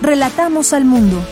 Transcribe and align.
Relatamos 0.00 0.72
al 0.72 0.84
mundo. 0.84 1.22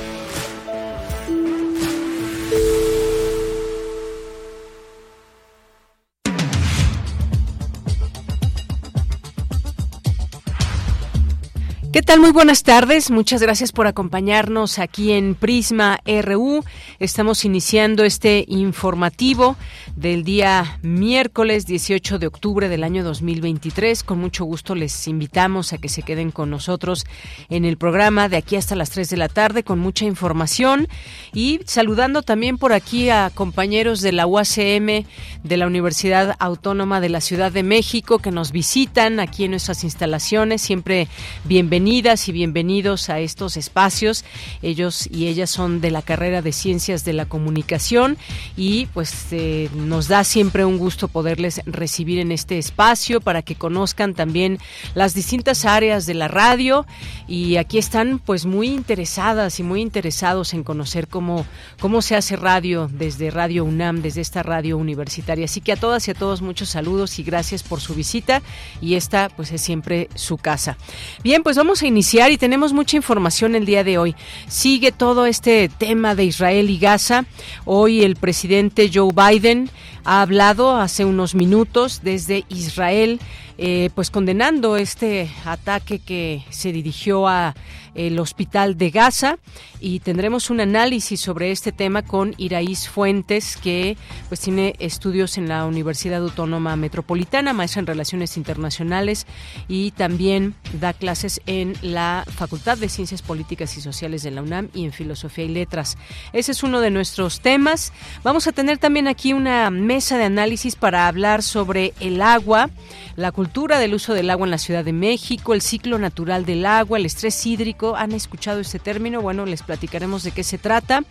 ¿Qué 11.92 12.01
tal? 12.01 12.20
Muy 12.20 12.30
buenas 12.30 12.62
tardes. 12.62 13.10
Muchas 13.10 13.42
gracias 13.42 13.70
por 13.70 13.87
acompañarnos 13.87 14.78
aquí 14.78 15.12
en 15.12 15.34
Prisma 15.34 16.01
RU. 16.23 16.65
Estamos 16.98 17.45
iniciando 17.45 18.05
este 18.05 18.46
informativo 18.48 19.56
del 19.95 20.24
día 20.24 20.78
miércoles 20.80 21.66
18 21.66 22.18
de 22.18 22.28
octubre 22.28 22.70
del 22.70 22.82
año 22.82 23.05
2023. 23.05 24.05
Con 24.05 24.20
mucho 24.20 24.46
gusto 24.46 24.74
les 24.74 25.06
invitamos 25.06 25.74
a 25.74 25.78
que 25.78 25.91
se 25.91 26.02
queden 26.02 26.30
con 26.30 26.48
nosotros 26.48 27.04
en 27.51 27.66
el 27.66 27.76
programa 27.76 28.30
de 28.30 28.38
aquí 28.38 28.57
hasta 28.57 28.74
las 28.74 28.88
3 28.88 29.10
de 29.10 29.16
la 29.18 29.29
tarde 29.29 29.63
con 29.63 29.79
mucha 29.79 30.07
información 30.07 30.88
y 31.35 31.60
saludando 31.66 32.23
también 32.23 32.57
por 32.57 32.73
aquí 32.73 33.10
a 33.10 33.30
compañeros 33.35 34.01
de 34.01 34.13
la 34.13 34.26
UACM 34.26 35.04
de 35.45 35.57
la 35.59 35.66
Universidad 35.66 36.37
Autónoma 36.38 37.02
de 37.02 37.10
la 37.10 37.20
Ciudad 37.20 37.52
de 37.52 37.63
México 37.63 38.18
que 38.18 38.30
nos 38.30 38.51
visitan 38.51 39.20
aquí 39.20 39.45
en 39.45 39.51
nuestras 39.51 39.85
instalaciones. 39.85 40.63
Siempre 40.63 41.07
bienvenidos 41.45 41.82
bienvenidas 41.83 42.29
y 42.29 42.33
bienvenidos 42.33 43.11
a 43.11 43.19
estos 43.19 43.57
espacios. 43.57 44.25
Ellos 44.63 45.09
y 45.11 45.27
ellas 45.27 45.51
son 45.51 45.80
de 45.80 45.91
la 45.91 46.01
carrera 46.01 46.41
de 46.41 46.52
Ciencias 46.52 47.05
de 47.05 47.13
la 47.13 47.27
Comunicación 47.27 48.19
y 48.57 48.87
pues 48.95 49.27
eh, 49.33 49.69
nos 49.75 50.07
da 50.07 50.23
siempre 50.23 50.65
un 50.65 50.79
gusto 50.79 51.09
poderles 51.09 51.60
recibir 51.66 52.21
en 52.21 52.30
este 52.30 52.57
espacio 52.57 53.21
para 53.21 53.43
que 53.43 53.57
conozcan 53.57 54.15
también 54.15 54.60
las 54.95 55.13
distintas 55.15 55.65
áreas 55.65 56.07
de 56.07 56.15
la 56.15 56.29
radio 56.29 56.87
y 57.27 57.57
aquí 57.57 57.79
están 57.79 58.21
pues 58.21 58.47
muy 58.47 58.69
interesadas 58.69 59.59
y 59.59 59.65
muy 59.65 59.80
interesados 59.80 60.55
en 60.55 60.63
conocer 60.63 61.09
cómo, 61.09 61.45
cómo 61.80 62.01
se 62.01 62.15
hace 62.15 62.37
radio 62.37 62.88
desde 62.93 63.33
Radio 63.33 63.65
UNAM, 63.65 64.03
desde 64.03 64.21
esta 64.21 64.44
radio 64.44 64.78
universitaria. 64.78 65.47
Así 65.47 65.60
que 65.60 65.72
a 65.72 65.77
todas 65.77 66.06
y 66.06 66.12
a 66.12 66.15
todos 66.15 66.43
muchos 66.43 66.69
saludos 66.69 67.19
y 67.19 67.25
gracias 67.25 67.65
por 67.65 67.81
su 67.81 67.97
visita 67.97 68.41
y 68.81 68.94
esta 68.94 69.31
pues 69.34 69.50
es 69.50 69.60
siempre 69.60 70.09
su 70.15 70.37
casa. 70.37 70.77
Bien, 71.25 71.43
pues 71.43 71.56
vamos 71.56 71.72
a 71.81 71.87
iniciar 71.87 72.31
y 72.31 72.37
tenemos 72.37 72.75
mucha 72.75 72.97
información 72.98 73.54
el 73.54 73.65
día 73.65 73.82
de 73.82 73.97
hoy. 73.97 74.15
Sigue 74.47 74.92
todo 74.92 75.25
este 75.25 75.70
tema 75.70 76.14
de 76.14 76.25
Israel 76.25 76.69
y 76.69 76.78
Gaza. 76.78 77.25
Hoy 77.64 78.03
el 78.03 78.16
presidente 78.16 78.91
Joe 78.92 79.10
Biden 79.14 79.70
ha 80.04 80.20
hablado 80.20 80.76
hace 80.76 81.06
unos 81.06 81.34
minutos 81.34 82.03
desde 82.03 82.44
Israel, 82.50 83.20
eh, 83.56 83.88
pues 83.94 84.10
condenando 84.10 84.76
este 84.76 85.31
ataque 85.47 85.98
que 85.98 86.44
se 86.50 86.72
dirigió 86.72 87.26
a 87.26 87.54
el 87.94 88.19
hospital 88.19 88.76
de 88.76 88.91
Gaza 88.91 89.38
y 89.81 90.00
tendremos 90.00 90.50
un 90.50 90.60
análisis 90.60 91.20
sobre 91.20 91.50
este 91.50 91.72
tema 91.72 92.03
con 92.03 92.34
Iraís 92.38 92.88
Fuentes, 92.88 93.56
que 93.56 93.97
pues 94.28 94.41
tiene 94.41 94.75
estudios 94.78 95.38
en 95.38 95.48
la 95.48 95.66
Universidad 95.66 96.22
Autónoma 96.22 96.76
Metropolitana, 96.76 97.53
maestra 97.53 97.80
en 97.80 97.86
Relaciones 97.86 98.36
Internacionales 98.36 99.26
y 99.69 99.91
también 99.92 100.54
da 100.80 100.92
clases 100.92 101.41
en 101.47 101.75
la 101.82 102.25
Facultad 102.26 102.78
de 102.78 102.88
Ciencias 102.88 103.22
Políticas 103.22 103.76
y 103.76 103.80
Sociales 103.80 104.22
de 104.22 104.30
la 104.30 104.42
UNAM 104.42 104.69
y 104.74 104.84
en 104.84 104.92
Filosofía 104.92 105.44
y 105.44 105.48
Letras. 105.48 105.98
Ese 106.32 106.53
es 106.53 106.62
uno 106.62 106.80
de 106.80 106.91
nuestros 106.91 107.41
temas. 107.41 107.92
Vamos 108.22 108.47
a 108.47 108.53
tener 108.53 108.78
también 108.78 109.09
aquí 109.09 109.32
una 109.32 109.70
mesa 109.70 110.16
de 110.16 110.24
análisis 110.24 110.76
para 110.76 111.09
hablar 111.09 111.42
sobre 111.42 111.92
el 112.00 112.22
agua, 112.22 112.70
la 113.16 113.32
cultura 113.32 113.78
del 113.78 113.94
uso 113.94 114.14
del 114.14 114.30
agua 114.30 114.47
en 114.47 114.53
la 114.53 114.59
Ciudad 114.59 114.84
de 114.84 114.92
México, 114.92 115.54
el 115.54 115.60
ciclo 115.60 115.98
natural 115.98 116.47
del 116.47 116.64
agua, 116.64 116.98
el 116.98 117.06
estrés 117.06 117.44
hídrico 117.47 117.81
¿Han 117.97 118.12
escuchado 118.12 118.60
este 118.60 118.78
término? 118.78 119.20
Bueno, 119.20 119.44
les 119.44 119.62
platicaremos 119.62 120.22
de 120.22 120.31
qué 120.31 120.44
se 120.44 120.59
trata. 120.59 121.03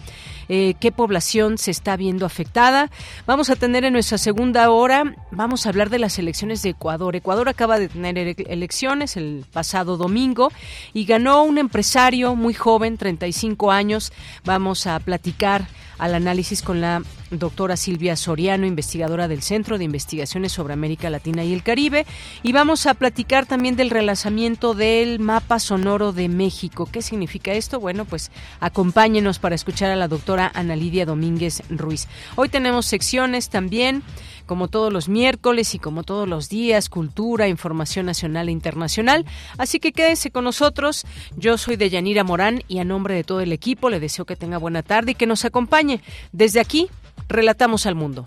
Eh, 0.50 0.74
qué 0.80 0.92
población 0.92 1.58
se 1.58 1.72
está 1.72 1.96
viendo 1.96 2.26
afectada. 2.26 2.90
Vamos 3.26 3.50
a 3.50 3.56
tener 3.56 3.86
en 3.86 3.94
nuestra 3.94 4.18
segunda 4.18 4.70
hora, 4.70 5.16
vamos 5.32 5.66
a 5.66 5.70
hablar 5.70 5.90
de 5.90 6.00
las 6.00 6.20
elecciones 6.20 6.62
de 6.62 6.72
Ecuador. 6.72 7.16
Ecuador 7.16 7.48
acaba 7.48 7.80
de 7.80 7.88
tener 7.88 8.36
elecciones 8.50 9.16
el 9.16 9.46
pasado 9.54 9.96
domingo 9.96 10.52
y 10.94 11.06
ganó 11.06 11.44
un 11.44 11.58
empresario 11.58 12.36
muy 12.36 12.54
joven, 12.54 12.98
35 12.98 13.72
años. 13.72 14.12
Vamos 14.44 14.88
a 14.88 15.00
platicar 15.00 15.68
al 16.02 16.16
análisis 16.16 16.64
con 16.64 16.82
la 16.82 17.04
doctora 17.30 17.78
Silvia 17.78 18.16
Soriano, 18.16 18.66
investigadora 18.66 19.28
del 19.28 19.44
Centro 19.44 19.78
de 19.78 19.84
Investigaciones 19.84 20.52
sobre 20.52 20.74
América 20.74 21.12
Latina 21.12 21.44
y 21.44 21.54
el 21.54 21.62
Caribe. 21.62 22.08
Y 22.42 22.54
vamos 22.54 22.88
a 22.88 22.96
platicar 22.96 23.46
también 23.46 23.76
del 23.76 23.92
relanzamiento 23.92 24.74
del 24.74 25.20
mapa 25.20 25.60
sonoro 25.60 26.12
de 26.12 26.28
México. 26.28 26.90
¿Qué 26.92 27.04
significa 27.04 27.54
esto? 27.54 27.80
Bueno, 27.80 28.06
pues 28.06 28.32
acompáñenos 28.60 29.38
para 29.38 29.54
escuchar 29.54 29.92
a 29.92 29.96
la 29.96 30.08
doctora 30.08 30.52
Ana 30.56 30.76
Lidia 30.76 31.06
Domínguez 31.06 31.62
Ruiz. 31.70 32.08
Hoy 32.36 32.50
tenemos 32.50 32.88
secciones 32.88 33.50
también 33.50 34.02
como 34.46 34.68
todos 34.68 34.92
los 34.92 35.10
miércoles 35.10 35.76
y 35.76 35.80
como 35.80 36.04
todos 36.04 36.28
los 36.28 36.50
días, 36.50 36.90
cultura, 36.90 37.48
información 37.48 38.06
nacional 38.06 38.50
e 38.50 38.52
internacional. 38.52 39.26
Así 39.58 39.80
que 39.80 39.92
quédese 39.92 40.32
con 40.32 40.44
nosotros. 40.44 41.06
Yo 41.36 41.58
soy 41.58 41.76
Deyanira 41.76 42.24
Morán 42.24 42.64
y 42.68 42.80
a 42.80 42.84
nombre 42.84 43.16
de 43.16 43.24
todo 43.24 43.42
el 43.42 43.52
equipo 43.52 43.90
le 43.90 44.00
deseo 44.00 44.26
que 44.26 44.36
tenga 44.36 44.58
buena 44.58 44.84
tarde 44.84 45.12
y 45.12 45.16
que 45.16 45.28
nos 45.28 45.46
acompañe. 45.46 46.02
Desde 46.32 46.60
aquí, 46.60 46.90
relatamos 47.28 47.86
al 47.86 47.96
mundo. 47.96 48.26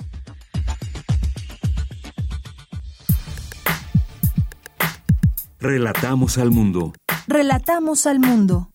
Relatamos 5.60 6.36
al 6.36 6.50
mundo. 6.50 6.92
Relatamos 7.26 8.06
al 8.06 8.20
mundo. 8.20 8.73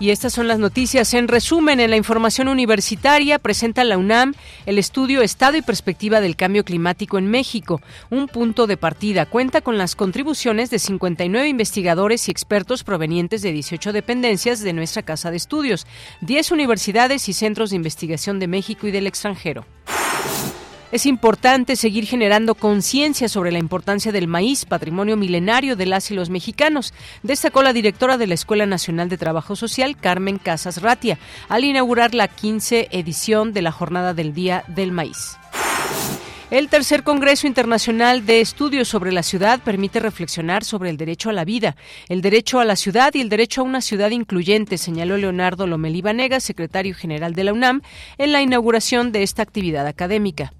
Y 0.00 0.08
estas 0.08 0.32
son 0.32 0.48
las 0.48 0.58
noticias. 0.58 1.12
En 1.12 1.28
resumen, 1.28 1.78
en 1.78 1.90
la 1.90 1.96
información 1.98 2.48
universitaria 2.48 3.38
presenta 3.38 3.84
la 3.84 3.98
UNAM 3.98 4.32
el 4.64 4.78
estudio 4.78 5.20
Estado 5.20 5.58
y 5.58 5.62
Perspectiva 5.62 6.22
del 6.22 6.36
Cambio 6.36 6.64
Climático 6.64 7.18
en 7.18 7.26
México, 7.26 7.82
un 8.08 8.26
punto 8.26 8.66
de 8.66 8.78
partida. 8.78 9.26
Cuenta 9.26 9.60
con 9.60 9.76
las 9.76 9.96
contribuciones 9.96 10.70
de 10.70 10.78
59 10.78 11.46
investigadores 11.46 12.28
y 12.28 12.30
expertos 12.30 12.82
provenientes 12.82 13.42
de 13.42 13.52
18 13.52 13.92
dependencias 13.92 14.60
de 14.60 14.72
nuestra 14.72 15.02
Casa 15.02 15.30
de 15.30 15.36
Estudios, 15.36 15.86
10 16.22 16.50
universidades 16.52 17.28
y 17.28 17.34
centros 17.34 17.68
de 17.68 17.76
investigación 17.76 18.38
de 18.38 18.48
México 18.48 18.86
y 18.86 18.92
del 18.92 19.06
extranjero. 19.06 19.66
Es 20.92 21.06
importante 21.06 21.76
seguir 21.76 22.04
generando 22.04 22.56
conciencia 22.56 23.28
sobre 23.28 23.52
la 23.52 23.60
importancia 23.60 24.10
del 24.10 24.26
maíz, 24.26 24.64
patrimonio 24.64 25.16
milenario 25.16 25.76
de 25.76 25.86
las 25.86 26.10
y 26.10 26.14
los 26.14 26.30
mexicanos, 26.30 26.92
destacó 27.22 27.62
la 27.62 27.72
directora 27.72 28.18
de 28.18 28.26
la 28.26 28.34
Escuela 28.34 28.66
Nacional 28.66 29.08
de 29.08 29.16
Trabajo 29.16 29.54
Social, 29.54 29.96
Carmen 29.96 30.38
Casas 30.38 30.82
Ratia, 30.82 31.18
al 31.48 31.64
inaugurar 31.64 32.12
la 32.12 32.26
15 32.26 32.88
edición 32.90 33.52
de 33.52 33.62
la 33.62 33.70
Jornada 33.70 34.14
del 34.14 34.34
Día 34.34 34.64
del 34.66 34.90
Maíz. 34.90 35.36
El 36.50 36.68
tercer 36.68 37.04
Congreso 37.04 37.46
Internacional 37.46 38.26
de 38.26 38.40
Estudios 38.40 38.88
sobre 38.88 39.12
la 39.12 39.22
Ciudad 39.22 39.60
permite 39.60 40.00
reflexionar 40.00 40.64
sobre 40.64 40.90
el 40.90 40.96
derecho 40.96 41.30
a 41.30 41.32
la 41.32 41.44
vida, 41.44 41.76
el 42.08 42.22
derecho 42.22 42.58
a 42.58 42.64
la 42.64 42.74
ciudad 42.74 43.14
y 43.14 43.20
el 43.20 43.28
derecho 43.28 43.60
a 43.60 43.64
una 43.64 43.80
ciudad 43.80 44.10
incluyente, 44.10 44.76
señaló 44.76 45.16
Leonardo 45.16 45.68
Lomelí 45.68 46.02
Vanega, 46.02 46.40
secretario 46.40 46.96
general 46.96 47.34
de 47.34 47.44
la 47.44 47.52
UNAM, 47.52 47.82
en 48.18 48.32
la 48.32 48.42
inauguración 48.42 49.12
de 49.12 49.22
esta 49.22 49.42
actividad 49.42 49.86
académica. 49.86 50.52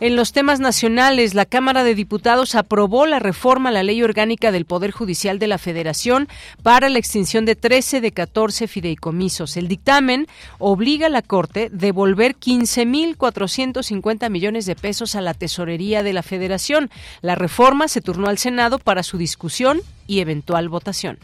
En 0.00 0.16
los 0.16 0.32
temas 0.32 0.60
nacionales, 0.60 1.34
la 1.34 1.44
Cámara 1.44 1.84
de 1.84 1.94
Diputados 1.94 2.54
aprobó 2.54 3.04
la 3.04 3.18
reforma 3.18 3.68
a 3.68 3.72
la 3.72 3.82
Ley 3.82 4.02
Orgánica 4.02 4.50
del 4.50 4.64
Poder 4.64 4.92
Judicial 4.92 5.38
de 5.38 5.46
la 5.46 5.58
Federación 5.58 6.26
para 6.62 6.88
la 6.88 6.98
extinción 6.98 7.44
de 7.44 7.54
13 7.54 8.00
de 8.00 8.10
14 8.10 8.66
fideicomisos. 8.66 9.58
El 9.58 9.68
dictamen 9.68 10.26
obliga 10.58 11.08
a 11.08 11.10
la 11.10 11.20
Corte 11.20 11.66
a 11.66 11.68
devolver 11.76 12.36
15.450 12.36 14.30
millones 14.30 14.64
de 14.64 14.74
pesos 14.74 15.16
a 15.16 15.20
la 15.20 15.34
Tesorería 15.34 16.02
de 16.02 16.14
la 16.14 16.22
Federación. 16.22 16.88
La 17.20 17.34
reforma 17.34 17.86
se 17.86 18.00
turnó 18.00 18.28
al 18.28 18.38
Senado 18.38 18.78
para 18.78 19.02
su 19.02 19.18
discusión 19.18 19.82
y 20.06 20.20
eventual 20.20 20.70
votación. 20.70 21.18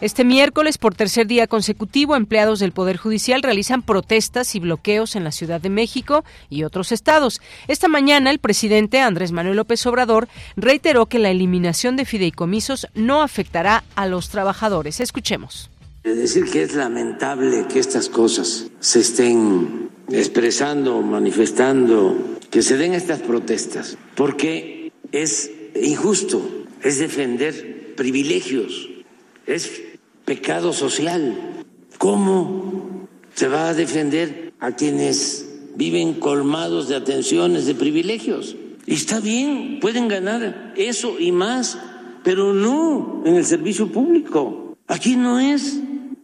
Este 0.00 0.24
miércoles, 0.24 0.76
por 0.76 0.94
tercer 0.94 1.26
día 1.26 1.46
consecutivo, 1.46 2.16
empleados 2.16 2.58
del 2.58 2.72
Poder 2.72 2.96
Judicial 2.96 3.42
realizan 3.42 3.82
protestas 3.82 4.54
y 4.54 4.60
bloqueos 4.60 5.14
en 5.14 5.24
la 5.24 5.32
Ciudad 5.32 5.60
de 5.60 5.70
México 5.70 6.24
y 6.50 6.64
otros 6.64 6.92
estados. 6.92 7.40
Esta 7.68 7.88
mañana, 7.88 8.30
el 8.30 8.40
presidente 8.40 9.00
Andrés 9.00 9.32
Manuel 9.32 9.56
López 9.56 9.86
Obrador 9.86 10.28
reiteró 10.56 11.06
que 11.06 11.20
la 11.20 11.30
eliminación 11.30 11.96
de 11.96 12.04
fideicomisos 12.04 12.88
no 12.94 13.22
afectará 13.22 13.84
a 13.94 14.06
los 14.06 14.28
trabajadores. 14.28 15.00
Escuchemos. 15.00 15.70
Decir 16.02 16.50
que 16.50 16.64
es 16.64 16.74
lamentable 16.74 17.66
que 17.66 17.78
estas 17.78 18.08
cosas 18.08 18.66
se 18.80 19.00
estén 19.00 19.88
expresando, 20.10 21.00
manifestando, 21.00 22.36
que 22.50 22.60
se 22.62 22.76
den 22.76 22.92
estas 22.92 23.20
protestas, 23.20 23.96
porque 24.14 24.92
es 25.12 25.50
injusto, 25.74 26.46
es 26.82 26.98
defender 26.98 27.94
privilegios, 27.96 28.90
es 29.46 29.82
pecado 30.24 30.72
social. 30.72 31.64
¿Cómo 31.98 33.06
se 33.34 33.48
va 33.48 33.68
a 33.68 33.74
defender 33.74 34.52
a 34.60 34.72
quienes 34.72 35.48
viven 35.76 36.14
colmados 36.14 36.88
de 36.88 36.96
atenciones, 36.96 37.66
de 37.66 37.74
privilegios? 37.74 38.56
Y 38.86 38.94
está 38.94 39.20
bien, 39.20 39.78
pueden 39.80 40.08
ganar 40.08 40.74
eso 40.76 41.18
y 41.18 41.32
más, 41.32 41.78
pero 42.22 42.52
no 42.52 43.22
en 43.24 43.36
el 43.36 43.44
servicio 43.44 43.88
público. 43.88 44.76
Aquí 44.86 45.16
no 45.16 45.40
es 45.40 45.80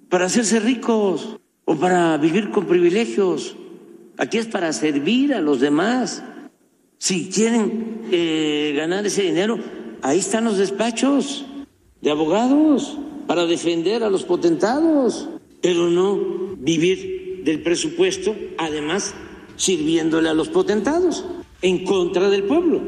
para 0.08 0.26
hacerse 0.26 0.60
ricos 0.60 1.38
o 1.64 1.76
para 1.76 2.16
vivir 2.18 2.50
con 2.50 2.66
privilegios. 2.66 3.56
Aquí 4.18 4.36
es 4.36 4.46
para 4.46 4.72
servir 4.72 5.32
a 5.32 5.40
los 5.40 5.60
demás. 5.60 6.22
Si 6.98 7.30
quieren 7.30 8.02
eh, 8.10 8.74
ganar 8.76 9.06
ese 9.06 9.22
dinero, 9.22 9.58
ahí 10.02 10.18
están 10.18 10.44
los 10.44 10.58
despachos 10.58 11.46
de 12.00 12.10
abogados 12.10 12.98
para 13.26 13.46
defender 13.46 14.02
a 14.02 14.10
los 14.10 14.24
potentados, 14.24 15.28
pero 15.60 15.88
no 15.88 16.56
vivir 16.58 17.42
del 17.44 17.62
presupuesto, 17.62 18.34
además 18.58 19.14
sirviéndole 19.56 20.28
a 20.28 20.34
los 20.34 20.48
potentados, 20.48 21.24
en 21.62 21.84
contra 21.84 22.30
del 22.30 22.44
pueblo. 22.44 22.80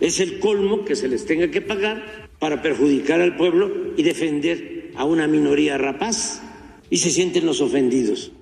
Es 0.00 0.20
el 0.20 0.38
colmo 0.38 0.84
que 0.84 0.96
se 0.96 1.08
les 1.08 1.24
tenga 1.24 1.50
que 1.50 1.62
pagar 1.62 2.28
para 2.38 2.60
perjudicar 2.60 3.20
al 3.20 3.36
pueblo 3.36 3.70
y 3.96 4.02
defender 4.02 4.92
a 4.96 5.04
una 5.04 5.26
minoría 5.26 5.78
rapaz 5.78 6.42
y 6.90 6.98
se 6.98 7.10
sienten 7.10 7.46
los 7.46 7.60
ofendidos. 7.60 8.32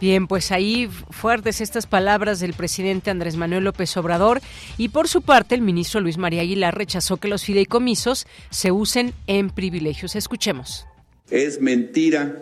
Bien, 0.00 0.26
pues 0.26 0.50
ahí 0.50 0.88
fuertes 1.10 1.60
estas 1.60 1.86
palabras 1.86 2.40
del 2.40 2.54
presidente 2.54 3.10
Andrés 3.10 3.36
Manuel 3.36 3.64
López 3.64 3.94
Obrador 3.98 4.40
y 4.78 4.88
por 4.88 5.08
su 5.08 5.20
parte 5.20 5.54
el 5.54 5.60
ministro 5.60 6.00
Luis 6.00 6.16
María 6.16 6.40
Aguilar 6.40 6.76
rechazó 6.76 7.18
que 7.18 7.28
los 7.28 7.44
fideicomisos 7.44 8.26
se 8.48 8.72
usen 8.72 9.12
en 9.26 9.50
privilegios. 9.50 10.16
Escuchemos. 10.16 10.86
Es 11.30 11.60
mentira 11.60 12.40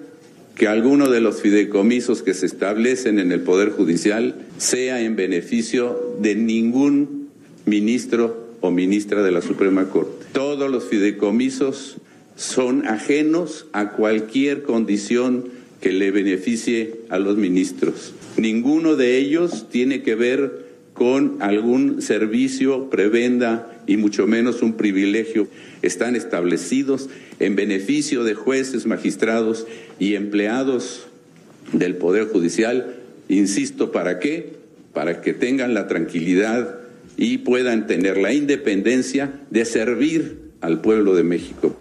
que 0.55 0.69
alguno 0.69 1.11
de 1.11 1.21
los 1.21 1.43
fideicomisos 1.43 2.23
que 2.23 2.33
se 2.33 2.47
establecen 2.47 3.19
en 3.19 3.33
el 3.33 3.41
Poder 3.41 3.71
Judicial 3.71 4.37
sea 4.59 5.01
en 5.01 5.17
beneficio 5.17 6.17
de 6.21 6.37
ningún 6.37 7.29
ministro 7.67 8.55
o 8.61 8.71
ministra 8.71 9.23
de 9.23 9.33
la 9.33 9.43
Suprema 9.43 9.89
Corte. 9.89 10.27
Todos 10.33 10.71
los 10.71 10.85
fideicomisos 10.85 11.97
son 12.37 12.87
ajenos 12.87 13.67
a 13.73 13.91
cualquier 13.91 14.63
condición 14.63 15.58
que 15.81 15.93
le 15.93 16.11
beneficie 16.11 17.01
a 17.09 17.19
los 17.19 17.37
ministros. 17.37 18.15
Ninguno 18.37 18.97
de 18.97 19.19
ellos 19.19 19.67
tiene 19.71 20.03
que 20.03 20.15
ver 20.15 20.67
con 20.93 21.37
algún 21.41 22.03
servicio, 22.03 22.91
prebenda 22.91 23.83
y 23.87 23.97
mucho 23.97 24.27
menos 24.27 24.63
un 24.63 24.75
privilegio. 24.75 25.47
Están 25.83 26.17
establecidos 26.17 27.09
en 27.39 27.55
beneficio 27.55 28.25
de 28.25 28.35
jueces, 28.35 28.87
magistrados 28.87 29.67
y 30.01 30.15
empleados 30.15 31.07
del 31.73 31.97
Poder 31.97 32.25
Judicial. 32.25 32.97
Insisto, 33.29 33.93
¿para 33.93 34.19
qué? 34.19 34.55
Para 34.93 35.21
que 35.21 35.35
tengan 35.35 35.75
la 35.75 35.87
tranquilidad 35.87 36.81
y 37.17 37.39
puedan 37.39 37.87
tener 37.87 38.17
la 38.17 38.33
independencia 38.33 39.41
de 39.51 39.65
servir 39.65 40.39
al 40.61 40.81
pueblo 40.81 41.15
de 41.15 41.23
México. 41.23 41.81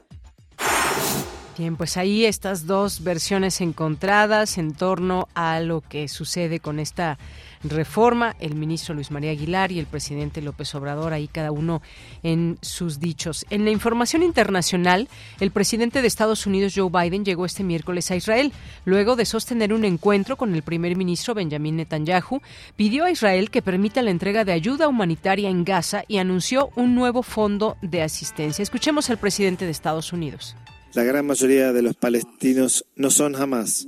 Bien, 1.58 1.76
pues 1.76 1.98
ahí 1.98 2.24
estas 2.24 2.68
dos 2.68 3.04
versiones 3.04 3.62
encontradas 3.62 4.60
en 4.60 4.76
torno 4.76 5.28
a 5.34 5.60
lo 5.60 5.82
que 5.82 6.08
sucede 6.08 6.60
con 6.60 6.80
esta 6.80 7.18
reforma, 7.64 8.36
el 8.40 8.54
ministro 8.54 8.94
Luis 8.94 9.10
María 9.10 9.32
Aguilar 9.32 9.72
y 9.72 9.80
el 9.80 9.88
presidente 9.88 10.44
López 10.44 10.76
Obrador, 10.76 11.14
ahí 11.14 11.28
cada 11.28 11.52
uno 11.52 11.82
en 12.22 12.60
sus 12.62 13.00
dichos. 13.00 13.44
En 13.50 13.66
la 13.66 13.72
información 13.72 14.22
internacional, 14.22 15.08
el 15.40 15.50
presidente 15.50 16.04
de 16.04 16.08
Estados 16.08 16.46
Unidos, 16.46 16.74
Joe 16.76 16.92
Biden, 16.92 17.26
llegó 17.26 17.44
este 17.44 17.64
miércoles 17.64 18.12
a 18.12 18.16
Israel. 18.16 18.54
Luego 18.86 19.16
de 19.16 19.26
sostener 19.26 19.74
un 19.74 19.84
encuentro 19.84 20.38
con 20.38 20.54
el 20.54 20.62
primer 20.62 20.96
ministro 20.96 21.34
Benjamin 21.34 21.78
Netanyahu, 21.78 22.40
pidió 22.76 23.06
a 23.06 23.12
Israel 23.12 23.50
que 23.50 23.64
permita 23.64 24.04
la 24.04 24.12
entrega 24.12 24.46
de 24.46 24.52
ayuda 24.52 24.88
humanitaria 24.88 25.50
en 25.50 25.66
Gaza 25.66 26.04
y 26.08 26.20
anunció 26.20 26.70
un 26.76 26.94
nuevo 26.94 27.24
fondo 27.24 27.78
de 27.82 28.04
asistencia. 28.04 28.62
Escuchemos 28.62 29.10
al 29.10 29.18
presidente 29.18 29.66
de 29.66 29.72
Estados 29.72 30.14
Unidos. 30.14 30.56
La 30.94 31.04
gran 31.04 31.26
mayoría 31.26 31.74
de 31.74 31.82
los 31.82 31.96
palestinos 31.96 32.86
no 32.96 33.12
son 33.12 33.36
Hamas. 33.36 33.86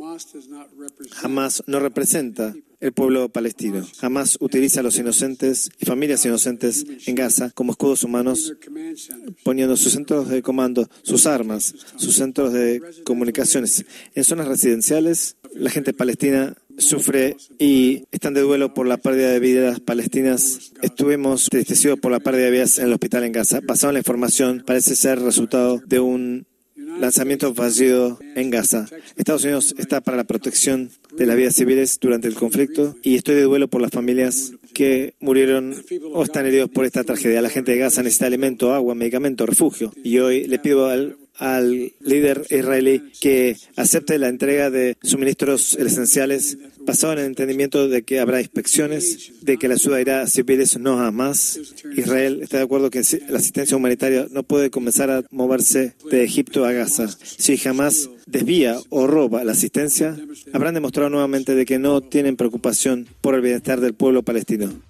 Hamas 1.24 1.64
no 1.66 1.80
representa 1.80 2.54
el 2.80 2.94
pueblo 2.94 3.30
palestino. 3.30 3.86
Hamas 4.02 4.38
utiliza 4.40 4.80
a 4.80 4.84
los 4.84 4.98
inocentes 4.98 5.70
y 5.80 5.86
familias 5.86 6.26
inocentes 6.26 6.86
en 7.08 7.16
Gaza 7.16 7.52
como 7.52 7.72
escudos 7.72 8.04
humanos, 8.04 8.54
poniendo 9.44 9.76
sus 9.76 9.94
centros 9.94 10.30
de 10.30 10.42
comando, 10.42 10.90
sus 11.02 11.26
armas, 11.26 11.74
sus 11.98 12.16
centros 12.16 12.54
de 12.54 12.82
comunicaciones. 13.04 13.86
En 14.16 14.24
zonas 14.24 14.48
residenciales, 14.48 15.36
la 15.54 15.70
gente 15.70 15.94
palestina 15.94 16.56
sufre 16.78 17.36
y 17.58 18.04
están 18.12 18.34
de 18.34 18.42
duelo 18.42 18.74
por 18.74 18.88
la 18.88 18.98
pérdida 18.98 19.32
de 19.32 19.40
vidas 19.40 19.80
palestinas. 19.80 20.72
Estuvimos 20.82 21.48
tristecidos 21.50 22.00
por 22.00 22.12
la 22.12 22.20
pérdida 22.20 22.46
de 22.46 22.52
vidas 22.52 22.78
en 22.80 22.86
el 22.86 22.94
hospital 22.94 23.24
en 23.26 23.34
Gaza. 23.34 23.62
Pasado 23.62 23.92
la 23.92 24.00
información, 24.00 24.64
parece 24.66 24.96
ser 24.96 25.20
resultado 25.20 25.82
de 25.86 26.00
un 26.00 26.48
lanzamiento 27.00 27.54
fallido 27.54 28.20
en 28.36 28.50
Gaza. 28.50 28.88
Estados 29.16 29.44
Unidos 29.44 29.76
está 29.78 30.02
para 30.02 30.18
la 30.18 30.24
protección 30.24 30.90
de 31.16 31.26
las 31.26 31.36
vidas 31.36 31.56
civiles 31.56 32.00
durante 32.00 32.28
el 32.28 32.36
conflicto 32.36 32.96
y 33.02 33.16
estoy 33.16 33.36
de 33.36 33.44
duelo 33.44 33.68
por 33.68 33.82
las 33.82 33.92
familias 33.92 34.54
que 34.74 35.14
murieron 35.20 35.76
o 36.14 36.24
están 36.24 36.46
heridos 36.46 36.70
por 36.70 36.86
esta 36.86 37.04
tragedia. 37.04 37.42
La 37.42 37.50
gente 37.50 37.72
de 37.72 37.78
Gaza 37.78 38.04
necesita 38.04 38.28
alimento, 38.28 38.74
agua, 38.74 38.96
medicamento, 38.96 39.46
refugio. 39.46 39.92
Y 40.04 40.20
hoy 40.20 40.48
le 40.48 40.60
pido 40.60 40.88
al 40.88 41.18
al 41.40 41.94
líder 42.02 42.46
israelí 42.50 43.12
que 43.20 43.56
acepte 43.78 44.18
la 44.18 44.28
entrega 44.28 44.70
de 44.70 44.98
suministros 45.02 45.74
esenciales 45.76 46.58
basado 46.90 47.14
en 47.14 47.20
el 47.20 47.26
entendimiento 47.26 47.88
de 47.88 48.02
que 48.02 48.20
habrá 48.20 48.42
inspecciones, 48.42 49.32
de 49.42 49.58
que 49.58 49.68
la 49.68 49.76
ayuda 49.76 50.02
irá 50.02 50.22
a 50.22 50.28
civiles 50.28 50.80
no 50.80 51.00
a 51.00 51.12
más. 51.12 51.60
Israel 51.96 52.40
está 52.42 52.58
de 52.58 52.64
acuerdo 52.64 52.90
que 52.90 53.04
la 53.30 53.38
asistencia 53.38 53.78
humanitaria 53.78 54.26
no 54.32 54.42
puede 54.42 54.72
comenzar 54.72 55.12
a 55.12 55.24
moverse 55.30 55.94
de 56.10 56.24
Egipto 56.24 56.66
a 56.66 56.72
Gaza. 56.72 57.08
Si 57.08 57.58
jamás 57.58 58.10
desvía 58.26 58.76
o 58.90 59.06
roba 59.06 59.44
la 59.44 59.52
asistencia, 59.52 60.18
habrán 60.52 60.74
demostrado 60.74 61.12
nuevamente 61.12 61.54
de 61.54 61.66
que 61.66 61.78
no 61.78 62.02
tienen 62.02 62.36
preocupación 62.36 63.08
por 63.22 63.36
el 63.36 63.42
bienestar 63.42 63.82
del 63.82 63.94
pueblo 63.94 64.24
palestino 64.24 64.89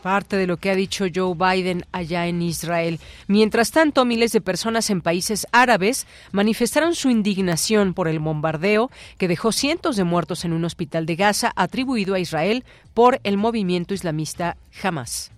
parte 0.00 0.36
de 0.36 0.46
lo 0.46 0.56
que 0.56 0.70
ha 0.70 0.74
dicho 0.74 1.06
Joe 1.14 1.34
Biden 1.34 1.84
allá 1.92 2.26
en 2.26 2.42
Israel. 2.42 2.98
Mientras 3.26 3.70
tanto, 3.70 4.04
miles 4.04 4.32
de 4.32 4.40
personas 4.40 4.90
en 4.90 5.00
países 5.00 5.46
árabes 5.52 6.06
manifestaron 6.32 6.94
su 6.94 7.10
indignación 7.10 7.94
por 7.94 8.08
el 8.08 8.18
bombardeo 8.18 8.90
que 9.18 9.28
dejó 9.28 9.52
cientos 9.52 9.96
de 9.96 10.04
muertos 10.04 10.44
en 10.44 10.52
un 10.52 10.64
hospital 10.64 11.06
de 11.06 11.16
Gaza 11.16 11.52
atribuido 11.54 12.14
a 12.14 12.18
Israel 12.18 12.64
por 12.94 13.20
el 13.24 13.36
movimiento 13.36 13.94
islamista 13.94 14.56
Hamas. 14.82 15.32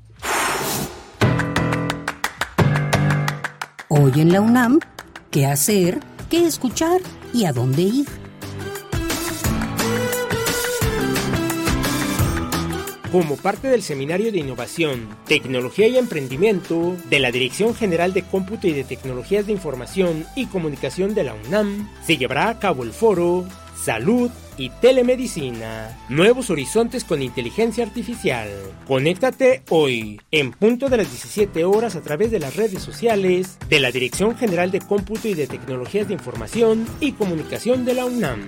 Hoy 3.88 4.12
en 4.16 4.32
la 4.32 4.40
UNAM, 4.40 4.80
¿qué 5.30 5.46
hacer? 5.46 6.00
¿Qué 6.30 6.46
escuchar? 6.46 7.02
¿Y 7.34 7.44
a 7.44 7.52
dónde 7.52 7.82
ir? 7.82 8.21
Como 13.12 13.36
parte 13.36 13.68
del 13.68 13.82
Seminario 13.82 14.32
de 14.32 14.38
Innovación, 14.38 15.06
Tecnología 15.26 15.86
y 15.86 15.98
Emprendimiento 15.98 16.96
de 17.10 17.20
la 17.20 17.30
Dirección 17.30 17.74
General 17.74 18.14
de 18.14 18.22
Cómputo 18.22 18.66
y 18.66 18.72
de 18.72 18.84
Tecnologías 18.84 19.46
de 19.46 19.52
Información 19.52 20.24
y 20.34 20.46
Comunicación 20.46 21.14
de 21.14 21.24
la 21.24 21.34
UNAM, 21.34 21.90
se 22.06 22.16
llevará 22.16 22.48
a 22.48 22.58
cabo 22.58 22.84
el 22.84 22.92
foro 22.92 23.46
Salud 23.84 24.30
y 24.56 24.70
Telemedicina. 24.70 25.98
Nuevos 26.08 26.48
horizontes 26.48 27.04
con 27.04 27.20
inteligencia 27.20 27.84
artificial. 27.84 28.48
Conéctate 28.88 29.62
hoy, 29.68 30.18
en 30.30 30.52
punto 30.52 30.88
de 30.88 30.96
las 30.96 31.10
17 31.10 31.66
horas 31.66 31.96
a 31.96 32.00
través 32.00 32.30
de 32.30 32.40
las 32.40 32.56
redes 32.56 32.82
sociales 32.82 33.58
de 33.68 33.80
la 33.80 33.90
Dirección 33.90 34.36
General 34.36 34.70
de 34.70 34.80
Cómputo 34.80 35.28
y 35.28 35.34
de 35.34 35.46
Tecnologías 35.46 36.08
de 36.08 36.14
Información 36.14 36.86
y 36.98 37.12
Comunicación 37.12 37.84
de 37.84 37.94
la 37.94 38.06
UNAM. 38.06 38.40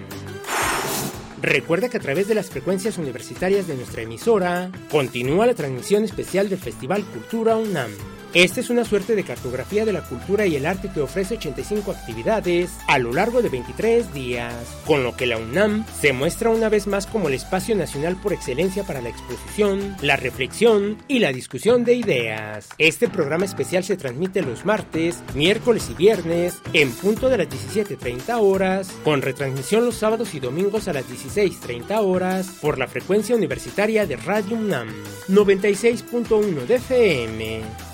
Recuerda 1.45 1.91
que 1.91 1.99
a 1.99 2.01
través 2.01 2.27
de 2.27 2.35
las 2.35 2.49
frecuencias 2.49 2.97
universitarias 2.97 3.67
de 3.67 3.77
nuestra 3.77 4.01
emisora 4.01 4.71
continúa 4.91 5.45
la 5.45 5.53
transmisión 5.53 6.03
especial 6.03 6.49
del 6.49 6.59
Festival 6.59 7.05
Cultura 7.05 7.59
UNAM. 7.59 7.91
Esta 8.35 8.59
es 8.59 8.69
una 8.69 8.85
suerte 8.85 9.15
de 9.15 9.23
cartografía 9.23 9.85
de 9.85 9.93
la 9.93 10.03
cultura 10.03 10.45
y 10.45 10.57
el 10.57 10.67
arte 10.67 10.91
que 10.93 11.01
ofrece 11.01 11.35
85 11.37 11.93
actividades 11.93 12.73
a 12.89 12.99
lo 12.99 13.13
largo 13.13 13.43
de 13.43 13.49
23 13.49 14.13
días, 14.13 14.53
con 14.85 15.05
lo 15.05 15.15
que 15.17 15.27
la 15.27 15.39
UNAM 15.39 15.87
se 16.01 16.13
muestra 16.13 16.51
una 16.51 16.69
vez 16.69 16.89
más 16.89 17.07
como 17.07 17.29
el 17.29 17.35
espacio 17.35 17.77
nacional 17.77 18.17
por 18.17 18.33
excelencia 18.33 18.83
para 18.83 19.01
la 19.01 19.11
exposición, 19.11 19.97
la 20.03 20.17
reflexión 20.17 20.99
y 21.07 21.21
la 21.21 21.33
discusión 21.33 21.85
de 21.85 21.95
ideas. 21.95 22.71
Este 22.79 23.09
programa 23.09 23.45
especial 23.45 23.85
se 23.85 23.97
transmite 23.97 24.43
los 24.43 24.65
martes, 24.65 25.23
miércoles 25.37 25.89
y 25.91 25.95
viernes 25.95 26.55
en 26.73 26.91
punto 26.91 27.29
de 27.29 27.39
las 27.39 27.49
17.30 27.49 28.37
horas, 28.41 28.89
con 29.05 29.23
retransmisión 29.23 29.85
los 29.85 29.95
sábados 29.95 30.35
y 30.35 30.41
domingos 30.41 30.89
a 30.89 30.93
las 30.93 31.05
16.30 31.09 32.01
horas 32.03 32.49
por 32.61 32.79
la 32.79 32.89
frecuencia 32.89 33.37
universitaria 33.37 34.07
de 34.07 34.17
Radio 34.17 34.57
UNAM 34.57 34.89
96.1 35.29 36.67
de 36.67 36.75
FM. 36.75 37.94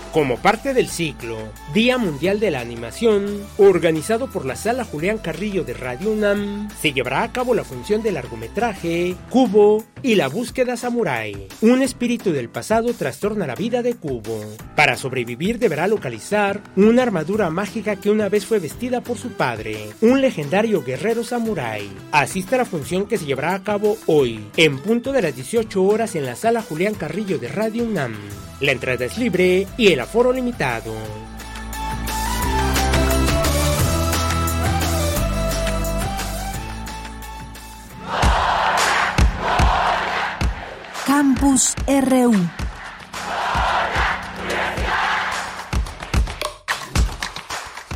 Como 0.13 0.35
parte 0.35 0.73
del 0.73 0.89
ciclo 0.89 1.37
Día 1.73 1.97
Mundial 1.97 2.41
de 2.41 2.51
la 2.51 2.59
Animación, 2.59 3.45
organizado 3.57 4.27
por 4.29 4.45
la 4.45 4.57
Sala 4.57 4.83
Julián 4.83 5.19
Carrillo 5.19 5.63
de 5.63 5.73
Radio 5.73 6.11
UNAM, 6.11 6.67
se 6.81 6.91
llevará 6.91 7.23
a 7.23 7.31
cabo 7.31 7.53
la 7.53 7.63
función 7.63 8.03
de 8.03 8.11
largometraje 8.11 9.15
Cubo 9.29 9.85
y 10.03 10.15
la 10.15 10.27
búsqueda 10.27 10.75
Samurai. 10.75 11.47
Un 11.61 11.81
espíritu 11.81 12.33
del 12.33 12.49
pasado 12.49 12.93
trastorna 12.93 13.47
la 13.47 13.55
vida 13.55 13.81
de 13.83 13.93
Cubo. 13.93 14.43
Para 14.75 14.97
sobrevivir 14.97 15.59
deberá 15.59 15.87
localizar 15.87 16.59
una 16.75 17.03
armadura 17.03 17.49
mágica 17.49 17.95
que 17.95 18.11
una 18.11 18.27
vez 18.27 18.45
fue 18.45 18.59
vestida 18.59 18.99
por 18.99 19.17
su 19.17 19.29
padre, 19.29 19.77
un 20.01 20.19
legendario 20.19 20.83
guerrero 20.83 21.23
samurai. 21.23 21.89
Asiste 22.11 22.55
a 22.55 22.57
la 22.57 22.65
función 22.65 23.07
que 23.07 23.17
se 23.17 23.25
llevará 23.25 23.53
a 23.53 23.63
cabo 23.63 23.95
hoy, 24.07 24.45
en 24.57 24.77
punto 24.79 25.13
de 25.13 25.21
las 25.21 25.35
18 25.37 25.81
horas 25.81 26.15
en 26.15 26.25
la 26.25 26.35
Sala 26.35 26.61
Julián 26.61 26.95
Carrillo 26.95 27.37
de 27.37 27.47
Radio 27.47 27.85
UNAM. 27.85 28.17
La 28.59 28.73
entrada 28.73 29.05
es 29.05 29.17
libre 29.17 29.65
y 29.75 29.87
el 29.87 30.00
aforo 30.01 30.31
limitado. 30.31 30.93
Campus 41.05 41.75
RU 41.87 42.60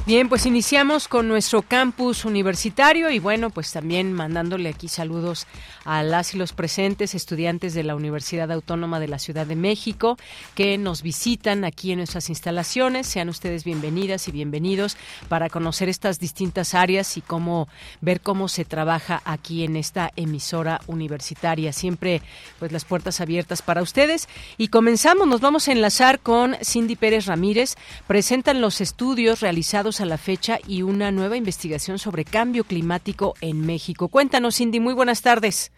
Bien, 0.08 0.30
pues 0.30 0.46
iniciamos 0.46 1.08
con 1.08 1.28
nuestro 1.28 1.64
campus 1.64 2.26
universitario 2.26 3.10
y 3.10 3.18
bueno, 3.18 3.50
pues 3.50 3.72
también 3.72 4.14
mandándole 4.14 4.70
aquí 4.70 4.88
saludos 4.88 5.48
a 5.84 6.04
las 6.04 6.36
y 6.36 6.38
los 6.38 6.54
presentes 6.54 7.16
estudiantes 7.16 7.74
de 7.74 7.84
la 7.84 7.96
Universidad 7.96 8.52
Autónoma 8.52 9.00
de 9.00 9.08
la 9.08 9.18
Ciudad 9.18 9.48
de 9.48 9.56
México 9.56 10.16
que 10.54 10.78
nos 10.78 11.02
visitan 11.02 11.66
aquí 11.66 11.92
en 11.92 11.98
nuestras 11.98 12.30
instalaciones. 12.30 13.08
Sean 13.08 13.30
ustedes 13.30 13.64
bienvenidas 13.64 14.28
y 14.28 14.32
bienvenidos 14.32 14.96
para 15.28 15.50
conocer 15.50 15.90
estas 15.90 16.20
distintas 16.20 16.76
áreas 16.76 17.18
y 17.18 17.22
cómo 17.22 17.68
ver 18.00 18.22
cómo 18.22 18.48
se 18.48 18.64
trabaja 18.64 19.24
aquí 19.26 19.64
en 19.64 19.76
esta 19.76 20.12
emisora 20.16 20.82
universitaria. 20.86 21.74
Siempre 21.74 22.22
pues 22.60 22.72
las 22.72 22.86
puertas 22.86 23.22
abiertas 23.22 23.64
para 23.64 23.82
ustedes 23.82 24.30
y 24.60 24.68
comenzamos, 24.68 25.28
nos 25.28 25.42
vamos 25.42 25.68
a 25.68 25.72
enlazar 25.72 26.20
con 26.20 26.58
Cindy 26.64 26.96
Pérez 26.96 27.26
Ramírez. 27.26 27.74
Presentan 28.06 28.62
los 28.62 28.82
estudios 28.82 29.40
realizados 29.40 29.95
a 30.02 30.06
la 30.06 30.18
fecha 30.18 30.58
y 30.68 30.82
una 30.82 31.12
nueva 31.12 31.38
investigación 31.38 32.00
sobre 32.00 32.26
cambio 32.26 32.64
climático 32.64 33.34
en 33.42 33.66
México. 33.66 34.10
Cuéntanos, 34.10 34.58
Cindy, 34.58 34.80
muy 34.80 34.94
buenas 34.94 35.22
tardes. 35.22 35.72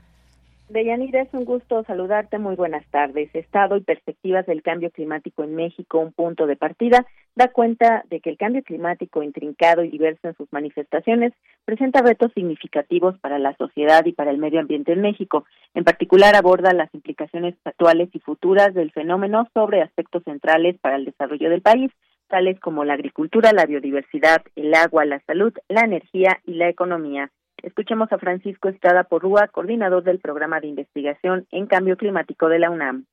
Deyanira, 0.70 1.22
es 1.22 1.34
un 1.34 1.46
gusto 1.46 1.84
saludarte. 1.86 2.40
Muy 2.40 2.56
buenas 2.56 2.86
tardes. 2.88 3.34
Estado 3.34 3.78
y 3.78 3.82
perspectivas 3.82 4.46
del 4.46 4.62
cambio 4.62 4.92
climático 4.92 5.44
en 5.44 5.56
México, 5.56 6.00
un 6.00 6.12
punto 6.12 6.46
de 6.46 6.58
partida, 6.58 7.06
da 7.36 7.48
cuenta 7.48 8.04
de 8.10 8.20
que 8.20 8.30
el 8.30 8.38
cambio 8.38 8.64
climático, 8.64 9.24
intrincado 9.24 9.84
y 9.84 9.90
diverso 9.90 10.28
en 10.28 10.36
sus 10.36 10.52
manifestaciones, 10.52 11.32
presenta 11.64 12.02
retos 12.02 12.34
significativos 12.34 13.18
para 13.20 13.40
la 13.40 13.56
sociedad 13.56 14.06
y 14.06 14.12
para 14.12 14.32
el 14.32 14.40
medio 14.40 14.60
ambiente 14.60 14.92
en 14.92 15.02
México. 15.02 15.46
En 15.74 15.86
particular, 15.86 16.36
aborda 16.36 16.74
las 16.74 16.94
implicaciones 16.94 17.56
actuales 17.64 18.10
y 18.12 18.20
futuras 18.20 18.74
del 18.74 18.92
fenómeno 18.92 19.48
sobre 19.54 19.82
aspectos 19.82 20.24
centrales 20.24 20.78
para 20.80 20.98
el 20.98 21.06
desarrollo 21.06 21.50
del 21.50 21.62
país, 21.62 21.92
tales 22.28 22.60
como 22.60 22.84
la 22.84 22.94
agricultura, 22.94 23.54
la 23.54 23.66
biodiversidad, 23.66 24.42
el 24.56 24.74
agua, 24.74 25.06
la 25.06 25.22
salud, 25.26 25.54
la 25.68 25.82
energía 25.82 26.40
y 26.46 26.54
la 26.54 26.70
economía. 26.70 27.32
Escuchemos 27.64 28.12
a 28.12 28.20
Francisco 28.20 28.70
Estrada 28.70 29.04
Porrúa, 29.06 29.48
coordinador 29.48 30.04
del 30.04 30.20
programa 30.20 30.60
de 30.60 30.68
investigación 30.68 31.48
en 31.52 31.66
cambio 31.66 31.98
climático 31.98 32.50
de 32.50 32.60
la 32.60 32.70
UNAM. 32.70 33.06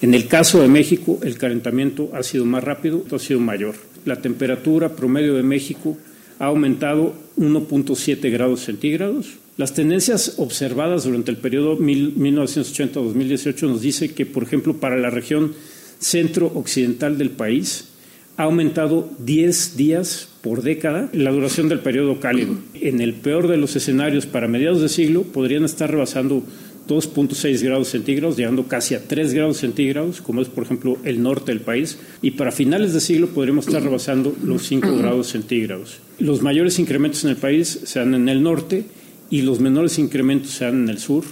En 0.00 0.12
el 0.12 0.28
caso 0.28 0.60
de 0.60 0.68
México, 0.68 1.18
el 1.22 1.38
calentamiento 1.38 2.10
ha 2.12 2.22
sido 2.22 2.44
más 2.44 2.62
rápido, 2.62 3.02
ha 3.10 3.18
sido 3.18 3.40
mayor. 3.40 3.76
La 4.04 4.20
temperatura 4.20 4.90
promedio 4.90 5.34
de 5.34 5.42
México 5.42 5.96
ha 6.38 6.46
aumentado 6.46 7.14
1.7 7.38 8.30
grados 8.30 8.60
centígrados. 8.60 9.38
Las 9.56 9.72
tendencias 9.72 10.34
observadas 10.38 11.04
durante 11.04 11.30
el 11.30 11.38
periodo 11.38 11.78
1980-2018 11.78 13.68
nos 13.68 13.80
dice 13.80 14.14
que, 14.14 14.26
por 14.26 14.42
ejemplo, 14.42 14.74
para 14.74 14.98
la 14.98 15.08
región 15.08 15.54
centro-occidental 15.98 17.16
del 17.16 17.30
país, 17.30 17.95
ha 18.36 18.44
aumentado 18.44 19.08
10 19.18 19.76
días 19.76 20.28
por 20.42 20.62
década 20.62 21.08
la 21.12 21.30
duración 21.30 21.68
del 21.68 21.80
periodo 21.80 22.20
cálido. 22.20 22.54
En 22.74 23.00
el 23.00 23.14
peor 23.14 23.48
de 23.48 23.56
los 23.56 23.76
escenarios, 23.76 24.26
para 24.26 24.48
mediados 24.48 24.82
de 24.82 24.88
siglo, 24.88 25.22
podrían 25.22 25.64
estar 25.64 25.90
rebasando 25.90 26.42
2.6 26.86 27.62
grados 27.62 27.88
centígrados, 27.88 28.36
llegando 28.36 28.68
casi 28.68 28.94
a 28.94 29.08
3 29.08 29.34
grados 29.34 29.56
centígrados, 29.56 30.20
como 30.20 30.40
es, 30.40 30.48
por 30.48 30.64
ejemplo, 30.64 30.98
el 31.04 31.22
norte 31.22 31.52
del 31.52 31.60
país, 31.60 31.98
y 32.22 32.32
para 32.32 32.52
finales 32.52 32.92
de 32.92 33.00
siglo 33.00 33.28
podríamos 33.28 33.66
estar 33.66 33.82
rebasando 33.82 34.36
los 34.44 34.62
5 34.66 34.96
grados 34.98 35.28
centígrados. 35.28 35.98
Los 36.18 36.42
mayores 36.42 36.78
incrementos 36.78 37.24
en 37.24 37.30
el 37.30 37.36
país 37.36 37.80
se 37.84 37.98
dan 37.98 38.14
en 38.14 38.28
el 38.28 38.42
norte 38.42 38.84
y 39.30 39.42
los 39.42 39.60
menores 39.60 39.98
incrementos 39.98 40.50
se 40.52 40.64
dan 40.64 40.84
en 40.84 40.88
el 40.90 40.98
sur, 40.98 41.24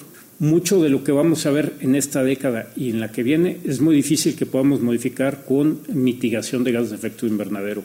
mucho 0.45 0.81
de 0.81 0.91
lo 0.91 1.03
que 1.03 1.13
vamos 1.13 1.47
a 1.47 1.51
ver 1.51 1.73
en 1.81 1.95
esta 1.95 2.23
década 2.23 2.67
y 2.77 2.91
en 2.91 3.01
la 3.01 3.11
que 3.11 3.23
viene 3.23 3.59
es 3.65 3.81
muy 3.81 3.95
difícil 3.97 4.39
que 4.39 4.47
podamos 4.47 4.81
modificar 4.81 5.45
con 5.45 5.81
mitigación 5.89 6.65
de 6.65 6.73
gases 6.73 6.91
de 6.91 6.97
efecto 6.97 7.27
invernadero. 7.27 7.83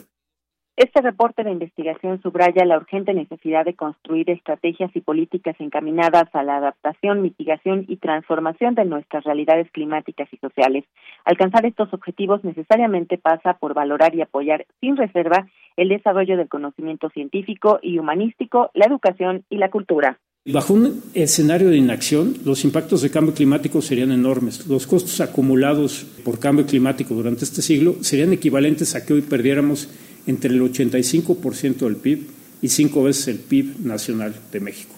Este 0.76 1.02
reporte 1.02 1.44
de 1.44 1.50
investigación 1.50 2.22
subraya 2.22 2.64
la 2.64 2.78
urgente 2.78 3.12
necesidad 3.12 3.66
de 3.66 3.74
construir 3.74 4.30
estrategias 4.30 4.90
y 4.94 5.00
políticas 5.02 5.54
encaminadas 5.58 6.34
a 6.34 6.42
la 6.42 6.56
adaptación, 6.56 7.20
mitigación 7.20 7.84
y 7.86 7.96
transformación 7.96 8.74
de 8.74 8.86
nuestras 8.86 9.24
realidades 9.24 9.70
climáticas 9.72 10.32
y 10.32 10.38
sociales. 10.38 10.84
Alcanzar 11.26 11.66
estos 11.66 11.92
objetivos 11.92 12.44
necesariamente 12.44 13.18
pasa 13.18 13.58
por 13.58 13.74
valorar 13.74 14.14
y 14.14 14.22
apoyar 14.22 14.64
sin 14.80 14.96
reserva 14.96 15.46
el 15.76 15.90
desarrollo 15.90 16.38
del 16.38 16.48
conocimiento 16.48 17.10
científico 17.10 17.78
y 17.82 17.98
humanístico, 17.98 18.70
la 18.72 18.86
educación 18.86 19.44
y 19.50 19.58
la 19.58 19.70
cultura. 19.70 20.18
Bajo 20.46 20.72
un 20.72 21.02
escenario 21.12 21.68
de 21.68 21.76
inacción, 21.76 22.38
los 22.46 22.64
impactos 22.64 23.02
de 23.02 23.10
cambio 23.10 23.34
climático 23.34 23.82
serían 23.82 24.10
enormes. 24.10 24.66
Los 24.66 24.86
costos 24.86 25.20
acumulados 25.20 26.06
por 26.24 26.38
cambio 26.38 26.64
climático 26.64 27.14
durante 27.14 27.44
este 27.44 27.60
siglo 27.60 27.96
serían 28.00 28.32
equivalentes 28.32 28.94
a 28.94 29.04
que 29.04 29.12
hoy 29.12 29.20
perdiéramos 29.20 29.88
entre 30.26 30.54
el 30.54 30.62
85% 30.62 31.80
del 31.80 31.96
PIB 31.96 32.26
y 32.62 32.68
cinco 32.68 33.02
veces 33.02 33.28
el 33.28 33.36
PIB 33.36 33.80
nacional 33.84 34.34
de 34.50 34.60
México. 34.60 34.94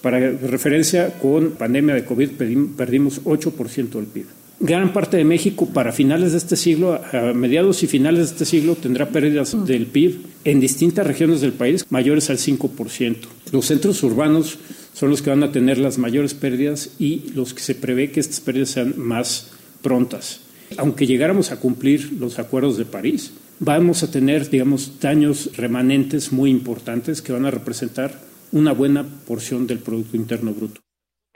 Para 0.00 0.20
referencia, 0.20 1.18
con 1.18 1.50
pandemia 1.56 1.96
de 1.96 2.04
COVID 2.04 2.30
perdimos 2.76 3.24
8% 3.24 3.88
del 3.90 4.06
PIB. 4.06 4.26
Gran 4.60 4.92
parte 4.92 5.16
de 5.16 5.24
México 5.24 5.68
para 5.72 5.92
finales 5.92 6.32
de 6.32 6.38
este 6.38 6.56
siglo, 6.56 7.00
a 7.12 7.32
mediados 7.32 7.84
y 7.84 7.86
finales 7.86 8.18
de 8.18 8.32
este 8.32 8.44
siglo, 8.44 8.74
tendrá 8.74 9.08
pérdidas 9.08 9.66
del 9.66 9.86
PIB 9.86 10.18
en 10.44 10.58
distintas 10.58 11.06
regiones 11.06 11.40
del 11.40 11.52
país 11.52 11.86
mayores 11.90 12.28
al 12.28 12.38
5%. 12.38 13.16
Los 13.52 13.66
centros 13.66 14.02
urbanos 14.02 14.58
son 14.94 15.10
los 15.10 15.22
que 15.22 15.30
van 15.30 15.44
a 15.44 15.52
tener 15.52 15.78
las 15.78 15.98
mayores 15.98 16.34
pérdidas 16.34 16.90
y 16.98 17.30
los 17.34 17.54
que 17.54 17.62
se 17.62 17.76
prevé 17.76 18.10
que 18.10 18.18
estas 18.18 18.40
pérdidas 18.40 18.70
sean 18.70 18.94
más 18.96 19.52
prontas. 19.80 20.40
Aunque 20.76 21.06
llegáramos 21.06 21.52
a 21.52 21.60
cumplir 21.60 22.14
los 22.14 22.40
acuerdos 22.40 22.76
de 22.76 22.84
París, 22.84 23.32
vamos 23.60 24.02
a 24.02 24.10
tener, 24.10 24.50
digamos, 24.50 24.98
daños 25.00 25.56
remanentes 25.56 26.32
muy 26.32 26.50
importantes 26.50 27.22
que 27.22 27.32
van 27.32 27.46
a 27.46 27.52
representar 27.52 28.20
una 28.50 28.72
buena 28.72 29.06
porción 29.24 29.68
del 29.68 29.78
Producto 29.78 30.16
Interno 30.16 30.52
Bruto. 30.52 30.80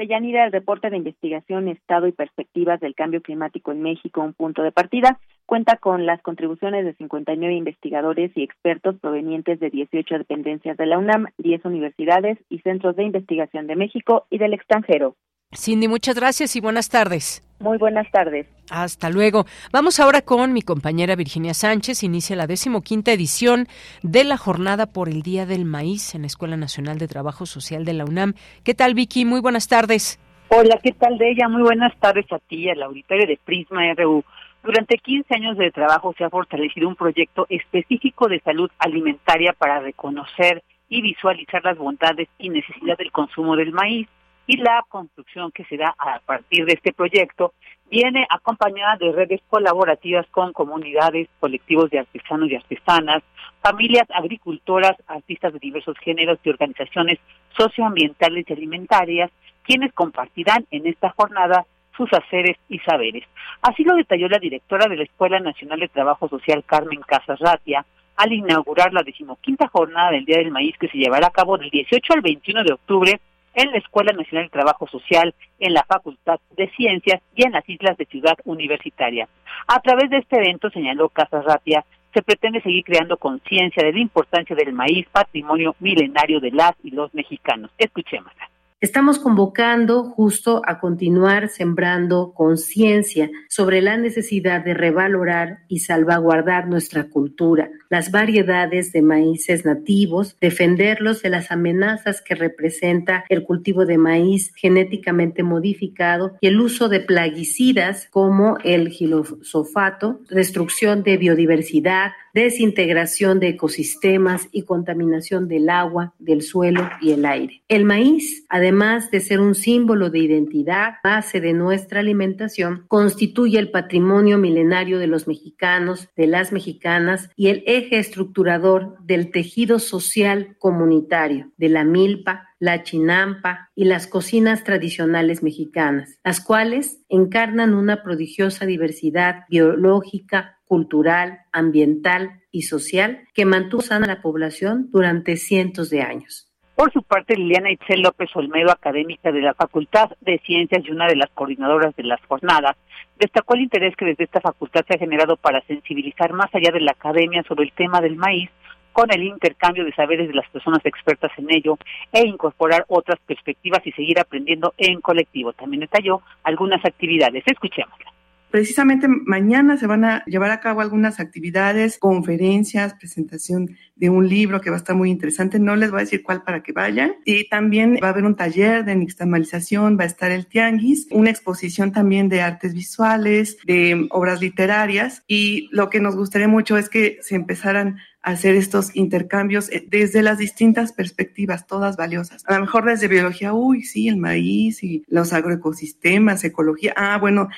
Deyanira, 0.02 0.44
el 0.44 0.50
reporte 0.50 0.90
de 0.90 0.96
investigación, 0.96 1.68
estado 1.68 2.08
y 2.08 2.12
perspectivas 2.12 2.80
del 2.80 2.96
cambio 2.96 3.22
climático 3.22 3.70
en 3.70 3.82
México, 3.82 4.20
un 4.20 4.32
punto 4.32 4.64
de 4.64 4.72
partida, 4.72 5.20
cuenta 5.46 5.76
con 5.76 6.06
las 6.06 6.20
contribuciones 6.22 6.84
de 6.84 6.94
59 6.94 7.54
investigadores 7.54 8.32
y 8.34 8.42
expertos 8.42 8.96
provenientes 8.98 9.60
de 9.60 9.70
18 9.70 10.18
dependencias 10.18 10.76
de 10.76 10.86
la 10.86 10.98
UNAM, 10.98 11.26
10 11.38 11.64
universidades 11.66 12.36
y 12.50 12.58
centros 12.62 12.96
de 12.96 13.04
investigación 13.04 13.68
de 13.68 13.76
México 13.76 14.26
y 14.28 14.38
del 14.38 14.54
extranjero. 14.54 15.14
Cindy, 15.54 15.88
muchas 15.88 16.16
gracias 16.16 16.56
y 16.56 16.60
buenas 16.60 16.88
tardes. 16.88 17.42
Muy 17.60 17.78
buenas 17.78 18.10
tardes. 18.10 18.46
Hasta 18.70 19.10
luego. 19.10 19.44
Vamos 19.72 20.00
ahora 20.00 20.22
con 20.22 20.52
mi 20.52 20.62
compañera 20.62 21.14
Virginia 21.14 21.54
Sánchez. 21.54 22.02
Inicia 22.02 22.34
la 22.34 22.46
decimoquinta 22.46 23.12
edición 23.12 23.68
de 24.02 24.24
la 24.24 24.36
Jornada 24.36 24.86
por 24.86 25.08
el 25.08 25.22
Día 25.22 25.46
del 25.46 25.64
Maíz 25.64 26.14
en 26.14 26.22
la 26.22 26.26
Escuela 26.26 26.56
Nacional 26.56 26.98
de 26.98 27.06
Trabajo 27.06 27.46
Social 27.46 27.84
de 27.84 27.92
la 27.92 28.04
UNAM. 28.04 28.34
¿Qué 28.64 28.74
tal, 28.74 28.94
Vicky? 28.94 29.24
Muy 29.24 29.40
buenas 29.40 29.68
tardes. 29.68 30.18
Hola, 30.48 30.78
¿qué 30.82 30.92
tal 30.92 31.18
de 31.18 31.30
ella? 31.30 31.48
Muy 31.48 31.62
buenas 31.62 31.96
tardes 31.98 32.26
a 32.32 32.38
ti, 32.40 32.68
al 32.68 32.82
auditorio 32.82 33.26
de 33.26 33.38
Prisma 33.44 33.82
RU. 33.94 34.24
Durante 34.64 34.98
15 34.98 35.34
años 35.34 35.56
de 35.56 35.70
trabajo 35.70 36.14
se 36.18 36.24
ha 36.24 36.30
fortalecido 36.30 36.88
un 36.88 36.96
proyecto 36.96 37.46
específico 37.48 38.28
de 38.28 38.40
salud 38.40 38.70
alimentaria 38.78 39.52
para 39.52 39.80
reconocer 39.80 40.62
y 40.88 41.00
visualizar 41.00 41.64
las 41.64 41.78
bondades 41.78 42.28
y 42.38 42.48
necesidades 42.48 42.98
del 42.98 43.12
consumo 43.12 43.56
del 43.56 43.72
maíz 43.72 44.08
y 44.46 44.56
la 44.56 44.84
construcción 44.88 45.52
que 45.52 45.64
se 45.64 45.76
da 45.76 45.94
a 45.98 46.20
partir 46.20 46.64
de 46.64 46.74
este 46.74 46.92
proyecto 46.92 47.52
viene 47.90 48.26
acompañada 48.30 48.96
de 48.96 49.12
redes 49.12 49.40
colaborativas 49.48 50.26
con 50.30 50.52
comunidades, 50.52 51.28
colectivos 51.38 51.90
de 51.90 52.00
artesanos 52.00 52.50
y 52.50 52.56
artesanas, 52.56 53.22
familias 53.60 54.08
agricultoras, 54.10 54.96
artistas 55.06 55.52
de 55.52 55.58
diversos 55.58 55.96
géneros 55.98 56.38
y 56.42 56.50
organizaciones 56.50 57.18
socioambientales 57.56 58.46
y 58.48 58.52
alimentarias, 58.52 59.30
quienes 59.62 59.92
compartirán 59.92 60.66
en 60.70 60.86
esta 60.86 61.10
jornada 61.10 61.66
sus 61.96 62.10
haceres 62.12 62.56
y 62.68 62.78
saberes. 62.78 63.24
Así 63.60 63.84
lo 63.84 63.94
detalló 63.94 64.28
la 64.28 64.38
directora 64.38 64.88
de 64.88 64.96
la 64.96 65.04
Escuela 65.04 65.38
Nacional 65.38 65.78
de 65.78 65.88
Trabajo 65.88 66.28
Social, 66.28 66.64
Carmen 66.64 67.02
Casas 67.02 67.38
Ratia, 67.38 67.84
al 68.16 68.32
inaugurar 68.32 68.92
la 68.92 69.02
decimoquinta 69.02 69.68
jornada 69.68 70.12
del 70.12 70.24
Día 70.24 70.38
del 70.38 70.50
Maíz 70.50 70.76
que 70.78 70.88
se 70.88 70.98
llevará 70.98 71.28
a 71.28 71.30
cabo 71.30 71.58
del 71.58 71.70
18 71.70 72.14
al 72.14 72.20
21 72.22 72.64
de 72.64 72.72
octubre 72.72 73.20
en 73.54 73.70
la 73.70 73.78
Escuela 73.78 74.12
Nacional 74.12 74.46
de 74.46 74.50
Trabajo 74.50 74.86
Social, 74.88 75.34
en 75.58 75.74
la 75.74 75.84
Facultad 75.84 76.40
de 76.56 76.70
Ciencias 76.70 77.20
y 77.34 77.44
en 77.44 77.52
las 77.52 77.68
Islas 77.68 77.96
de 77.96 78.06
Ciudad 78.06 78.36
Universitaria. 78.44 79.28
A 79.66 79.80
través 79.80 80.10
de 80.10 80.18
este 80.18 80.36
evento, 80.36 80.70
señaló 80.70 81.08
Casas 81.08 81.44
Ratia, 81.44 81.84
se 82.14 82.22
pretende 82.22 82.60
seguir 82.60 82.84
creando 82.84 83.16
conciencia 83.16 83.82
de 83.82 83.92
la 83.92 84.00
importancia 84.00 84.54
del 84.54 84.72
maíz, 84.72 85.06
patrimonio 85.10 85.74
milenario 85.80 86.40
de 86.40 86.50
las 86.50 86.72
y 86.82 86.90
los 86.90 87.12
mexicanos. 87.14 87.70
Escuchémosla. 87.78 88.51
Estamos 88.82 89.20
convocando 89.20 90.02
justo 90.02 90.60
a 90.66 90.80
continuar 90.80 91.48
sembrando 91.50 92.32
conciencia 92.34 93.30
sobre 93.48 93.80
la 93.80 93.96
necesidad 93.96 94.64
de 94.64 94.74
revalorar 94.74 95.60
y 95.68 95.78
salvaguardar 95.78 96.66
nuestra 96.66 97.04
cultura, 97.04 97.70
las 97.90 98.10
variedades 98.10 98.90
de 98.90 99.00
maíces 99.00 99.64
nativos, 99.64 100.36
defenderlos 100.40 101.22
de 101.22 101.30
las 101.30 101.52
amenazas 101.52 102.20
que 102.22 102.34
representa 102.34 103.24
el 103.28 103.44
cultivo 103.44 103.86
de 103.86 103.98
maíz 103.98 104.52
genéticamente 104.56 105.44
modificado 105.44 106.36
y 106.40 106.48
el 106.48 106.60
uso 106.60 106.88
de 106.88 106.98
plaguicidas 106.98 108.08
como 108.10 108.58
el 108.64 108.88
gilosofato, 108.88 110.22
destrucción 110.28 111.04
de 111.04 111.18
biodiversidad, 111.18 112.10
desintegración 112.32 113.40
de 113.40 113.48
ecosistemas 113.48 114.48
y 114.52 114.62
contaminación 114.62 115.48
del 115.48 115.68
agua, 115.68 116.14
del 116.18 116.42
suelo 116.42 116.88
y 117.00 117.12
el 117.12 117.24
aire. 117.24 117.62
El 117.68 117.84
maíz, 117.84 118.44
además 118.48 119.10
de 119.10 119.20
ser 119.20 119.40
un 119.40 119.54
símbolo 119.54 120.10
de 120.10 120.20
identidad, 120.20 120.94
base 121.04 121.40
de 121.40 121.52
nuestra 121.52 122.00
alimentación, 122.00 122.84
constituye 122.88 123.58
el 123.58 123.70
patrimonio 123.70 124.38
milenario 124.38 124.98
de 124.98 125.06
los 125.06 125.26
mexicanos, 125.26 126.08
de 126.16 126.26
las 126.26 126.52
mexicanas 126.52 127.30
y 127.36 127.48
el 127.48 127.62
eje 127.66 127.98
estructurador 127.98 128.96
del 129.04 129.30
tejido 129.30 129.78
social 129.78 130.56
comunitario, 130.58 131.52
de 131.56 131.68
la 131.68 131.84
milpa, 131.84 132.48
la 132.62 132.84
chinampa 132.84 133.70
y 133.74 133.86
las 133.86 134.06
cocinas 134.06 134.62
tradicionales 134.62 135.42
mexicanas, 135.42 136.20
las 136.22 136.40
cuales 136.40 137.00
encarnan 137.08 137.74
una 137.74 138.04
prodigiosa 138.04 138.66
diversidad 138.66 139.46
biológica, 139.48 140.60
cultural, 140.72 141.40
ambiental 141.52 142.40
y 142.50 142.62
social 142.62 143.28
que 143.34 143.44
mantuvo 143.44 143.82
sana 143.82 144.06
la 144.06 144.22
población 144.22 144.88
durante 144.90 145.36
cientos 145.36 145.90
de 145.90 146.00
años. 146.00 146.50
Por 146.74 146.90
su 146.94 147.02
parte, 147.02 147.36
Liliana 147.36 147.70
Itzel 147.70 148.00
López 148.00 148.30
Olmedo, 148.34 148.70
académica 148.70 149.30
de 149.30 149.42
la 149.42 149.52
Facultad 149.52 150.12
de 150.22 150.38
Ciencias 150.38 150.82
y 150.82 150.90
una 150.90 151.08
de 151.08 151.16
las 151.16 151.28
coordinadoras 151.34 151.94
de 151.94 152.04
las 152.04 152.24
jornadas, 152.24 152.74
destacó 153.18 153.52
el 153.52 153.64
interés 153.64 153.94
que 153.96 154.06
desde 154.06 154.24
esta 154.24 154.40
facultad 154.40 154.80
se 154.88 154.94
ha 154.94 154.98
generado 154.98 155.36
para 155.36 155.60
sensibilizar 155.66 156.32
más 156.32 156.48
allá 156.54 156.70
de 156.72 156.80
la 156.80 156.92
academia 156.92 157.42
sobre 157.42 157.64
el 157.64 157.72
tema 157.72 158.00
del 158.00 158.16
maíz, 158.16 158.48
con 158.94 159.12
el 159.12 159.24
intercambio 159.24 159.84
de 159.84 159.92
saberes 159.92 160.26
de 160.28 160.34
las 160.34 160.48
personas 160.48 160.80
expertas 160.86 161.32
en 161.36 161.52
ello 161.54 161.76
e 162.12 162.26
incorporar 162.26 162.86
otras 162.88 163.20
perspectivas 163.26 163.86
y 163.86 163.92
seguir 163.92 164.18
aprendiendo 164.18 164.72
en 164.78 165.02
colectivo. 165.02 165.52
También 165.52 165.80
detalló 165.80 166.22
algunas 166.44 166.82
actividades. 166.82 167.44
Escuchémosla. 167.46 168.11
Precisamente 168.52 169.08
mañana 169.08 169.78
se 169.78 169.86
van 169.86 170.04
a 170.04 170.24
llevar 170.26 170.50
a 170.50 170.60
cabo 170.60 170.82
algunas 170.82 171.20
actividades, 171.20 171.96
conferencias, 171.96 172.92
presentación 172.92 173.78
de 173.96 174.10
un 174.10 174.28
libro 174.28 174.60
que 174.60 174.68
va 174.68 174.76
a 174.76 174.78
estar 174.78 174.94
muy 174.94 175.10
interesante. 175.10 175.58
No 175.58 175.74
les 175.74 175.90
voy 175.90 176.00
a 176.00 176.04
decir 176.04 176.22
cuál 176.22 176.42
para 176.42 176.62
que 176.62 176.72
vayan. 176.72 177.14
Y 177.24 177.48
también 177.48 177.98
va 178.02 178.08
a 178.08 178.10
haber 178.10 178.24
un 178.24 178.36
taller 178.36 178.84
de 178.84 178.94
nixtamalización, 178.94 179.98
va 179.98 180.04
a 180.04 180.06
estar 180.06 180.30
el 180.30 180.46
tianguis, 180.46 181.08
una 181.10 181.30
exposición 181.30 181.92
también 181.92 182.28
de 182.28 182.42
artes 182.42 182.74
visuales, 182.74 183.56
de 183.64 184.06
obras 184.10 184.42
literarias. 184.42 185.24
Y 185.26 185.70
lo 185.72 185.88
que 185.88 186.00
nos 186.00 186.14
gustaría 186.14 186.46
mucho 186.46 186.76
es 186.76 186.90
que 186.90 187.20
se 187.22 187.36
empezaran 187.36 188.00
a 188.22 188.32
hacer 188.32 188.54
estos 188.54 188.94
intercambios 188.94 189.70
eh, 189.70 189.84
desde 189.88 190.22
las 190.22 190.36
distintas 190.36 190.92
perspectivas, 190.92 191.66
todas 191.66 191.96
valiosas. 191.96 192.44
A 192.46 192.54
lo 192.54 192.60
mejor 192.60 192.84
desde 192.84 193.08
biología, 193.08 193.54
uy, 193.54 193.82
sí, 193.82 194.08
el 194.08 194.18
maíz 194.18 194.82
y 194.82 195.04
los 195.08 195.32
agroecosistemas, 195.32 196.44
ecología. 196.44 196.92
Ah, 196.96 197.16
bueno, 197.18 197.48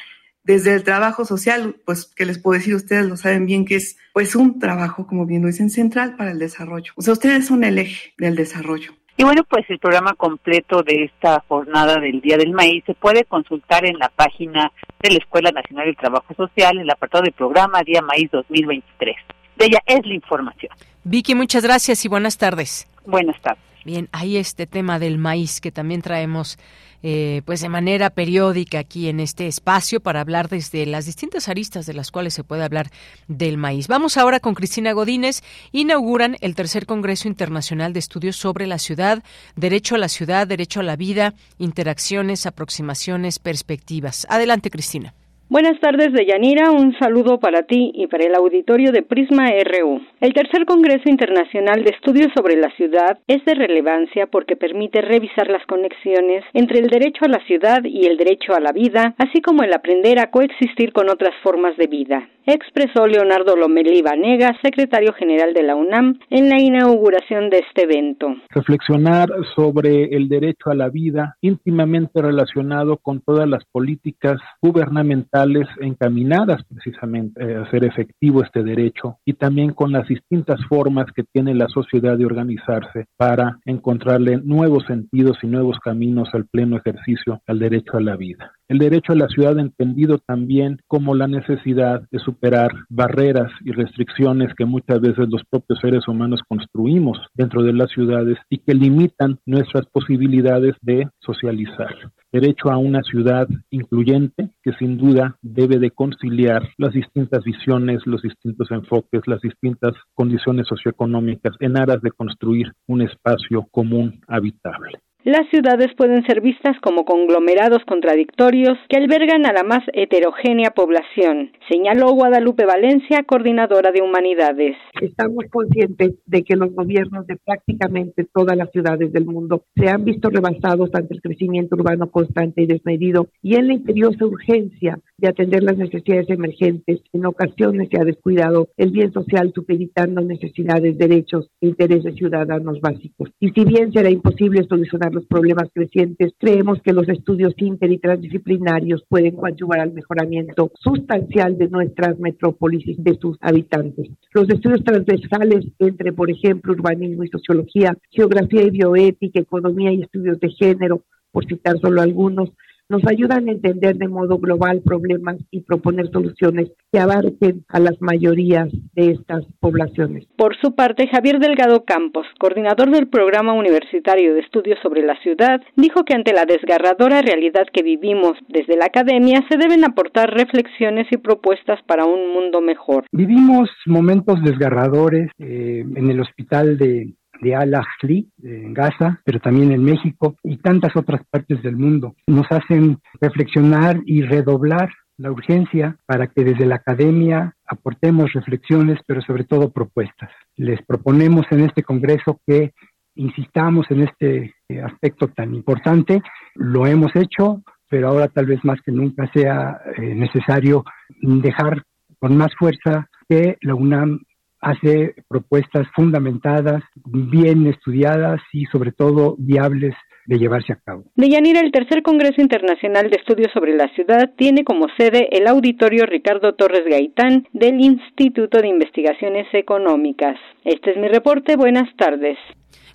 desde 0.45 0.75
el 0.75 0.85
trabajo 0.85 1.25
social, 1.25 1.77
pues 1.85 2.07
que 2.07 2.27
les 2.27 2.39
puedo 2.39 2.59
decir, 2.59 2.75
ustedes 2.75 3.07
lo 3.07 3.17
saben 3.17 3.47
bien, 3.47 3.65
que 3.65 3.77
es 3.77 3.97
pues 4.13 4.37
un 4.37 4.59
trabajo, 4.59 5.07
como 5.07 5.27
bien 5.27 5.43
lo 5.43 5.49
dicen, 5.49 5.71
central 5.71 6.17
para 6.17 6.31
el 6.31 6.39
desarrollo. 6.39 6.93
O 6.97 7.03
sea, 7.03 7.15
ustedes 7.15 7.47
son 7.47 7.65
el 7.65 7.79
eje 7.79 8.13
del 8.19 8.37
desarrollo. 8.37 8.93
Y 9.17 9.23
bueno, 9.23 9.45
pues 9.45 9.65
el 9.69 9.79
programa 9.79 10.15
completo 10.15 10.83
de 10.83 11.05
esta 11.05 11.43
jornada 11.47 12.01
del 12.01 12.21
Día 12.21 12.37
del 12.37 12.53
Maíz 12.53 12.83
se 12.85 12.95
puede 12.95 13.25
consultar 13.25 13.87
en 13.87 13.99
la 13.99 14.09
página 14.09 14.73
de 15.01 15.11
la 15.11 15.19
Escuela 15.19 15.51
Nacional 15.53 15.87
del 15.87 15.97
Trabajo 15.97 16.35
Social, 16.35 16.77
en 16.77 16.83
el 16.83 16.91
apartado 16.91 17.23
de 17.23 17.33
programa 17.33 17.83
Día 17.83 18.03
Maíz 18.03 18.31
2023. 18.33 19.17
De 19.57 19.67
ella 19.67 19.79
es 19.87 20.05
la 20.05 20.15
información. 20.15 20.73
Vicky, 21.05 21.35
muchas 21.35 21.63
gracias 21.63 22.05
y 22.05 22.09
buenas 22.09 22.39
tardes. 22.39 22.89
Buenas 23.07 23.41
tardes. 23.41 23.74
Bien, 23.85 24.09
hay 24.13 24.37
este 24.37 24.67
tema 24.67 24.99
del 24.99 25.19
maíz 25.19 25.61
que 25.61 25.71
también 25.71 26.03
traemos 26.03 26.59
eh, 27.07 27.43
pues 27.45 27.61
de 27.61 27.69
manera 27.69 28.09
periódica 28.09 28.79
aquí 28.79 29.11
en 29.11 29.21
este 29.21 29.47
espacio 29.47 30.01
para 30.01 30.23
hablar 30.23 30.49
desde 30.49 30.87
las 30.87 31.05
distintas 31.05 31.51
aristas 31.51 31.85
de 31.85 31.93
las 31.93 32.11
cuales 32.11 32.33
se 32.33 32.45
puede 32.45 32.65
hablar 32.65 32.91
del 33.29 33.59
maíz. 33.59 33.89
Vamos 33.89 34.17
ahora 34.17 34.41
con 34.41 34.55
Cristina 34.55 34.93
Godínez. 34.93 35.43
Inauguran 35.71 36.39
el 36.41 36.55
tercer 36.55 36.87
Congreso 36.87 37.29
Internacional 37.29 37.93
de 37.93 37.99
Estudios 37.99 38.37
sobre 38.37 38.67
la 38.67 38.79
Ciudad, 38.79 39.23
Derecho 39.55 39.97
a 39.97 39.99
la 39.99 40.09
Ciudad, 40.09 40.47
Derecho 40.47 40.81
a 40.81 40.85
la 40.85 40.97
Vida, 40.97 41.35
Interacciones, 41.59 42.47
Aproximaciones, 42.47 43.39
Perspectivas. 43.39 44.27
Adelante, 44.31 44.71
Cristina. 44.71 45.13
Buenas 45.51 45.79
tardes, 45.79 46.13
Deyanira. 46.15 46.71
Un 46.71 46.99
saludo 46.99 47.39
para 47.39 47.65
ti 47.65 47.93
y 47.95 48.07
para 48.07 48.25
el 48.25 48.35
auditorio 48.35 48.93
de 48.93 49.03
Prisma 49.03 49.45
RU. 49.45 50.01
El 50.21 50.33
tercer 50.33 50.65
Congreso 50.65 51.11
Internacional 51.11 51.85
de 51.85 51.91
Estudios 51.91 52.33
sobre 52.35 52.57
la 52.57 52.71
Ciudad 52.77 53.19
es 53.29 53.45
de 53.45 53.55
relevancia 53.55 54.27
porque 54.27 54.57
permite 54.57 55.03
revisar 55.03 55.49
las 55.49 55.65
conexiones 55.67 56.45
entre 56.55 56.79
el 56.79 56.89
derecho 56.89 57.27
a 57.27 57.29
la 57.29 57.45
ciudad 57.47 57.85
y 57.85 58.07
el 58.07 58.17
derecho 58.17 58.55
a 58.55 58.61
la 58.61 58.73
vida, 58.73 59.15
así 59.19 59.43
como 59.43 59.63
el 59.63 59.75
aprender 59.75 60.19
a 60.19 60.31
coexistir 60.31 60.95
con 60.95 61.11
otras 61.11 61.35
formas 61.43 61.77
de 61.77 61.89
vida 61.89 62.29
expresó 62.47 63.07
Leonardo 63.07 63.57
Lomelí 63.57 64.03
Vanega, 64.03 64.55
secretario 64.63 65.13
general 65.15 65.55
de 65.55 65.63
la 65.63 65.77
UNAM, 65.77 66.19
en 66.31 66.51
la 66.51 66.61
inauguración 66.61 67.49
de 67.49 67.61
este 67.67 67.85
evento. 67.85 68.35
Reflexionar 68.51 69.31
sobre 69.55 70.15
el 70.15 70.29
derecho 70.29 70.71
a 70.71 70.75
la 70.75 70.89
vida 70.89 71.37
íntimamente 71.41 72.21
relacionado 72.21 72.99
con 72.99 73.21
todas 73.21 73.49
las 73.49 73.65
políticas 73.65 74.39
gubernamentales 74.61 75.34
encaminadas 75.81 76.63
precisamente 76.65 77.57
a 77.57 77.63
hacer 77.63 77.85
efectivo 77.85 78.43
este 78.43 78.63
derecho 78.63 79.19
y 79.25 79.33
también 79.33 79.73
con 79.73 79.91
las 79.91 80.07
distintas 80.07 80.61
formas 80.69 81.07
que 81.15 81.25
tiene 81.25 81.55
la 81.55 81.69
sociedad 81.69 82.17
de 82.17 82.25
organizarse 82.25 83.07
para 83.17 83.59
encontrarle 83.65 84.41
nuevos 84.45 84.85
sentidos 84.87 85.39
y 85.43 85.49
nuevos 85.49 85.79
caminos 85.81 86.29
al 86.35 86.47
pleno 86.47 86.77
ejercicio 86.77 87.41
al 87.47 87.59
derecho 87.59 87.97
a 87.97 88.01
la 88.01 88.17
vida. 88.17 88.53
El 88.69 88.79
derecho 88.79 89.13
a 89.13 89.17
la 89.17 89.29
ciudad 89.29 89.59
entendido 89.59 90.19
también 90.19 90.79
como 90.87 91.15
la 91.15 91.27
necesidad 91.27 92.03
de 92.11 92.19
superar 92.21 92.71
barreras 92.89 93.51
y 93.65 93.73
restricciones 93.73 94.55
que 94.55 94.65
muchas 94.65 95.01
veces 95.01 95.29
los 95.29 95.43
propios 95.51 95.81
seres 95.81 96.07
humanos 96.07 96.41
construimos 96.49 97.19
dentro 97.35 97.63
de 97.63 97.73
las 97.73 97.91
ciudades 97.91 98.39
y 98.49 98.59
que 98.59 98.75
limitan 98.75 99.39
nuestras 99.45 99.87
posibilidades 99.87 100.77
de 100.81 101.09
socializar. 101.19 101.95
Derecho 102.35 102.73
a 102.73 102.79
una 102.79 103.01
ciudad 103.05 103.47
incluyente 103.71 104.51
que 104.61 104.73
sin 104.73 104.99
duda 104.99 105.39
debe 105.41 105.79
de 105.79 105.93
conciliar 105.93 106.69
las 106.79 106.93
distintas 106.93 107.45
visiones, 107.45 108.05
los 108.07 108.23
distintos 108.23 108.73
enfoques, 108.73 109.23
las 109.27 109.41
distintas 109.41 109.93
condiciones 110.15 110.67
socioeconómicas 110.67 111.55
en 111.61 111.79
aras 111.79 112.03
de 112.03 112.11
construir 112.11 112.73
un 112.89 113.03
espacio 113.03 113.69
común 113.71 114.21
habitable. 114.27 114.99
Las 115.25 115.49
ciudades 115.49 115.89
pueden 115.97 116.23
ser 116.27 116.43
vistas 116.43 116.77
como 116.83 117.07
conglomerados 117.07 117.83
contradictorios 117.87 118.77
que 118.91 118.99
albergan 118.99 119.47
a 119.47 119.55
la 119.55 119.63
más 119.63 119.83
heterogénea 119.95 120.73
población, 120.73 121.51
señaló 121.67 122.13
Guadalupe 122.13 122.67
Valencia, 122.67 123.23
coordinadora 123.23 123.91
de 123.91 124.03
Humanidades. 124.03 124.77
Estamos 125.01 125.45
conscientes 125.51 126.17
de 126.27 126.43
que 126.43 126.57
los 126.57 126.75
gobiernos 126.75 127.27
de 127.27 127.37
prácticamente 127.37 128.27
todas 128.35 128.55
las 128.55 128.71
ciudades 128.71 129.15
del 129.15 129.25
mundo 129.25 129.65
se 129.75 129.89
han 129.89 130.05
visto 130.05 130.29
rebasados 130.29 130.91
ante 130.93 131.15
el 131.15 131.23
crecimiento 131.23 131.77
urbano 131.77 132.11
constante 132.11 132.61
y 132.61 132.67
desmedido 132.67 133.29
y 133.41 133.55
en 133.55 133.69
la 133.69 133.75
imperiosa 133.75 134.27
urgencia 134.27 134.99
de 135.17 135.29
atender 135.29 135.63
las 135.63 135.79
necesidades 135.79 136.29
emergentes. 136.29 137.01
En 137.15 137.25
ocasiones 137.25 137.89
se 137.91 137.99
ha 137.99 138.05
descuidado 138.05 138.69
el 138.77 138.91
bien 138.91 139.11
social 139.13 139.53
supeditando 139.55 140.21
necesidades, 140.21 140.99
derechos 140.99 141.49
e 141.63 141.69
intereses 141.69 142.15
ciudadanos 142.15 142.79
básicos. 142.83 143.31
Y 143.41 143.49
si 143.53 143.65
bien 143.65 143.91
será 143.91 144.11
imposible 144.11 144.65
solucionar 144.69 145.14
los 145.15 145.25
problemas 145.27 145.69
crecientes, 145.73 146.35
creemos 146.39 146.83
que 146.83 146.93
los 146.93 147.09
estudios 147.09 147.55
inter 147.57 147.91
y 147.93 147.99
transdisciplinarios 147.99 149.05
pueden 149.09 149.37
coadyuvar 149.37 149.81
al 149.81 149.93
mejoramiento 149.93 150.71
sustancial 150.81 151.57
de 151.57 151.69
nuestras 151.69 152.19
metrópolis 152.19 152.87
y 152.87 152.97
de 152.99 153.17
sus 153.19 153.39
habitantes. 153.41 154.11
Los 154.33 154.49
estudios 154.51 154.85
transversales 154.85 155.65
entre, 155.79 156.13
por 156.13 156.31
ejemplo, 156.31 156.73
urbanismo 156.73 157.25
y 157.25 157.29
sociología, 157.29 157.97
geografía 158.11 158.63
y 158.63 158.71
bioética, 158.71 159.41
economía 159.41 159.93
y 159.93 160.03
estudios 160.03 160.39
de 160.41 160.51
género, 160.51 161.03
por 161.31 161.47
citar 161.47 161.79
solo 161.81 162.01
algunos, 162.01 162.51
nos 162.89 163.03
ayudan 163.07 163.49
a 163.49 163.53
entender 163.53 163.97
de 163.97 164.09
modo 164.09 164.39
global 164.39 164.83
problemas 164.85 165.37
y 165.51 165.63
proponer 165.63 166.11
soluciones 166.11 166.71
que 166.93 166.99
abarquen 166.99 167.65
a 167.69 167.81
las 167.81 168.01
mayorías 168.01 168.69
de 168.95 169.13
estas 169.13 169.45
poblaciones. 169.61 170.27
Por 170.37 170.57
su 170.57 170.75
parte, 170.75 171.09
Javier 171.09 171.39
Delgado 171.39 171.85
Campos, 171.85 172.27
coordinador 172.39 172.91
del 172.91 173.09
Programa 173.09 173.53
Universitario 173.53 174.35
de 174.35 174.41
Estudios 174.41 174.79
sobre 174.83 175.03
la 175.03 175.17
Ciudad, 175.23 175.61
dijo 175.77 176.05
que 176.05 176.15
ante 176.15 176.33
la 176.33 176.45
desgarradora 176.45 177.23
realidad 177.23 177.67
que 177.73 177.83
vivimos 177.83 178.33
desde 178.49 178.77
la 178.77 178.87
academia 178.87 179.45
se 179.49 179.57
deben 179.57 179.85
aportar 179.85 180.31
reflexiones 180.31 181.07
y 181.11 181.17
propuestas 181.17 181.81
para 181.87 182.05
un 182.05 182.33
mundo 182.33 182.61
mejor. 182.61 183.05
Vivimos 183.13 183.71
momentos 183.87 184.43
desgarradores 184.43 185.31
eh, 185.39 185.85
en 185.95 186.11
el 186.11 186.21
hospital 186.21 186.77
de 186.79 187.15
de 187.41 187.55
Al-Ahli 187.55 188.31
en 188.43 188.75
Gaza, 188.75 189.21
pero 189.25 189.41
también 189.41 189.73
en 189.73 189.85
México 189.85 190.37
y 190.43 190.59
tantas 190.59 190.97
otras 190.97 191.23
partes 191.31 191.63
del 191.63 191.77
mundo. 191.77 192.15
Nos 192.27 192.47
hacen 192.51 192.99
reflexionar 193.21 194.01
y 194.07 194.23
redoblar 194.23 194.91
la 195.17 195.31
urgencia 195.31 195.97
para 196.07 196.27
que 196.27 196.45
desde 196.45 196.67
la 196.67 196.77
academia 196.77 197.55
aportemos 197.67 198.33
reflexiones, 198.33 198.99
pero 199.07 199.21
sobre 199.23 199.45
todo 199.45 199.71
propuestas. 199.71 200.31
Les 200.57 200.83
proponemos 200.83 201.47
en 201.51 201.61
este 201.61 201.83
Congreso 201.83 202.41
que 202.47 202.73
insistamos 203.15 203.87
en 203.91 204.03
este 204.03 204.55
aspecto 204.83 205.29
tan 205.29 205.55
importante. 205.55 206.21
Lo 206.55 206.87
hemos 206.87 207.15
hecho, 207.15 207.63
pero 207.89 208.09
ahora 208.09 208.29
tal 208.29 208.47
vez 208.47 208.65
más 208.65 208.81
que 208.83 208.91
nunca 208.91 209.31
sea 209.33 209.81
eh, 209.97 210.15
necesario 210.15 210.85
dejar 211.21 211.83
con 212.19 212.37
más 212.37 212.53
fuerza 212.59 213.09
que 213.29 213.57
la 213.61 213.75
UNAM 213.75 214.21
hace 214.65 215.15
propuestas 215.29 215.87
fundamentadas, 215.95 216.83
bien 217.05 217.67
estudiadas 217.67 218.41
y 218.53 218.65
sobre 218.67 218.93
todo 218.93 219.37
viables 219.39 219.95
de 220.27 220.39
llevarse 220.39 220.73
a 220.73 220.77
cabo. 220.77 221.05
Deyanira, 221.17 221.61
el 221.61 221.71
tercer 221.71 222.03
Congreso 222.03 222.41
Internacional 222.41 223.11
de 223.11 223.17
Estudios 223.17 223.53
sobre 223.53 223.77
la 223.77 223.89
Ciudad 223.95 224.33
tiene 224.37 224.65
como 224.65 224.87
sede 224.97 225.29
el 225.33 225.47
auditorio 225.47 226.07
Ricardo 226.07 226.55
Torres 226.55 226.85
Gaitán 226.89 227.47
del 227.53 227.81
Instituto 227.81 228.59
de 228.61 228.69
Investigaciones 228.69 229.47
Económicas. 229.53 230.37
Este 230.65 230.93
es 230.93 230.97
mi 230.97 231.09
reporte. 231.09 231.57
Buenas 231.57 231.95
tardes. 231.97 232.39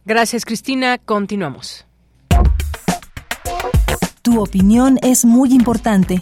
Gracias, 0.05 0.43
Cristina. 0.43 0.97
Continuamos. 0.97 1.85
Tu 4.23 4.41
opinión 4.41 4.97
es 5.03 5.23
muy 5.23 5.53
importante. 5.53 6.21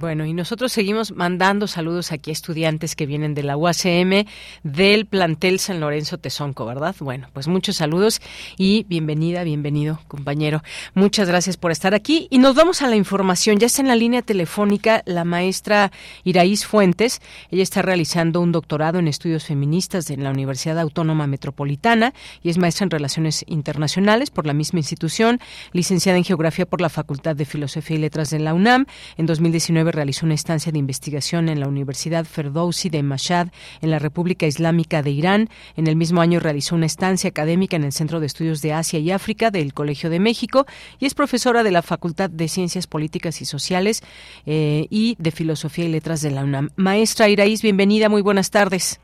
Bueno, 0.00 0.24
y 0.24 0.32
nosotros 0.32 0.72
seguimos 0.72 1.12
mandando 1.12 1.66
saludos 1.66 2.10
aquí 2.10 2.30
a 2.30 2.32
estudiantes 2.32 2.96
que 2.96 3.04
vienen 3.04 3.34
de 3.34 3.42
la 3.42 3.58
UACM 3.58 4.24
del 4.62 5.04
plantel 5.04 5.58
San 5.58 5.78
Lorenzo 5.78 6.16
Tezonco, 6.16 6.64
¿verdad? 6.64 6.96
Bueno, 7.00 7.28
pues 7.34 7.48
muchos 7.48 7.76
saludos 7.76 8.22
y 8.56 8.86
bienvenida, 8.88 9.44
bienvenido, 9.44 10.00
compañero. 10.08 10.62
Muchas 10.94 11.28
gracias 11.28 11.58
por 11.58 11.70
estar 11.70 11.92
aquí 11.94 12.28
y 12.30 12.38
nos 12.38 12.54
vamos 12.54 12.80
a 12.80 12.86
la 12.86 12.96
información. 12.96 13.58
Ya 13.58 13.66
está 13.66 13.82
en 13.82 13.88
la 13.88 13.94
línea 13.94 14.22
telefónica 14.22 15.02
la 15.04 15.24
maestra 15.24 15.92
Iraís 16.24 16.64
Fuentes. 16.64 17.20
Ella 17.50 17.62
está 17.62 17.82
realizando 17.82 18.40
un 18.40 18.52
doctorado 18.52 19.00
en 19.00 19.06
estudios 19.06 19.44
feministas 19.44 20.08
en 20.08 20.24
la 20.24 20.30
Universidad 20.30 20.78
Autónoma 20.78 21.26
Metropolitana 21.26 22.14
y 22.42 22.48
es 22.48 22.56
maestra 22.56 22.84
en 22.84 22.90
Relaciones 22.90 23.44
Internacionales 23.48 24.30
por 24.30 24.46
la 24.46 24.54
misma 24.54 24.78
institución, 24.78 25.40
licenciada 25.72 26.16
en 26.16 26.24
Geografía 26.24 26.64
por 26.64 26.80
la 26.80 26.88
Facultad 26.88 27.36
de 27.36 27.44
Filosofía 27.44 27.98
y 27.98 28.00
Letras 28.00 28.30
de 28.30 28.38
la 28.38 28.54
UNAM. 28.54 28.86
En 29.18 29.26
2019 29.26 29.89
realizó 29.92 30.26
una 30.26 30.34
estancia 30.34 30.72
de 30.72 30.78
investigación 30.78 31.48
en 31.48 31.60
la 31.60 31.68
Universidad 31.68 32.24
Ferdowsi 32.24 32.90
de 32.90 33.02
Mashhad 33.02 33.48
en 33.80 33.90
la 33.90 33.98
República 33.98 34.46
Islámica 34.46 35.02
de 35.02 35.10
Irán. 35.10 35.48
En 35.76 35.86
el 35.86 35.96
mismo 35.96 36.20
año 36.20 36.40
realizó 36.40 36.74
una 36.74 36.86
estancia 36.86 37.28
académica 37.28 37.76
en 37.76 37.84
el 37.84 37.92
Centro 37.92 38.20
de 38.20 38.26
Estudios 38.26 38.62
de 38.62 38.72
Asia 38.72 38.98
y 38.98 39.10
África 39.10 39.50
del 39.50 39.74
Colegio 39.74 40.10
de 40.10 40.20
México 40.20 40.66
y 40.98 41.06
es 41.06 41.14
profesora 41.14 41.62
de 41.62 41.70
la 41.70 41.82
Facultad 41.82 42.30
de 42.30 42.48
Ciencias 42.48 42.86
Políticas 42.86 43.40
y 43.40 43.44
Sociales 43.44 44.02
eh, 44.46 44.86
y 44.90 45.16
de 45.18 45.30
Filosofía 45.30 45.84
y 45.84 45.88
Letras 45.88 46.22
de 46.22 46.30
la 46.30 46.44
UNAM. 46.44 46.70
Maestra 46.76 47.28
Iraís, 47.28 47.62
bienvenida, 47.62 48.08
muy 48.08 48.22
buenas 48.22 48.50
tardes. 48.50 49.00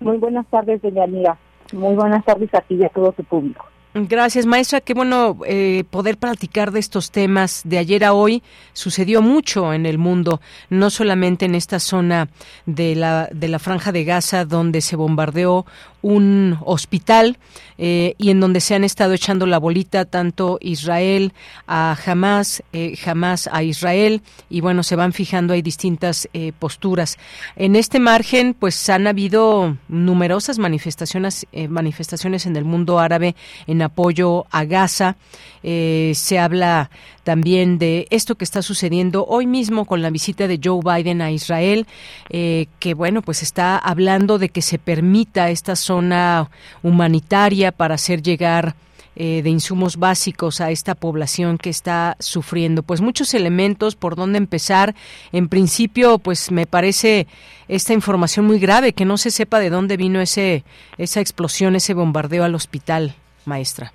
Muy 0.00 0.18
buenas 0.18 0.46
tardes, 0.48 0.82
doña 0.82 1.06
Mira. 1.06 1.38
Muy 1.72 1.94
buenas 1.94 2.24
tardes 2.24 2.52
a 2.54 2.60
ti 2.60 2.74
y 2.74 2.84
a 2.84 2.88
todo 2.88 3.12
tu 3.12 3.24
público. 3.24 3.71
Gracias, 3.94 4.46
maestra. 4.46 4.80
Qué 4.80 4.94
bueno 4.94 5.36
eh, 5.46 5.84
poder 5.90 6.16
platicar 6.16 6.72
de 6.72 6.80
estos 6.80 7.10
temas. 7.10 7.60
De 7.64 7.76
ayer 7.76 8.04
a 8.04 8.14
hoy 8.14 8.42
sucedió 8.72 9.20
mucho 9.20 9.74
en 9.74 9.84
el 9.84 9.98
mundo, 9.98 10.40
no 10.70 10.88
solamente 10.88 11.44
en 11.44 11.54
esta 11.54 11.78
zona 11.78 12.30
de 12.64 12.94
la, 12.96 13.28
de 13.30 13.48
la 13.48 13.58
franja 13.58 13.92
de 13.92 14.04
Gaza, 14.04 14.46
donde 14.46 14.80
se 14.80 14.96
bombardeó 14.96 15.66
un 16.02 16.58
hospital 16.64 17.38
eh, 17.78 18.14
y 18.18 18.30
en 18.30 18.40
donde 18.40 18.60
se 18.60 18.74
han 18.74 18.84
estado 18.84 19.14
echando 19.14 19.46
la 19.46 19.58
bolita 19.58 20.04
tanto 20.04 20.58
Israel 20.60 21.32
a 21.66 21.96
Hamas, 22.04 22.62
eh, 22.72 22.98
Hamas 23.06 23.48
a 23.50 23.62
Israel 23.62 24.20
y 24.50 24.60
bueno, 24.60 24.82
se 24.82 24.96
van 24.96 25.12
fijando 25.12 25.54
hay 25.54 25.62
distintas 25.62 26.28
eh, 26.32 26.52
posturas. 26.58 27.18
En 27.56 27.76
este 27.76 28.00
margen 28.00 28.54
pues 28.58 28.88
han 28.90 29.06
habido 29.06 29.76
numerosas 29.88 30.58
manifestaciones, 30.58 31.46
eh, 31.52 31.68
manifestaciones 31.68 32.46
en 32.46 32.56
el 32.56 32.64
mundo 32.64 32.98
árabe 32.98 33.36
en 33.66 33.81
apoyo 33.82 34.46
a 34.50 34.64
Gaza. 34.64 35.16
se 35.62 36.38
habla 36.38 36.90
también 37.24 37.78
de 37.78 38.06
esto 38.10 38.34
que 38.34 38.44
está 38.44 38.62
sucediendo 38.62 39.24
hoy 39.26 39.46
mismo 39.46 39.84
con 39.84 40.02
la 40.02 40.10
visita 40.10 40.48
de 40.48 40.60
Joe 40.62 40.80
Biden 40.82 41.22
a 41.22 41.30
Israel, 41.30 41.86
que 42.28 42.94
bueno, 42.96 43.22
pues 43.22 43.42
está 43.42 43.78
hablando 43.78 44.38
de 44.38 44.48
que 44.48 44.62
se 44.62 44.78
permita 44.78 45.50
esta 45.50 45.76
zona 45.76 46.50
humanitaria 46.82 47.70
para 47.70 47.94
hacer 47.94 48.22
llegar 48.22 48.74
eh, 49.14 49.42
de 49.42 49.50
insumos 49.50 49.98
básicos 49.98 50.62
a 50.62 50.70
esta 50.70 50.94
población 50.94 51.58
que 51.58 51.68
está 51.68 52.16
sufriendo. 52.18 52.82
Pues 52.82 53.02
muchos 53.02 53.34
elementos 53.34 53.94
por 53.94 54.16
dónde 54.16 54.38
empezar. 54.38 54.94
En 55.32 55.50
principio, 55.50 56.18
pues 56.18 56.50
me 56.50 56.66
parece 56.66 57.26
esta 57.68 57.92
información 57.92 58.46
muy 58.46 58.58
grave, 58.58 58.94
que 58.94 59.04
no 59.04 59.18
se 59.18 59.30
sepa 59.30 59.58
de 59.58 59.68
dónde 59.68 59.98
vino 59.98 60.22
ese 60.22 60.64
esa 60.96 61.20
explosión, 61.20 61.76
ese 61.76 61.92
bombardeo 61.92 62.42
al 62.42 62.54
hospital, 62.54 63.14
maestra. 63.46 63.92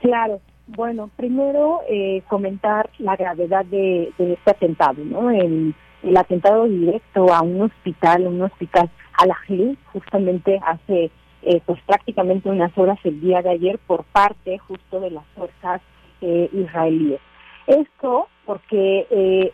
Claro. 0.00 0.40
Bueno, 0.68 1.10
primero 1.16 1.82
eh, 1.88 2.22
comentar 2.28 2.90
la 2.98 3.14
gravedad 3.14 3.64
de, 3.64 4.12
este 4.18 4.50
atentado, 4.50 5.04
¿no? 5.04 5.30
El, 5.30 5.74
atentado 6.16 6.64
directo 6.64 7.32
a 7.32 7.42
un 7.42 7.62
hospital, 7.62 8.26
un 8.26 8.42
hospital 8.42 8.88
al 9.14 9.32
justamente 9.92 10.60
hace 10.64 11.10
eh, 11.42 11.60
pues 11.64 11.80
prácticamente 11.86 12.48
unas 12.48 12.76
horas 12.78 12.98
el 13.04 13.20
día 13.20 13.42
de 13.42 13.50
ayer 13.50 13.78
por 13.78 14.04
parte 14.04 14.58
justo 14.58 15.00
de 15.00 15.10
las 15.10 15.24
fuerzas 15.36 15.80
eh, 16.20 16.48
israelíes. 16.52 17.20
Esto 17.66 18.28
porque 18.44 19.52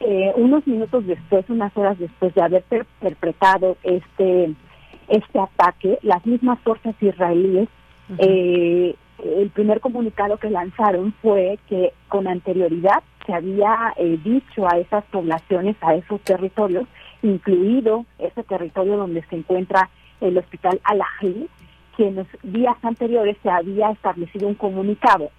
eh, 0.00 0.32
unos 0.36 0.66
minutos 0.66 1.06
después, 1.06 1.48
unas 1.48 1.76
horas 1.76 1.98
después 1.98 2.34
de 2.34 2.42
haber 2.42 2.64
perpetrado 3.00 3.76
este 3.82 4.54
este 5.08 5.38
ataque, 5.38 5.98
las 6.02 6.26
mismas 6.26 6.58
fuerzas 6.60 6.94
israelíes, 7.00 7.68
el 8.08 9.50
primer 9.54 9.80
comunicado 9.80 10.36
que 10.36 10.50
lanzaron 10.50 11.12
fue 11.22 11.58
que 11.68 11.92
con 12.08 12.28
anterioridad 12.28 13.02
se 13.26 13.34
había 13.34 13.94
dicho 14.22 14.66
a 14.70 14.78
esas 14.78 15.04
poblaciones, 15.06 15.76
a 15.80 15.94
esos 15.94 16.20
territorios, 16.22 16.86
incluido 17.22 18.04
ese 18.18 18.42
territorio 18.44 18.96
donde 18.96 19.22
se 19.24 19.36
encuentra 19.36 19.90
el 20.20 20.38
hospital 20.38 20.80
Al-Ahli, 20.84 21.48
que 21.96 22.08
en 22.08 22.16
los 22.16 22.26
días 22.42 22.76
anteriores 22.82 23.36
se 23.42 23.50
había 23.50 23.90
establecido 23.90 24.46
un 24.46 24.54
comunicado 24.54 25.30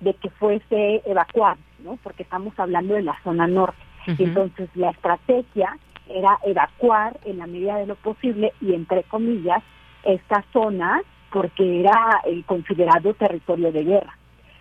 de 0.00 0.14
que 0.14 0.30
fuese 0.30 1.02
evacuado, 1.06 1.58
¿no? 1.82 1.98
porque 2.02 2.22
estamos 2.22 2.52
hablando 2.58 2.94
de 2.94 3.02
la 3.02 3.18
zona 3.24 3.46
norte. 3.46 3.78
Entonces 4.06 4.68
la 4.74 4.90
estrategia 4.90 5.78
era 6.08 6.38
evacuar 6.44 7.18
en 7.24 7.38
la 7.38 7.46
medida 7.46 7.76
de 7.76 7.86
lo 7.86 7.94
posible 7.94 8.52
y 8.60 8.74
entre 8.74 9.02
comillas 9.04 9.62
esta 10.04 10.44
zona 10.52 11.00
porque 11.34 11.80
era 11.80 12.20
el 12.26 12.44
considerado 12.44 13.12
territorio 13.14 13.72
de 13.72 13.82
guerra. 13.82 14.16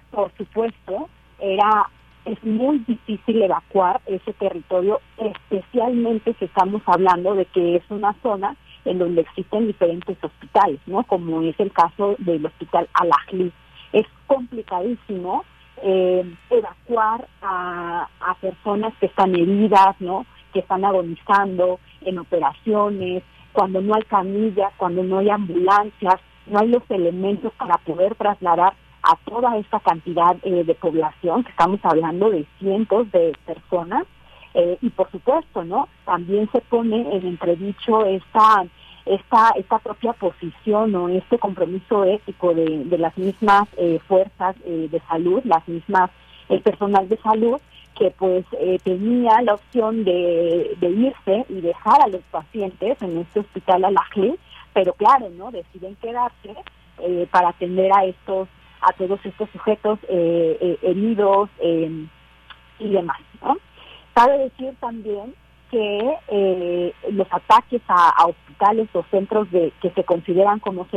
Por 0.09 0.35
supuesto, 0.35 1.07
era 1.39 1.87
es 2.25 2.43
muy 2.43 2.79
difícil 2.79 3.43
evacuar 3.43 4.01
ese 4.07 4.33
territorio, 4.33 4.99
especialmente 5.17 6.33
si 6.39 6.45
estamos 6.45 6.81
hablando 6.87 7.35
de 7.35 7.45
que 7.45 7.75
es 7.75 7.83
una 7.89 8.15
zona 8.23 8.55
en 8.85 8.97
donde 8.97 9.21
existen 9.21 9.67
diferentes 9.67 10.17
hospitales, 10.23 10.79
¿no? 10.87 11.03
Como 11.03 11.43
es 11.43 11.59
el 11.59 11.71
caso 11.71 12.15
del 12.17 12.43
hospital 12.43 12.89
Al-Ahli. 12.93 13.51
Es 13.91 14.07
complicadísimo 14.25 15.45
eh, 15.83 16.25
evacuar 16.49 17.27
a, 17.43 18.07
a 18.19 18.33
personas 18.35 18.93
que 18.99 19.05
están 19.05 19.35
heridas, 19.35 19.95
¿no? 19.99 20.25
Que 20.53 20.61
están 20.61 20.83
agonizando 20.85 21.79
en 22.01 22.17
operaciones, 22.17 23.21
cuando 23.51 23.79
no 23.79 23.93
hay 23.93 24.03
camillas, 24.03 24.71
cuando 24.77 25.03
no 25.03 25.19
hay 25.19 25.29
ambulancias, 25.29 26.19
no 26.47 26.59
hay 26.59 26.67
los 26.69 26.83
elementos 26.89 27.53
para 27.53 27.77
poder 27.77 28.15
trasladar 28.15 28.73
a 29.03 29.17
toda 29.25 29.57
esta 29.57 29.79
cantidad 29.81 30.37
eh, 30.43 30.63
de 30.63 30.75
población, 30.75 31.43
que 31.43 31.51
estamos 31.51 31.79
hablando 31.83 32.29
de 32.29 32.45
cientos 32.59 33.11
de 33.11 33.33
personas, 33.45 34.05
eh, 34.53 34.77
y 34.81 34.89
por 34.89 35.11
supuesto, 35.11 35.63
¿no? 35.63 35.89
También 36.05 36.49
se 36.51 36.61
pone 36.61 37.15
en 37.15 37.27
entredicho 37.27 38.05
esta 38.05 38.65
esta 39.05 39.49
esta 39.57 39.79
propia 39.79 40.13
posición 40.13 40.95
o 40.95 41.09
este 41.09 41.37
compromiso 41.37 42.05
ético 42.05 42.53
de, 42.53 42.85
de 42.85 42.97
las 42.97 43.17
mismas 43.17 43.67
eh, 43.75 43.99
fuerzas 44.07 44.55
de 44.63 45.01
salud, 45.09 45.41
las 45.43 45.67
mismas 45.67 46.09
el 46.47 46.61
personal 46.61 47.09
de 47.09 47.17
salud 47.17 47.59
que 47.97 48.11
pues 48.11 48.45
tenía 48.83 49.41
la 49.43 49.53
opción 49.53 50.03
de, 50.03 50.75
irse 50.81 51.45
y 51.47 51.61
dejar 51.61 52.01
a 52.01 52.07
los 52.07 52.21
pacientes 52.31 52.99
en 53.01 53.19
este 53.19 53.41
hospital 53.41 53.85
Alajli, 53.85 54.35
pero 54.73 54.93
claro, 54.93 55.29
no 55.29 55.51
deciden 55.51 55.95
quedarse 55.97 56.55
para 57.31 57.49
atender 57.49 57.91
a 57.95 58.05
estos 58.05 58.47
a 58.83 58.91
todos 58.93 59.19
estos 59.25 59.49
sujetos 59.51 59.99
eh, 60.09 60.57
eh, 60.59 60.77
heridos 60.81 61.49
eh, 61.59 62.05
y 62.79 62.89
demás. 62.89 63.19
¿no? 63.41 63.57
Cabe 64.13 64.37
decir 64.39 64.75
también 64.79 65.33
que 65.71 66.93
los 67.11 67.27
ataques 67.31 67.81
a, 67.87 68.27
hospitales 68.27 68.87
o 68.93 69.03
centros 69.09 69.49
de, 69.49 69.73
que 69.81 69.89
se 69.91 70.03
consideran 70.03 70.59
como 70.59 70.87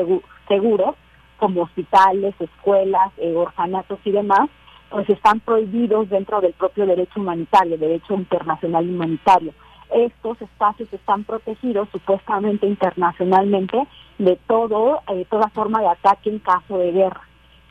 seguros, 0.48 0.96
como 1.38 1.62
hospitales, 1.62 2.34
escuelas, 2.38 3.10
orfanatos 3.34 3.98
y 4.04 4.10
demás, 4.10 4.50
pues 4.90 5.08
están 5.08 5.40
prohibidos 5.40 6.10
dentro 6.10 6.42
del 6.42 6.52
propio 6.52 6.84
derecho 6.84 7.20
humanitario, 7.20 7.78
derecho 7.78 8.14
internacional 8.14 8.86
humanitario. 8.86 9.54
Estos 9.90 10.40
espacios 10.42 10.92
están 10.92 11.24
protegidos 11.24 11.88
supuestamente 11.90 12.66
internacionalmente 12.66 13.86
de 14.18 14.36
todo, 14.46 15.02
toda 15.28 15.48
forma 15.50 15.80
de 15.80 15.88
ataque 15.88 16.30
en 16.30 16.38
caso 16.40 16.78
de 16.78 16.92
guerra. 16.92 17.22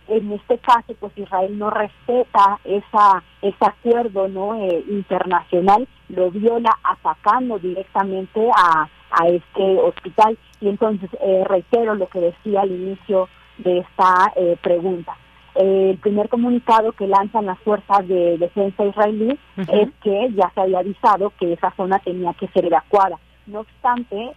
En 0.07 0.31
este 0.31 0.59
caso 0.59 0.93
pues 0.99 1.17
Israel 1.17 1.57
no 1.57 1.71
respeta 1.71 2.59
esa 2.63 3.23
ese 3.41 3.65
acuerdo 3.65 4.27
no 4.27 4.55
eh, 4.55 4.83
internacional 4.87 5.87
lo 6.09 6.29
viola 6.29 6.77
atacando 6.83 7.57
directamente 7.57 8.47
a, 8.55 8.87
a 9.09 9.27
este 9.27 9.79
hospital. 9.79 10.37
Y 10.61 10.69
entonces 10.69 11.09
eh, 11.21 11.43
reitero 11.45 11.95
lo 11.95 12.07
que 12.07 12.19
decía 12.19 12.61
al 12.61 12.71
inicio 12.71 13.27
de 13.57 13.79
esta 13.79 14.31
eh, 14.35 14.57
pregunta 14.61 15.17
el 15.55 15.97
primer 15.97 16.29
comunicado 16.29 16.91
que 16.91 17.07
lanzan 17.07 17.45
las 17.45 17.59
fuerzas 17.59 18.07
de 18.07 18.37
defensa 18.37 18.85
israelí 18.85 19.37
es 19.57 19.89
que 20.03 20.29
ya 20.35 20.51
se 20.53 20.61
había 20.61 20.79
avisado 20.79 21.31
que 21.39 21.53
esa 21.53 21.71
zona 21.75 21.99
tenía 21.99 22.33
que 22.33 22.47
ser 22.49 22.65
evacuada 22.65 23.17
no 23.47 23.59
obstante 23.59 24.33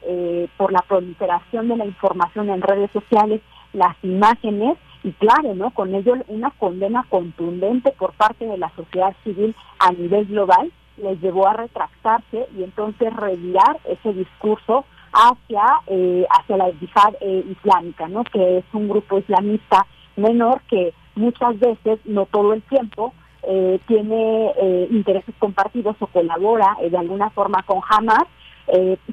por 0.59 0.71
la 0.71 0.83
proliferación 0.83 1.69
de 1.69 1.79
la 1.79 1.87
información 1.87 2.51
en 2.51 2.61
redes 2.61 2.91
sociales 2.91 3.41
las 3.73 3.97
imágenes 4.03 4.77
y 5.05 5.13
claro, 5.13 5.55
¿no? 5.55 5.71
Con 5.71 5.95
ello 5.95 6.15
una 6.29 6.51
condena 6.51 7.05
contundente 7.09 7.93
por 7.93 8.13
parte 8.15 8.47
de 8.47 8.59
la 8.59 8.71
sociedad 8.75 9.15
civil 9.25 9.55
a 9.79 9.93
nivel 9.93 10.27
global 10.27 10.73
les 10.97 11.21
llevó 11.21 11.47
a 11.47 11.53
retractarse 11.53 12.49
y 12.57 12.65
entonces 12.65 13.15
revirar 13.15 13.79
ese 13.85 14.13
discurso 14.13 14.85
hacia 15.13 15.63
eh, 15.87 16.27
hacia 16.29 16.57
la 16.57 16.71
yihad 16.71 17.15
eh, 17.21 17.45
islámica, 17.49 18.09
¿no? 18.09 18.25
Que 18.25 18.59
es 18.59 18.65
un 18.73 18.89
grupo 18.89 19.19
islamista 19.19 19.87
menor 20.17 20.61
que 20.69 20.93
muchas 21.19 21.59
veces, 21.59 22.01
no 22.05 22.27
todo 22.27 22.55
el 22.55 22.63
tiempo, 22.63 23.13
eh, 23.43 23.79
tiene 23.87 24.53
intereses 24.91 25.35
compartidos 25.39 25.97
o 26.01 26.07
colabora 26.07 26.77
de 26.81 26.97
alguna 26.97 27.31
forma 27.31 27.63
con 27.63 27.81
Hamas. 27.89 28.27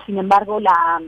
sin 0.05 0.17
embargo, 0.17 0.59
la 0.59 1.01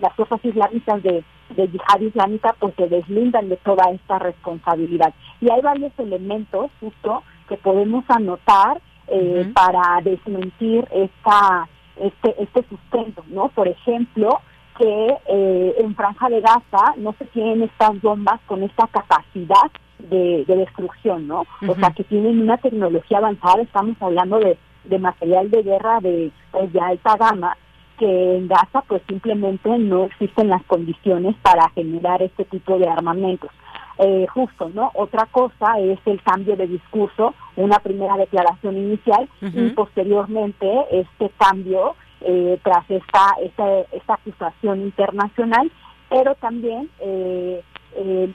las 0.00 0.14
fuerzas 0.14 0.42
islamistas 0.44 1.02
de 1.02 1.22
de 1.56 1.68
yihad 1.68 2.00
islámica 2.00 2.54
pues 2.58 2.74
se 2.76 2.88
deslindan 2.88 3.48
de 3.48 3.56
toda 3.58 3.90
esta 3.90 4.18
responsabilidad. 4.18 5.14
Y 5.40 5.50
hay 5.50 5.60
varios 5.60 5.92
elementos 5.98 6.70
justo 6.80 7.22
que 7.48 7.56
podemos 7.56 8.04
anotar 8.08 8.80
eh, 9.08 9.50
para 9.54 10.00
desmentir 10.02 10.86
esta 10.90 11.68
este 11.96 12.34
este 12.42 12.64
sustento, 12.68 13.24
¿no? 13.28 13.48
Por 13.48 13.68
ejemplo, 13.68 14.40
que 14.78 15.16
eh, 15.26 15.74
en 15.78 15.94
Franja 15.94 16.28
de 16.28 16.40
Gaza 16.40 16.94
no 16.96 17.14
se 17.18 17.24
tienen 17.26 17.62
estas 17.62 18.00
bombas 18.00 18.40
con 18.46 18.62
esta 18.62 18.86
capacidad 18.86 19.70
de, 19.98 20.44
destrucción, 20.46 21.28
¿no? 21.28 21.44
O 21.66 21.74
sea, 21.76 21.90
que 21.90 22.04
tienen 22.04 22.40
una 22.40 22.56
tecnología 22.58 23.18
avanzada, 23.18 23.62
estamos 23.62 23.96
hablando 24.00 24.38
de, 24.38 24.58
de 24.84 24.98
material 24.98 25.50
de 25.50 25.62
guerra 25.62 26.00
de, 26.00 26.32
pues, 26.50 26.72
de 26.72 26.80
alta 26.80 27.16
gama, 27.16 27.56
que 27.98 28.36
en 28.36 28.48
Gaza 28.48 28.82
pues 28.88 29.02
simplemente 29.06 29.68
no 29.78 30.04
existen 30.04 30.48
las 30.48 30.64
condiciones 30.64 31.36
para 31.42 31.68
generar 31.70 32.22
este 32.22 32.44
tipo 32.46 32.78
de 32.78 32.88
armamentos. 32.88 33.50
Eh, 33.98 34.26
justo, 34.32 34.70
¿no? 34.74 34.90
Otra 34.94 35.26
cosa 35.26 35.78
es 35.78 35.98
el 36.06 36.20
cambio 36.22 36.56
de 36.56 36.66
discurso, 36.66 37.34
una 37.56 37.78
primera 37.78 38.16
declaración 38.16 38.76
inicial 38.76 39.28
y 39.40 39.68
posteriormente 39.70 40.66
este 40.90 41.30
cambio 41.38 41.94
eh, 42.24 42.58
tras 42.62 42.90
esta, 42.90 43.34
esta, 43.42 43.80
esta 43.92 44.14
acusación 44.14 44.80
internacional, 44.82 45.70
pero 46.08 46.34
también 46.36 46.90
eh, 47.00 47.62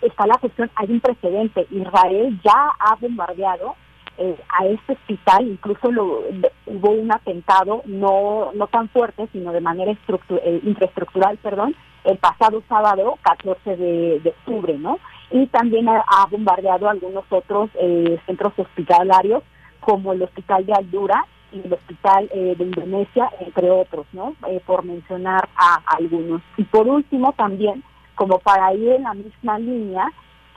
está 0.01 0.27
la 0.27 0.37
cuestión, 0.37 0.69
hay 0.75 0.91
un 0.91 0.99
precedente, 0.99 1.67
Israel 1.71 2.39
ya 2.43 2.71
ha 2.79 2.95
bombardeado 2.95 3.75
eh, 4.19 4.35
a 4.49 4.65
este 4.65 4.93
hospital, 4.93 5.47
incluso 5.47 5.91
lo, 5.91 6.23
hubo 6.65 6.89
un 6.89 7.11
atentado 7.11 7.83
no 7.85 8.51
no 8.55 8.65
tan 8.65 8.89
fuerte, 8.89 9.27
sino 9.31 9.51
de 9.51 9.61
manera 9.61 9.91
eh, 9.91 10.61
infraestructural, 10.63 11.37
perdón, 11.37 11.75
el 12.03 12.17
pasado 12.17 12.63
sábado, 12.67 13.19
14 13.21 13.77
de, 13.77 14.33
octubre, 14.39 14.75
¿no? 14.79 14.97
Y 15.29 15.45
también 15.47 15.87
ha, 15.87 16.25
bombardeado 16.31 16.89
algunos 16.89 17.25
otros 17.29 17.69
eh, 17.79 18.19
centros 18.25 18.53
hospitalarios, 18.57 19.43
como 19.81 20.13
el 20.13 20.23
Hospital 20.23 20.65
de 20.65 20.73
Aldura 20.73 21.23
y 21.51 21.59
el 21.59 21.73
Hospital 21.73 22.29
de 22.29 22.55
Indonesia, 22.59 23.29
entre 23.39 23.69
otros, 23.69 24.05
¿no? 24.13 24.35
por 24.65 24.83
mencionar 24.83 25.47
a, 25.55 25.81
algunos. 25.97 26.41
Y 26.57 26.63
por 26.63 26.87
último, 26.87 27.33
también, 27.33 27.83
como 28.15 28.39
para 28.39 28.73
ir 28.73 28.89
en 28.89 29.03
la 29.03 29.13
misma 29.13 29.57
línea, 29.59 30.05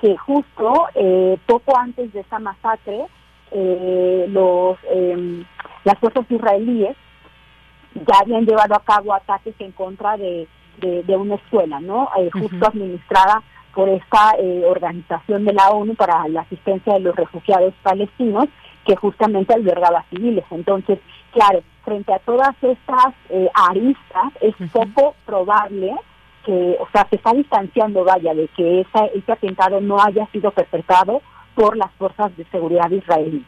que 0.00 0.16
justo 0.16 0.88
poco 1.46 1.78
antes 1.78 2.12
de 2.12 2.20
esa 2.20 2.38
masacre, 2.38 3.06
eh, 3.52 4.26
los 4.28 4.78
em, 4.88 5.44
las 5.82 5.98
fuerzas 5.98 6.24
israelíes 6.30 6.96
ya 7.94 8.20
habían 8.20 8.46
llevado 8.46 8.74
a 8.76 8.84
cabo 8.84 9.12
ataques 9.12 9.54
en 9.58 9.72
contra 9.72 10.16
de, 10.16 10.46
de, 10.78 11.16
una 11.16 11.34
escuela, 11.34 11.80
¿no? 11.80 12.08
Eh, 12.16 12.30
justo 12.32 12.66
administrada 12.66 13.42
por 13.74 13.88
esta 13.88 14.34
eh, 14.38 14.64
organización 14.64 15.44
de 15.44 15.52
la 15.52 15.70
ONU 15.70 15.94
para 15.96 16.28
la 16.28 16.42
asistencia 16.42 16.94
de 16.94 17.00
los 17.00 17.16
refugiados 17.16 17.74
palestinos, 17.82 18.46
que 18.86 18.96
justamente 18.96 19.54
albergaba 19.54 20.04
civiles. 20.10 20.44
Entonces, 20.50 20.98
claro, 21.32 21.62
frente 21.84 22.12
a 22.12 22.18
todas 22.20 22.54
estas 22.62 23.14
eh, 23.28 23.48
aristas, 23.54 24.32
es 24.40 24.54
poco 24.70 25.14
probable 25.26 25.94
que, 26.44 26.76
o 26.80 26.88
sea, 26.92 27.06
se 27.10 27.16
está 27.16 27.32
distanciando, 27.32 28.04
vaya, 28.04 28.34
de 28.34 28.48
que 28.48 28.80
esa, 28.80 29.06
ese 29.06 29.32
atentado 29.32 29.80
no 29.80 30.02
haya 30.02 30.26
sido 30.32 30.50
perpetrado 30.50 31.20
por 31.54 31.76
las 31.76 31.92
fuerzas 31.94 32.36
de 32.36 32.44
seguridad 32.46 32.90
israelíes. 32.90 33.44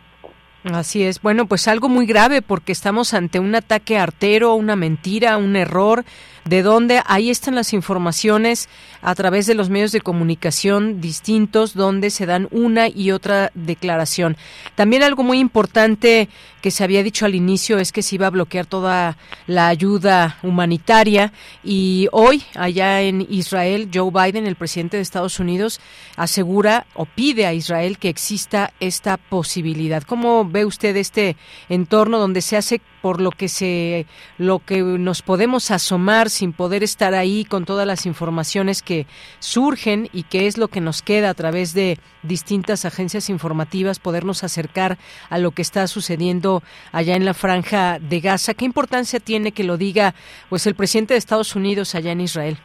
Así 0.65 1.03
es. 1.03 1.21
Bueno, 1.21 1.47
pues 1.47 1.67
algo 1.67 1.89
muy 1.89 2.07
grave 2.07 2.41
porque 2.41 2.71
estamos 2.71 3.15
ante 3.15 3.41
un 3.41 3.55
ataque 3.55 3.99
artero, 3.99 4.55
una 4.55 4.77
mentira, 4.77 5.37
un 5.37 5.57
error. 5.57 6.05
De 6.45 6.63
dónde. 6.63 7.03
Ahí 7.07 7.31
están 7.31 7.55
las 7.55 7.73
informaciones 7.73 8.69
a 9.01 9.15
través 9.15 9.47
de 9.47 9.55
los 9.55 9.71
medios 9.71 9.93
de 9.93 10.01
comunicación 10.01 11.01
distintos 11.01 11.75
donde 11.75 12.11
se 12.11 12.27
dan 12.27 12.49
una 12.51 12.89
y 12.89 13.11
otra 13.11 13.51
declaración. 13.55 14.37
También 14.75 15.03
algo 15.03 15.23
muy 15.23 15.39
importante 15.39 16.29
que 16.63 16.71
se 16.71 16.85
había 16.85 17.03
dicho 17.03 17.27
al 17.27 17.35
inicio 17.35 17.79
es 17.79 17.93
que 17.93 18.03
se 18.03 18.15
iba 18.15 18.29
a 18.29 18.31
bloquear 18.31 18.67
toda 18.67 19.19
la 19.47 19.67
ayuda 19.67 20.39
humanitaria 20.43 21.33
y 21.63 22.09
hoy 22.13 22.45
allá 22.55 23.03
en 23.03 23.27
Israel 23.29 23.91
Joe 23.93 24.11
Biden, 24.11 24.47
el 24.47 24.57
presidente 24.57 24.97
de 24.97 25.03
Estados 25.03 25.41
Unidos, 25.41 25.81
asegura 26.17 26.87
o 26.95 27.05
pide 27.05 27.47
a 27.47 27.53
Israel 27.53 27.99
que 27.99 28.09
exista 28.09 28.73
esta 28.79 29.17
posibilidad. 29.17 30.05
¿Cómo 30.05 30.49
ve 30.49 30.65
usted 30.65 30.97
este 30.97 31.37
entorno 31.69 32.19
donde 32.19 32.41
se 32.41 32.57
hace 32.57 32.81
por 33.03 33.21
lo 33.21 33.33
que 33.33 33.49
se 33.49 34.07
lo 34.39 34.61
que 34.61 34.81
nos 34.81 35.23
podemos 35.23 35.73
asomar 35.73 36.31
sin 36.31 36.53
poder 36.53 36.85
estar 36.85 37.15
ahí 37.15 37.45
con 37.45 37.65
todas 37.65 37.87
las 37.87 38.07
informaciones 38.07 38.81
que 38.81 39.09
surgen 39.41 40.09
y 40.13 40.23
que 40.23 40.47
es 40.47 40.57
lo 40.57 40.69
que 40.69 40.81
nos 40.81 41.03
queda 41.03 41.31
a 41.31 41.35
través 41.35 41.75
de 41.75 41.99
distintas 42.23 42.85
agencias 42.85 43.29
informativas 43.29 43.99
podernos 43.99 44.45
acercar 44.45 44.99
a 45.29 45.39
lo 45.39 45.51
que 45.51 45.63
está 45.63 45.89
sucediendo 45.89 46.52
allá 46.91 47.17
en 47.17 47.25
la 47.25 47.35
franja 47.35 47.99
de 47.99 48.21
Gaza. 48.21 48.55
¿Qué 48.55 48.65
importancia 48.65 49.21
tiene 49.21 49.53
que 49.53 49.65
lo 49.65 49.77
diga 49.77 50.15
pues 50.49 50.67
el 50.67 50.75
presidente 50.75 51.15
de 51.15 51.19
Estados 51.19 51.55
Unidos 51.57 51.95
allá 51.95 52.13
en 52.13 52.21
Israel? 52.21 52.59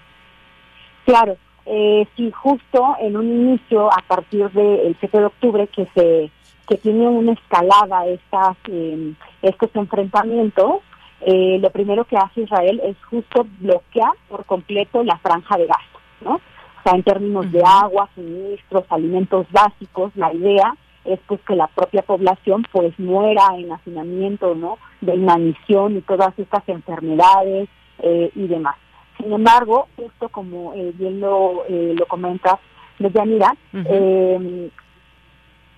Claro, 1.06 1.38
eh, 1.65 2.08
sí, 2.15 2.32
justo 2.32 2.95
en 3.00 3.15
un 3.15 3.26
inicio, 3.26 3.91
a 3.91 4.02
partir 4.08 4.50
del 4.52 4.95
7 5.00 5.19
de 5.19 5.26
octubre, 5.26 5.67
que 5.67 5.86
se 5.93 6.32
que 6.67 6.76
tiene 6.78 7.08
una 7.08 7.32
escalada 7.32 8.06
estas, 8.08 8.58
eh, 8.67 9.13
estos 9.41 9.69
enfrentamientos, 9.73 10.82
eh, 11.21 11.58
lo 11.60 11.69
primero 11.69 12.04
que 12.06 12.17
hace 12.17 12.41
Israel 12.41 12.82
es 12.84 12.97
justo 13.06 13.47
bloquear 13.60 14.12
por 14.28 14.45
completo 14.45 15.04
la 15.04 15.17
franja 15.17 15.58
de 15.58 15.65
gasto, 15.65 16.00
¿no? 16.21 16.36
O 16.36 16.84
sea, 16.84 16.93
en 16.93 17.04
términos 17.04 17.52
de 17.52 17.63
agua, 17.65 18.10
suministros, 18.13 18.84
alimentos 18.89 19.47
básicos, 19.50 20.12
la 20.15 20.34
idea 20.34 20.76
es 21.07 21.19
pues 21.27 21.39
que 21.41 21.55
la 21.55 21.67
propia 21.67 22.01
población 22.01 22.65
pues 22.71 22.97
muera 22.99 23.43
en 23.55 23.71
hacinamiento, 23.71 24.55
¿no? 24.55 24.77
De 25.01 25.15
inanición 25.15 25.97
y 25.97 26.01
todas 26.01 26.37
estas 26.37 26.67
enfermedades 26.67 27.69
eh, 27.99 28.31
y 28.35 28.47
demás. 28.47 28.75
Sin 29.17 29.33
embargo, 29.33 29.87
esto 29.97 30.29
como 30.29 30.73
eh, 30.73 30.91
bien 30.95 31.19
lo, 31.19 31.65
eh, 31.67 31.95
lo 31.97 32.05
comentas, 32.05 32.59
Yanira, 32.99 33.55
eh, 33.73 34.69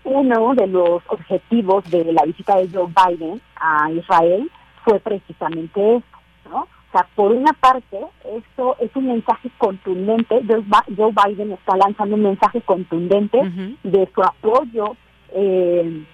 uno 0.04 0.56
de 0.56 0.68
los 0.68 1.04
objetivos 1.08 1.84
de 1.90 2.12
la 2.14 2.24
visita 2.24 2.58
de 2.58 2.70
Joe 2.70 2.88
Biden 2.88 3.42
a 3.56 3.92
Israel 3.92 4.50
fue 4.84 5.00
precisamente 5.00 5.98
esto, 5.98 6.18
¿no? 6.50 6.62
O 6.62 6.92
sea, 6.92 7.08
por 7.16 7.32
una 7.32 7.54
parte, 7.54 8.00
esto 8.36 8.76
es 8.80 8.90
un 8.96 9.08
mensaje 9.08 9.52
contundente, 9.60 10.42
Joe 10.98 11.14
Biden 11.26 11.52
está 11.52 11.78
lanzando 11.78 12.16
un 12.16 12.24
mensaje 12.24 12.62
contundente 12.62 13.40
de 13.84 14.10
su 14.16 14.24
apoyo, 14.24 14.96
eh, 15.34 16.06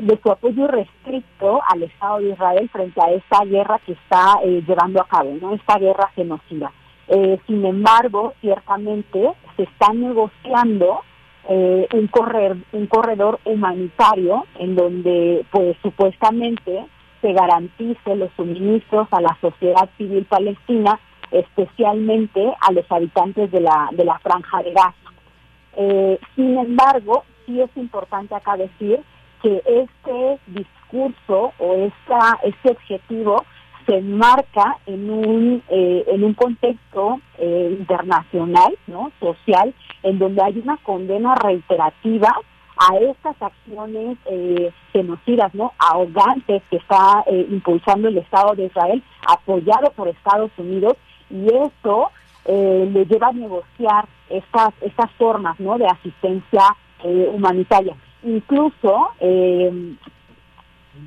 de 0.00 0.20
su 0.22 0.30
apoyo 0.30 0.66
restricto 0.66 1.60
al 1.68 1.84
Estado 1.84 2.18
de 2.18 2.30
Israel 2.30 2.68
frente 2.70 3.00
a 3.00 3.12
esta 3.12 3.44
guerra 3.44 3.78
que 3.86 3.92
está 3.92 4.40
eh, 4.44 4.62
llevando 4.66 5.00
a 5.00 5.06
cabo, 5.06 5.36
¿no? 5.40 5.54
Esta 5.54 5.78
guerra 5.78 6.10
genocida. 6.16 6.72
Eh, 7.08 7.38
sin 7.46 7.64
embargo, 7.64 8.34
ciertamente 8.40 9.32
se 9.56 9.62
está 9.62 9.92
negociando 9.92 11.02
un, 11.46 12.06
correr, 12.06 12.56
un 12.72 12.86
corredor 12.86 13.38
humanitario 13.44 14.46
en 14.58 14.74
donde 14.74 15.44
pues 15.50 15.76
supuestamente 15.82 16.86
se 17.20 17.32
garantice 17.34 18.16
los 18.16 18.30
suministros 18.34 19.06
a 19.10 19.20
la 19.20 19.36
sociedad 19.42 19.90
civil 19.98 20.24
palestina, 20.24 20.98
especialmente 21.30 22.50
a 22.62 22.72
los 22.72 22.90
habitantes 22.90 23.50
de 23.52 23.60
la, 23.60 23.90
de 23.92 24.06
la 24.06 24.18
franja 24.20 24.62
de 24.62 24.72
Gaza. 24.72 26.18
Sin 26.34 26.58
embargo, 26.58 27.24
sí 27.46 27.60
es 27.60 27.70
importante 27.76 28.34
acá 28.34 28.56
decir 28.56 29.00
que 29.42 29.62
este 29.66 30.38
discurso 30.46 31.52
o 31.58 31.74
esta, 31.74 32.38
este 32.42 32.70
objetivo 32.70 33.44
se 33.86 33.98
enmarca 33.98 34.78
en 34.86 35.10
un 35.10 35.62
eh, 35.68 36.04
en 36.08 36.24
un 36.24 36.34
contexto 36.34 37.20
eh, 37.38 37.76
internacional 37.78 38.76
no 38.86 39.12
social 39.20 39.74
en 40.02 40.18
donde 40.18 40.42
hay 40.42 40.58
una 40.58 40.78
condena 40.78 41.34
reiterativa 41.34 42.34
a 42.76 42.96
estas 42.96 43.40
acciones 43.40 44.16
eh, 44.24 44.72
genocidas 44.92 45.54
no 45.54 45.72
ahogantes 45.78 46.62
que 46.70 46.76
está 46.76 47.24
eh, 47.26 47.46
impulsando 47.50 48.08
el 48.08 48.18
Estado 48.18 48.54
de 48.54 48.64
Israel 48.66 49.02
apoyado 49.26 49.90
por 49.92 50.08
Estados 50.08 50.50
Unidos 50.56 50.94
y 51.30 51.46
eso 51.46 52.10
le 52.46 53.06
lleva 53.06 53.28
a 53.28 53.32
negociar 53.32 54.06
estas 54.28 54.74
estas 54.82 55.10
formas 55.12 55.58
no 55.58 55.78
de 55.78 55.86
asistencia 55.86 56.76
humanitaria 57.04 57.94
incluso 58.22 59.10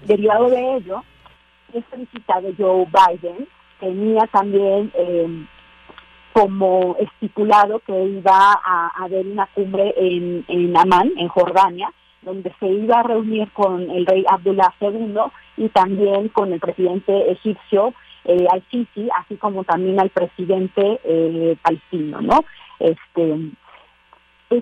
derivado 0.06 0.50
de 0.50 0.76
ello 0.78 1.04
esta 1.74 1.98
visita 1.98 2.42
de 2.42 2.54
Joe 2.58 2.86
Biden 2.86 3.48
tenía 3.80 4.26
también 4.28 4.92
eh, 4.96 5.46
como 6.34 6.96
estipulado 7.00 7.80
que 7.80 8.04
iba 8.06 8.54
a, 8.64 8.92
haber 9.04 9.26
una 9.26 9.48
cumbre 9.48 9.94
en, 9.98 10.46
en 10.48 10.78
Amán, 10.78 11.12
en 11.18 11.28
Jordania, 11.30 11.92
donde 12.22 12.54
se 12.60 12.68
iba 12.68 13.00
a 13.00 13.04
reunir 13.04 13.52
con 13.52 13.90
el 13.90 14.06
rey 14.06 14.24
Abdullah 14.28 14.74
II 14.80 15.16
y 15.58 15.70
también 15.70 16.30
con 16.30 16.54
el 16.54 16.60
presidente 16.60 17.32
egipcio 17.32 17.94
eh, 18.26 18.46
al-Sisi, 18.52 19.10
así 19.20 19.38
como 19.38 19.64
también 19.64 20.00
al 20.00 20.10
presidente 20.10 21.00
eh, 21.04 21.56
palestino, 21.62 22.22
¿no? 22.22 22.44
Este, 22.80 23.38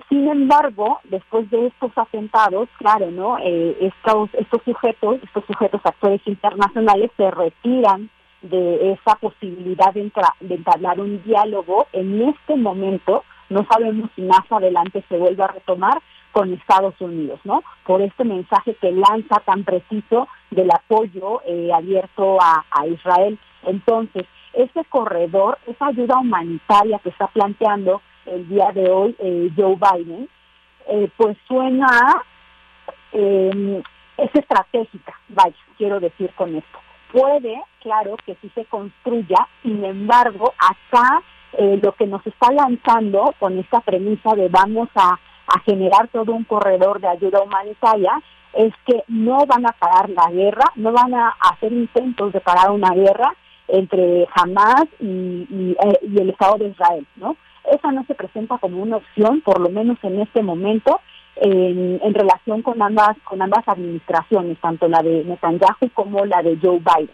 sin 0.08 0.28
embargo, 0.28 1.00
después 1.04 1.48
de 1.50 1.66
estos 1.66 1.92
atentados, 1.96 2.68
claro, 2.78 3.10
¿no? 3.10 3.38
Eh, 3.38 3.76
estos, 3.80 4.30
estos 4.34 4.60
sujetos, 4.64 5.22
estos 5.22 5.44
sujetos 5.46 5.80
actores 5.84 6.20
internacionales 6.26 7.10
se 7.16 7.30
retiran 7.30 8.10
de 8.42 8.92
esa 8.92 9.14
posibilidad 9.16 9.92
de, 9.94 10.10
de 10.40 10.54
entablar 10.54 11.00
un 11.00 11.22
diálogo 11.22 11.86
en 11.92 12.20
este 12.22 12.56
momento. 12.56 13.22
No 13.48 13.64
sabemos 13.70 14.10
si 14.16 14.22
más 14.22 14.50
adelante 14.50 15.04
se 15.08 15.18
vuelve 15.18 15.44
a 15.44 15.48
retomar 15.48 16.02
con 16.32 16.52
Estados 16.52 17.00
Unidos, 17.00 17.40
¿no? 17.44 17.62
Por 17.86 18.02
este 18.02 18.24
mensaje 18.24 18.74
que 18.74 18.90
lanza 18.90 19.40
tan 19.46 19.62
preciso 19.64 20.28
del 20.50 20.70
apoyo 20.70 21.42
eh, 21.46 21.70
abierto 21.72 22.38
a 22.40 22.86
Israel. 22.88 23.38
Entonces, 23.62 24.26
ese 24.52 24.84
corredor, 24.86 25.58
esa 25.66 25.86
ayuda 25.86 26.18
humanitaria 26.18 26.98
que 26.98 27.10
está 27.10 27.28
planteando 27.28 28.02
el 28.26 28.48
día 28.48 28.70
de 28.72 28.90
hoy 28.90 29.16
eh, 29.18 29.50
Joe 29.56 29.76
Biden, 29.76 30.28
eh, 30.88 31.10
pues 31.16 31.36
suena, 31.48 32.22
eh, 33.12 33.82
es 34.18 34.34
estratégica, 34.34 35.14
vaya, 35.28 35.56
quiero 35.76 36.00
decir 36.00 36.32
con 36.34 36.54
esto. 36.54 36.78
Puede, 37.12 37.60
claro, 37.82 38.16
que 38.24 38.36
sí 38.40 38.50
se 38.54 38.64
construya, 38.66 39.48
sin 39.62 39.84
embargo, 39.84 40.52
acá 40.58 41.22
eh, 41.52 41.80
lo 41.82 41.92
que 41.92 42.06
nos 42.06 42.24
está 42.26 42.52
lanzando 42.52 43.34
con 43.38 43.58
esta 43.58 43.80
premisa 43.80 44.34
de 44.34 44.48
vamos 44.48 44.88
a, 44.94 45.18
generar 45.64 46.08
todo 46.08 46.32
un 46.32 46.42
corredor 46.42 47.00
de 47.00 47.06
ayuda 47.06 47.40
humanitaria, 47.40 48.20
es 48.52 48.74
que 48.84 49.04
no 49.06 49.46
van 49.46 49.64
a 49.64 49.72
parar 49.72 50.10
la 50.10 50.28
guerra, 50.30 50.64
no 50.74 50.92
van 50.92 51.14
a 51.14 51.36
hacer 51.40 51.72
intentos 51.72 52.32
de 52.32 52.40
parar 52.40 52.72
una 52.72 52.90
guerra 52.90 53.32
entre 53.68 54.26
Hamas 54.34 54.86
y, 54.98 55.46
y 56.02 56.18
el 56.18 56.30
Estado 56.30 56.58
de 56.58 56.68
Israel, 56.68 57.06
¿no? 57.14 57.36
No 57.92 58.04
se 58.04 58.14
presenta 58.14 58.58
como 58.58 58.82
una 58.82 58.96
opción, 58.96 59.40
por 59.40 59.60
lo 59.60 59.68
menos 59.68 59.98
en 60.02 60.20
este 60.20 60.42
momento, 60.42 61.00
en, 61.36 62.00
en, 62.02 62.14
relación 62.14 62.62
con 62.62 62.80
ambas, 62.80 63.16
con 63.24 63.42
ambas 63.42 63.66
administraciones, 63.68 64.58
tanto 64.60 64.88
la 64.88 65.02
de 65.02 65.24
Netanyahu 65.24 65.90
como 65.94 66.24
la 66.24 66.42
de 66.42 66.58
Joe 66.62 66.78
Biden. 66.78 67.10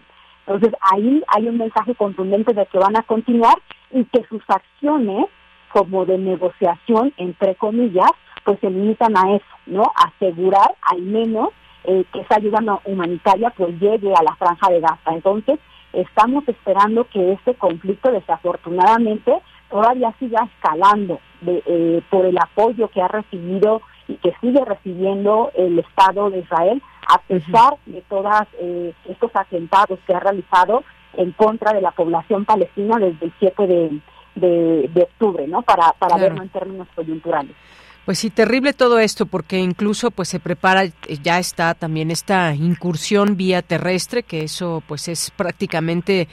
Entonces 0.47 0.73
ahí 0.93 1.23
hay 1.29 1.49
un 1.49 1.59
mensaje 1.59 1.95
contundente 1.95 2.53
de 2.53 2.67
que 2.67 2.79
van 2.79 2.97
a 2.97 3.03
continuar 3.03 3.57
y 3.93 4.05
que 4.05 4.25
sus 4.29 4.43
acciones 4.49 5.27
como 5.73 6.05
de 6.05 6.19
negociación, 6.19 7.13
entre 7.17 7.55
comillas, 7.55 8.11
pues 8.45 8.59
se 8.61 8.71
limitan 8.71 9.17
a 9.17 9.35
eso, 9.35 9.45
¿no? 9.67 9.93
Asegurar 9.97 10.75
al 10.91 11.03
menos 11.03 11.51
eh, 11.85 12.05
que 12.13 12.21
esa 12.21 12.37
ayuda 12.37 12.61
humanitaria 12.85 13.51
pues 13.51 13.79
llegue 13.81 14.13
a 14.15 14.23
la 14.23 14.37
franja 14.37 14.71
de 14.71 14.81
Gaza. 14.81 15.13
Entonces, 15.13 15.59
estamos 15.93 16.47
esperando 16.49 17.05
que 17.05 17.33
este 17.33 17.55
conflicto 17.55 18.11
desafortunadamente 18.11 19.33
todavía 19.73 20.15
siga 20.21 20.45
escalando 20.55 21.19
de, 21.41 21.63
eh, 21.67 22.03
por 22.11 22.27
el 22.27 22.39
apoyo 22.39 22.89
que 22.89 23.01
ha 23.03 23.09
recibido 23.09 23.81
y 24.07 24.17
que 24.17 24.35
sigue 24.41 24.63
recibiendo 24.65 25.51
el 25.57 25.79
Estado 25.79 26.31
de 26.31 26.41
Israel 26.41 26.83
a 27.09 27.19
pesar 27.23 27.79
de 27.87 28.03
todos 28.03 28.33
eh, 28.61 28.93
estos 29.09 29.31
atentados 29.35 29.99
que 30.07 30.15
ha 30.15 30.21
realizado 30.21 30.85
en 31.15 31.33
contra 31.33 31.73
de 31.73 31.81
la 31.81 31.91
población 31.91 32.45
palestina 32.45 32.99
desde 32.99 33.27
el 33.27 33.33
7 33.39 33.67
de, 33.67 34.01
de, 34.35 34.91
de 34.93 35.03
octubre, 35.03 35.47
¿no? 35.49 35.63
Para, 35.63 35.93
para 35.93 36.17
claro. 36.17 36.23
verlo 36.23 36.43
en 36.43 36.49
términos 36.51 36.89
coyunturales. 36.95 37.57
Pues 38.05 38.19
sí, 38.19 38.31
terrible 38.31 38.73
todo 38.73 38.99
esto 38.99 39.27
porque 39.27 39.59
incluso 39.59 40.11
pues 40.11 40.29
se 40.29 40.41
prepara 40.41 40.83
ya 41.23 41.39
está 41.39 41.75
también 41.75 42.11
esta 42.11 42.53
incursión 42.53 43.37
vía 43.37 43.63
terrestre 43.63 44.25
que 44.25 44.43
eso 44.43 44.83
pues 44.89 45.07
es 45.07 45.31
prácticamente 45.31 46.29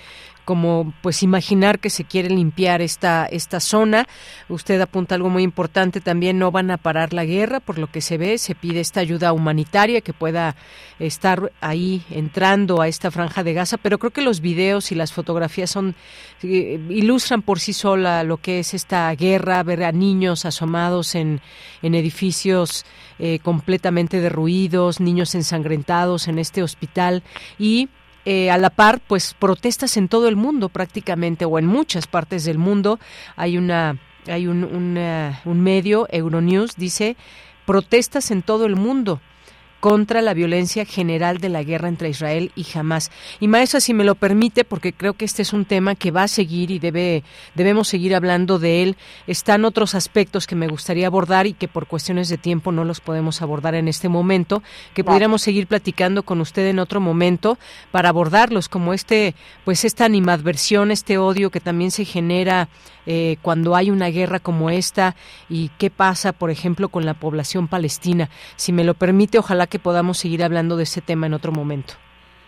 como 0.50 0.96
pues 1.04 1.22
imaginar 1.22 1.78
que 1.78 1.92
se 1.92 2.06
quiere 2.06 2.28
limpiar 2.28 2.82
esta, 2.82 3.28
esta 3.28 3.60
zona. 3.60 4.08
Usted 4.48 4.82
apunta 4.82 5.14
algo 5.14 5.30
muy 5.30 5.44
importante 5.44 6.02
también, 6.02 6.40
no 6.40 6.50
van 6.50 6.72
a 6.72 6.78
parar 6.78 7.14
la 7.14 7.24
guerra, 7.24 7.60
por 7.60 7.78
lo 7.78 7.86
que 7.86 8.02
se 8.02 8.18
ve, 8.18 8.40
se 8.40 8.56
pide 8.56 8.80
esta 8.80 9.00
ayuda 9.00 9.32
humanitaria 9.32 10.02
que 10.02 10.12
pueda 10.12 10.56
estar 10.98 11.52
ahí 11.62 12.02
entrando 12.10 12.82
a 12.82 12.88
esta 12.88 13.12
franja 13.12 13.44
de 13.44 13.54
Gaza, 13.54 13.78
pero 13.78 14.00
creo 14.00 14.10
que 14.10 14.24
los 14.24 14.42
videos 14.42 14.92
y 14.92 14.96
las 14.96 15.14
fotografías 15.14 15.70
son 15.70 15.94
eh, 16.42 16.80
ilustran 16.90 17.44
por 17.44 17.60
sí 17.60 17.74
sola 17.74 18.24
lo 18.24 18.38
que 18.38 18.58
es 18.58 18.74
esta 18.74 19.14
guerra, 19.14 19.62
ver 19.62 19.84
a 19.84 19.92
niños 19.92 20.46
asomados 20.46 21.14
en, 21.14 21.42
en 21.84 21.94
edificios 21.94 22.88
eh, 23.20 23.38
completamente 23.44 24.20
derruidos, 24.20 25.00
niños 25.00 25.36
ensangrentados 25.36 26.28
en 26.28 26.40
este 26.40 26.64
hospital 26.64 27.22
y 27.60 27.90
eh, 28.32 28.52
a 28.52 28.60
la 28.60 28.70
par, 28.70 29.00
pues 29.00 29.34
protestas 29.34 29.98
en 29.98 30.08
todo 30.08 30.28
el 30.28 30.36
mundo 30.36 30.70
prácticamente 30.70 31.46
o 31.46 31.58
en 31.58 31.66
muchas 31.66 32.06
partes 32.06 32.44
del 32.44 32.60
mundo. 32.60 33.00
Hay 33.36 33.58
una 33.58 33.98
hay 34.28 34.46
un, 34.46 34.64
un 34.64 35.62
medio, 35.62 36.08
Euronews, 36.12 36.76
dice 36.76 37.18
protestas 37.66 38.30
en 38.30 38.44
todo 38.44 38.68
el 38.68 38.76
mundo 38.76 39.20
contra 39.80 40.22
la 40.22 40.34
violencia 40.34 40.86
general 40.86 41.38
de 41.38 41.50
la 41.50 41.64
guerra 41.64 41.88
entre 41.88 42.10
Israel 42.10 42.52
y 42.56 42.66
Hamas. 42.74 43.12
Y 43.40 43.48
maestra, 43.48 43.80
si 43.80 43.94
me 43.94 44.04
lo 44.04 44.16
permite, 44.16 44.64
porque 44.64 44.94
creo 44.94 45.14
que 45.14 45.26
este 45.26 45.42
es 45.42 45.54
un 45.54 45.66
tema 45.66 45.96
que 45.96 46.12
va 46.12 46.24
a 46.24 46.28
seguir 46.28 46.72
y 46.72 46.80
debe, 46.80 47.24
debemos 47.56 47.88
seguir 47.88 48.16
hablando 48.16 48.60
de 48.60 48.84
él, 48.84 48.98
están 49.28 49.66
otros 49.66 49.96
aspectos 49.96 50.48
que 50.48 50.56
me 50.56 50.68
gustaría 50.68 51.08
abordar 51.08 51.48
y 51.48 51.54
que 51.54 51.68
por 51.68 51.88
cuestiones 51.88 52.30
de 52.30 52.38
tiempo 52.38 52.72
no 52.72 52.84
los 52.84 53.00
podemos 53.00 53.42
abordar 53.42 53.76
en 53.76 53.88
este 53.88 54.10
momento, 54.10 54.64
que 54.94 55.04
pudiéramos 55.04 55.42
seguir 55.42 55.68
platicando 55.68 56.24
con 56.24 56.42
usted 56.42 56.68
en 56.68 56.80
otro 56.80 57.00
momento 57.00 57.58
para 57.92 58.10
abordarlos, 58.10 58.70
como 58.70 58.94
este, 58.94 59.36
pues 59.66 59.86
esta 59.86 60.06
animadversión, 60.06 60.92
este 60.92 61.18
odio 61.18 61.50
que 61.50 61.60
también 61.60 61.92
se 61.92 62.06
genera 62.06 62.70
eh, 63.06 63.38
cuando 63.42 63.76
hay 63.76 63.90
una 63.90 64.08
guerra 64.10 64.40
como 64.40 64.70
esta 64.70 65.16
y 65.50 65.70
qué 65.78 65.90
pasa, 65.90 66.32
por 66.32 66.52
ejemplo, 66.52 66.90
con 66.90 67.06
la 67.06 67.16
población 67.16 67.68
palestina. 67.68 68.30
Si 68.56 68.72
me 68.72 68.84
lo 68.84 68.94
permite, 68.94 69.40
ojalá 69.40 69.66
que 69.70 69.80
podamos 69.80 70.18
seguir 70.18 70.44
hablando 70.44 70.76
de 70.76 70.84
ese 70.84 71.02
tema 71.02 71.28
en 71.28 71.34
otro 71.34 71.52
momento. 71.52 71.94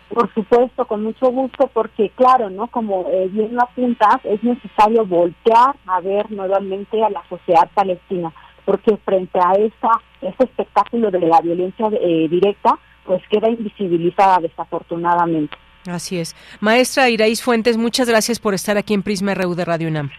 Por 0.08 0.32
supuesto, 0.34 0.84
con 0.86 1.02
mucho 1.02 1.30
gusto, 1.30 1.70
porque 1.72 2.10
claro, 2.10 2.50
¿no? 2.50 2.66
Como 2.66 3.06
eh, 3.10 3.28
bien 3.30 3.54
lo 3.54 3.62
apuntas, 3.62 4.18
es 4.24 4.42
necesario 4.42 5.06
voltear 5.06 5.74
a 5.86 6.00
ver 6.00 6.30
nuevamente 6.30 7.02
a 7.02 7.08
la 7.08 7.22
sociedad 7.30 7.70
palestina, 7.72 8.30
porque 8.66 8.98
frente 8.98 9.38
a 9.38 9.52
esta, 9.52 9.88
este 10.20 10.44
espectáculo 10.44 11.10
de 11.10 11.20
la 11.20 11.40
violencia 11.40 11.88
eh, 11.98 12.28
directa, 12.28 12.78
pues 13.06 13.22
queda 13.30 13.48
invisibilizada 13.48 14.38
desafortunadamente. 14.40 15.56
Así 15.86 16.18
es. 16.18 16.36
Maestra 16.60 17.08
Iraís 17.08 17.42
Fuentes, 17.42 17.76
muchas 17.78 18.08
gracias 18.08 18.38
por 18.38 18.52
estar 18.54 18.76
aquí 18.76 18.92
en 18.94 19.02
Prisma 19.02 19.34
RU 19.34 19.54
de 19.54 19.64
Radio 19.64 19.88
UNAM. 19.88 20.10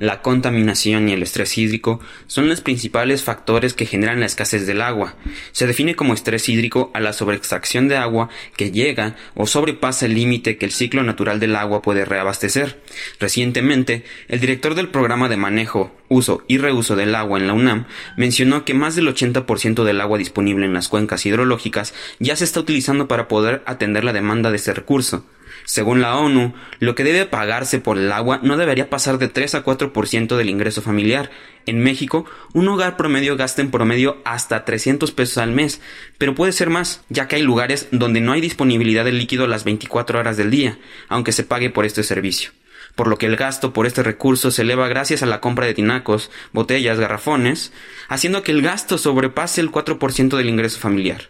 La 0.01 0.23
contaminación 0.23 1.09
y 1.09 1.13
el 1.13 1.23
estrés 1.23 1.59
hídrico 1.59 2.01
son 2.27 2.49
los 2.49 2.61
principales 2.61 3.23
factores 3.25 3.75
que 3.75 3.87
generan 3.87 4.21
la 4.21 4.27
escasez 4.27 4.67
del 4.67 4.81
agua. 4.81 5.17
Se 5.53 5.67
define 5.67 5.97
como 5.97 6.15
estrés 6.15 6.49
hídrico 6.49 6.91
a 6.95 7.01
la 7.01 7.13
sobreextracción 7.13 7.89
de 7.89 7.97
agua 7.97 8.29
que 8.57 8.71
llega 8.71 9.17
o 9.35 9.47
sobrepasa 9.47 10.07
el 10.07 10.15
límite 10.15 10.57
que 10.57 10.67
el 10.67 10.73
ciclo 10.73 11.03
natural 11.03 11.41
del 11.41 11.57
agua 11.57 11.83
puede 11.83 12.05
reabastecer. 12.05 12.81
Recientemente, 13.19 14.05
el 14.29 14.41
director 14.41 14.75
del 14.75 14.89
programa 14.89 15.29
de 15.29 15.37
manejo, 15.37 15.93
uso 16.09 16.43
y 16.49 16.59
reuso 16.59 16.97
del 16.97 17.15
agua 17.15 17.39
en 17.39 17.47
la 17.47 17.53
UNAM 17.53 17.87
mencionó 18.17 18.65
que 18.65 18.75
más 18.75 18.97
del 18.97 19.09
80% 19.09 19.85
del 19.85 20.01
agua 20.01 20.19
disponible 20.19 20.67
en 20.67 20.75
las 20.75 20.89
cuencas 20.89 21.27
hidrológicas 21.27 21.95
ya 22.19 22.37
se 22.37 22.45
está 22.45 22.61
utilizando 22.61 23.09
para 23.09 23.29
poder 23.29 23.63
atender 23.67 24.05
la 24.05 24.13
demanda 24.13 24.51
de 24.51 24.57
ese 24.57 24.75
recurso. 24.75 25.25
Según 25.69 26.01
la 26.01 26.17
ONU, 26.17 26.55
lo 26.79 26.95
que 26.95 27.05
debe 27.05 27.27
pagarse 27.27 27.79
por 27.79 27.99
el 27.99 28.11
agua 28.11 28.41
no 28.43 28.57
debería 28.57 28.89
pasar 28.89 29.19
de 29.19 29.29
3 29.29 29.57
a 29.57 29.65
4% 29.65 30.39
del 30.39 30.49
ingreso 30.49 30.81
familiar. 30.81 31.31
En 31.67 31.81
México, 31.81 32.25
un 32.55 32.69
hogar 32.69 32.97
promedio 32.97 33.37
gasta 33.37 33.61
en 33.61 33.71
promedio 33.71 34.17
hasta 34.25 34.65
300 34.65 35.13
pesos 35.13 35.37
al 35.37 35.53
mes, 35.53 35.83
pero 36.17 36.35
puede 36.35 36.53
ser 36.53 36.71
más, 36.71 37.03
ya 37.11 37.29
que 37.29 37.37
hay 37.37 37.43
lugares 37.43 37.89
donde 37.91 38.23
no 38.23 38.33
hay 38.33 38.41
disponibilidad 38.41 39.05
de 39.05 39.13
líquido 39.13 39.47
las 39.47 39.65
24 39.65 40.19
horas 40.19 40.39
del 40.39 40.51
día, 40.51 40.79
aunque 41.11 41.33
se 41.33 41.45
pague 41.45 41.69
por 41.69 41.85
este 41.85 42.03
servicio 42.03 42.51
por 42.95 43.07
lo 43.07 43.17
que 43.17 43.27
el 43.27 43.37
gasto 43.37 43.73
por 43.73 43.87
este 43.87 44.03
recurso 44.03 44.51
se 44.51 44.63
eleva 44.63 44.89
gracias 44.89 45.23
a 45.23 45.27
la 45.27 45.41
compra 45.41 45.67
de 45.67 45.75
tinacos, 45.75 46.33
botellas, 46.53 46.99
garrafones, 46.99 47.73
haciendo 48.09 48.43
que 48.43 48.51
el 48.51 48.61
gasto 48.61 48.99
sobrepase 48.99 49.61
el 49.61 49.71
4% 49.71 50.37
del 50.37 50.49
ingreso 50.49 50.81
familiar. 50.81 51.29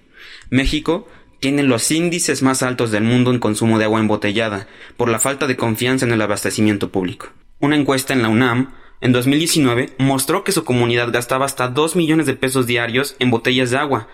México 0.51 1.09
tiene 1.41 1.63
los 1.63 1.91
índices 1.91 2.43
más 2.43 2.63
altos 2.63 2.91
del 2.91 3.05
mundo 3.05 3.31
en 3.31 3.39
consumo 3.39 3.79
de 3.79 3.85
agua 3.85 4.01
embotellada, 4.01 4.67
por 4.97 5.09
la 5.09 5.19
falta 5.19 5.47
de 5.47 5.57
confianza 5.57 6.05
en 6.05 6.13
el 6.13 6.21
abastecimiento 6.21 6.91
público. 6.91 7.29
Una 7.61 7.77
encuesta 7.77 8.13
en 8.13 8.23
la 8.23 8.29
UNAM, 8.29 8.75
en 9.01 9.13
2019, 9.13 9.95
mostró 9.99 10.45
que 10.45 10.53
su 10.53 10.65
comunidad 10.65 11.13
gastaba 11.13 11.47
hasta 11.47 11.69
2 11.69 11.97
millones 11.97 12.27
de 12.27 12.35
pesos 12.35 12.67
diarios 12.67 13.17
en 13.19 13.31
botellas 13.31 13.71
de 13.71 13.79
agua. 13.79 14.09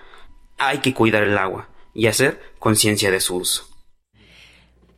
Hay 0.58 0.78
que 0.78 0.94
cuidar 0.94 1.22
el 1.22 1.38
agua 1.38 1.68
y 1.94 2.06
hacer 2.06 2.40
conciencia 2.58 3.10
de 3.10 3.20
su 3.20 3.36
uso. 3.36 3.73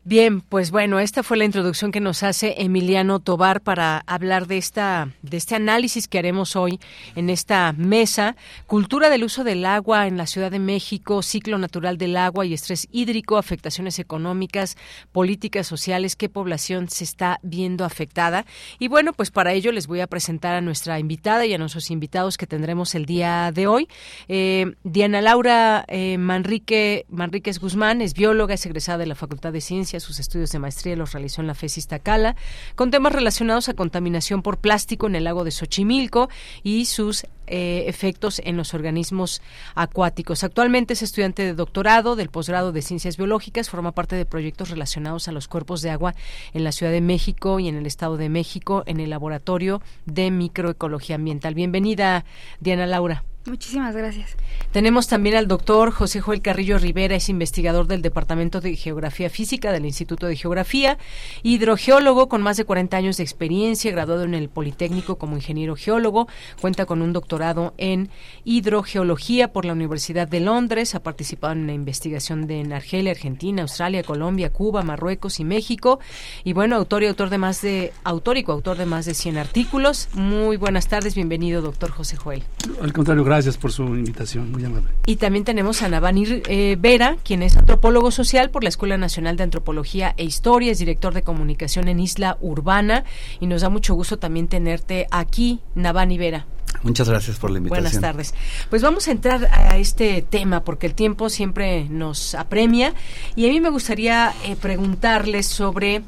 Bien, 0.08 0.40
pues 0.40 0.70
bueno, 0.70 1.00
esta 1.00 1.24
fue 1.24 1.36
la 1.36 1.46
introducción 1.46 1.90
que 1.90 1.98
nos 1.98 2.22
hace 2.22 2.62
Emiliano 2.62 3.18
Tobar 3.18 3.60
para 3.60 4.04
hablar 4.06 4.46
de 4.46 4.56
esta 4.56 5.10
de 5.22 5.36
este 5.36 5.56
análisis 5.56 6.06
que 6.06 6.20
haremos 6.20 6.54
hoy 6.54 6.78
en 7.16 7.28
esta 7.28 7.72
mesa, 7.72 8.36
cultura 8.68 9.10
del 9.10 9.24
uso 9.24 9.42
del 9.42 9.66
agua 9.66 10.06
en 10.06 10.16
la 10.16 10.28
Ciudad 10.28 10.52
de 10.52 10.60
México, 10.60 11.22
ciclo 11.22 11.58
natural 11.58 11.98
del 11.98 12.16
agua 12.16 12.46
y 12.46 12.54
estrés 12.54 12.86
hídrico, 12.92 13.36
afectaciones 13.36 13.98
económicas, 13.98 14.76
políticas 15.10 15.66
sociales, 15.66 16.14
qué 16.14 16.28
población 16.28 16.88
se 16.88 17.02
está 17.02 17.40
viendo 17.42 17.84
afectada. 17.84 18.46
Y 18.78 18.86
bueno, 18.86 19.12
pues 19.12 19.32
para 19.32 19.54
ello 19.54 19.72
les 19.72 19.88
voy 19.88 20.02
a 20.02 20.06
presentar 20.06 20.54
a 20.54 20.60
nuestra 20.60 21.00
invitada 21.00 21.46
y 21.46 21.54
a 21.54 21.58
nuestros 21.58 21.90
invitados 21.90 22.38
que 22.38 22.46
tendremos 22.46 22.94
el 22.94 23.06
día 23.06 23.50
de 23.50 23.66
hoy. 23.66 23.88
Eh, 24.28 24.72
Diana 24.84 25.20
Laura 25.20 25.84
eh, 25.88 26.16
Manrique 26.16 27.06
Manríquez 27.08 27.58
Guzmán 27.58 28.02
es 28.02 28.14
bióloga, 28.14 28.54
es 28.54 28.64
egresada 28.66 28.98
de 28.98 29.06
la 29.06 29.16
Facultad 29.16 29.52
de 29.52 29.60
Ciencias 29.60 29.95
sus 30.00 30.20
estudios 30.20 30.50
de 30.50 30.58
maestría 30.58 30.96
los 30.96 31.12
realizó 31.12 31.40
en 31.40 31.46
la 31.46 31.54
FES 31.54 31.78
Iztacala, 31.78 32.36
con 32.74 32.90
temas 32.90 33.12
relacionados 33.12 33.68
a 33.68 33.74
contaminación 33.74 34.42
por 34.42 34.58
plástico 34.58 35.06
en 35.06 35.16
el 35.16 35.24
lago 35.24 35.44
de 35.44 35.50
Xochimilco 35.50 36.28
y 36.62 36.86
sus 36.86 37.26
eh, 37.46 37.84
efectos 37.86 38.40
en 38.44 38.56
los 38.56 38.74
organismos 38.74 39.42
acuáticos. 39.74 40.44
Actualmente 40.44 40.94
es 40.94 41.02
estudiante 41.02 41.42
de 41.42 41.54
doctorado 41.54 42.16
del 42.16 42.28
posgrado 42.28 42.72
de 42.72 42.82
Ciencias 42.82 43.16
Biológicas, 43.16 43.70
forma 43.70 43.92
parte 43.92 44.16
de 44.16 44.26
proyectos 44.26 44.70
relacionados 44.70 45.28
a 45.28 45.32
los 45.32 45.48
cuerpos 45.48 45.82
de 45.82 45.90
agua 45.90 46.14
en 46.52 46.64
la 46.64 46.72
Ciudad 46.72 46.92
de 46.92 47.00
México 47.00 47.60
y 47.60 47.68
en 47.68 47.76
el 47.76 47.86
Estado 47.86 48.16
de 48.16 48.28
México 48.28 48.82
en 48.86 49.00
el 49.00 49.10
Laboratorio 49.10 49.82
de 50.04 50.30
Microecología 50.30 51.16
Ambiental. 51.16 51.54
Bienvenida, 51.54 52.24
Diana 52.60 52.86
Laura. 52.86 53.24
Muchísimas 53.46 53.94
gracias. 53.94 54.36
Tenemos 54.72 55.06
también 55.06 55.36
al 55.36 55.46
doctor 55.46 55.92
José 55.92 56.20
Joel 56.20 56.42
Carrillo 56.42 56.78
Rivera, 56.78 57.14
es 57.14 57.28
investigador 57.28 57.86
del 57.86 58.02
Departamento 58.02 58.60
de 58.60 58.74
Geografía 58.74 59.30
Física 59.30 59.70
del 59.70 59.86
Instituto 59.86 60.26
de 60.26 60.34
Geografía, 60.34 60.98
hidrogeólogo 61.44 62.28
con 62.28 62.42
más 62.42 62.56
de 62.56 62.64
40 62.64 62.96
años 62.96 63.16
de 63.16 63.22
experiencia, 63.22 63.92
graduado 63.92 64.24
en 64.24 64.34
el 64.34 64.48
Politécnico 64.48 65.16
como 65.16 65.36
ingeniero 65.36 65.76
geólogo, 65.76 66.26
cuenta 66.60 66.86
con 66.86 67.02
un 67.02 67.12
doctorado 67.12 67.35
en 67.78 68.08
hidrogeología 68.44 69.52
por 69.52 69.64
la 69.64 69.72
Universidad 69.72 70.28
de 70.28 70.40
Londres, 70.40 70.94
ha 70.94 71.02
participado 71.02 71.52
en 71.52 71.66
la 71.66 71.72
investigación 71.72 72.46
de 72.46 72.60
en 72.60 72.72
Argelia, 72.72 73.12
Argentina, 73.12 73.62
Australia, 73.62 74.02
Colombia, 74.02 74.52
Cuba, 74.52 74.82
Marruecos 74.82 75.40
y 75.40 75.44
México, 75.44 76.00
y 76.44 76.52
bueno, 76.52 76.76
autor 76.76 77.02
y 77.02 77.06
autor 77.06 77.30
de 77.30 77.38
más 77.38 77.62
de 77.62 77.92
autor 78.04 78.36
y 78.36 78.42
coautor 78.42 78.76
de 78.76 78.86
más 78.86 79.06
de 79.06 79.14
100 79.14 79.38
artículos. 79.38 80.08
Muy 80.14 80.56
buenas 80.56 80.88
tardes, 80.88 81.14
bienvenido, 81.14 81.62
doctor 81.62 81.90
José 81.90 82.16
Joel. 82.16 82.42
Al 82.82 82.92
contrario, 82.92 83.24
gracias 83.24 83.56
por 83.56 83.72
su 83.72 83.82
invitación, 83.82 84.50
muy 84.50 84.64
amable. 84.64 84.90
Y 85.06 85.16
también 85.16 85.44
tenemos 85.44 85.82
a 85.82 85.88
Navani 85.88 86.24
eh, 86.48 86.76
Vera, 86.78 87.16
quien 87.24 87.42
es 87.42 87.56
antropólogo 87.56 88.10
social 88.10 88.50
por 88.50 88.62
la 88.62 88.68
Escuela 88.68 88.96
Nacional 88.96 89.36
de 89.36 89.44
Antropología 89.44 90.14
e 90.16 90.24
Historia, 90.24 90.72
es 90.72 90.78
director 90.78 91.14
de 91.14 91.22
comunicación 91.22 91.88
en 91.88 92.00
Isla 92.00 92.38
Urbana 92.40 93.04
y 93.40 93.46
nos 93.46 93.62
da 93.62 93.68
mucho 93.68 93.94
gusto 93.94 94.18
también 94.18 94.48
tenerte 94.48 95.06
aquí, 95.10 95.60
Navani 95.74 96.18
Vera. 96.18 96.46
Muchas 96.82 97.08
gracias 97.08 97.38
por 97.38 97.50
la 97.50 97.58
invitación. 97.58 97.84
Buenas 97.84 98.00
tardes. 98.00 98.34
Pues 98.70 98.82
vamos 98.82 99.08
a 99.08 99.10
entrar 99.10 99.48
a 99.52 99.76
este 99.76 100.22
tema 100.22 100.62
porque 100.62 100.86
el 100.86 100.94
tiempo 100.94 101.28
siempre 101.30 101.88
nos 101.88 102.34
apremia 102.34 102.94
y 103.34 103.46
a 103.46 103.48
mí 103.48 103.60
me 103.60 103.70
gustaría 103.70 104.32
eh, 104.44 104.56
preguntarles 104.56 105.46
sobre 105.46 106.02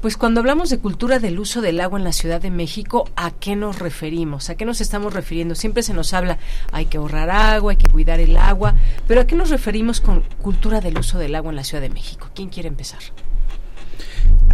pues 0.00 0.16
cuando 0.16 0.40
hablamos 0.40 0.70
de 0.70 0.78
cultura 0.78 1.18
del 1.18 1.40
uso 1.40 1.60
del 1.60 1.80
agua 1.80 1.98
en 1.98 2.04
la 2.04 2.12
Ciudad 2.12 2.40
de 2.40 2.50
México, 2.50 3.10
¿a 3.16 3.32
qué 3.32 3.56
nos 3.56 3.80
referimos? 3.80 4.48
¿A 4.48 4.54
qué 4.54 4.64
nos 4.64 4.80
estamos 4.80 5.12
refiriendo? 5.12 5.56
Siempre 5.56 5.82
se 5.82 5.92
nos 5.92 6.14
habla, 6.14 6.38
hay 6.70 6.86
que 6.86 6.98
ahorrar 6.98 7.30
agua, 7.30 7.72
hay 7.72 7.78
que 7.78 7.90
cuidar 7.90 8.20
el 8.20 8.36
agua, 8.36 8.74
pero 9.08 9.22
¿a 9.22 9.26
qué 9.26 9.34
nos 9.34 9.50
referimos 9.50 10.00
con 10.00 10.22
cultura 10.40 10.80
del 10.80 10.98
uso 10.98 11.18
del 11.18 11.34
agua 11.34 11.50
en 11.50 11.56
la 11.56 11.64
Ciudad 11.64 11.82
de 11.82 11.90
México? 11.90 12.30
¿Quién 12.32 12.48
quiere 12.48 12.68
empezar? 12.68 13.00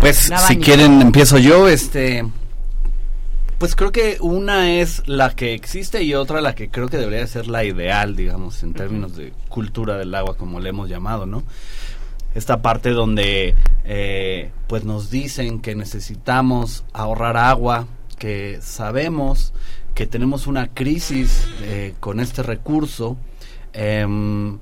Pues 0.00 0.30
si 0.48 0.56
quieren 0.56 1.02
empiezo 1.02 1.36
yo, 1.38 1.68
este 1.68 2.24
pues 3.64 3.76
creo 3.76 3.92
que 3.92 4.18
una 4.20 4.78
es 4.78 5.02
la 5.06 5.30
que 5.30 5.54
existe 5.54 6.02
y 6.02 6.12
otra 6.12 6.42
la 6.42 6.54
que 6.54 6.68
creo 6.68 6.88
que 6.88 6.98
debería 6.98 7.26
ser 7.26 7.46
la 7.46 7.64
ideal, 7.64 8.14
digamos, 8.14 8.62
en 8.62 8.74
términos 8.74 9.16
de 9.16 9.32
cultura 9.48 9.96
del 9.96 10.14
agua, 10.14 10.36
como 10.36 10.60
le 10.60 10.68
hemos 10.68 10.90
llamado, 10.90 11.24
¿no? 11.24 11.44
esta 12.34 12.60
parte 12.60 12.90
donde 12.90 13.54
eh, 13.86 14.50
pues 14.66 14.84
nos 14.84 15.08
dicen 15.08 15.62
que 15.62 15.74
necesitamos 15.74 16.84
ahorrar 16.92 17.38
agua, 17.38 17.86
que 18.18 18.58
sabemos 18.60 19.54
que 19.94 20.06
tenemos 20.06 20.46
una 20.46 20.68
crisis 20.68 21.48
eh, 21.62 21.94
con 22.00 22.20
este 22.20 22.42
recurso, 22.42 23.16
em, 23.72 24.58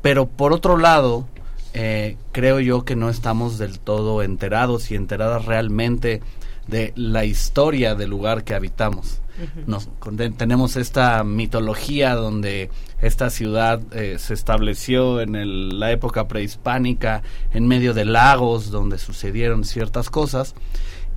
pero 0.00 0.28
por 0.28 0.54
otro 0.54 0.78
lado, 0.78 1.28
eh, 1.74 2.16
creo 2.32 2.60
yo 2.60 2.86
que 2.86 2.96
no 2.96 3.10
estamos 3.10 3.58
del 3.58 3.80
todo 3.80 4.22
enterados 4.22 4.90
y 4.90 4.94
enteradas 4.94 5.44
realmente 5.44 6.22
de 6.66 6.92
la 6.96 7.24
historia 7.24 7.94
del 7.94 8.10
lugar 8.10 8.44
que 8.44 8.54
habitamos. 8.54 9.20
Nos, 9.66 9.90
tenemos 10.38 10.76
esta 10.76 11.22
mitología 11.22 12.14
donde 12.14 12.70
esta 13.02 13.28
ciudad 13.28 13.82
eh, 13.92 14.16
se 14.18 14.32
estableció 14.32 15.20
en 15.20 15.78
la 15.78 15.92
época 15.92 16.26
prehispánica 16.26 17.22
en 17.52 17.68
medio 17.68 17.92
de 17.92 18.06
lagos 18.06 18.70
donde 18.70 18.96
sucedieron 18.96 19.64
ciertas 19.64 20.08
cosas 20.08 20.54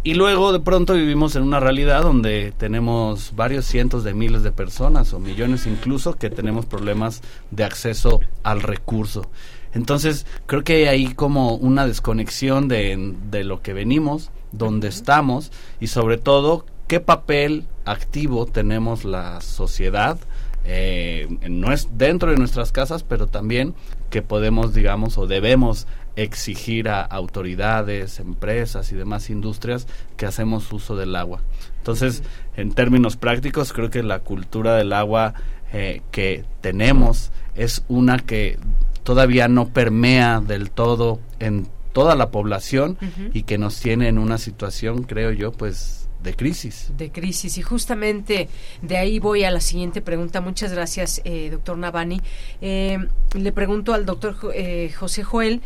y 0.02 0.14
luego 0.14 0.54
de 0.54 0.62
pronto 0.62 0.94
vivimos 0.94 1.36
en 1.36 1.44
una 1.44 1.60
realidad 1.60 2.04
donde 2.04 2.54
tenemos 2.58 3.34
varios 3.36 3.66
cientos 3.66 4.06
de 4.06 4.14
miles 4.14 4.44
de 4.44 4.52
personas 4.52 5.14
o 5.14 5.20
millones 5.20 5.66
incluso 5.66 6.16
que 6.16 6.30
tenemos 6.30 6.66
problemas 6.66 7.22
de 7.52 7.66
acceso 7.66 8.22
al 8.44 8.62
recurso. 8.62 9.30
Entonces 9.74 10.26
creo 10.46 10.64
que 10.64 10.88
hay 10.88 11.14
como 11.14 11.56
una 11.56 11.86
desconexión 11.86 12.68
de, 12.70 13.14
de 13.30 13.44
lo 13.44 13.62
que 13.62 13.74
venimos, 13.74 14.32
donde 14.52 14.88
estamos 14.88 15.52
y 15.80 15.88
sobre 15.88 16.18
todo 16.18 16.66
qué 16.88 17.00
papel 17.00 17.66
activo 17.86 18.46
tenemos 18.46 19.06
la 19.06 19.42
sociedad 19.42 20.20
eh, 20.66 21.28
no 21.50 21.72
es 21.72 21.90
dentro 21.98 22.32
de 22.32 22.38
nuestras 22.38 22.72
casas, 22.72 23.04
pero 23.04 23.28
también 23.28 23.76
que 24.10 24.22
podemos, 24.22 24.74
digamos, 24.74 25.18
o 25.18 25.26
debemos 25.26 25.88
exigir 26.16 26.90
a 26.90 27.02
autoridades, 27.02 28.20
empresas 28.20 28.92
y 28.92 28.96
demás 28.96 29.30
industrias 29.30 29.88
que 30.18 30.26
hacemos 30.26 30.72
uso 30.74 30.96
del 30.96 31.16
agua. 31.16 31.42
Entonces, 31.78 32.24
en 32.58 32.74
términos 32.74 33.16
prácticos, 33.16 33.72
creo 33.72 33.90
que 33.90 34.04
la 34.04 34.20
cultura 34.20 34.76
del 34.76 34.92
agua 34.94 35.34
eh, 35.72 36.02
que 36.12 36.44
tenemos 36.62 37.32
es 37.56 37.84
una 37.88 38.20
que 38.20 38.58
todavía 39.04 39.48
no 39.48 39.70
permea 39.70 40.42
del 40.42 40.72
todo 40.72 41.20
en 41.40 41.68
toda 41.94 42.16
la 42.16 42.32
población 42.32 42.98
y 43.34 43.44
que 43.44 43.58
nos 43.58 43.80
tiene 43.80 44.08
en 44.08 44.18
una 44.18 44.38
situación, 44.38 45.04
creo 45.04 45.32
yo, 45.32 45.52
pues 45.52 46.00
de 46.24 46.36
crisis. 46.36 46.92
De 46.98 47.12
crisis. 47.12 47.58
Y 47.58 47.62
justamente 47.62 48.50
de 48.82 48.98
ahí 48.98 49.20
voy 49.20 49.44
a 49.44 49.52
la 49.52 49.62
siguiente 49.62 50.02
pregunta. 50.02 50.42
Muchas 50.42 50.72
gracias, 50.74 51.22
eh, 51.24 51.50
doctor 51.50 51.78
Navani. 51.78 52.22
Eh, 52.62 52.98
le 53.34 53.52
pregunto 53.52 53.94
al 53.94 54.06
doctor 54.06 54.36
eh, 54.54 54.92
José 54.98 55.24
Joel, 55.24 55.62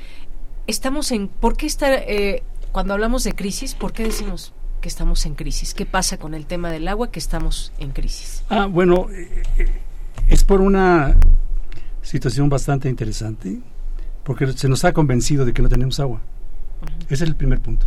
estamos 0.67 1.11
en, 1.11 1.27
¿por 1.27 1.57
qué 1.57 1.65
está, 1.65 2.01
cuando 2.71 2.93
hablamos 2.93 3.23
de 3.23 3.33
crisis, 3.33 3.73
por 3.73 3.93
qué 3.93 4.03
decimos 4.03 4.53
que 4.81 4.89
estamos 4.89 5.25
en 5.25 5.35
crisis? 5.35 5.73
¿Qué 5.73 5.85
pasa 5.85 6.17
con 6.17 6.33
el 6.33 6.45
tema 6.45 6.71
del 6.71 6.87
agua 6.87 7.11
que 7.11 7.19
estamos 7.19 7.71
en 7.79 7.91
crisis? 7.91 8.43
Ah, 8.49 8.67
bueno, 8.67 9.07
es 10.29 10.43
por 10.43 10.61
una 10.61 11.15
situación 12.01 12.49
bastante 12.49 12.89
interesante, 12.89 13.59
porque 14.23 14.51
se 14.53 14.69
nos 14.69 14.85
ha 14.85 14.93
convencido 14.93 15.45
de 15.45 15.53
que 15.53 15.61
no 15.61 15.69
tenemos 15.69 15.99
agua. 15.99 16.21
Ese 17.05 17.23
es 17.23 17.29
el 17.29 17.35
primer 17.35 17.59
punto. 17.59 17.85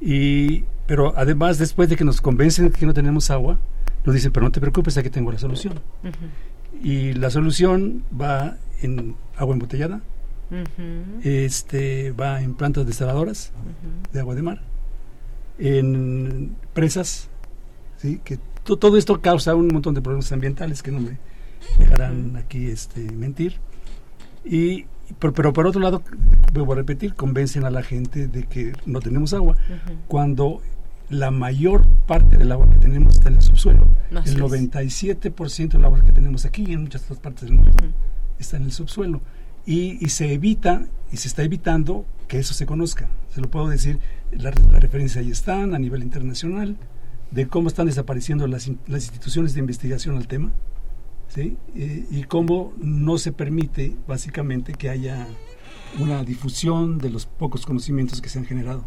Y 0.00 0.64
pero 0.88 1.12
además, 1.16 1.58
después 1.58 1.90
de 1.90 1.96
que 1.96 2.04
nos 2.04 2.22
convencen 2.22 2.70
de 2.70 2.78
que 2.78 2.86
no 2.86 2.94
tenemos 2.94 3.30
agua, 3.30 3.58
nos 4.06 4.14
dicen, 4.14 4.32
pero 4.32 4.44
no 4.44 4.50
te 4.50 4.58
preocupes, 4.58 4.96
aquí 4.96 5.10
tengo 5.10 5.30
la 5.30 5.38
solución. 5.38 5.74
Y 6.82 7.12
la 7.12 7.28
solución 7.28 8.04
va 8.18 8.56
en 8.80 9.14
agua 9.36 9.52
embotellada, 9.52 10.00
este 11.22 12.12
va 12.12 12.40
en 12.40 12.54
plantas 12.54 12.86
desaladoras 12.86 13.52
de 14.14 14.20
agua 14.20 14.34
de 14.34 14.40
mar, 14.40 14.62
en 15.58 16.56
presas, 16.72 17.28
¿sí? 17.98 18.22
que 18.24 18.38
todo 18.64 18.96
esto 18.96 19.20
causa 19.20 19.54
un 19.54 19.68
montón 19.68 19.92
de 19.92 20.00
problemas 20.00 20.32
ambientales 20.32 20.82
que 20.82 20.90
no 20.90 21.00
me 21.00 21.18
dejarán 21.78 22.36
aquí 22.36 22.68
este, 22.68 23.00
mentir. 23.12 23.56
Y 24.42 24.86
pero, 25.18 25.52
por 25.52 25.66
otro 25.66 25.80
lado, 25.80 26.02
vuelvo 26.52 26.72
a 26.72 26.76
repetir, 26.76 27.14
convencen 27.14 27.64
a 27.64 27.70
la 27.70 27.82
gente 27.82 28.28
de 28.28 28.44
que 28.44 28.72
no 28.86 29.00
tenemos 29.00 29.32
agua, 29.32 29.56
cuando 30.06 30.60
la 31.10 31.30
mayor 31.30 31.86
parte 32.06 32.36
del 32.36 32.52
agua 32.52 32.68
que 32.68 32.78
tenemos 32.78 33.14
está 33.14 33.28
en 33.28 33.36
el 33.36 33.42
subsuelo. 33.42 33.86
el 34.10 34.40
97% 34.40 35.68
del 35.68 35.84
agua 35.84 36.02
que 36.04 36.12
tenemos 36.12 36.44
aquí 36.44 36.64
y 36.66 36.72
en 36.72 36.82
muchas 36.82 37.02
otras 37.04 37.18
partes 37.20 37.48
del 37.48 37.54
mundo 37.54 37.72
está 38.38 38.56
en 38.56 38.64
el 38.64 38.72
subsuelo. 38.72 39.20
Y, 39.64 40.04
y, 40.04 40.08
se 40.10 40.32
evita, 40.32 40.86
y 41.12 41.18
se 41.18 41.28
está 41.28 41.42
evitando 41.42 42.06
que 42.26 42.38
eso 42.38 42.54
se 42.54 42.66
conozca. 42.66 43.08
Se 43.34 43.40
lo 43.40 43.50
puedo 43.50 43.68
decir, 43.68 43.98
la, 44.32 44.52
la 44.70 44.80
referencia 44.80 45.20
ahí 45.20 45.30
están 45.30 45.74
a 45.74 45.78
nivel 45.78 46.02
internacional, 46.02 46.76
de 47.30 47.48
cómo 47.48 47.68
están 47.68 47.86
desapareciendo 47.86 48.46
las, 48.46 48.70
las 48.86 49.04
instituciones 49.04 49.54
de 49.54 49.60
investigación 49.60 50.16
al 50.16 50.26
tema, 50.26 50.52
¿sí? 51.28 51.56
y 51.74 52.24
cómo 52.24 52.72
no 52.78 53.18
se 53.18 53.32
permite 53.32 53.94
básicamente 54.06 54.72
que 54.74 54.88
haya 54.88 55.26
una 55.98 56.22
difusión 56.24 56.98
de 56.98 57.10
los 57.10 57.26
pocos 57.26 57.64
conocimientos 57.64 58.20
que 58.20 58.28
se 58.28 58.38
han 58.38 58.44
generado. 58.44 58.84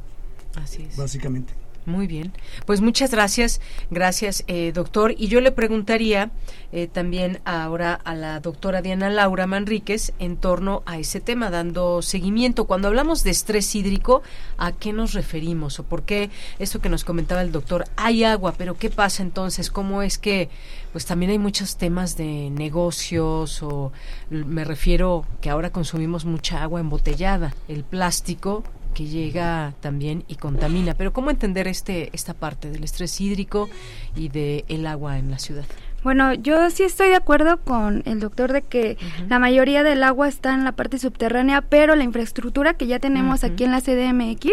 Así 0.56 0.84
es. 0.84 0.98
Básicamente. 0.98 1.54
Muy 1.86 2.06
bien. 2.06 2.32
Pues 2.68 2.80
muchas 2.80 3.10
gracias, 3.10 3.60
gracias, 3.90 4.44
eh, 4.48 4.72
doctor. 4.72 5.16
Y 5.18 5.28
yo 5.28 5.42
le 5.42 5.52
preguntaría 5.52 6.30
eh, 6.72 6.88
también 6.88 7.42
ahora 7.44 7.96
a 7.96 8.14
la 8.14 8.40
doctora 8.40 8.84
Diana 8.84 9.10
Laura 9.10 9.48
Manríquez 9.48 10.14
en 10.20 10.38
torno 10.38 10.84
a 10.86 11.00
ese 11.00 11.22
tema, 11.22 11.50
dando 11.50 12.04
seguimiento. 12.04 12.66
Cuando 12.66 12.88
hablamos 12.88 13.24
de 13.24 13.32
estrés 13.32 13.74
hídrico, 13.74 14.22
¿a 14.58 14.74
qué 14.74 14.94
nos 14.94 15.14
referimos? 15.14 15.80
¿O 15.80 15.84
por 15.84 16.04
qué 16.04 16.30
esto 16.60 16.82
que 16.82 16.90
nos 16.90 17.04
comentaba 17.04 17.42
el 17.42 17.52
doctor? 17.52 17.86
Hay 17.96 18.24
agua, 18.24 18.54
pero 18.56 18.78
¿qué 18.78 18.92
pasa 18.92 19.24
entonces? 19.24 19.72
¿Cómo 19.72 20.04
es 20.04 20.20
que, 20.20 20.50
pues 20.92 21.08
también 21.08 21.32
hay 21.32 21.40
muchos 21.40 21.78
temas 21.78 22.16
de 22.16 22.52
negocios 22.52 23.64
o 23.64 23.92
me 24.30 24.66
refiero 24.66 25.26
que 25.42 25.50
ahora 25.50 25.72
consumimos 25.72 26.26
mucha 26.26 26.62
agua 26.62 26.80
embotellada, 26.80 27.56
el 27.68 27.84
plástico 27.84 28.64
que 28.94 29.06
llega 29.06 29.74
también 29.80 30.24
y 30.28 30.36
contamina. 30.36 30.94
Pero 30.94 31.14
¿cómo 31.14 31.30
entender 31.30 31.68
este 31.68 32.10
esta 32.14 32.34
parte 32.34 32.70
del 32.70 32.84
estrés 32.84 33.20
hídrico 33.22 33.70
y 34.16 34.30
del 34.30 34.66
el 34.68 34.88
agua 34.88 35.18
en 35.18 35.32
la 35.32 35.40
ciudad? 35.40 35.66
Bueno, 36.04 36.34
yo 36.34 36.70
sí 36.72 36.82
estoy 36.82 37.10
de 37.10 37.16
acuerdo 37.16 37.58
con 37.58 38.02
el 38.06 38.20
doctor 38.20 38.52
de 38.52 38.64
que 38.64 38.98
la 39.30 39.38
mayoría 39.38 39.84
del 39.84 40.04
agua 40.04 40.28
está 40.28 40.54
en 40.56 40.64
la 40.64 40.72
parte 40.72 40.98
subterránea, 40.98 41.62
pero 41.62 41.96
la 41.96 42.04
infraestructura 42.04 42.74
que 42.74 42.88
ya 42.88 42.98
tenemos 42.98 43.44
aquí 43.44 43.66
en 43.66 43.72
la 43.72 43.82
CDMX 43.82 44.50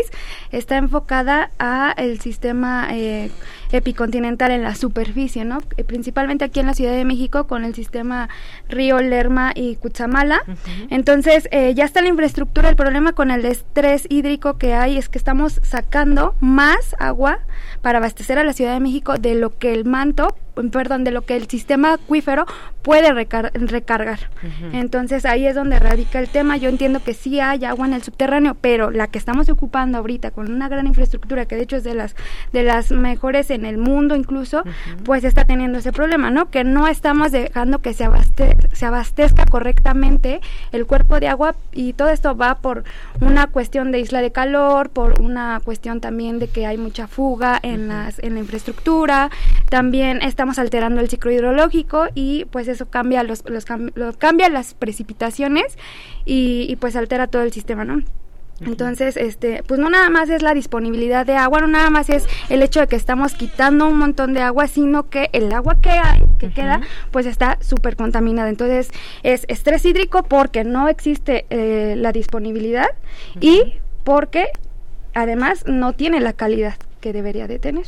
está 0.52 0.76
enfocada 0.76 1.50
a 1.58 1.94
el 1.96 2.20
sistema 2.20 2.88
eh, 2.90 3.30
epicontinental 3.72 4.50
en 4.50 4.62
la 4.62 4.74
superficie, 4.74 5.44
¿no? 5.44 5.58
Eh, 5.76 5.84
principalmente 5.84 6.44
aquí 6.44 6.60
en 6.60 6.66
la 6.66 6.74
Ciudad 6.74 6.92
de 6.92 7.04
México 7.04 7.46
con 7.46 7.64
el 7.64 7.74
sistema 7.74 8.28
Río 8.68 9.00
Lerma 9.00 9.52
y 9.54 9.76
Cuchamala. 9.76 10.42
Entonces, 10.90 11.48
eh, 11.50 11.74
ya 11.74 11.84
está 11.84 12.02
la 12.02 12.08
infraestructura. 12.08 12.68
El 12.68 12.76
problema 12.76 13.12
con 13.12 13.30
el 13.30 13.44
estrés 13.44 14.06
hídrico 14.08 14.58
que 14.58 14.74
hay 14.74 14.96
es 14.96 15.08
que 15.08 15.18
estamos 15.18 15.60
sacando 15.62 16.34
más 16.40 16.94
agua 16.98 17.40
para 17.82 17.98
abastecer 17.98 18.38
a 18.38 18.44
la 18.44 18.52
Ciudad 18.52 18.74
de 18.74 18.80
México 18.80 19.16
de 19.18 19.34
lo 19.34 19.58
que 19.58 19.72
el 19.72 19.84
manto 19.84 20.34
perdón, 20.70 21.04
de 21.04 21.12
lo 21.12 21.22
que 21.22 21.36
el 21.36 21.48
sistema 21.48 21.94
acuífero 21.94 22.46
puede 22.82 23.12
recargar. 23.12 24.30
Entonces 24.72 25.24
ahí 25.24 25.46
es 25.46 25.54
donde 25.54 25.78
radica 25.78 26.18
el 26.18 26.28
tema. 26.28 26.56
Yo 26.56 26.68
entiendo 26.68 27.02
que 27.02 27.14
sí 27.14 27.38
hay 27.38 27.64
agua 27.64 27.86
en 27.86 27.92
el 27.92 28.02
subterráneo, 28.02 28.56
pero 28.60 28.90
la 28.90 29.06
que 29.06 29.18
estamos 29.18 29.48
ocupando 29.48 29.98
ahorita 29.98 30.30
con 30.30 30.50
una 30.50 30.68
gran 30.68 30.86
infraestructura, 30.86 31.46
que 31.46 31.56
de 31.56 31.62
hecho 31.62 31.76
es 31.76 31.84
de 31.84 31.94
las, 31.94 32.16
de 32.52 32.62
las 32.62 32.90
mejores 32.90 33.50
en 33.50 33.57
el 33.64 33.78
mundo 33.78 34.16
incluso, 34.16 34.62
pues 35.04 35.24
está 35.24 35.44
teniendo 35.44 35.78
ese 35.78 35.92
problema, 35.92 36.30
¿no? 36.30 36.50
Que 36.50 36.64
no 36.64 36.88
estamos 36.88 37.32
dejando 37.32 37.80
que 37.80 37.94
se, 37.94 38.08
se 38.72 38.86
abastezca 38.86 39.46
correctamente 39.46 40.40
el 40.72 40.86
cuerpo 40.86 41.20
de 41.20 41.28
agua 41.28 41.54
y 41.72 41.92
todo 41.92 42.08
esto 42.08 42.36
va 42.36 42.56
por 42.56 42.84
una 43.20 43.46
cuestión 43.46 43.92
de 43.92 44.00
isla 44.00 44.20
de 44.20 44.32
calor, 44.32 44.90
por 44.90 45.20
una 45.20 45.60
cuestión 45.64 46.00
también 46.00 46.38
de 46.38 46.48
que 46.48 46.66
hay 46.66 46.78
mucha 46.78 47.06
fuga 47.06 47.58
en, 47.62 47.88
las, 47.88 48.18
en 48.20 48.34
la 48.34 48.40
infraestructura, 48.40 49.30
también 49.68 50.22
estamos 50.22 50.58
alterando 50.58 51.00
el 51.00 51.08
ciclo 51.08 51.30
hidrológico 51.30 52.06
y 52.14 52.46
pues 52.46 52.68
eso 52.68 52.86
cambia, 52.86 53.22
los, 53.22 53.44
los, 53.48 53.64
cambia 54.16 54.48
las 54.48 54.74
precipitaciones 54.74 55.76
y, 56.24 56.66
y 56.68 56.76
pues 56.76 56.96
altera 56.96 57.26
todo 57.26 57.42
el 57.42 57.52
sistema, 57.52 57.84
¿no? 57.84 58.02
Entonces, 58.60 59.16
este, 59.16 59.62
pues 59.62 59.78
no 59.78 59.88
nada 59.88 60.10
más 60.10 60.28
es 60.30 60.42
la 60.42 60.52
disponibilidad 60.52 61.24
de 61.24 61.36
agua, 61.36 61.60
no 61.60 61.68
nada 61.68 61.90
más 61.90 62.10
es 62.10 62.26
el 62.48 62.62
hecho 62.62 62.80
de 62.80 62.88
que 62.88 62.96
estamos 62.96 63.34
quitando 63.34 63.86
un 63.86 63.98
montón 63.98 64.34
de 64.34 64.42
agua, 64.42 64.66
sino 64.66 65.08
que 65.08 65.30
el 65.32 65.52
agua 65.52 65.80
que 65.80 65.90
hay, 65.90 66.22
que 66.38 66.50
queda, 66.50 66.80
pues 67.12 67.26
está 67.26 67.58
súper 67.60 67.96
contaminada. 67.96 68.48
Entonces, 68.48 68.90
es 69.22 69.44
estrés 69.48 69.84
hídrico 69.84 70.24
porque 70.24 70.64
no 70.64 70.88
existe 70.88 71.46
eh, 71.50 71.94
la 71.96 72.12
disponibilidad 72.12 72.88
y 73.40 73.74
porque 74.04 74.48
además 75.14 75.64
no 75.66 75.92
tiene 75.92 76.20
la 76.20 76.32
calidad 76.32 76.74
que 77.00 77.12
debería 77.12 77.46
de 77.46 77.58
tener 77.58 77.86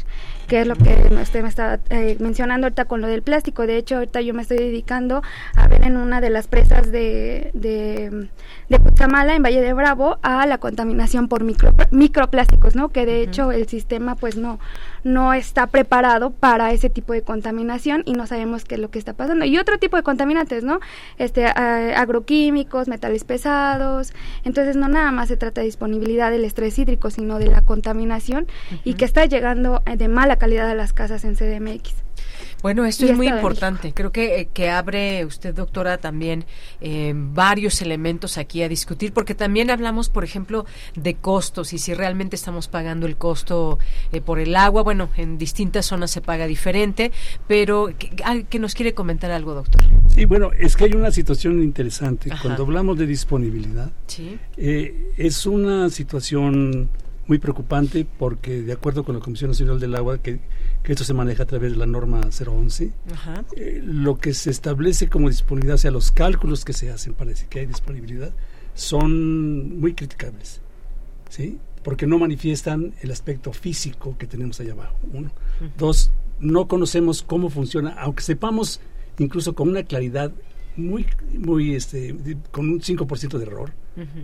que 0.51 0.63
es 0.63 0.67
lo 0.67 0.75
que 0.75 1.09
usted 1.23 1.45
me 1.45 1.49
está 1.49 1.79
eh, 1.91 2.17
mencionando 2.19 2.67
ahorita 2.67 2.87
con 2.87 3.01
lo 3.01 3.07
del 3.07 3.23
plástico. 3.23 3.69
De 3.69 3.77
hecho, 3.77 3.95
ahorita 3.95 4.21
yo 4.21 4.35
me 4.35 4.43
estoy 4.43 4.59
dedicando 4.59 5.23
a 5.55 5.69
ver 5.69 5.85
en 5.85 5.97
una 5.97 6.21
de 6.21 6.29
las 6.29 6.49
presas 6.49 6.91
de, 6.91 7.53
de, 7.55 8.29
de 8.69 8.81
en 9.01 9.43
Valle 9.45 9.61
de 9.61 9.73
Bravo, 9.73 10.19
a 10.23 10.45
la 10.47 10.59
contaminación 10.59 11.29
por 11.29 11.45
micro, 11.45 11.73
microplásticos, 11.93 12.75
¿no? 12.75 12.89
Que 12.89 13.07
de 13.07 13.23
hecho 13.23 13.53
el 13.53 13.69
sistema 13.69 14.17
pues 14.17 14.37
no, 14.37 14.59
no 15.05 15.35
está 15.35 15.69
preparado 15.69 16.31
para 16.31 16.73
ese 16.73 16.91
tipo 16.91 17.13
de 17.13 17.23
contaminación 17.23 18.03
y 18.05 18.15
no 18.15 18.27
sabemos 18.27 18.65
qué 18.65 18.75
es 18.75 18.81
lo 18.81 18.91
que 18.91 18.99
está 18.99 19.13
pasando. 19.13 19.45
Y 19.45 19.57
otro 19.57 19.79
tipo 19.79 19.97
de 19.97 20.03
contaminantes, 20.03 20.65
¿no? 20.65 20.81
Este, 21.17 21.47
agroquímicos, 21.47 22.89
metales 22.89 23.23
pesados. 23.23 24.13
Entonces 24.45 24.75
no 24.75 24.89
nada 24.89 25.13
más 25.13 25.29
se 25.29 25.37
trata 25.37 25.61
de 25.61 25.67
disponibilidad 25.67 26.33
del 26.33 26.45
estrés 26.45 26.77
hídrico, 26.77 27.11
sino 27.11 27.39
de 27.39 27.47
la 27.47 27.61
contaminación 27.61 28.49
y 28.83 28.95
que 28.95 29.05
está 29.05 29.27
llegando 29.27 29.81
de 29.87 30.09
mala 30.09 30.40
calidad 30.41 30.67
de 30.67 30.75
las 30.75 30.93
casas 30.93 31.23
en 31.23 31.37
CDMX. 31.37 31.95
Bueno, 32.63 32.85
esto 32.85 33.07
es 33.07 33.17
muy 33.17 33.29
importante. 33.29 33.93
Creo 33.95 34.13
que, 34.13 34.41
eh, 34.41 34.49
que 34.53 34.69
abre 34.69 35.25
usted, 35.25 35.55
doctora, 35.55 35.99
también 35.99 36.45
eh, 36.81 37.13
varios 37.15 37.81
elementos 37.81 38.37
aquí 38.37 38.63
a 38.63 38.69
discutir, 38.69 39.13
porque 39.13 39.35
también 39.35 39.71
hablamos, 39.71 40.09
por 40.11 40.25
ejemplo, 40.25 40.67
de 40.95 41.15
costos 41.15 41.73
y 41.73 41.79
si 41.79 41.95
realmente 41.95 42.37
estamos 42.37 42.69
pagando 42.69 43.07
el 43.07 43.17
costo 43.17 43.79
eh, 44.13 44.21
por 44.21 44.39
el 44.39 44.55
agua. 44.57 44.83
Bueno, 44.83 45.09
en 45.17 45.39
distintas 45.39 45.87
zonas 45.87 46.11
se 46.11 46.21
paga 46.21 46.47
diferente, 46.47 47.13
pero 47.47 47.91
que, 47.97 48.59
nos 48.59 48.75
quiere 48.75 48.93
comentar 48.93 49.31
algo, 49.31 49.55
doctor. 49.55 49.83
Sí, 50.09 50.27
bueno, 50.27 50.51
es 50.59 50.77
que 50.77 50.85
hay 50.85 50.93
una 50.93 51.11
situación 51.11 51.63
interesante. 51.63 52.31
Cuando 52.43 52.65
hablamos 52.65 52.99
de 52.99 53.07
disponibilidad, 53.07 53.91
es 54.57 55.47
una 55.47 55.89
situación 55.89 56.91
muy 57.31 57.39
preocupante 57.39 58.05
porque 58.19 58.61
de 58.63 58.73
acuerdo 58.73 59.05
con 59.05 59.15
la 59.15 59.21
Comisión 59.21 59.53
Nacional 59.53 59.79
del 59.79 59.95
Agua, 59.95 60.19
que, 60.19 60.41
esto 60.83 61.05
se 61.05 61.15
maneja 61.15 61.45
a 61.45 61.47
través 61.47 61.71
de 61.71 61.79
la 61.79 61.87
norma 61.87 62.23
011, 62.23 62.91
eh, 63.55 63.81
lo 63.85 64.19
que 64.19 64.35
se 64.35 64.51
establece 64.51 65.09
como 65.09 65.29
disponibilidad, 65.29 65.77
o 65.77 65.79
sea, 65.79 65.93
los 65.93 66.11
cálculos 66.11 66.65
que 66.65 66.73
se 66.73 66.91
hacen 66.91 67.15
para 67.15 67.31
decir 67.31 67.47
que 67.47 67.61
hay 67.61 67.67
disponibilidad, 67.67 68.33
son 68.75 69.79
muy 69.79 69.95
criticables, 69.95 70.61
¿sí? 71.29 71.59
Porque 71.85 72.05
no 72.05 72.19
manifiestan 72.19 72.95
el 73.01 73.13
aspecto 73.13 73.53
físico 73.53 74.19
que 74.19 74.27
tenemos 74.27 74.59
allá 74.59 74.73
abajo, 74.73 74.97
uno. 75.13 75.31
Dos, 75.79 76.11
no 76.41 76.67
conocemos 76.67 77.23
cómo 77.23 77.49
funciona, 77.49 77.91
aunque 77.93 78.25
sepamos 78.25 78.81
incluso 79.21 79.55
con 79.55 79.69
una 79.69 79.85
claridad 79.85 80.33
muy, 80.77 81.07
muy, 81.37 81.75
este, 81.75 82.17
con 82.51 82.69
un 82.69 82.81
5% 82.81 83.39
de 83.39 83.45
error, 83.45 83.73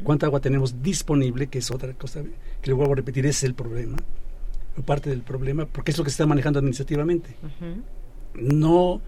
cuánta 0.05 0.26
agua 0.26 0.40
tenemos 0.40 0.82
disponible, 0.82 1.49
que 1.49 1.59
es 1.59 1.70
otra 1.70 1.92
cosa 1.94 2.22
que 2.22 2.70
le 2.70 2.72
vuelvo 2.72 2.92
a 2.92 2.97
repetir, 2.97 3.26
es 3.26 3.42
el 3.44 3.55
problema, 3.55 3.97
parte 4.84 5.11
del 5.11 5.22
problema, 5.22 5.66
porque 5.66 5.90
es 5.90 5.99
lo 5.99 6.05
que 6.05 6.11
se 6.11 6.14
está 6.14 6.26
manejando 6.26 6.59
administrativamente. 6.59 7.36
No 8.34 9.01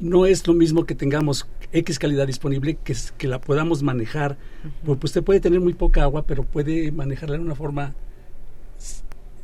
no 0.00 0.24
es 0.24 0.46
lo 0.46 0.54
mismo 0.54 0.84
que 0.84 0.94
tengamos 0.94 1.46
X 1.72 1.98
calidad 1.98 2.26
disponible 2.26 2.78
que, 2.82 2.96
que 3.18 3.28
la 3.28 3.40
podamos 3.40 3.82
manejar. 3.82 4.38
pues 4.84 4.98
usted 5.04 5.22
puede 5.22 5.40
tener 5.40 5.60
muy 5.60 5.74
poca 5.74 6.02
agua, 6.02 6.24
pero 6.26 6.42
puede 6.42 6.90
manejarla 6.90 7.36
de 7.36 7.42
una 7.42 7.54
forma, 7.54 7.94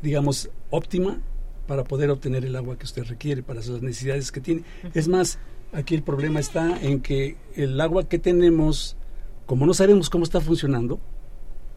digamos, 0.01 0.49
óptima 0.71 1.19
para 1.67 1.83
poder 1.83 2.09
obtener 2.09 2.43
el 2.43 2.55
agua 2.55 2.77
que 2.77 2.85
usted 2.85 3.03
requiere 3.03 3.43
para 3.43 3.59
las 3.59 3.69
necesidades 3.81 4.31
que 4.31 4.41
tiene. 4.41 4.63
Es 4.93 5.07
más, 5.07 5.37
aquí 5.73 5.95
el 5.95 6.03
problema 6.03 6.39
está 6.39 6.79
en 6.81 7.01
que 7.01 7.37
el 7.55 7.79
agua 7.79 8.07
que 8.07 8.19
tenemos, 8.19 8.95
como 9.45 9.65
no 9.65 9.73
sabemos 9.73 10.09
cómo 10.09 10.23
está 10.23 10.41
funcionando, 10.41 10.99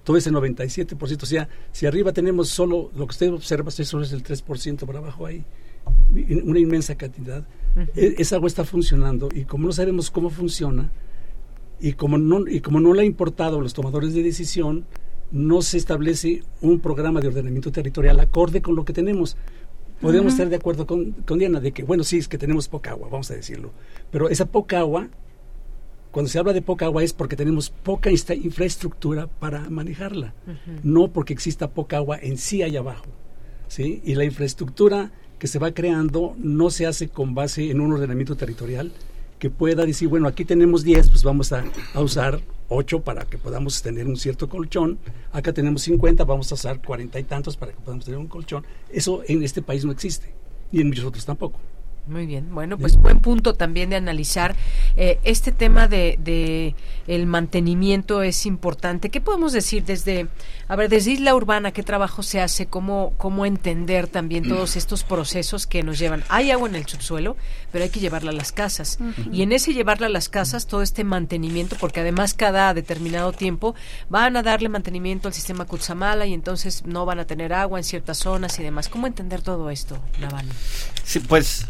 todo 0.05 0.17
ese 0.17 0.31
97%, 0.31 1.23
o 1.23 1.27
sea, 1.27 1.49
si 1.73 1.87
arriba 1.87 2.13
tenemos 2.13 2.49
solo, 2.49 2.91
lo 2.97 3.07
que 3.07 3.11
usted 3.11 3.33
observa, 3.33 3.71
solo 3.71 4.05
es 4.05 4.13
el 4.13 4.23
3%, 4.23 4.87
por 4.87 4.97
abajo 4.97 5.27
hay 5.27 5.45
una 6.43 6.59
inmensa 6.59 6.95
cantidad, 6.95 7.45
e, 7.95 8.17
esa 8.19 8.37
agua 8.37 8.49
está 8.49 8.65
funcionando 8.65 9.29
y 9.33 9.45
como 9.45 9.67
no 9.67 9.73
sabemos 9.73 10.11
cómo 10.11 10.31
funciona 10.31 10.91
y 11.81 11.93
como 11.93 12.19
no, 12.19 12.47
y 12.49 12.61
como 12.61 12.81
no 12.81 12.93
le 12.93 13.03
ha 13.03 13.05
importado 13.05 13.59
a 13.59 13.63
los 13.63 13.75
tomadores 13.75 14.15
de 14.15 14.23
decisión, 14.23 14.85
no 15.31 15.63
se 15.63 15.79
establece 15.79 16.43
un 16.61 16.81
programa 16.81 17.21
de 17.21 17.29
ordenamiento 17.29 17.71
territorial 17.71 18.19
acorde 18.21 18.61
con 18.61 18.75
lo 18.75 18.85
que 18.85 18.93
tenemos 18.93 19.37
podemos 20.01 20.33
estar 20.33 20.49
de 20.49 20.57
acuerdo 20.57 20.87
con, 20.87 21.15
Diana 21.39 21.61
de 21.61 21.73
que, 21.73 21.83
bueno, 21.83 22.05
sí, 22.05 22.19
es 22.19 22.29
que 22.29 22.39
tenemos 22.39 22.69
poca 22.69 22.91
agua, 22.91 23.09
vamos 23.11 23.31
a 23.31 23.35
decirlo. 23.35 23.71
Pero 24.11 24.29
esa 24.29 24.47
poca 24.47 24.79
agua, 24.79 25.09
cuando 26.11 26.29
se 26.29 26.39
habla 26.39 26.53
de 26.53 26.63
poca 26.63 26.87
agua 26.87 27.03
es 27.03 27.13
porque 27.13 27.37
tenemos 27.37 27.71
poca 27.71 28.11
infraestructura 28.11 29.27
para 29.27 29.69
manejarla, 29.71 30.35
no 30.83 31.09
porque 31.09 31.33
exista 31.33 31.71
poca 31.71 31.99
agua 31.99 32.19
en 32.21 32.39
sí 32.39 32.63
allá 32.63 32.81
abajo. 32.81 33.07
¿sí? 33.69 34.01
Y 34.05 34.15
la 34.15 34.25
infraestructura 34.25 35.13
que 35.39 35.47
se 35.47 35.59
va 35.59 35.73
creando 35.73 36.35
no 36.39 36.71
se 36.71 36.87
hace 36.87 37.09
con 37.09 37.35
base 37.35 37.71
en 37.71 37.81
un 37.81 37.93
ordenamiento 37.93 38.37
territorial 38.37 38.93
que 39.41 39.51
pueda 39.51 39.85
decir, 39.85 40.07
bueno, 40.07 40.29
aquí 40.29 40.45
tenemos 40.45 40.85
10, 40.85 41.09
pues 41.09 41.25
vamos 41.25 41.53
a, 41.53 41.65
a 41.95 42.01
usar 42.01 42.41
8 42.69 43.01
para 43.01 43.25
que 43.25 43.39
podamos 43.39 43.83
tener 43.83 44.07
un 44.07 44.17
cierto 44.17 44.49
colchón, 44.49 44.99
acá 45.33 45.53
tenemos 45.53 45.83
50, 45.83 46.23
vamos 46.25 46.53
a 46.53 46.55
usar 46.55 46.81
40 46.81 47.19
y 47.19 47.25
tantos 47.25 47.57
para 47.57 47.73
que 47.73 47.81
podamos 47.81 48.05
tener 48.05 48.21
un 48.21 48.29
colchón. 48.29 48.65
Eso 48.93 49.23
en 49.27 49.43
este 49.43 49.63
país 49.63 49.85
no 49.85 49.91
existe 49.91 50.33
y 50.71 50.81
en 50.81 50.89
muchos 50.89 51.05
otros 51.05 51.25
tampoco. 51.25 51.59
Muy 52.07 52.27
bien, 52.27 52.53
bueno, 52.53 52.77
pues 52.77 52.97
buen 52.97 53.21
punto 53.21 53.55
también 53.55 53.91
de 53.91 53.97
analizar 53.97 54.57
eh, 54.97 55.21
este 55.23 55.53
tema 55.53 55.87
de, 55.87 56.19
de, 56.21 56.75
el 57.07 57.27
mantenimiento 57.27 58.23
es 58.23 58.47
importante. 58.47 59.11
¿Qué 59.11 59.21
podemos 59.21 59.53
decir 59.53 59.85
desde, 59.85 60.27
a 60.71 60.77
ver, 60.77 60.89
desde 60.89 61.11
Isla 61.11 61.35
Urbana, 61.35 61.73
qué 61.73 61.83
trabajo 61.83 62.23
se 62.23 62.41
hace, 62.41 62.67
cómo, 62.67 63.13
cómo 63.17 63.45
entender 63.45 64.07
también 64.07 64.49
todos 64.49 64.77
estos 64.77 65.03
procesos 65.03 65.67
que 65.67 65.83
nos 65.83 65.99
llevan? 65.99 66.23
Hay 66.29 66.53
agua 66.53 66.69
en 66.69 66.77
el 66.77 66.87
subsuelo, 66.87 67.37
pero 67.73 67.83
hay 67.83 67.91
que 67.91 67.99
llevarla 67.99 68.31
a 68.31 68.35
las 68.35 68.53
casas. 68.53 68.99
Y 69.33 69.43
en 69.43 69.51
ese 69.51 69.75
llevarla 69.75 70.07
a 70.07 70.11
las 70.11 70.29
casas, 70.29 70.69
todo 70.69 70.83
este 70.83 71.03
mantenimiento, 71.03 71.75
porque 71.81 71.99
además 71.99 72.35
cada 72.35 72.73
determinado 72.73 73.33
tiempo 73.33 73.75
van 74.09 74.37
a 74.37 74.45
darle 74.45 74.69
mantenimiento 74.69 75.27
al 75.27 75.35
sistema 75.35 75.65
Kutsamala 75.65 76.25
y 76.27 76.35
entonces 76.35 76.87
no 76.87 77.05
van 77.05 77.19
a 77.19 77.25
tener 77.25 77.53
agua 77.53 77.81
en 77.81 77.85
ciertas 77.85 78.19
zonas 78.19 78.57
y 78.61 78.63
demás. 78.63 78.89
¿Cómo 78.89 79.09
entender 79.09 79.43
todo 79.43 79.71
esto, 79.71 80.01
Naval? 80.21 80.47
Sí, 81.03 81.19
pues 81.19 81.67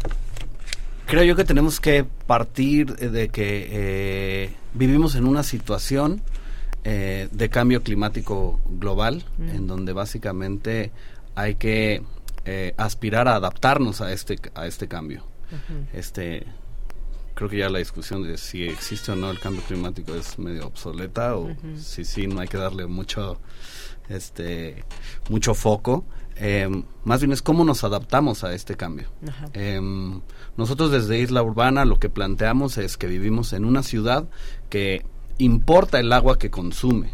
creo 1.07 1.23
yo 1.23 1.35
que 1.35 1.43
tenemos 1.43 1.79
que 1.79 2.05
partir 2.27 2.95
de 2.95 3.29
que 3.29 3.67
eh, 3.71 4.53
vivimos 4.75 5.15
en 5.15 5.25
una 5.25 5.41
situación 5.41 6.21
eh, 6.83 7.29
de 7.31 7.49
cambio 7.49 7.83
climático 7.83 8.59
global, 8.65 9.23
mm. 9.37 9.49
en 9.49 9.67
donde 9.67 9.93
básicamente 9.93 10.91
hay 11.35 11.55
que 11.55 12.03
eh, 12.45 12.73
aspirar 12.77 13.27
a 13.27 13.35
adaptarnos 13.35 14.01
a 14.01 14.11
este 14.11 14.39
a 14.55 14.67
este 14.67 14.87
cambio. 14.87 15.25
Este 15.91 16.47
creo 17.33 17.49
que 17.49 17.57
ya 17.57 17.69
la 17.69 17.79
discusión 17.79 18.23
de 18.23 18.37
si 18.37 18.63
existe 18.63 19.11
o 19.11 19.15
no 19.15 19.29
el 19.29 19.39
cambio 19.39 19.61
climático 19.63 20.15
es 20.15 20.39
medio 20.39 20.67
obsoleta 20.67 21.35
o 21.35 21.49
si 21.77 22.05
sí 22.05 22.27
no 22.27 22.39
hay 22.39 22.47
que 22.47 22.57
darle 22.57 22.87
mucho 22.87 23.41
este 24.07 24.85
mucho 25.29 25.53
foco 25.53 26.05
Em, 26.43 26.83
más 27.03 27.21
bien 27.21 27.31
es 27.33 27.43
cómo 27.43 27.63
nos 27.63 27.83
adaptamos 27.83 28.43
a 28.43 28.53
este 28.53 28.75
cambio. 28.75 29.09
Em, 29.53 30.21
nosotros 30.57 30.91
desde 30.91 31.19
Isla 31.19 31.43
Urbana 31.43 31.85
lo 31.85 31.99
que 31.99 32.09
planteamos 32.09 32.79
es 32.79 32.97
que 32.97 33.05
vivimos 33.05 33.53
en 33.53 33.63
una 33.63 33.83
ciudad 33.83 34.27
que 34.69 35.05
importa 35.41 35.99
el 35.99 36.13
agua 36.13 36.37
que 36.37 36.49
consume. 36.49 37.11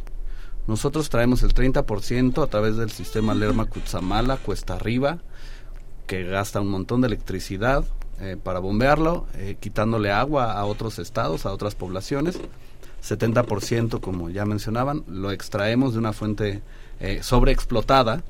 Nosotros 0.67 1.09
traemos 1.09 1.43
el 1.43 1.53
30% 1.53 2.43
a 2.43 2.47
través 2.47 2.75
del 2.75 2.91
sistema 2.91 3.33
Lerma 3.33 3.65
Cutzamala, 3.65 4.37
Cuesta 4.37 4.75
Arriba, 4.75 5.19
que 6.07 6.23
gasta 6.23 6.59
un 6.59 6.67
montón 6.67 7.01
de 7.01 7.07
electricidad 7.07 7.85
eh, 8.19 8.35
para 8.41 8.59
bombearlo, 8.59 9.27
eh, 9.35 9.55
quitándole 9.59 10.11
agua 10.11 10.53
a 10.53 10.65
otros 10.65 10.99
estados, 10.99 11.45
a 11.45 11.53
otras 11.53 11.75
poblaciones. 11.75 12.37
70%, 13.01 14.01
como 14.01 14.29
ya 14.29 14.45
mencionaban, 14.45 15.03
lo 15.07 15.31
extraemos 15.31 15.93
de 15.93 15.99
una 15.99 16.13
fuente 16.13 16.61
eh, 16.99 17.19
sobreexplotada 17.21 18.23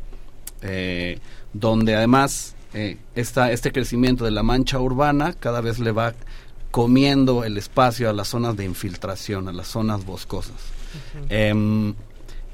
donde 1.54 1.96
además 1.96 2.56
este 3.14 3.72
crecimiento 3.72 4.26
de 4.26 4.32
la 4.32 4.42
mancha 4.42 4.80
urbana 4.80 5.34
cada 5.34 5.62
vez 5.62 5.78
le 5.78 5.92
va 5.92 6.16
comiendo 6.72 7.44
el 7.44 7.58
espacio 7.58 8.10
a 8.10 8.14
las 8.14 8.30
zonas 8.30 8.56
de 8.56 8.66
infiltración, 8.66 9.48
a 9.48 9.54
las 9.54 9.68
zonas 9.68 10.06
boscosas. 10.06 10.56
Em, 11.30 11.94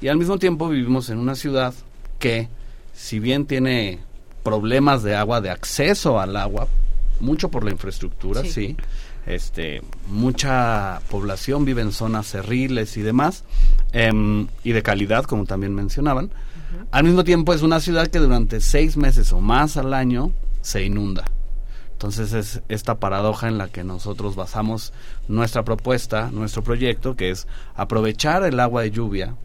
y 0.00 0.08
al 0.08 0.16
mismo 0.16 0.38
tiempo 0.38 0.68
vivimos 0.68 1.08
en 1.10 1.18
una 1.18 1.34
ciudad 1.34 1.74
que, 2.18 2.48
si 2.92 3.18
bien 3.18 3.46
tiene 3.46 3.98
problemas 4.42 5.02
de 5.02 5.14
agua, 5.14 5.40
de 5.40 5.50
acceso 5.50 6.20
al 6.20 6.36
agua, 6.36 6.68
mucho 7.20 7.50
por 7.50 7.64
la 7.64 7.70
infraestructura, 7.70 8.44
sí. 8.44 8.76
Este, 9.26 9.80
mucha 10.08 11.00
población 11.10 11.64
vive 11.64 11.80
en 11.80 11.92
zonas 11.92 12.26
cerriles 12.26 12.98
y 12.98 13.02
demás, 13.02 13.44
em, 13.92 14.48
y 14.62 14.72
de 14.72 14.82
calidad, 14.82 15.24
como 15.24 15.46
también 15.46 15.74
mencionaban. 15.74 16.30
Al 16.90 17.04
mismo 17.04 17.24
tiempo 17.24 17.54
es 17.54 17.62
una 17.62 17.80
ciudad 17.80 18.08
que 18.08 18.18
durante 18.18 18.60
seis 18.60 18.96
meses 18.96 19.32
o 19.32 19.40
más 19.40 19.76
al 19.76 19.94
año 19.94 20.32
se 20.60 20.84
inunda. 20.84 21.24
Entonces 22.04 22.34
es 22.34 22.60
esta 22.68 22.96
paradoja 22.96 23.48
en 23.48 23.56
la 23.56 23.68
que 23.68 23.82
nosotros 23.82 24.36
basamos 24.36 24.92
nuestra 25.26 25.64
propuesta, 25.64 26.30
nuestro 26.30 26.62
proyecto, 26.62 27.16
que 27.16 27.30
es 27.30 27.48
aprovechar 27.76 28.42
el 28.42 28.60
agua 28.60 28.82
de 28.82 28.90
lluvia, 28.90 29.36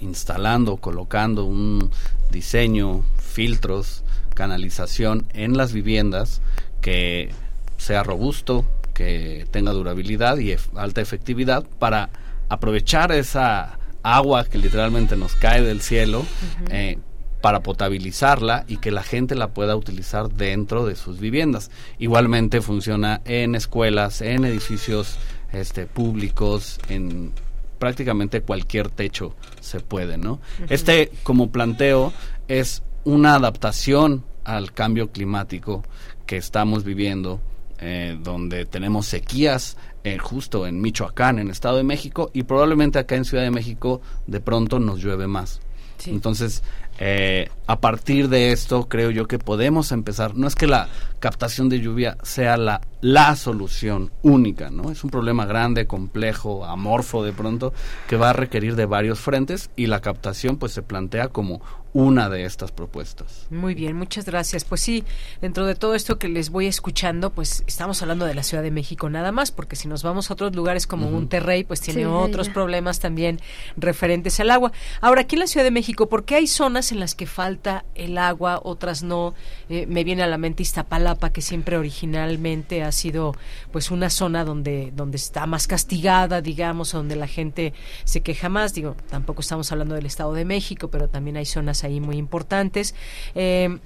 instalando, 0.00 0.78
colocando 0.78 1.44
un 1.44 1.92
diseño, 2.32 3.04
filtros, 3.16 4.02
canalización 4.34 5.24
en 5.34 5.56
las 5.56 5.72
viviendas 5.72 6.42
que 6.80 7.30
sea 7.76 8.02
robusto, 8.02 8.64
que 8.92 9.46
tenga 9.52 9.70
durabilidad 9.70 10.38
y 10.38 10.56
alta 10.74 11.00
efectividad 11.00 11.64
para 11.78 12.10
aprovechar 12.48 13.12
esa 13.12 13.78
agua 14.02 14.46
que 14.46 14.58
literalmente 14.58 15.16
nos 15.16 15.36
cae 15.36 15.62
del 15.62 15.80
cielo 15.80 16.26
eh, 16.70 16.98
para 17.42 17.60
potabilizarla 17.60 18.64
y 18.68 18.78
que 18.78 18.90
la 18.90 19.02
gente 19.02 19.34
la 19.34 19.48
pueda 19.48 19.76
utilizar 19.76 20.30
dentro 20.30 20.86
de 20.86 20.96
sus 20.96 21.20
viviendas. 21.20 21.70
Igualmente 21.98 22.62
funciona 22.62 23.20
en 23.26 23.54
escuelas, 23.54 24.22
en 24.22 24.46
edificios 24.46 25.18
este, 25.52 25.84
públicos, 25.86 26.78
en 26.88 27.32
prácticamente 27.78 28.42
cualquier 28.42 28.88
techo 28.88 29.34
se 29.60 29.80
puede, 29.80 30.16
¿no? 30.16 30.40
Este, 30.70 31.10
como 31.24 31.50
planteo, 31.50 32.12
es 32.46 32.82
una 33.04 33.34
adaptación 33.34 34.24
al 34.44 34.72
cambio 34.72 35.10
climático 35.10 35.84
que 36.24 36.36
estamos 36.36 36.84
viviendo, 36.84 37.40
eh, 37.80 38.16
donde 38.22 38.66
tenemos 38.66 39.06
sequías 39.06 39.76
eh, 40.04 40.16
justo 40.18 40.64
en 40.66 40.80
Michoacán, 40.80 41.40
en 41.40 41.50
Estado 41.50 41.78
de 41.78 41.82
México, 41.82 42.30
y 42.32 42.44
probablemente 42.44 43.00
acá 43.00 43.16
en 43.16 43.24
Ciudad 43.24 43.42
de 43.42 43.50
México 43.50 44.00
de 44.28 44.38
pronto 44.38 44.78
nos 44.78 45.02
llueve 45.02 45.26
más. 45.26 45.60
Entonces, 46.06 46.62
eh, 46.98 47.50
a 47.66 47.80
partir 47.80 48.28
de 48.28 48.52
esto, 48.52 48.88
creo 48.88 49.10
yo 49.10 49.26
que 49.26 49.38
podemos 49.38 49.92
empezar. 49.92 50.34
No 50.36 50.46
es 50.46 50.54
que 50.54 50.66
la 50.66 50.88
captación 51.20 51.68
de 51.68 51.80
lluvia 51.80 52.16
sea 52.22 52.56
la, 52.56 52.80
la 53.02 53.34
solución 53.34 54.12
única, 54.22 54.70
¿no? 54.70 54.90
Es 54.90 55.02
un 55.04 55.10
problema 55.10 55.44
grande, 55.44 55.86
complejo, 55.86 56.64
amorfo 56.64 57.24
de 57.24 57.32
pronto, 57.32 57.74
que 58.06 58.16
va 58.16 58.30
a 58.30 58.32
requerir 58.32 58.76
de 58.76 58.86
varios 58.86 59.18
frentes 59.18 59.70
y 59.76 59.88
la 59.88 60.00
captación 60.00 60.56
pues 60.56 60.72
se 60.72 60.82
plantea 60.82 61.28
como 61.28 61.60
una 61.94 62.30
de 62.30 62.44
estas 62.44 62.72
propuestas. 62.72 63.46
Muy 63.50 63.74
bien, 63.74 63.96
muchas 63.96 64.24
gracias. 64.24 64.64
Pues 64.64 64.80
sí, 64.80 65.04
dentro 65.40 65.66
de 65.66 65.74
todo 65.74 65.94
esto 65.94 66.18
que 66.18 66.28
les 66.28 66.50
voy 66.50 66.66
escuchando, 66.66 67.30
pues 67.30 67.64
estamos 67.66 68.00
hablando 68.00 68.24
de 68.24 68.34
la 68.34 68.42
Ciudad 68.42 68.62
de 68.62 68.70
México 68.70 69.10
nada 69.10 69.30
más, 69.30 69.50
porque 69.50 69.76
si 69.76 69.88
nos 69.88 70.02
vamos 70.02 70.30
a 70.30 70.34
otros 70.34 70.54
lugares 70.56 70.86
como 70.86 71.10
Monterrey, 71.10 71.64
pues 71.64 71.80
tiene 71.80 72.06
otros 72.06 72.48
problemas 72.48 73.00
también 73.00 73.40
referentes 73.76 74.40
al 74.40 74.50
agua. 74.50 74.72
Ahora, 75.00 75.22
aquí 75.22 75.36
en 75.36 75.40
la 75.40 75.46
Ciudad 75.46 75.64
de 75.64 75.70
México, 75.70 76.08
¿por 76.08 76.24
qué 76.24 76.36
hay 76.36 76.46
zonas 76.46 76.92
en 76.92 77.00
las 77.00 77.14
que 77.14 77.26
falta 77.26 77.84
el 77.94 78.16
agua, 78.16 78.60
otras 78.62 79.02
no? 79.02 79.34
Eh, 79.68 79.86
me 79.86 80.04
viene 80.04 80.22
a 80.22 80.26
la 80.26 80.38
mente 80.38 80.62
Iztapalapa, 80.62 81.30
que 81.30 81.42
siempre 81.42 81.76
originalmente 81.76 82.82
ha 82.82 82.91
sido 82.92 83.34
pues 83.70 83.90
una 83.90 84.10
zona 84.10 84.44
donde, 84.44 84.92
donde 84.94 85.16
está 85.16 85.46
más 85.46 85.66
castigada, 85.66 86.40
digamos, 86.40 86.92
donde 86.92 87.16
la 87.16 87.26
gente 87.26 87.72
se 88.04 88.20
queja 88.20 88.48
más. 88.48 88.74
Digo, 88.74 88.96
tampoco 89.10 89.40
estamos 89.40 89.70
hablando 89.72 89.94
del 89.94 90.06
Estado 90.06 90.34
de 90.34 90.44
México, 90.44 90.88
pero 90.88 91.08
también 91.08 91.36
hay 91.36 91.46
zonas 91.46 91.84
ahí 91.84 92.00
muy 92.00 92.16
importantes. 92.16 92.94
Eh, 93.34 93.78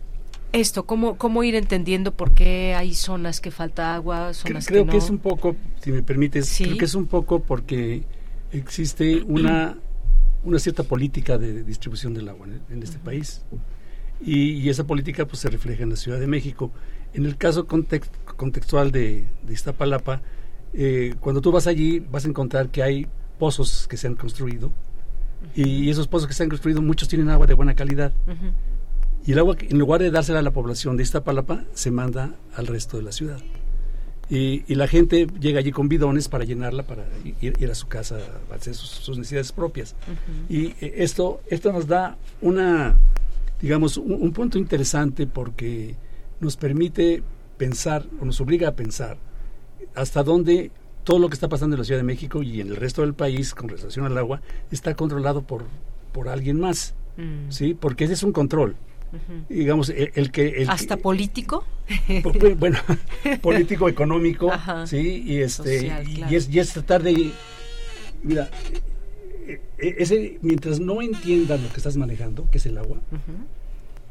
esto, 0.53 0.87
¿cómo, 0.87 1.17
¿cómo 1.19 1.43
ir 1.45 1.55
entendiendo 1.55 2.13
por 2.15 2.33
qué 2.33 2.75
hay 2.75 2.95
zonas 2.95 3.41
que 3.41 3.51
falta 3.51 3.95
agua, 3.95 4.33
zonas 4.33 4.67
creo 4.67 4.85
que, 4.85 4.93
que 4.93 4.97
es 4.99 5.11
un 5.11 5.19
poco, 5.19 5.57
si 5.81 5.93
me 5.93 6.03
permites, 6.03 6.57
creo 6.57 6.79
que 6.79 6.85
es 6.85 6.95
un 6.95 7.07
poco 7.07 7.41
porque 7.41 8.05
existe 8.53 9.23
una, 9.25 9.77
una 10.45 10.59
cierta 10.59 10.83
política 10.83 11.39
de 11.39 11.63
distribución 11.65 12.15
del 12.15 12.29
agua 12.29 12.47
en, 12.71 12.83
este 12.83 12.99
país. 12.99 13.43
Y, 14.25 14.69
esa 14.69 14.85
política 14.85 15.27
pues 15.27 15.41
se 15.41 15.51
refleja 15.51 15.83
en 15.83 15.91
la 15.91 15.97
Ciudad 15.97 16.19
de 16.19 16.27
México. 16.27 16.71
En 17.15 17.25
el 17.25 17.37
caso 17.37 17.67
contextual 17.67 18.93
de, 18.93 19.25
de 19.43 19.53
Iztapalapa, 19.53 20.21
eh, 20.75 21.15
cuando 21.21 21.41
tú 21.41 21.53
vas 21.53 21.67
allí 21.67 22.01
vas 22.01 22.25
a 22.25 22.29
encontrar 22.29 22.69
que 22.69 22.83
hay 22.83 23.07
pozos 23.39 23.87
que 23.89 23.97
se 23.97 24.07
han 24.07 24.15
construido 24.15 24.73
y 25.55 25.89
esos 25.91 26.09
pozos 26.09 26.29
que 26.29 26.35
se 26.35 26.43
han 26.43 26.49
construido, 26.49 26.83
muchos 26.83 27.09
tienen 27.09 27.29
agua 27.31 27.47
de 27.47 27.55
buena 27.55 27.75
calidad. 27.75 28.13
Y 29.27 29.33
el 29.33 29.39
agua, 29.39 29.57
en 29.59 29.79
lugar 29.79 30.01
de 30.01 30.11
dársela 30.11 30.41
a 30.41 30.43
la 30.43 30.51
población 30.51 30.97
de 30.97 31.03
Iztapalapa, 31.03 31.65
se 31.73 31.91
manda 31.91 32.35
al 32.55 32.67
resto 32.67 32.97
de 32.97 33.03
la 33.03 33.13
ciudad. 33.13 33.39
Y, 34.29 34.65
y 34.67 34.75
la 34.75 34.89
gente 34.89 35.27
llega 35.39 35.61
allí 35.61 35.71
con 35.71 35.89
bidones 35.89 36.29
para 36.29 36.45
llenarla, 36.45 36.83
para 36.83 37.05
ir, 37.41 37.71
a 37.71 37.75
su 37.75 37.87
casa, 37.87 38.19
a 38.51 38.55
hacer 38.55 38.75
sus, 38.75 39.17
necesidades 39.17 39.53
propias. 39.53 39.95
Y 40.49 40.67
eh, 40.81 40.95
esto, 40.97 41.41
esto 41.49 41.73
nos 41.73 41.87
da 41.87 42.17
una, 42.41 42.97
digamos, 43.61 43.97
un, 43.97 44.33
punto 44.33 44.59
interesante 44.59 45.27
porque 45.27 45.95
nos 46.41 46.57
permite 46.57 47.23
pensar, 47.57 48.07
o 48.21 48.25
nos 48.25 48.41
obliga 48.41 48.69
a 48.69 48.77
pensar, 48.77 49.19
hasta 49.95 50.23
dónde 50.23 50.71
todo 51.05 51.19
lo 51.19 51.29
que 51.29 51.35
está 51.35 51.49
pasando 51.49 51.77
en 51.77 51.81
la 51.81 51.85
Ciudad 51.85 52.01
de 52.01 52.05
México 52.05 52.43
y 52.43 52.61
en 52.61 52.69
el 52.69 52.77
resto 52.77 53.03
del 53.03 53.15
país 53.15 53.55
con 53.55 53.69
relación 53.69 54.05
al 54.07 54.19
agua 54.19 54.43
está 54.71 54.95
controlado 54.95 55.43
por, 55.43 55.65
por 56.13 56.29
alguien 56.29 56.59
más, 56.59 56.95
mm. 57.17 57.51
¿sí? 57.51 57.75
Porque 57.75 58.05
ese 58.05 58.15
es 58.15 58.23
un 58.23 58.33
control. 58.33 58.77
Digamos, 59.49 59.89
el, 59.89 60.31
que... 60.31 60.67
¿Hasta 60.69 60.97
político? 60.97 61.65
bueno, 62.59 62.79
político, 63.41 63.89
económico, 63.89 64.51
¿sí? 64.85 65.23
Y, 65.25 65.39
este, 65.39 66.05
y, 66.07 66.35
es, 66.35 66.51
y 66.51 66.59
es 66.59 66.73
tratar 66.73 67.03
de... 67.03 67.31
Mira, 68.23 68.51
e, 69.47 69.61
e, 69.79 69.95
ese, 69.99 70.39
mientras 70.43 70.81
no 70.81 71.01
entiendas 71.01 71.63
lo 71.63 71.69
que 71.69 71.77
estás 71.77 71.97
manejando, 71.97 72.51
que 72.51 72.59
es 72.59 72.67
el 72.67 72.77
agua, 72.77 72.99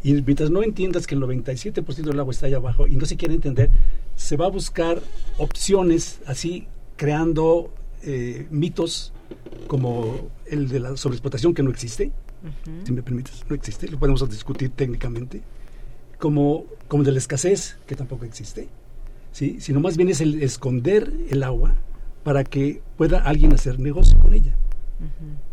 y 0.06 0.22
mientras 0.22 0.52
no 0.52 0.62
entiendas 0.62 1.08
que 1.08 1.16
el 1.16 1.22
97% 1.22 1.96
del 1.96 2.20
agua 2.20 2.32
está 2.32 2.46
allá 2.46 2.58
abajo 2.58 2.86
y 2.86 2.96
no 2.96 3.08
se 3.08 3.18
quiere 3.18 3.34
entender, 3.34 3.72
se 4.16 4.38
va 4.38 4.46
a 4.46 4.50
buscar 4.50 5.02
opciones 5.40 6.20
así 6.28 6.68
creando 6.96 7.74
eh, 8.04 8.46
mitos 8.52 9.14
como 9.66 10.30
el 10.46 10.70
de 10.70 10.80
la 10.80 10.96
sobreexplotación 10.96 11.56
que 11.56 11.64
no 11.64 11.72
existe, 11.72 12.12
si 12.84 12.92
me 12.92 13.02
permites, 13.02 13.44
no 13.50 13.56
existe, 13.56 13.88
lo 13.88 13.98
podemos 13.98 14.30
discutir 14.30 14.70
técnicamente, 14.70 15.42
como, 16.20 16.66
como 16.88 17.02
de 17.02 17.12
la 17.12 17.18
escasez 17.18 17.80
que 17.88 17.96
tampoco 17.96 18.26
existe, 18.26 18.68
¿sí? 19.32 19.58
sino 19.60 19.80
más 19.80 19.98
bien 19.98 20.10
es 20.10 20.22
el 20.22 20.44
esconder 20.44 21.12
el 21.32 21.42
agua 21.42 21.74
para 22.24 22.44
que 22.44 22.84
pueda 22.96 23.24
alguien 23.24 23.54
hacer 23.54 23.80
negocio 23.80 24.20
con 24.20 24.36
ella. 24.36 24.56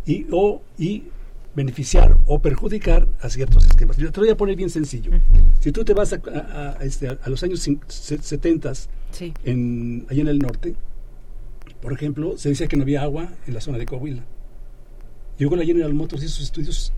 Y, 0.04 0.26
o, 0.30 0.60
y 0.78 1.04
beneficiar 1.54 2.16
o 2.26 2.40
perjudicar 2.40 3.06
a 3.20 3.28
ciertos 3.28 3.66
esquemas. 3.66 3.96
Yo 3.96 4.10
te 4.10 4.20
lo 4.20 4.26
voy 4.26 4.32
a 4.32 4.36
poner 4.36 4.56
bien 4.56 4.70
sencillo. 4.70 5.12
Si 5.60 5.72
tú 5.72 5.84
te 5.84 5.92
vas 5.94 6.12
a, 6.12 6.78
este, 6.80 7.08
a 7.08 7.28
los 7.28 7.42
años 7.42 7.68
70 7.88 8.72
en, 9.44 10.06
allá 10.08 10.20
en 10.22 10.28
el 10.28 10.38
norte, 10.38 10.74
por 11.80 11.92
ejemplo, 11.92 12.38
se 12.38 12.48
decía 12.48 12.68
que 12.68 12.76
no 12.76 12.82
había 12.82 13.02
agua 13.02 13.32
en 13.46 13.54
la 13.54 13.60
zona 13.60 13.78
de 13.78 13.86
Coahuila. 13.86 14.22
Llegó 15.38 15.56
la 15.56 15.64
General 15.64 15.92
Motors 15.92 16.22
y 16.22 16.28
sus 16.28 16.44
estudios 16.44 16.92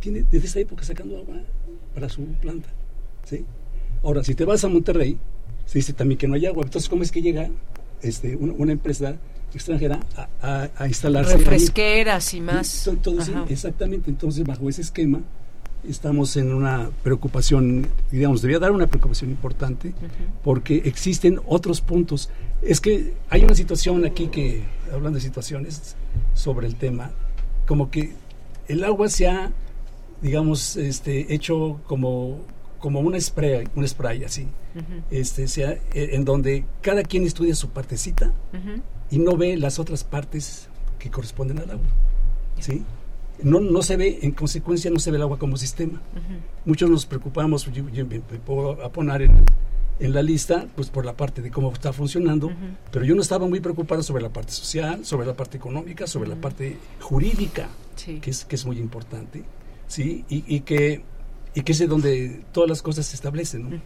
tiene 0.00 0.24
desde 0.30 0.46
esa 0.46 0.60
época 0.60 0.82
sacando 0.82 1.18
agua 1.18 1.42
para 1.94 2.08
su 2.08 2.24
planta. 2.40 2.70
¿sí? 3.24 3.44
Ahora, 4.02 4.24
si 4.24 4.34
te 4.34 4.44
vas 4.44 4.64
a 4.64 4.68
Monterrey, 4.68 5.18
se 5.66 5.78
dice 5.78 5.92
también 5.92 6.18
que 6.18 6.26
no 6.26 6.34
hay 6.34 6.46
agua. 6.46 6.64
Entonces, 6.64 6.88
¿cómo 6.88 7.02
es 7.02 7.12
que 7.12 7.20
llega 7.22 7.50
este, 8.02 8.34
una, 8.36 8.72
empresa 8.72 9.16
extranjera 9.54 10.00
a, 10.42 10.68
a, 10.76 10.88
instalarse? 10.88 11.36
Refresqueras 11.36 12.34
y 12.34 12.40
más. 12.40 12.88
exactamente. 13.48 14.10
Entonces, 14.10 14.44
bajo 14.44 14.68
ese 14.68 14.82
esquema, 14.82 15.20
estamos 15.88 16.36
en 16.36 16.52
una 16.52 16.90
preocupación, 17.02 17.86
digamos, 18.10 18.42
debería 18.42 18.58
dar 18.58 18.72
una 18.72 18.86
preocupación 18.86 19.30
importante, 19.30 19.92
porque 20.42 20.82
existen 20.84 21.40
otros 21.46 21.80
puntos. 21.80 22.30
Es 22.62 22.80
que 22.80 23.14
hay 23.28 23.44
una 23.44 23.54
situación 23.54 24.04
aquí 24.04 24.28
que, 24.28 24.62
hablando 24.92 25.16
de 25.16 25.22
situaciones 25.22 25.96
sobre 26.34 26.66
el 26.66 26.76
tema, 26.76 27.12
como 27.66 27.90
que 27.90 28.12
el 28.68 28.84
agua 28.84 29.08
se 29.08 29.28
ha, 29.28 29.52
digamos, 30.22 30.76
este, 30.76 31.32
hecho 31.34 31.80
como, 31.86 32.40
como 32.78 33.00
un 33.00 33.20
spray, 33.20 33.68
un 33.74 33.86
spray 33.86 34.24
así, 34.24 34.48
este, 35.10 35.48
sea, 35.48 35.72
e, 35.92 36.10
en 36.12 36.24
donde 36.24 36.64
cada 36.82 37.02
quien 37.02 37.24
estudia 37.24 37.54
su 37.54 37.70
partecita 37.70 38.32
y 39.10 39.18
no 39.18 39.36
ve 39.36 39.56
las 39.56 39.78
otras 39.78 40.04
partes 40.04 40.68
que 40.98 41.10
corresponden 41.10 41.58
al 41.58 41.70
agua. 41.70 41.86
¿sí? 42.60 42.84
no, 43.42 43.60
no 43.60 43.82
se 43.82 43.96
ve, 43.96 44.18
en 44.22 44.32
consecuencia 44.32 44.90
no 44.90 44.98
se 44.98 45.10
ve 45.10 45.16
el 45.16 45.22
agua 45.22 45.38
como 45.38 45.56
sistema. 45.56 46.00
Muchos 46.64 46.90
nos 46.90 47.06
preocupamos, 47.06 47.70
yo, 47.72 47.84
me, 47.84 48.20
puedo 48.20 48.76
poner 48.92 49.22
en, 49.22 49.44
en, 49.98 50.14
la 50.14 50.22
lista, 50.22 50.66
pues 50.74 50.90
por 50.90 51.04
la 51.04 51.16
parte 51.16 51.42
de 51.42 51.50
cómo 51.50 51.72
está 51.72 51.92
funcionando, 51.92 52.50
pero 52.90 53.04
yo 53.04 53.14
no 53.14 53.22
estaba 53.22 53.46
muy 53.48 53.60
preocupado 53.60 54.02
sobre 54.02 54.22
la 54.22 54.30
parte 54.30 54.52
social, 54.52 55.04
sobre 55.04 55.26
la 55.26 55.34
parte 55.34 55.56
económica, 55.56 56.06
sobre 56.06 56.28
la 56.28 56.36
parte 56.36 56.76
jurídica, 57.00 57.68
que, 58.04 58.30
es, 58.30 58.44
que 58.44 58.56
es 58.56 58.66
muy 58.66 58.78
importante, 58.78 59.42
¿sí? 59.86 60.24
Y, 60.28 60.44
y, 60.46 60.60
que, 60.60 61.02
y 61.54 61.62
que 61.62 61.72
es 61.72 61.78
de 61.78 61.86
donde 61.86 62.42
todas 62.52 62.68
las 62.68 62.82
cosas 62.82 63.06
se 63.06 63.16
establecen, 63.16 63.70
¿no? 63.70 63.80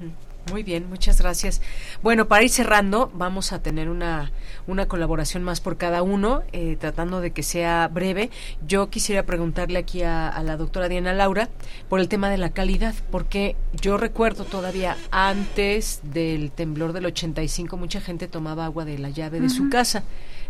Muy 0.50 0.62
bien, 0.62 0.88
muchas 0.88 1.20
gracias. 1.20 1.62
Bueno, 2.02 2.28
para 2.28 2.42
ir 2.42 2.50
cerrando, 2.50 3.10
vamos 3.14 3.52
a 3.52 3.62
tener 3.62 3.88
una, 3.88 4.30
una 4.66 4.86
colaboración 4.86 5.42
más 5.42 5.60
por 5.60 5.78
cada 5.78 6.02
uno, 6.02 6.42
eh, 6.52 6.76
tratando 6.78 7.20
de 7.22 7.30
que 7.30 7.42
sea 7.42 7.88
breve. 7.88 8.30
Yo 8.66 8.90
quisiera 8.90 9.22
preguntarle 9.24 9.78
aquí 9.78 10.02
a, 10.02 10.38
la 10.44 10.56
doctora 10.58 10.88
Diana 10.88 11.14
Laura 11.14 11.48
por 11.88 12.00
el 12.00 12.08
tema 12.08 12.28
de 12.28 12.36
la 12.36 12.50
calidad, 12.50 12.94
porque 13.10 13.56
yo 13.80 13.96
recuerdo 13.96 14.44
todavía 14.44 14.96
antes 15.10 16.00
del 16.02 16.50
temblor 16.50 16.92
del 16.92 17.06
85, 17.06 17.76
mucha 17.78 18.02
gente 18.02 18.28
tomaba 18.28 18.66
agua 18.66 18.84
de 18.84 18.98
la 18.98 19.08
llave 19.08 19.40
de 19.40 19.48
su 19.48 19.70
casa. 19.70 20.04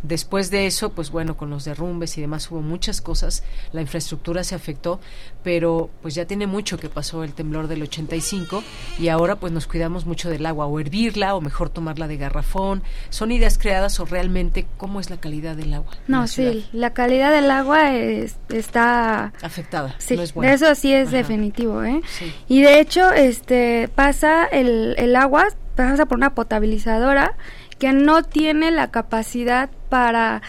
Después 0.04 0.50
de 0.50 0.66
eso, 0.66 0.90
pues 0.90 1.10
bueno, 1.10 1.34
con 1.38 1.48
los 1.48 1.64
derrumbes 1.64 2.18
y 2.18 2.20
demás 2.20 2.50
hubo 2.50 2.60
muchas 2.60 3.00
cosas, 3.00 3.42
la 3.72 3.80
infraestructura 3.80 4.44
se 4.44 4.54
afectó, 4.54 5.00
pero 5.42 5.88
pues 6.02 6.14
ya 6.14 6.26
tiene 6.26 6.46
mucho 6.46 6.76
que 6.78 6.90
pasó 6.90 7.24
el 7.24 7.32
temblor 7.32 7.68
del 7.68 7.80
85 7.82 8.62
y 8.98 9.08
ahora 9.08 9.36
pues 9.36 9.50
nos 9.50 9.66
cuidamos 9.66 10.04
mucho 10.04 10.28
del 10.28 10.44
agua, 10.44 10.66
o 10.66 10.78
hervirla 10.78 11.34
o 11.34 11.40
mejor 11.40 11.70
tomarla 11.70 12.06
de 12.06 12.18
garrafón. 12.18 12.82
¿Son 13.08 13.32
ideas 13.32 13.56
creadas 13.56 13.98
o 13.98 14.04
realmente 14.04 14.66
cómo 14.76 15.00
es 15.00 15.08
la 15.08 15.16
calidad 15.16 15.56
del 15.56 15.72
agua? 15.72 15.94
No, 16.06 16.26
sí, 16.26 16.66
la 16.74 16.92
calidad 16.92 17.32
del 17.32 17.50
agua 17.50 17.94
está 17.94 19.32
afectada. 19.40 19.94
Sí, 19.96 20.18
eso 20.42 20.74
sí 20.74 20.92
es 20.92 21.12
definitivo, 21.12 21.82
¿eh? 21.82 22.02
Y 22.46 22.60
de 22.60 22.78
hecho, 22.78 23.10
este 23.10 23.88
pasa 23.94 24.44
el, 24.44 24.94
el 24.98 25.16
agua, 25.16 25.46
pasa 25.76 26.04
por 26.04 26.18
una 26.18 26.34
potabilizadora 26.34 27.38
que 27.78 27.92
no 27.92 28.22
tiene 28.22 28.70
la 28.70 28.90
capacidad 28.90 29.70
para 29.94 30.42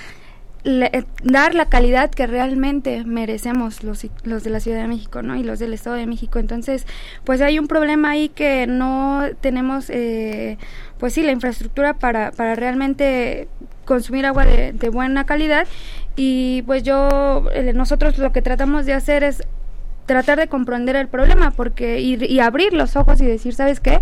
eh, 0.63 1.03
dar 1.23 1.53
la 1.53 1.65
calidad 1.65 2.09
que 2.09 2.25
realmente 2.25 3.03
merecemos 3.03 3.83
los, 3.83 4.07
los 4.23 4.43
de 4.43 4.49
la 4.49 4.59
Ciudad 4.59 4.81
de 4.81 4.87
México, 4.87 5.21
¿no? 5.21 5.35
Y 5.35 5.43
los 5.43 5.59
del 5.59 5.71
Estado 5.71 5.97
de 5.97 6.07
México. 6.07 6.39
Entonces, 6.39 6.87
pues 7.25 7.41
hay 7.41 7.59
un 7.59 7.67
problema 7.67 8.09
ahí 8.09 8.29
que 8.29 8.65
no 8.65 9.21
tenemos, 9.41 9.91
eh, 9.91 10.57
pues 10.97 11.13
sí, 11.13 11.21
la 11.21 11.31
infraestructura 11.31 11.93
para, 11.93 12.31
para 12.31 12.55
realmente 12.55 13.47
consumir 13.85 14.25
agua 14.25 14.47
de, 14.47 14.89
buena 14.89 15.27
calidad. 15.27 15.67
Y 16.15 16.63
pues 16.63 16.81
yo, 16.81 17.45
eh, 17.53 17.71
nosotros 17.73 18.17
lo 18.17 18.31
que 18.31 18.41
tratamos 18.41 18.87
de 18.87 18.93
hacer 18.93 19.23
es 19.23 19.43
tratar 20.07 20.39
de 20.39 20.47
comprender 20.47 20.95
el 20.95 21.07
problema 21.07 21.51
porque 21.51 21.99
y, 21.99 22.15
y 22.25 22.39
abrir 22.39 22.73
los 22.73 22.95
ojos 22.95 23.21
y 23.21 23.25
decir, 23.27 23.53
¿sabes 23.53 23.79
qué? 23.79 24.01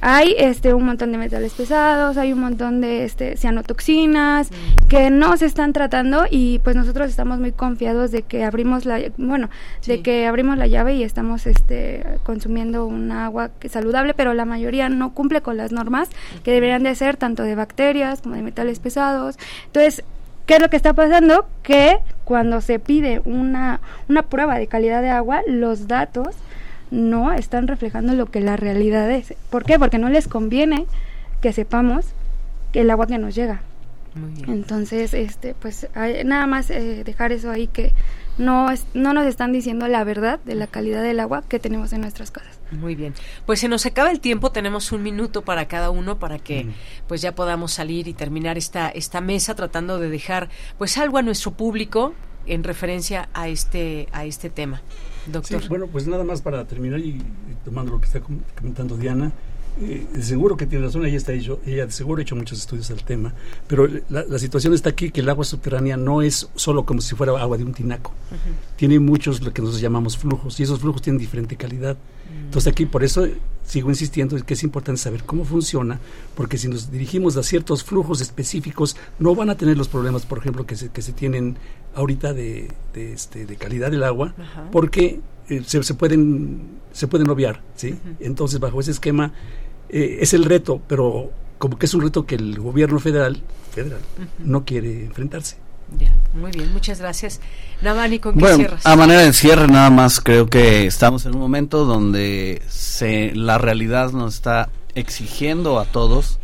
Hay 0.00 0.34
este 0.38 0.72
un 0.74 0.84
montón 0.84 1.12
de 1.12 1.18
metales 1.18 1.52
pesados, 1.52 2.16
hay 2.16 2.32
un 2.32 2.40
montón 2.40 2.80
de 2.80 3.04
este 3.04 3.36
cianotoxinas 3.36 4.50
mm. 4.50 4.88
que 4.88 5.10
no 5.10 5.36
se 5.36 5.46
están 5.46 5.72
tratando 5.72 6.24
y 6.30 6.58
pues 6.60 6.76
nosotros 6.76 7.10
estamos 7.10 7.38
muy 7.38 7.52
confiados 7.52 8.10
de 8.10 8.22
que 8.22 8.44
abrimos 8.44 8.86
la 8.86 9.00
bueno, 9.18 9.50
de 9.86 10.02
que 10.02 10.26
abrimos 10.26 10.56
la 10.56 10.66
llave 10.66 10.94
y 10.94 11.02
estamos 11.02 11.46
este 11.46 12.04
consumiendo 12.22 12.86
un 12.86 13.12
agua 13.12 13.50
saludable, 13.68 14.14
pero 14.14 14.34
la 14.34 14.44
mayoría 14.44 14.88
no 14.88 15.12
cumple 15.12 15.42
con 15.42 15.56
las 15.56 15.72
normas 15.72 16.08
que 16.42 16.52
deberían 16.52 16.82
de 16.82 16.94
ser 16.94 17.16
tanto 17.16 17.42
de 17.42 17.54
bacterias 17.54 18.22
como 18.22 18.36
de 18.36 18.42
metales 18.42 18.78
pesados. 18.78 19.36
Entonces, 19.66 20.02
¿qué 20.46 20.54
es 20.54 20.60
lo 20.60 20.70
que 20.70 20.76
está 20.76 20.94
pasando? 20.94 21.46
Que 21.62 21.98
cuando 22.24 22.60
se 22.60 22.78
pide 22.78 23.20
una 23.24 23.80
una 24.08 24.22
prueba 24.22 24.58
de 24.58 24.66
calidad 24.66 25.02
de 25.02 25.10
agua, 25.10 25.42
los 25.46 25.88
datos 25.88 26.28
no 26.90 27.32
están 27.32 27.68
reflejando 27.68 28.14
lo 28.14 28.26
que 28.26 28.40
la 28.40 28.56
realidad 28.56 29.10
es. 29.10 29.34
¿Por 29.50 29.64
qué? 29.64 29.78
Porque 29.78 29.98
no 29.98 30.08
les 30.08 30.28
conviene 30.28 30.86
que 31.40 31.52
sepamos 31.52 32.06
que 32.72 32.80
el 32.82 32.90
agua 32.90 33.06
que 33.06 33.18
nos 33.18 33.34
llega. 33.34 33.62
Entonces, 34.48 35.14
este, 35.14 35.54
pues 35.54 35.88
nada 36.24 36.46
más 36.46 36.68
eh, 36.70 37.04
dejar 37.04 37.30
eso 37.30 37.48
ahí 37.50 37.68
que 37.68 37.92
no, 38.38 38.68
no 38.92 39.12
nos 39.12 39.26
están 39.26 39.52
diciendo 39.52 39.86
la 39.86 40.02
verdad 40.02 40.40
de 40.44 40.54
la 40.56 40.66
calidad 40.66 41.02
del 41.02 41.20
agua 41.20 41.44
que 41.48 41.60
tenemos 41.60 41.92
en 41.92 42.00
nuestras 42.00 42.32
casas. 42.32 42.58
Muy 42.72 42.96
bien. 42.96 43.14
Pues 43.46 43.60
se 43.60 43.68
nos 43.68 43.86
acaba 43.86 44.10
el 44.10 44.20
tiempo, 44.20 44.50
tenemos 44.50 44.90
un 44.90 45.02
minuto 45.02 45.42
para 45.42 45.68
cada 45.68 45.90
uno 45.90 46.18
para 46.18 46.38
que 46.38 46.66
pues 47.06 47.22
ya 47.22 47.34
podamos 47.34 47.72
salir 47.72 48.08
y 48.08 48.14
terminar 48.14 48.58
esta 48.58 48.88
esta 48.88 49.20
mesa 49.20 49.54
tratando 49.54 49.98
de 49.98 50.08
dejar 50.08 50.48
pues 50.78 50.98
algo 50.98 51.18
a 51.18 51.22
nuestro 51.22 51.52
público 51.52 52.14
en 52.46 52.64
referencia 52.64 53.28
a 53.32 53.48
este 53.48 54.08
a 54.12 54.24
este 54.24 54.50
tema. 54.50 54.82
Doctor. 55.32 55.68
bueno, 55.68 55.86
pues 55.86 56.06
nada 56.06 56.24
más 56.24 56.42
para 56.42 56.66
terminar 56.66 57.00
y, 57.00 57.22
tomando 57.64 57.92
lo 57.92 58.00
que 58.00 58.06
está 58.06 58.20
comentando 58.20 58.96
Diana, 58.96 59.32
eh, 59.80 60.06
seguro 60.20 60.56
que 60.56 60.66
tiene 60.66 60.84
razón, 60.84 61.06
ella 61.06 61.16
está 61.16 61.32
hecho, 61.32 61.60
ella 61.64 61.86
de 61.86 61.92
seguro 61.92 62.18
ha 62.18 62.22
hecho 62.22 62.36
muchos 62.36 62.58
estudios 62.58 62.90
al 62.90 63.02
tema, 63.04 63.32
pero 63.66 63.88
la, 64.08 64.38
situación 64.38 64.74
está 64.74 64.90
aquí 64.90 65.10
que 65.10 65.20
el 65.20 65.28
agua 65.28 65.44
subterránea 65.44 65.96
no 65.96 66.22
es 66.22 66.48
solo 66.54 66.84
como 66.84 67.00
si 67.00 67.14
fuera 67.14 67.40
agua 67.40 67.56
de 67.56 67.64
un 67.64 67.72
tinaco, 67.72 68.12
tiene 68.76 68.98
muchos 68.98 69.40
lo 69.42 69.52
que 69.52 69.62
nosotros 69.62 69.80
llamamos 69.80 70.18
flujos 70.18 70.58
y 70.58 70.64
esos 70.64 70.80
flujos 70.80 71.02
tienen 71.02 71.18
diferente 71.18 71.56
calidad. 71.56 71.96
Mm. 71.96 72.44
Entonces 72.46 72.72
aquí 72.72 72.84
por 72.84 73.04
eso 73.04 73.26
sigo 73.64 73.88
insistiendo 73.88 74.36
que 74.44 74.54
es 74.54 74.62
importante 74.64 75.00
saber 75.00 75.22
cómo 75.22 75.44
funciona, 75.44 76.00
porque 76.34 76.58
si 76.58 76.68
nos 76.68 76.90
dirigimos 76.90 77.36
a 77.36 77.42
ciertos 77.42 77.84
flujos 77.84 78.20
específicos 78.20 78.96
no 79.18 79.34
van 79.36 79.50
a 79.50 79.56
tener 79.56 79.78
los 79.78 79.88
problemas, 79.88 80.26
por 80.26 80.38
ejemplo, 80.38 80.66
que 80.66 80.76
se, 80.76 80.88
que 80.88 81.02
se 81.02 81.12
tienen 81.12 81.56
ahorita 81.94 82.32
de, 82.32 82.70
de, 82.94 83.12
este, 83.12 83.46
de 83.46 83.56
calidad 83.56 83.90
del 83.90 84.04
agua, 84.04 84.34
porque 84.72 85.20
eh, 85.48 85.62
se, 85.66 85.82
se, 85.82 85.94
pueden 85.94 86.80
se 86.92 87.08
pueden 87.08 87.28
obviar, 87.30 87.60
¿sí? 87.74 87.98
Entonces, 88.20 88.60
bajo 88.60 88.80
ese 88.80 88.92
esquema 88.92 89.32
eh, 89.88 90.18
es 90.20 90.34
el 90.34 90.44
reto, 90.44 90.80
pero 90.86 91.30
como 91.58 91.78
que 91.78 91.86
es 91.86 91.94
un 91.94 92.02
reto 92.02 92.26
que 92.26 92.36
el 92.36 92.58
gobierno 92.58 93.00
federal, 93.00 93.42
federal 93.72 94.00
no 94.38 94.64
quiere 94.64 95.04
enfrentarse. 95.04 95.56
muy 96.32 96.50
bien, 96.52 96.72
muchas 96.72 97.00
gracias. 97.00 97.40
Navani, 97.82 98.18
¿con 98.18 98.34
qué 98.34 98.40
bueno, 98.40 98.56
cierras? 98.56 98.86
A 98.86 98.96
manera 98.96 99.20
de 99.22 99.32
cierre, 99.32 99.68
nada 99.68 99.90
más 99.90 100.20
creo 100.20 100.48
que 100.48 100.86
estamos 100.86 101.26
en 101.26 101.34
un 101.34 101.40
momento 101.40 101.84
donde 101.84 102.62
se, 102.68 103.34
la 103.34 103.58
realidad 103.58 104.12
nos 104.12 104.34
está 104.34 104.70
exigiendo 104.94 105.78
a 105.78 105.84
todos 105.84 106.38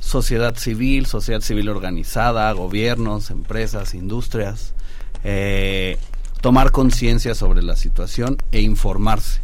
sociedad 0.00 0.56
civil, 0.56 1.06
sociedad 1.06 1.40
civil 1.40 1.68
organizada, 1.68 2.50
gobiernos, 2.52 3.30
empresas, 3.30 3.94
industrias, 3.94 4.74
eh, 5.22 5.98
tomar 6.40 6.72
conciencia 6.72 7.34
sobre 7.34 7.62
la 7.62 7.76
situación 7.76 8.38
e 8.50 8.60
informarse. 8.62 9.40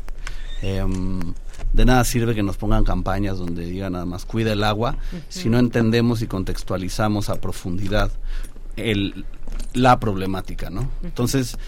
Em, 0.62 1.34
de 1.72 1.84
nada 1.84 2.02
sirve 2.04 2.34
que 2.34 2.42
nos 2.42 2.56
pongan 2.56 2.84
campañas 2.84 3.38
donde 3.38 3.66
digan 3.66 3.92
nada 3.92 4.06
más 4.06 4.24
cuida 4.24 4.52
el 4.52 4.64
agua 4.64 4.96
si 5.28 5.50
no 5.50 5.58
entendemos 5.58 6.22
y 6.22 6.26
contextualizamos 6.26 7.28
a 7.28 7.40
profundidad 7.40 8.10
el, 8.76 9.26
la 9.74 9.98
problemática, 10.00 10.70
¿no? 10.70 10.88
Entonces, 11.02 11.58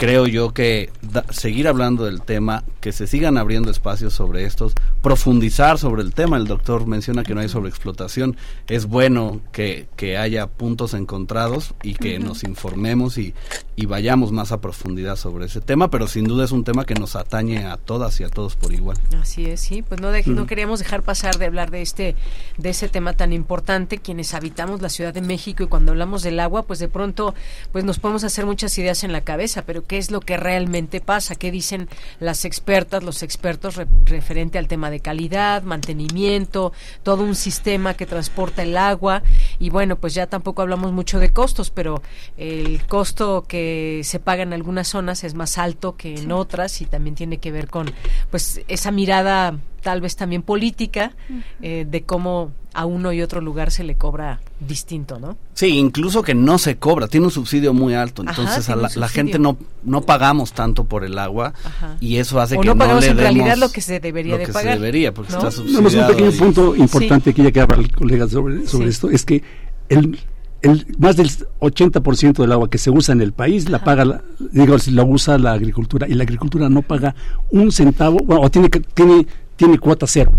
creo 0.00 0.26
yo 0.26 0.54
que 0.54 0.90
seguir 1.28 1.68
hablando 1.68 2.06
del 2.06 2.22
tema, 2.22 2.64
que 2.80 2.90
se 2.90 3.06
sigan 3.06 3.36
abriendo 3.36 3.70
espacios 3.70 4.14
sobre 4.14 4.46
estos, 4.46 4.72
profundizar 5.02 5.76
sobre 5.76 6.00
el 6.00 6.14
tema. 6.14 6.38
El 6.38 6.46
doctor 6.46 6.86
menciona 6.86 7.22
que 7.22 7.34
no 7.34 7.42
hay 7.42 7.50
sobreexplotación. 7.50 8.34
Es 8.66 8.86
bueno 8.86 9.42
que, 9.52 9.88
que 9.96 10.16
haya 10.16 10.46
puntos 10.46 10.94
encontrados 10.94 11.74
y 11.82 11.96
que 11.96 12.18
nos 12.18 12.44
informemos 12.44 13.18
y, 13.18 13.34
y, 13.76 13.84
vayamos 13.84 14.32
más 14.32 14.52
a 14.52 14.62
profundidad 14.62 15.16
sobre 15.16 15.44
ese 15.44 15.60
tema, 15.60 15.90
pero 15.90 16.06
sin 16.06 16.24
duda 16.24 16.46
es 16.46 16.52
un 16.52 16.64
tema 16.64 16.86
que 16.86 16.94
nos 16.94 17.14
atañe 17.14 17.66
a 17.66 17.76
todas 17.76 18.18
y 18.20 18.24
a 18.24 18.30
todos 18.30 18.56
por 18.56 18.72
igual. 18.72 18.96
Así 19.20 19.44
es, 19.44 19.60
sí. 19.60 19.82
Pues 19.82 20.00
no, 20.00 20.10
no 20.24 20.46
queríamos 20.46 20.78
dejar 20.78 21.02
pasar 21.02 21.36
de 21.36 21.44
hablar 21.44 21.70
de 21.70 21.82
este 21.82 22.16
de 22.56 22.70
ese 22.70 22.88
tema 22.88 23.12
tan 23.12 23.34
importante. 23.34 23.98
Quienes 23.98 24.32
habitamos 24.32 24.80
la 24.80 24.88
Ciudad 24.88 25.12
de 25.12 25.20
México 25.20 25.62
y 25.62 25.66
cuando 25.66 25.92
hablamos 25.92 26.22
del 26.22 26.40
agua, 26.40 26.62
pues 26.62 26.78
de 26.78 26.88
pronto 26.88 27.34
pues 27.70 27.84
nos 27.84 27.98
podemos 27.98 28.24
hacer 28.24 28.46
muchas 28.46 28.78
ideas 28.78 29.04
en 29.04 29.12
la 29.12 29.20
cabeza, 29.20 29.62
pero 29.66 29.84
qué 29.90 29.98
es 29.98 30.12
lo 30.12 30.20
que 30.20 30.36
realmente 30.36 31.00
pasa, 31.00 31.34
qué 31.34 31.50
dicen 31.50 31.88
las 32.20 32.44
expertas, 32.44 33.02
los 33.02 33.24
expertos 33.24 33.74
referente 34.04 34.56
al 34.56 34.68
tema 34.68 34.88
de 34.88 35.00
calidad, 35.00 35.64
mantenimiento, 35.64 36.72
todo 37.02 37.24
un 37.24 37.34
sistema 37.34 37.94
que 37.94 38.06
transporta 38.06 38.62
el 38.62 38.76
agua. 38.76 39.24
Y 39.58 39.70
bueno, 39.70 39.96
pues 39.96 40.14
ya 40.14 40.28
tampoco 40.28 40.62
hablamos 40.62 40.92
mucho 40.92 41.18
de 41.18 41.30
costos, 41.30 41.70
pero 41.70 42.04
el 42.36 42.86
costo 42.86 43.46
que 43.48 44.02
se 44.04 44.20
paga 44.20 44.44
en 44.44 44.52
algunas 44.52 44.86
zonas 44.86 45.24
es 45.24 45.34
más 45.34 45.58
alto 45.58 45.96
que 45.96 46.14
en 46.14 46.30
otras 46.30 46.80
y 46.82 46.86
también 46.86 47.16
tiene 47.16 47.38
que 47.38 47.50
ver 47.50 47.66
con 47.66 47.90
pues 48.30 48.60
esa 48.68 48.92
mirada 48.92 49.58
tal 49.82 50.00
vez 50.00 50.14
también 50.14 50.42
política 50.42 51.14
eh, 51.62 51.84
de 51.88 52.02
cómo 52.02 52.52
a 52.72 52.86
uno 52.86 53.12
y 53.12 53.20
otro 53.22 53.40
lugar 53.40 53.70
se 53.70 53.84
le 53.84 53.96
cobra 53.96 54.40
distinto, 54.60 55.18
¿no? 55.18 55.36
Sí, 55.54 55.78
incluso 55.78 56.22
que 56.22 56.34
no 56.34 56.58
se 56.58 56.76
cobra, 56.76 57.08
tiene 57.08 57.26
un 57.26 57.32
subsidio 57.32 57.72
muy 57.74 57.94
alto, 57.94 58.22
entonces 58.22 58.68
a 58.68 58.76
la, 58.76 59.08
gente 59.08 59.38
no 59.38 59.56
no 59.82 60.02
pagamos 60.02 60.52
tanto 60.52 60.84
por 60.84 61.04
el 61.04 61.18
agua 61.18 61.52
y 62.00 62.16
eso 62.16 62.40
hace 62.40 62.56
que 62.58 62.66
no, 62.66 62.76
pagamos 62.76 63.04
en 63.06 63.16
realidad 63.16 63.56
lo 63.56 63.70
que 63.70 63.80
se 63.80 63.98
debería 63.98 64.38
de 64.38 64.46
pagar. 64.46 64.74
Se 64.74 64.80
debería, 64.80 65.12
porque 65.12 65.32
está 65.32 65.50
subsidiado. 65.50 66.10
un 66.10 66.16
pequeño 66.16 66.32
punto 66.32 66.76
importante 66.76 67.34
que 67.34 67.42
ya 67.42 67.50
que 67.50 67.60
hablar 67.60 67.90
colegas 67.92 68.30
sobre, 68.30 68.66
sobre 68.66 68.88
esto, 68.88 69.10
es 69.10 69.24
que 69.24 69.42
el, 69.88 70.18
el, 70.62 70.86
más 70.98 71.16
del 71.16 71.28
80% 71.60 72.34
del 72.34 72.52
agua 72.52 72.70
que 72.70 72.78
se 72.78 72.90
usa 72.90 73.12
en 73.12 73.20
el 73.20 73.32
país 73.32 73.68
la 73.68 73.82
paga, 73.82 74.04
la, 74.04 74.22
digo, 74.52 74.76
la 74.92 75.04
usa 75.04 75.38
la 75.38 75.52
agricultura 75.52 76.06
y 76.08 76.14
la 76.14 76.22
agricultura 76.22 76.68
no 76.68 76.82
paga 76.82 77.14
un 77.50 77.72
centavo, 77.72 78.18
bueno, 78.18 78.42
o 78.42 78.50
tiene, 78.50 78.68
tiene, 78.68 79.26
tiene 79.56 79.78
cuota 79.78 80.06
cero. 80.06 80.32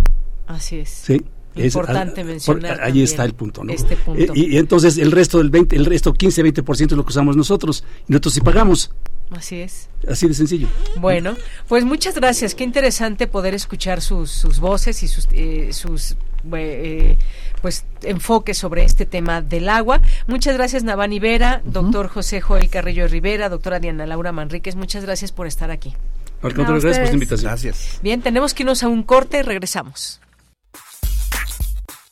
Así 0.48 0.78
es. 0.78 0.90
Sí. 0.90 1.22
Importante 1.56 2.24
mencionar. 2.24 2.82
ahí 2.82 3.02
está 3.02 3.26
el 3.26 3.34
punto, 3.34 3.64
¿no? 3.64 3.74
Este 3.74 3.98
punto. 3.98 4.34
Y, 4.36 4.56
y, 4.56 4.58
entonces 4.58 4.98
el 4.98 5.12
resto 5.12 5.38
del 5.40 5.50
20, 5.50 5.76
el 5.76 5.86
resto 5.86 6.14
15, 6.14 6.44
20% 6.46 6.86
es 6.86 6.92
lo 6.92 7.04
que 7.04 7.10
usamos 7.10 7.36
nosotros 7.36 7.84
y 8.08 8.12
nosotros 8.14 8.34
sí 8.34 8.42
pagamos. 8.42 8.92
Así 9.32 9.62
es. 9.62 9.88
Así 10.08 10.28
de 10.28 10.34
sencillo. 10.34 10.68
Bueno, 10.98 11.38
pues 11.68 11.86
muchas 11.86 12.16
gracias. 12.16 12.54
Qué 12.54 12.66
interesante 12.66 13.28
poder 13.28 13.54
escuchar 13.54 14.02
sus, 14.02 14.30
sus 14.30 14.60
voces 14.60 15.04
y 15.04 15.08
sus, 15.08 15.28
eh, 15.32 15.72
sus 15.72 16.18
eh, 16.54 17.18
pues 17.62 17.86
enfoques 18.04 18.58
sobre 18.58 18.84
este 18.84 19.06
tema 19.06 19.42
del 19.42 19.70
agua. 19.70 20.02
Muchas 20.28 20.56
gracias 20.58 20.84
Navani 20.84 21.20
Vera, 21.20 21.62
doctor 21.64 22.08
José 22.10 22.42
Joel 22.42 22.70
Carrillo 22.70 23.08
Rivera, 23.08 23.48
doctora 23.48 23.80
Diana 23.80 24.06
Laura 24.06 24.34
Manríquez. 24.34 24.76
Muchas 24.76 25.06
gracias 25.06 25.32
por 25.32 25.48
estar 25.48 25.72
aquí. 25.72 25.96
Al 26.42 26.54
contrario, 26.54 26.82
gracias 26.82 27.00
por 27.00 27.08
la 27.08 27.14
invitación. 27.14 27.50
Gracias. 27.52 28.00
Bien, 28.02 28.22
tenemos 28.22 28.54
que 28.54 28.64
irnos 28.64 28.84
a 28.84 28.90
un 28.90 29.04
corte 29.04 29.40
y 29.40 29.42
regresamos. 29.44 30.20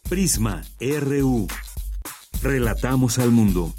Prisma 0.10 0.64
RU. 0.80 1.48
Relatamos 2.42 3.20
al 3.20 3.30
mundo. 3.30 3.72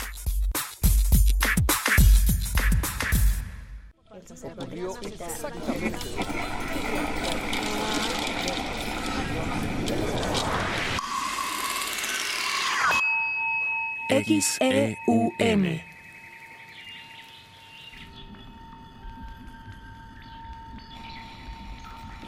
XEUN. 14.09 15.83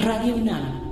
Radio 0.00 0.34
UNAM. 0.34 0.91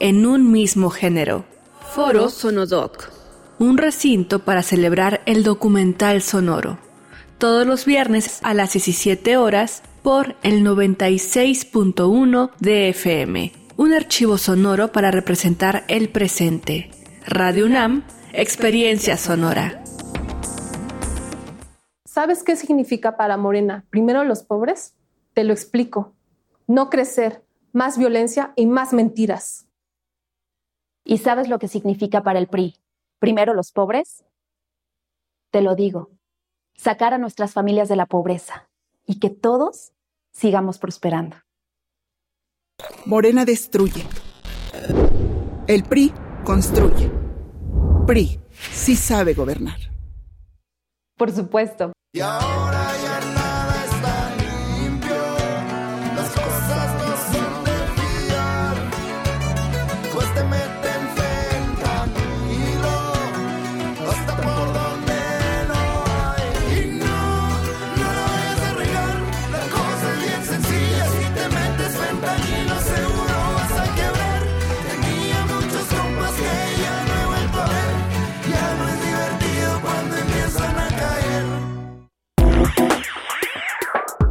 en 0.00 0.26
un 0.26 0.50
mismo 0.50 0.90
género. 0.90 1.44
Foro 1.94 2.30
Sonodoc, 2.30 3.10
un 3.58 3.78
recinto 3.78 4.40
para 4.40 4.62
celebrar 4.62 5.22
el 5.26 5.44
documental 5.44 6.22
sonoro. 6.22 6.78
Todos 7.38 7.66
los 7.66 7.84
viernes 7.84 8.40
a 8.42 8.54
las 8.54 8.72
17 8.72 9.36
horas 9.36 9.82
por 10.02 10.36
el 10.42 10.64
96.1 10.64 12.50
de 12.60 12.88
FM. 12.88 13.52
Un 13.76 13.92
archivo 13.92 14.38
sonoro 14.38 14.92
para 14.92 15.10
representar 15.10 15.84
el 15.88 16.08
presente. 16.08 16.90
Radio 17.26 17.66
UNAM, 17.66 18.04
experiencia 18.32 19.16
sonora. 19.16 19.82
¿Sabes 22.04 22.42
qué 22.42 22.56
significa 22.56 23.16
para 23.16 23.36
Morena? 23.36 23.84
Primero 23.90 24.24
los 24.24 24.42
pobres. 24.42 24.94
Te 25.34 25.44
lo 25.44 25.52
explico. 25.52 26.14
No 26.66 26.90
crecer, 26.90 27.42
más 27.72 27.96
violencia 27.96 28.52
y 28.54 28.66
más 28.66 28.92
mentiras. 28.92 29.66
¿Y 31.04 31.18
sabes 31.18 31.48
lo 31.48 31.58
que 31.58 31.68
significa 31.68 32.22
para 32.22 32.38
el 32.38 32.46
PRI? 32.46 32.76
Primero 33.18 33.54
los 33.54 33.72
pobres. 33.72 34.24
Te 35.50 35.62
lo 35.62 35.74
digo. 35.74 36.10
Sacar 36.74 37.14
a 37.14 37.18
nuestras 37.18 37.52
familias 37.52 37.88
de 37.88 37.96
la 37.96 38.06
pobreza 38.06 38.68
y 39.06 39.18
que 39.18 39.30
todos 39.30 39.92
sigamos 40.32 40.78
prosperando. 40.78 41.36
Morena 43.04 43.44
destruye. 43.44 44.04
El 45.66 45.84
PRI 45.84 46.12
construye. 46.44 47.10
PRI 48.06 48.40
sí 48.72 48.96
sabe 48.96 49.34
gobernar. 49.34 49.78
Por 51.16 51.30
supuesto. 51.30 51.92
Y 52.12 52.20
ahora 52.20 52.81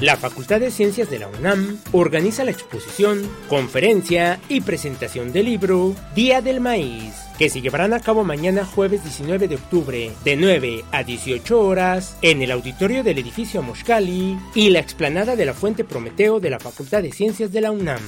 La 0.00 0.16
Facultad 0.16 0.60
de 0.60 0.70
Ciencias 0.70 1.10
de 1.10 1.18
la 1.18 1.26
UNAM 1.26 1.78
organiza 1.90 2.44
la 2.44 2.52
exposición, 2.52 3.28
conferencia 3.48 4.38
y 4.48 4.60
presentación 4.60 5.32
del 5.32 5.46
libro 5.46 5.96
Día 6.14 6.40
del 6.40 6.60
Maíz, 6.60 7.14
que 7.36 7.50
se 7.50 7.60
llevarán 7.60 7.92
a 7.92 8.00
cabo 8.00 8.22
mañana 8.22 8.64
jueves 8.64 9.02
19 9.02 9.48
de 9.48 9.56
octubre 9.56 10.12
de 10.24 10.36
9 10.36 10.84
a 10.92 11.02
18 11.02 11.60
horas 11.60 12.16
en 12.22 12.42
el 12.42 12.52
auditorio 12.52 13.02
del 13.02 13.18
edificio 13.18 13.60
Moscali 13.60 14.38
y 14.54 14.70
la 14.70 14.78
explanada 14.78 15.34
de 15.34 15.46
la 15.46 15.54
Fuente 15.54 15.82
Prometeo 15.82 16.38
de 16.38 16.50
la 16.50 16.60
Facultad 16.60 17.02
de 17.02 17.10
Ciencias 17.10 17.50
de 17.50 17.60
la 17.60 17.72
UNAM. 17.72 18.00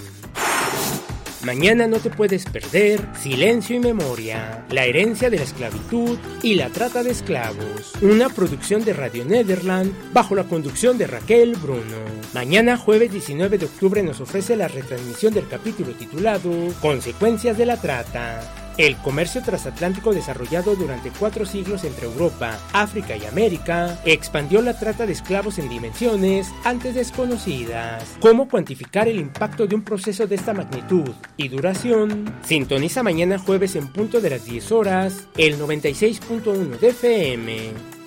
Mañana 1.45 1.87
no 1.87 1.99
te 2.01 2.11
puedes 2.11 2.45
perder 2.45 3.01
Silencio 3.19 3.75
y 3.75 3.81
Memoria, 3.81 4.67
la 4.69 4.85
herencia 4.85 5.31
de 5.31 5.39
la 5.39 5.45
esclavitud 5.45 6.19
y 6.43 6.55
la 6.55 6.69
trata 6.69 7.03
de 7.03 7.13
esclavos, 7.13 7.93
una 8.03 8.29
producción 8.29 8.85
de 8.85 8.93
Radio 8.93 9.25
Nederland 9.25 9.91
bajo 10.13 10.35
la 10.35 10.45
conducción 10.45 10.99
de 10.99 11.07
Raquel 11.07 11.57
Bruno. 11.57 11.97
Mañana 12.35 12.77
jueves 12.77 13.11
19 13.13 13.57
de 13.57 13.65
octubre 13.65 14.03
nos 14.03 14.21
ofrece 14.21 14.55
la 14.55 14.69
retransmisión 14.69 15.33
del 15.33 15.49
capítulo 15.49 15.93
titulado 15.93 16.51
Consecuencias 16.83 17.57
de 17.57 17.67
la 17.67 17.79
trata. 17.79 18.70
El 18.77 18.97
comercio 18.97 19.43
transatlántico 19.43 20.13
desarrollado 20.13 20.75
durante 20.75 21.11
cuatro 21.11 21.45
siglos 21.45 21.85
entre 21.85 22.07
Europa, 22.07 22.59
África 22.73 23.17
y 23.17 23.27
América 23.27 23.99
expandió 24.05 24.63
la 24.63 24.79
trata 24.79 25.07
de 25.07 25.13
esclavos 25.13 25.59
en 25.59 25.69
dimensiones 25.69 26.49
antes 26.65 26.95
desconocidas. 26.95 28.05
¿Cómo 28.21 28.49
cuantificar 28.49 29.09
el 29.09 29.19
impacto 29.19 29.67
de 29.67 29.75
un 29.75 29.83
proceso 29.83 30.27
de 30.27 30.37
esta 30.37 30.55
magnitud 30.55 31.11
y 31.37 31.49
duración? 31.49 32.33
Sintoniza 32.43 33.03
mañana 33.03 33.39
jueves 33.39 33.77
en 33.77 33.89
punto 33.89 34.21
de 34.21 34.31
las 34.31 34.45
10 34.45 34.73
horas 34.73 35.27
el 35.37 35.59
96.1 35.59 36.79
de 36.79 36.89
FM. 36.89 38.00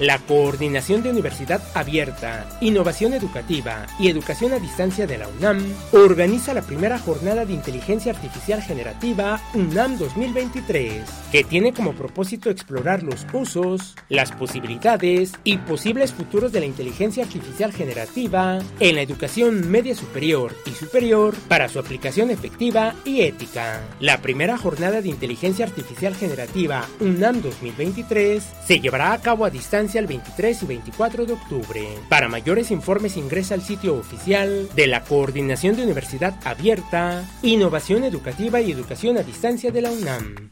La 0.00 0.18
Coordinación 0.18 1.04
de 1.04 1.10
Universidad 1.10 1.62
Abierta, 1.72 2.48
Innovación 2.60 3.14
Educativa 3.14 3.86
y 3.96 4.08
Educación 4.08 4.52
a 4.52 4.58
Distancia 4.58 5.06
de 5.06 5.18
la 5.18 5.28
UNAM 5.28 5.62
organiza 5.92 6.52
la 6.52 6.62
primera 6.62 6.98
jornada 6.98 7.44
de 7.44 7.52
inteligencia 7.52 8.10
artificial 8.10 8.60
generativa 8.60 9.40
UNAM 9.54 9.96
2023, 9.96 11.04
que 11.30 11.44
tiene 11.44 11.72
como 11.72 11.92
propósito 11.92 12.50
explorar 12.50 13.04
los 13.04 13.24
usos, 13.32 13.94
las 14.08 14.32
posibilidades 14.32 15.32
y 15.44 15.58
posibles 15.58 16.12
futuros 16.12 16.50
de 16.50 16.60
la 16.60 16.66
inteligencia 16.66 17.22
artificial 17.22 17.72
generativa 17.72 18.58
en 18.80 18.96
la 18.96 19.02
educación 19.02 19.70
media 19.70 19.94
superior 19.94 20.56
y 20.66 20.70
superior 20.70 21.36
para 21.46 21.68
su 21.68 21.78
aplicación 21.78 22.32
efectiva 22.32 22.96
y 23.04 23.20
ética. 23.20 23.80
La 24.00 24.20
primera 24.20 24.58
jornada 24.58 25.00
de 25.00 25.08
inteligencia 25.08 25.66
artificial 25.66 26.16
generativa 26.16 26.84
UNAM 26.98 27.42
2023 27.42 28.42
se 28.66 28.80
llevará 28.80 29.12
a 29.12 29.20
cabo 29.20 29.44
a 29.44 29.50
distancia 29.50 29.83
el 29.94 30.06
23 30.06 30.62
y 30.62 30.66
24 30.66 31.26
de 31.26 31.32
octubre. 31.34 31.88
Para 32.08 32.28
mayores 32.28 32.70
informes 32.70 33.16
ingresa 33.16 33.54
al 33.54 33.62
sitio 33.62 33.96
oficial 33.96 34.68
de 34.74 34.86
la 34.86 35.04
Coordinación 35.04 35.76
de 35.76 35.84
Universidad 35.84 36.34
Abierta, 36.44 37.24
Innovación 37.42 38.04
Educativa 38.04 38.60
y 38.60 38.72
Educación 38.72 39.18
a 39.18 39.22
Distancia 39.22 39.70
de 39.70 39.82
la 39.82 39.90
UNAM. 39.90 40.50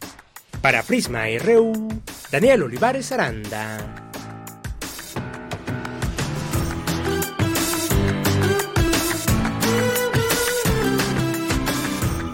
Para 0.60 0.82
Prisma 0.82 1.24
RU, 1.38 1.88
Daniel 2.30 2.64
Olivares 2.64 3.10
Aranda. 3.10 4.11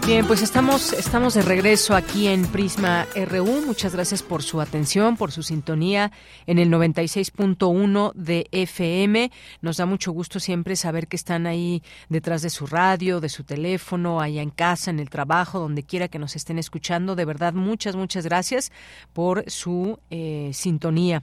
Bien, 0.09 0.25
pues 0.25 0.41
estamos, 0.41 0.91
estamos 0.93 1.35
de 1.35 1.43
regreso 1.43 1.95
aquí 1.95 2.25
en 2.25 2.47
Prisma 2.47 3.05
RU. 3.27 3.61
Muchas 3.67 3.93
gracias 3.93 4.23
por 4.23 4.41
su 4.41 4.59
atención, 4.59 5.17
por 5.17 5.31
su 5.31 5.43
sintonía 5.43 6.11
en 6.47 6.57
el 6.57 6.71
96.1 6.71 8.13
de 8.15 8.47
FM. 8.51 9.31
Nos 9.61 9.77
da 9.77 9.85
mucho 9.85 10.11
gusto 10.11 10.39
siempre 10.39 10.75
saber 10.75 11.07
que 11.07 11.15
están 11.15 11.45
ahí 11.45 11.83
detrás 12.09 12.41
de 12.41 12.49
su 12.49 12.65
radio, 12.65 13.19
de 13.19 13.29
su 13.29 13.43
teléfono, 13.43 14.19
allá 14.19 14.41
en 14.41 14.49
casa, 14.49 14.89
en 14.89 14.99
el 14.99 15.11
trabajo, 15.11 15.59
donde 15.59 15.83
quiera 15.83 16.07
que 16.07 16.17
nos 16.17 16.35
estén 16.35 16.57
escuchando. 16.57 17.15
De 17.15 17.25
verdad, 17.25 17.53
muchas, 17.53 17.95
muchas 17.95 18.25
gracias 18.25 18.71
por 19.13 19.43
su 19.47 19.99
eh, 20.09 20.49
sintonía. 20.55 21.21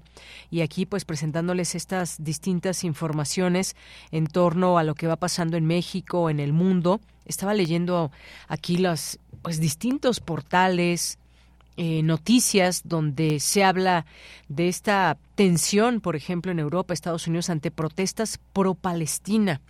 Y 0.49 0.61
aquí, 0.61 0.87
pues, 0.87 1.05
presentándoles 1.05 1.75
estas 1.75 2.23
distintas 2.23 2.85
informaciones 2.85 3.75
en 4.13 4.29
torno 4.29 4.79
a 4.79 4.85
lo 4.85 4.95
que 4.95 5.09
va 5.09 5.17
pasando 5.17 5.57
en 5.57 5.67
México, 5.67 6.31
en 6.31 6.39
el 6.39 6.53
mundo 6.53 7.01
estaba 7.27 7.55
leyendo 7.55 8.11
aquí 8.49 8.79
los 8.79 9.19
pues, 9.43 9.61
distintos 9.61 10.21
portales, 10.21 11.19
eh, 11.77 12.03
noticias 12.03 12.83
donde 12.85 13.39
se 13.41 13.63
habla 13.63 14.07
de 14.49 14.69
esta 14.69 15.19
tensión, 15.35 16.01
por 16.01 16.17
ejemplo, 16.17 16.51
en 16.51 16.59
Europa, 16.59 16.95
Estados 16.95 17.27
Unidos, 17.27 17.51
ante 17.51 17.71
protestas 17.71 18.41
pro-Palestina. 18.53 19.61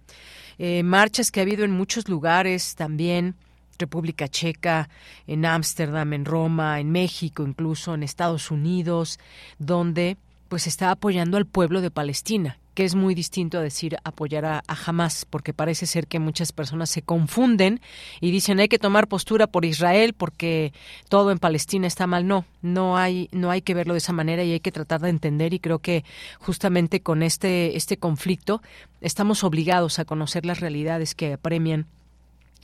Eh, 0.58 0.82
marchas 0.82 1.30
que 1.30 1.40
ha 1.40 1.42
habido 1.42 1.64
en 1.64 1.72
muchos 1.72 2.08
lugares 2.08 2.76
también. 2.76 3.34
República 3.78 4.28
Checa, 4.28 4.88
en 5.26 5.44
Ámsterdam, 5.44 6.14
en 6.14 6.24
Roma, 6.24 6.80
en 6.80 6.90
México, 6.90 7.42
incluso 7.42 7.92
en 7.94 8.02
Estados 8.02 8.50
Unidos, 8.50 9.18
donde 9.58 10.16
pues 10.48 10.66
está 10.66 10.90
apoyando 10.90 11.36
al 11.36 11.44
pueblo 11.44 11.82
de 11.82 11.90
Palestina 11.90 12.58
que 12.76 12.84
es 12.84 12.94
muy 12.94 13.14
distinto 13.14 13.56
a 13.56 13.62
decir 13.62 13.96
apoyar 14.04 14.44
a, 14.44 14.62
Hamas, 14.68 15.24
porque 15.24 15.54
parece 15.54 15.86
ser 15.86 16.06
que 16.06 16.18
muchas 16.18 16.52
personas 16.52 16.90
se 16.90 17.00
confunden 17.00 17.80
y 18.20 18.30
dicen 18.30 18.60
hay 18.60 18.68
que 18.68 18.78
tomar 18.78 19.08
postura 19.08 19.46
por 19.46 19.64
Israel 19.64 20.12
porque 20.12 20.74
todo 21.08 21.30
en 21.30 21.38
Palestina 21.38 21.86
está 21.86 22.06
mal. 22.06 22.26
No, 22.26 22.44
no 22.60 22.98
hay, 22.98 23.30
no 23.32 23.50
hay 23.50 23.62
que 23.62 23.72
verlo 23.72 23.94
de 23.94 23.98
esa 23.98 24.12
manera 24.12 24.44
y 24.44 24.52
hay 24.52 24.60
que 24.60 24.72
tratar 24.72 25.00
de 25.00 25.08
entender 25.08 25.54
y 25.54 25.58
creo 25.58 25.78
que 25.78 26.04
justamente 26.38 27.00
con 27.00 27.22
este, 27.22 27.78
este 27.78 27.96
conflicto 27.96 28.60
estamos 29.00 29.42
obligados 29.42 29.98
a 29.98 30.04
conocer 30.04 30.44
las 30.44 30.60
realidades 30.60 31.14
que 31.14 31.32
apremian 31.32 31.86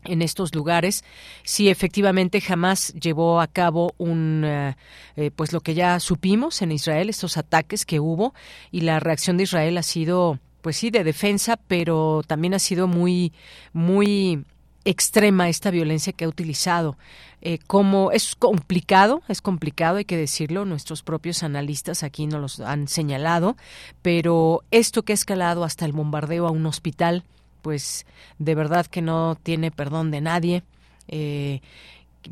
en 0.05 0.22
estos 0.22 0.55
lugares 0.55 1.05
si 1.42 1.68
efectivamente 1.68 2.40
jamás 2.40 2.92
llevó 2.94 3.40
a 3.40 3.46
cabo 3.46 3.94
un 3.98 4.42
eh, 4.44 4.76
eh, 5.16 5.30
pues 5.34 5.53
lo 5.53 5.61
que 5.61 5.74
ya 5.74 6.00
supimos 6.00 6.62
en 6.62 6.72
Israel 6.72 7.09
estos 7.09 7.36
ataques 7.36 7.84
que 7.84 8.00
hubo 8.00 8.34
y 8.70 8.82
la 8.82 9.00
reacción 9.00 9.36
de 9.36 9.44
Israel 9.44 9.78
ha 9.78 9.82
sido 9.82 10.38
pues 10.61 10.76
sí 10.76 10.90
de 10.90 11.05
defensa 11.05 11.57
pero 11.57 12.22
también 12.26 12.55
ha 12.55 12.59
sido 12.59 12.88
muy 12.88 13.32
muy 13.72 14.44
extrema 14.84 15.48
esta 15.48 15.70
violencia 15.70 16.12
que 16.12 16.24
ha 16.24 16.28
utilizado. 16.28 16.96
Eh, 17.40 17.59
como 17.66 18.12
es 18.12 18.36
complicado 18.36 19.22
es 19.28 19.40
complicado 19.40 19.96
hay 19.96 20.05
que 20.05 20.16
decirlo 20.16 20.64
nuestros 20.64 21.03
propios 21.03 21.42
analistas 21.42 22.05
aquí 22.05 22.28
nos 22.28 22.40
los 22.40 22.61
han 22.61 22.86
señalado 22.86 23.57
pero 24.00 24.62
esto 24.70 25.03
que 25.03 25.12
ha 25.12 25.14
escalado 25.14 25.64
hasta 25.64 25.84
el 25.84 25.90
bombardeo 25.90 26.46
a 26.46 26.53
un 26.53 26.66
hospital 26.66 27.24
pues 27.63 28.05
de 28.39 28.55
verdad 28.55 28.87
que 28.87 29.01
no 29.03 29.37
tiene 29.43 29.71
perdón 29.71 30.11
de 30.11 30.21
nadie. 30.21 30.63
Eh, 31.09 31.61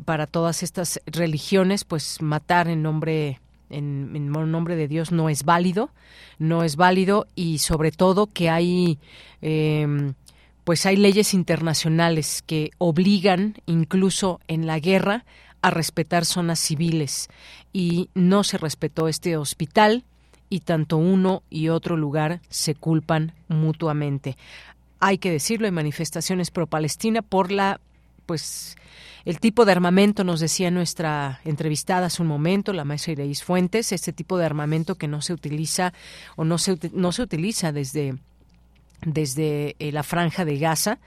para 0.05 0.27
todas 0.27 0.63
estas 0.63 1.01
religiones, 1.05 1.83
pues 1.83 2.21
matar 2.21 2.67
en 2.67 2.81
nombre 2.81 3.39
en, 3.69 4.31
nombre 4.31 4.75
de 4.75 4.87
Dios 4.87 5.11
no 5.11 5.29
es 5.29 5.43
válido, 5.43 5.91
no 6.39 6.63
es 6.63 6.75
válido 6.75 7.27
y 7.35 7.59
sobre 7.59 7.91
todo 7.91 8.27
que 8.27 8.49
hay 8.49 8.99
em, 9.41 10.13
pues 10.63 10.85
hay 10.85 10.97
leyes 10.97 11.33
internacionales 11.33 12.43
que 12.45 12.71
obligan 12.77 13.55
incluso 13.65 14.39
en 14.47 14.67
la 14.67 14.79
guerra 14.79 15.25
a 15.61 15.69
respetar 15.69 16.25
zonas 16.25 16.59
civiles 16.59 17.29
y 17.73 18.09
no 18.13 18.43
se 18.43 18.57
respetó 18.57 19.07
este 19.07 19.37
hospital 19.37 20.03
y 20.49 20.61
tanto 20.61 20.97
uno 20.97 21.43
y 21.49 21.69
otro 21.69 21.95
lugar 21.95 22.41
se 22.49 22.75
culpan 22.75 23.33
mutuamente 23.47 24.37
hay 25.01 25.17
que 25.17 25.31
decirlo, 25.31 25.67
en 25.67 25.73
manifestaciones 25.73 26.51
pro-Palestina 26.51 27.21
por 27.21 27.51
la, 27.51 27.81
pues, 28.25 28.77
el 29.25 29.39
tipo 29.39 29.65
de 29.65 29.71
armamento, 29.71 30.23
nos 30.23 30.39
decía 30.39 30.71
nuestra 30.71 31.41
entrevistada 31.43 32.07
hace 32.07 32.21
un 32.21 32.27
momento, 32.27 32.71
la 32.71 32.85
maestra 32.85 33.13
Ireis 33.13 33.43
Fuentes, 33.43 33.91
este 33.91 34.13
tipo 34.13 34.37
de 34.37 34.45
armamento 34.45 34.95
que 34.95 35.07
no 35.07 35.21
se 35.21 35.33
utiliza 35.33 35.93
o 36.35 36.45
no 36.45 36.57
se, 36.57 36.77
no 36.93 37.11
se 37.11 37.23
utiliza 37.23 37.71
desde, 37.71 38.15
desde 39.05 39.75
eh, 39.79 39.91
la 39.91 40.03
franja 40.03 40.45
de 40.45 40.57
Gaza 40.57 40.99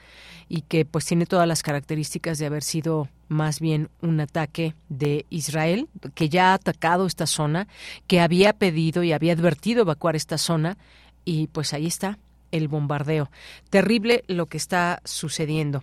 y 0.49 0.62
que 0.62 0.84
pues 0.84 1.07
tiene 1.07 1.26
todas 1.26 1.49
las 1.49 1.62
características 1.62 2.38
de 2.38 2.47
haber 2.47 2.62
sido 2.62 3.09
más 3.28 3.61
bien 3.61 3.88
un 4.03 4.20
ataque 4.20 4.74
de 4.88 5.24
Israel, 5.30 5.88
que 6.14 6.28
ya 6.28 6.51
ha 6.51 6.55
atacado 6.55 7.07
esta 7.07 7.26
zona, 7.26 7.66
que 8.07 8.20
había 8.20 8.53
pedido 8.53 9.03
y 9.03 9.12
había 9.12 9.32
advertido 9.32 9.82
evacuar 9.82 10.16
esta 10.16 10.38
zona 10.38 10.76
y 11.24 11.47
pues 11.49 11.72
ahí 11.72 11.86
está, 11.86 12.18
el 12.55 12.68
bombardeo. 12.68 13.30
Terrible 13.68 14.24
lo 14.28 14.46
que 14.46 14.57
está 14.57 15.00
sucediendo. 15.05 15.82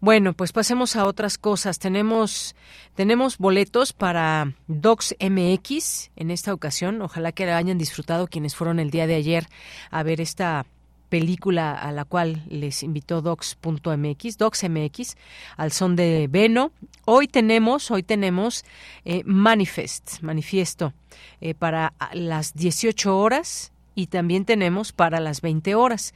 Bueno, 0.00 0.32
pues 0.32 0.52
pasemos 0.52 0.96
a 0.96 1.06
otras 1.06 1.38
cosas. 1.38 1.78
Tenemos, 1.78 2.54
tenemos 2.94 3.38
boletos 3.38 3.92
para 3.92 4.54
Docs 4.68 5.16
MX 5.20 6.10
en 6.16 6.30
esta 6.30 6.54
ocasión. 6.54 7.02
Ojalá 7.02 7.32
que 7.32 7.50
hayan 7.50 7.78
disfrutado 7.78 8.28
quienes 8.28 8.54
fueron 8.54 8.78
el 8.78 8.90
día 8.90 9.06
de 9.06 9.16
ayer 9.16 9.48
a 9.90 10.02
ver 10.04 10.20
esta 10.20 10.66
película 11.08 11.72
a 11.72 11.90
la 11.90 12.04
cual 12.04 12.44
les 12.48 12.82
invitó 12.82 13.22
docs.mx, 13.22 14.38
docsmx, 14.38 15.16
al 15.56 15.72
son 15.72 15.96
de 15.96 16.28
Veno. 16.30 16.70
Hoy 17.04 17.26
tenemos, 17.26 17.90
hoy 17.90 18.02
tenemos 18.02 18.64
eh, 19.04 19.22
Manifest, 19.24 20.20
manifiesto, 20.20 20.92
eh, 21.40 21.54
para 21.54 21.94
las 22.12 22.54
18 22.54 23.18
horas 23.18 23.72
y 23.98 24.06
también 24.06 24.44
tenemos 24.44 24.92
para 24.92 25.18
las 25.18 25.40
20 25.40 25.74
horas. 25.74 26.14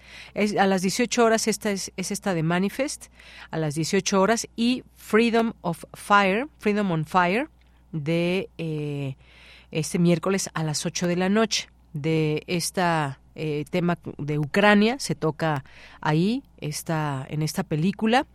A 0.57 0.67
las 0.67 0.83
18 0.83 1.25
horas 1.25 1.49
esta 1.49 1.73
es, 1.73 1.91
esta 1.97 2.33
de 2.33 2.45
Manifest, 2.45 3.07
a 3.51 3.59
las 3.59 3.75
18 3.75 4.21
horas 4.21 4.47
y 4.55 4.85
Freedom 4.95 5.55
of 5.63 5.83
Fire, 5.93 6.47
Freedom 6.61 6.93
on 6.93 7.05
Fire 7.05 7.49
de 7.91 8.49
eh, 8.57 9.17
este 9.73 9.99
miércoles 9.99 10.49
a 10.55 10.63
las 10.63 10.87
8 10.87 11.09
de 11.09 11.17
la 11.17 11.29
noche 11.29 11.71
de 11.93 12.45
esta 12.47 13.19
eh, 13.35 13.65
tema 13.71 13.99
de 14.19 14.39
Ucrania 14.39 14.97
se 14.99 15.15
toca 15.15 15.65
ahí 16.01 16.43
esta, 16.63 17.27
en 17.29 17.43
esta 17.43 17.65
película, 17.65 18.27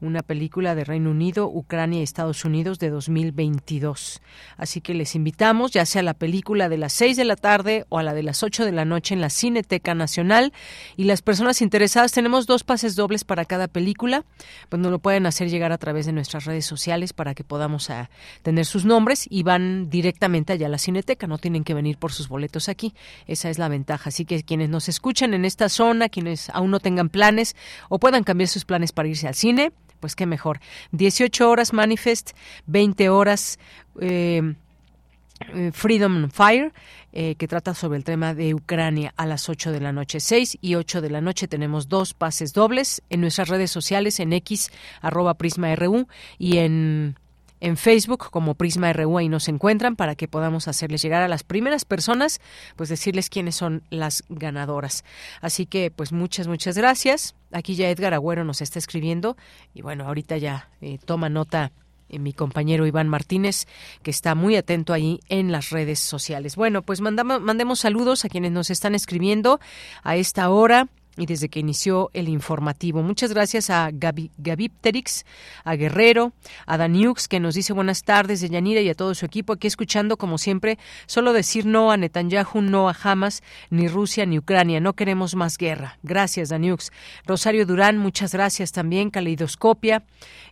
una 0.00 0.22
película 0.22 0.74
de 0.74 0.84
Reino 0.84 1.10
Unido, 1.10 1.48
Ucrania 1.48 2.00
y 2.00 2.02
Estados 2.02 2.44
Unidos 2.44 2.78
de 2.78 2.90
2022. 2.90 4.20
Así 4.56 4.80
que 4.80 4.94
les 4.94 5.14
invitamos, 5.14 5.70
ya 5.70 5.86
sea 5.86 6.02
la 6.02 6.14
película 6.14 6.68
de 6.68 6.78
las 6.78 6.92
6 6.94 7.16
de 7.16 7.24
la 7.24 7.36
tarde 7.36 7.86
o 7.88 7.98
a 7.98 8.02
la 8.02 8.12
de 8.12 8.22
las 8.22 8.42
8 8.42 8.64
de 8.64 8.72
la 8.72 8.84
noche 8.84 9.14
en 9.14 9.20
la 9.20 9.30
Cineteca 9.30 9.94
Nacional. 9.94 10.52
Y 10.96 11.04
las 11.04 11.22
personas 11.22 11.62
interesadas, 11.62 12.12
tenemos 12.12 12.46
dos 12.46 12.64
pases 12.64 12.96
dobles 12.96 13.24
para 13.24 13.44
cada 13.44 13.68
película, 13.68 14.24
pues 14.68 14.80
nos 14.82 14.90
lo 14.90 14.98
pueden 14.98 15.26
hacer 15.26 15.48
llegar 15.48 15.72
a 15.72 15.78
través 15.78 16.06
de 16.06 16.12
nuestras 16.12 16.44
redes 16.44 16.66
sociales 16.66 17.12
para 17.12 17.34
que 17.34 17.44
podamos 17.44 17.90
a, 17.90 18.00
ah, 18.00 18.10
tener 18.42 18.66
sus 18.66 18.84
nombres 18.84 19.26
y 19.30 19.42
van 19.42 19.88
directamente 19.90 20.52
allá 20.52 20.66
a 20.66 20.70
la 20.70 20.78
Cineteca, 20.78 21.26
no 21.26 21.38
tienen 21.38 21.64
que 21.64 21.74
venir 21.74 21.98
por 21.98 22.12
sus 22.12 22.28
boletos 22.28 22.68
aquí. 22.68 22.94
Esa 23.26 23.48
es 23.48 23.58
la 23.58 23.68
ventaja. 23.68 24.08
Así 24.08 24.24
que 24.24 24.42
quienes 24.46 24.68
nos 24.70 24.88
escuchan 24.88 25.34
en 25.34 25.44
esta 25.44 25.68
zona, 25.68 26.08
quienes 26.08 26.50
aún 26.50 26.70
no 26.70 26.80
tengan 26.80 27.08
planes, 27.08 27.56
o 27.88 27.98
puedan 27.98 28.24
cambiar 28.24 28.48
sus 28.48 28.64
planes 28.64 28.92
para 28.92 29.08
irse 29.08 29.28
al 29.28 29.34
cine, 29.34 29.72
pues 30.00 30.16
qué 30.16 30.26
mejor. 30.26 30.60
18 30.92 31.50
horas 31.50 31.72
Manifest, 31.72 32.30
20 32.66 33.08
horas. 33.10 33.58
Eh, 34.00 34.54
eh, 35.54 35.70
Freedom 35.72 36.30
Fire, 36.30 36.72
eh, 37.12 37.34
que 37.34 37.46
trata 37.46 37.74
sobre 37.74 37.98
el 37.98 38.04
tema 38.04 38.32
de 38.32 38.54
Ucrania 38.54 39.12
a 39.16 39.26
las 39.26 39.48
8 39.50 39.70
de 39.70 39.80
la 39.80 39.92
noche. 39.92 40.18
6 40.18 40.58
y 40.62 40.76
8 40.76 41.02
de 41.02 41.10
la 41.10 41.20
noche 41.20 41.46
tenemos 41.46 41.88
dos 41.88 42.14
pases 42.14 42.54
dobles 42.54 43.02
en 43.10 43.20
nuestras 43.20 43.48
redes 43.48 43.70
sociales, 43.70 44.18
en 44.18 44.32
X, 44.32 44.70
arroba 45.02 45.34
Prisma 45.34 45.74
RU, 45.76 46.08
y 46.38 46.58
en 46.58 47.18
en 47.60 47.76
Facebook 47.76 48.30
como 48.30 48.54
Prisma 48.54 48.92
RU 48.92 49.18
ahí 49.18 49.28
nos 49.28 49.48
encuentran 49.48 49.96
para 49.96 50.14
que 50.14 50.28
podamos 50.28 50.68
hacerles 50.68 51.02
llegar 51.02 51.22
a 51.22 51.28
las 51.28 51.42
primeras 51.42 51.84
personas, 51.84 52.40
pues 52.76 52.88
decirles 52.88 53.30
quiénes 53.30 53.56
son 53.56 53.82
las 53.90 54.24
ganadoras. 54.28 55.04
Así 55.40 55.66
que 55.66 55.90
pues 55.90 56.12
muchas, 56.12 56.48
muchas 56.48 56.76
gracias. 56.76 57.34
Aquí 57.52 57.74
ya 57.74 57.90
Edgar 57.90 58.14
Agüero 58.14 58.44
nos 58.44 58.60
está 58.60 58.78
escribiendo 58.78 59.36
y 59.74 59.82
bueno, 59.82 60.04
ahorita 60.06 60.36
ya 60.36 60.68
eh, 60.80 60.98
toma 61.04 61.28
nota 61.28 61.72
eh, 62.08 62.18
mi 62.18 62.32
compañero 62.32 62.86
Iván 62.86 63.08
Martínez, 63.08 63.66
que 64.02 64.10
está 64.10 64.34
muy 64.34 64.56
atento 64.56 64.92
ahí 64.92 65.20
en 65.28 65.52
las 65.52 65.70
redes 65.70 65.98
sociales. 65.98 66.56
Bueno, 66.56 66.82
pues 66.82 67.00
mandamos, 67.00 67.40
mandemos 67.40 67.80
saludos 67.80 68.24
a 68.24 68.28
quienes 68.28 68.52
nos 68.52 68.70
están 68.70 68.94
escribiendo 68.94 69.60
a 70.02 70.16
esta 70.16 70.50
hora 70.50 70.88
y 71.16 71.26
desde 71.26 71.48
que 71.48 71.60
inició 71.60 72.10
el 72.12 72.28
informativo. 72.28 73.02
Muchas 73.02 73.32
gracias 73.32 73.70
a 73.70 73.90
Gabi, 73.92 74.30
Gabipterix, 74.38 75.24
a 75.64 75.74
Guerrero, 75.74 76.32
a 76.66 76.76
Daniux, 76.76 77.28
que 77.28 77.40
nos 77.40 77.54
dice 77.54 77.72
buenas 77.72 78.04
tardes 78.04 78.40
de 78.40 78.48
Yanira 78.48 78.80
y 78.80 78.88
a 78.88 78.94
todo 78.94 79.14
su 79.14 79.24
equipo. 79.26 79.52
Aquí 79.52 79.66
escuchando, 79.66 80.16
como 80.16 80.38
siempre, 80.38 80.78
solo 81.06 81.32
decir 81.32 81.66
no 81.66 81.90
a 81.90 81.96
Netanyahu, 81.96 82.60
no 82.60 82.88
a 82.88 82.96
Hamas, 83.02 83.42
ni 83.70 83.88
Rusia, 83.88 84.26
ni 84.26 84.38
Ucrania. 84.38 84.80
No 84.80 84.94
queremos 84.94 85.34
más 85.34 85.58
guerra. 85.58 85.98
Gracias, 86.02 86.50
Daniux. 86.50 86.92
Rosario 87.26 87.66
Durán, 87.66 87.98
muchas 87.98 88.32
gracias 88.32 88.72
también. 88.72 89.10
Caleidoscopia, 89.10 90.04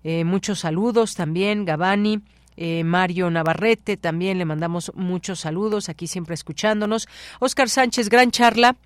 eh, 0.03 0.25
muchos 0.25 0.61
saludos 0.61 1.15
también. 1.15 1.65
Gabani. 1.65 2.23
Eh, 2.57 2.85
Mario 2.85 3.31
Navarrete, 3.31 3.97
también 3.97 4.39
le 4.39 4.45
mandamos 4.45 4.93
muchos 4.95 5.41
saludos, 5.41 5.89
aquí 5.89 6.07
siempre 6.07 6.35
escuchándonos. 6.35 7.09
Oscar 7.41 7.69
Sánchez, 7.69 8.09
gran 8.09 8.31
charla, 8.31 8.77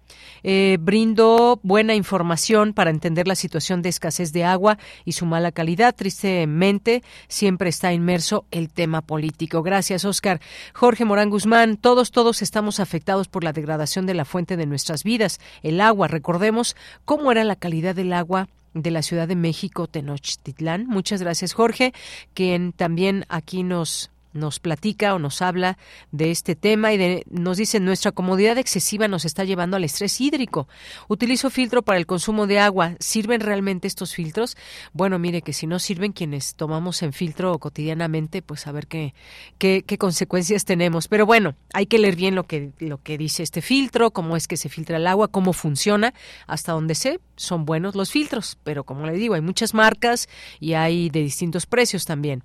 eh, 0.43 0.79
brindo 0.81 1.61
buena 1.63 1.95
información 1.95 2.73
para 2.73 2.91
entender 2.91 3.29
la 3.29 3.35
situación 3.35 3.83
de 3.83 3.89
escasez 3.89 4.33
de 4.33 4.45
agua 4.45 4.79
y 5.05 5.13
su 5.13 5.27
mala 5.27 5.53
calidad. 5.53 5.95
Tristemente, 5.95 7.03
siempre 7.29 7.69
está 7.69 7.93
inmerso 7.93 8.47
el 8.51 8.71
tema 8.71 9.03
político. 9.03 9.63
Gracias, 9.63 10.05
Oscar. 10.05 10.41
Jorge 10.73 11.05
Morán 11.05 11.31
Guzmán, 11.31 11.77
todos, 11.77 12.11
todos 12.11 12.43
estamos 12.43 12.81
afectados 12.81 13.29
por 13.29 13.45
la 13.45 13.53
degradación 13.53 14.07
de 14.07 14.15
la 14.15 14.25
fuente 14.25 14.57
de 14.57 14.67
nuestras 14.67 15.05
vidas, 15.05 15.41
el 15.63 15.81
agua. 15.81 16.09
Recordemos 16.09 16.77
cómo 17.05 17.33
era 17.33 17.45
la 17.45 17.57
calidad 17.57 17.95
del 17.95 18.13
agua 18.13 18.49
de 18.83 18.91
la 18.91 19.03
Ciudad 19.03 19.29
de 19.29 19.37
México, 19.37 19.87
Tenochtitlán. 19.87 20.87
Muchas 20.87 21.23
gracias, 21.23 21.53
Jorge, 21.53 21.93
quien 22.35 22.73
también 22.73 23.25
aquí 23.29 23.63
nos 23.63 24.11
nos 24.39 24.61
platica 24.61 25.15
o 25.15 25.19
nos 25.19 25.43
habla 25.43 25.79
de 26.13 26.31
este 26.31 26.57
tema 26.57 26.93
y 26.93 26.97
de, 26.97 27.25
nos 27.29 27.57
dice 27.57 27.81
nuestra 27.81 28.13
comodidad 28.13 28.59
excesiva 28.59 29.09
nos 29.09 29.25
está 29.25 29.45
llevando 29.45 29.77
al 29.77 29.85
estrés 29.85 30.21
hídrico. 30.21 30.69
Utilizo 31.09 31.51
filtro 31.51 31.83
para 31.83 31.99
el 31.99 32.07
consumo 32.07 32.47
de 32.47 32.59
agua. 32.59 32.95
¿Sirven 33.01 33.41
realmente 33.41 33.87
estos 33.87 34.15
filtros? 34.15 34.57
Bueno, 34.93 35.19
mire 35.19 35.43
que 35.43 35.53
si 35.53 35.67
no 35.67 35.79
sirven 35.79 36.13
quienes 36.13 36.55
tomamos 36.55 37.03
en 37.03 37.13
filtro 37.13 37.59
cotidianamente, 37.59 38.43
pues 38.43 38.67
a 38.67 38.73
ver 38.73 38.87
qué, 38.87 39.15
qué, 39.59 39.83
qué 39.87 39.99
consecuencias 39.99 40.65
tenemos. 40.65 41.09
Pero 41.09 41.27
bueno, 41.27 41.55
hay 41.73 41.87
que 41.87 41.99
leer 41.99 42.17
bien 42.17 42.35
lo 42.35 42.45
que, 42.45 42.73
lo 42.79 43.03
que 43.03 43.19
dice 43.19 43.43
este 43.43 43.63
filtro, 43.63 44.11
cómo 44.11 44.37
es 44.37 44.49
que 44.49 44.57
se 44.57 44.69
filtra 44.69 44.97
el 44.97 45.07
agua, 45.07 45.29
cómo 45.29 45.53
funciona. 45.53 46.15
Hasta 46.47 46.73
donde 46.73 46.95
sé, 46.95 47.21
son 47.37 47.65
buenos 47.65 47.95
los 47.95 48.11
filtros, 48.11 48.59
pero 48.65 48.85
como 48.85 49.07
le 49.07 49.15
digo, 49.15 49.35
hay 49.35 49.41
muchas 49.41 49.75
marcas 49.75 50.29
y 50.61 50.75
hay 50.75 51.11
de 51.11 51.21
distintos 51.21 51.67
precios 51.67 52.05
también. 52.05 52.43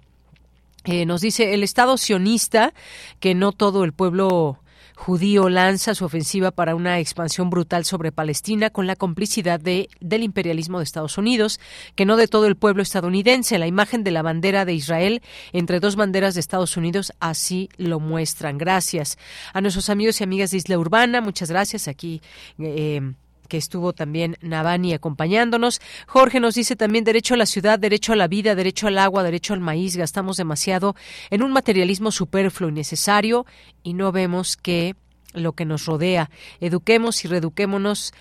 Eh, 0.86 1.06
nos 1.06 1.22
dice 1.22 1.54
el 1.54 1.64
Estado 1.64 1.98
sionista 1.98 2.74
que 3.20 3.36
no 3.36 3.52
todo 3.52 3.84
el 3.84 3.94
pueblo 3.94 4.60
judío 4.96 5.50
lanza 5.50 5.96
su 5.96 6.06
ofensiva 6.06 6.52
para 6.52 6.76
una 6.76 7.00
expansión 7.00 7.50
brutal 7.50 7.86
sobre 7.86 8.12
Palestina 8.12 8.70
con 8.70 8.88
la 8.88 8.96
complicidad 8.96 9.60
de, 9.60 9.90
del 10.00 10.24
imperialismo 10.24 10.78
de 10.78 10.84
Estados 10.84 11.18
Unidos, 11.18 11.60
que 11.96 12.06
no 12.06 12.16
de 12.16 12.28
todo 12.28 12.48
el 12.48 12.56
pueblo 12.56 12.84
estadounidense. 12.84 13.58
La 13.58 13.68
imagen 13.68 14.04
de 14.04 14.12
la 14.12 14.22
bandera 14.22 14.66
de 14.66 14.74
Israel 14.74 15.22
entre 15.52 15.80
dos 15.80 15.96
banderas 15.96 16.36
de 16.36 16.40
Estados 16.40 16.78
Unidos 16.78 17.14
así 17.20 17.70
lo 17.78 18.00
muestran. 18.00 18.58
Gracias 18.58 19.18
a 19.54 19.62
nuestros 19.62 19.90
amigos 19.90 20.22
y 20.22 20.24
amigas 20.24 20.52
de 20.52 20.58
Isla 20.58 20.78
Urbana. 20.78 21.22
Muchas 21.22 21.50
gracias. 21.50 21.88
Aquí. 21.88 22.22
Eh, 22.60 23.14
que 23.48 23.57
estuvo 23.57 23.94
también 23.94 24.38
Navani 24.41 24.94
acompañándonos. 24.94 25.82
Jorge 26.07 26.40
nos 26.40 26.56
dice 26.56 26.76
también 26.76 27.03
derecho 27.03 27.34
a 27.34 27.38
la 27.38 27.45
ciudad, 27.45 27.80
derecho 27.80 28.14
a 28.14 28.15
la 28.15 28.28
vida, 28.28 28.56
derecho 28.56 28.88
al 28.88 28.98
agua, 28.98 29.24
derecho 29.24 29.53
al 29.53 29.60
maíz. 29.60 29.95
Gastamos 29.95 30.38
demasiado 30.38 30.95
en 31.30 31.44
un 31.44 31.52
materialismo 31.52 32.11
superfluo 32.11 32.70
y 32.70 32.74
necesario 32.74 33.45
y 33.84 33.94
no 33.94 34.11
vemos 34.11 34.57
que 34.57 34.95
lo 35.34 35.53
que 35.53 35.65
nos 35.65 35.86
rodea. 35.86 36.30
Eduquemos 36.60 37.26
y 37.26 37.28
reeduquémonos 37.28 38.14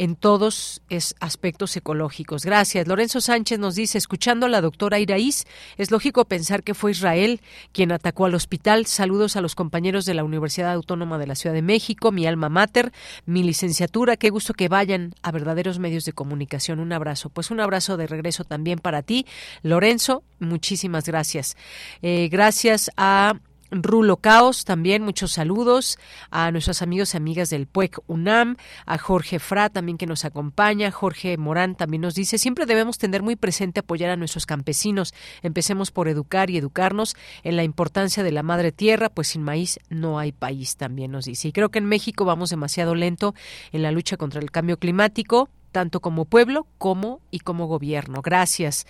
en 0.00 0.16
todos 0.16 0.80
es 0.88 1.14
aspectos 1.20 1.76
ecológicos. 1.76 2.46
Gracias. 2.46 2.88
Lorenzo 2.88 3.20
Sánchez 3.20 3.58
nos 3.58 3.74
dice, 3.74 3.98
escuchando 3.98 4.46
a 4.46 4.48
la 4.48 4.62
doctora 4.62 4.98
Iraíz, 4.98 5.44
es 5.76 5.90
lógico 5.90 6.24
pensar 6.24 6.62
que 6.62 6.72
fue 6.72 6.92
Israel 6.92 7.42
quien 7.72 7.92
atacó 7.92 8.24
al 8.24 8.34
hospital. 8.34 8.86
Saludos 8.86 9.36
a 9.36 9.42
los 9.42 9.54
compañeros 9.54 10.06
de 10.06 10.14
la 10.14 10.24
Universidad 10.24 10.72
Autónoma 10.72 11.18
de 11.18 11.26
la 11.26 11.34
Ciudad 11.34 11.52
de 11.52 11.60
México, 11.60 12.12
mi 12.12 12.26
alma 12.26 12.48
mater, 12.48 12.92
mi 13.26 13.42
licenciatura. 13.42 14.16
Qué 14.16 14.30
gusto 14.30 14.54
que 14.54 14.68
vayan 14.68 15.12
a 15.20 15.32
verdaderos 15.32 15.78
medios 15.78 16.06
de 16.06 16.14
comunicación. 16.14 16.80
Un 16.80 16.94
abrazo. 16.94 17.28
Pues 17.28 17.50
un 17.50 17.60
abrazo 17.60 17.98
de 17.98 18.06
regreso 18.06 18.44
también 18.44 18.78
para 18.78 19.02
ti, 19.02 19.26
Lorenzo. 19.60 20.22
Muchísimas 20.38 21.04
gracias. 21.04 21.58
Eh, 22.00 22.30
gracias 22.32 22.90
a 22.96 23.34
Rulo 23.70 24.16
Caos, 24.16 24.64
también 24.64 25.02
muchos 25.02 25.32
saludos 25.32 25.98
a 26.30 26.50
nuestros 26.50 26.82
amigos 26.82 27.14
y 27.14 27.16
amigas 27.16 27.50
del 27.50 27.66
PUEC 27.66 27.98
UNAM, 28.08 28.56
a 28.86 28.98
Jorge 28.98 29.38
Fra 29.38 29.68
también 29.68 29.96
que 29.96 30.06
nos 30.06 30.24
acompaña, 30.24 30.90
Jorge 30.90 31.36
Morán 31.36 31.76
también 31.76 32.00
nos 32.00 32.14
dice, 32.14 32.38
siempre 32.38 32.66
debemos 32.66 32.98
tener 32.98 33.22
muy 33.22 33.36
presente 33.36 33.80
apoyar 33.80 34.10
a 34.10 34.16
nuestros 34.16 34.46
campesinos, 34.46 35.14
empecemos 35.42 35.90
por 35.90 36.08
educar 36.08 36.50
y 36.50 36.56
educarnos 36.56 37.16
en 37.42 37.56
la 37.56 37.62
importancia 37.62 38.22
de 38.22 38.32
la 38.32 38.42
madre 38.42 38.72
tierra, 38.72 39.08
pues 39.08 39.28
sin 39.28 39.42
maíz 39.42 39.78
no 39.88 40.18
hay 40.18 40.32
país, 40.32 40.76
también 40.76 41.12
nos 41.12 41.26
dice. 41.26 41.48
Y 41.48 41.52
creo 41.52 41.70
que 41.70 41.78
en 41.78 41.86
México 41.86 42.24
vamos 42.24 42.50
demasiado 42.50 42.94
lento 42.94 43.34
en 43.72 43.82
la 43.82 43.92
lucha 43.92 44.16
contra 44.16 44.40
el 44.40 44.50
cambio 44.50 44.78
climático, 44.78 45.48
tanto 45.70 46.00
como 46.00 46.24
pueblo 46.24 46.66
como 46.78 47.20
y 47.30 47.40
como 47.40 47.66
gobierno. 47.66 48.22
Gracias. 48.22 48.86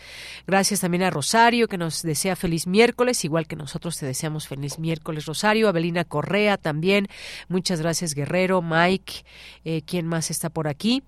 Gracias 0.47 0.81
también 0.81 1.02
a 1.02 1.11
Rosario, 1.11 1.69
que 1.69 1.78
nos 1.78 2.02
desea 2.02 2.36
feliz 2.36 2.66
miércoles, 2.66 3.24
igual 3.24 3.47
que 3.47 3.57
nosotros 3.57 3.98
te 3.98 4.07
deseamos 4.07 4.48
feliz 4.48 4.78
miércoles, 4.78 5.27
Rosario. 5.27 5.69
Abelina 5.69 6.05
Correa 6.05 6.57
también. 6.57 7.09
Muchas 7.48 7.81
gracias, 7.81 8.15
Guerrero, 8.15 8.62
Mike. 8.62 9.24
Eh, 9.65 9.82
¿Quién 9.82 10.07
más 10.07 10.31
está 10.31 10.51
por 10.51 10.69
aquí? 10.69 11.02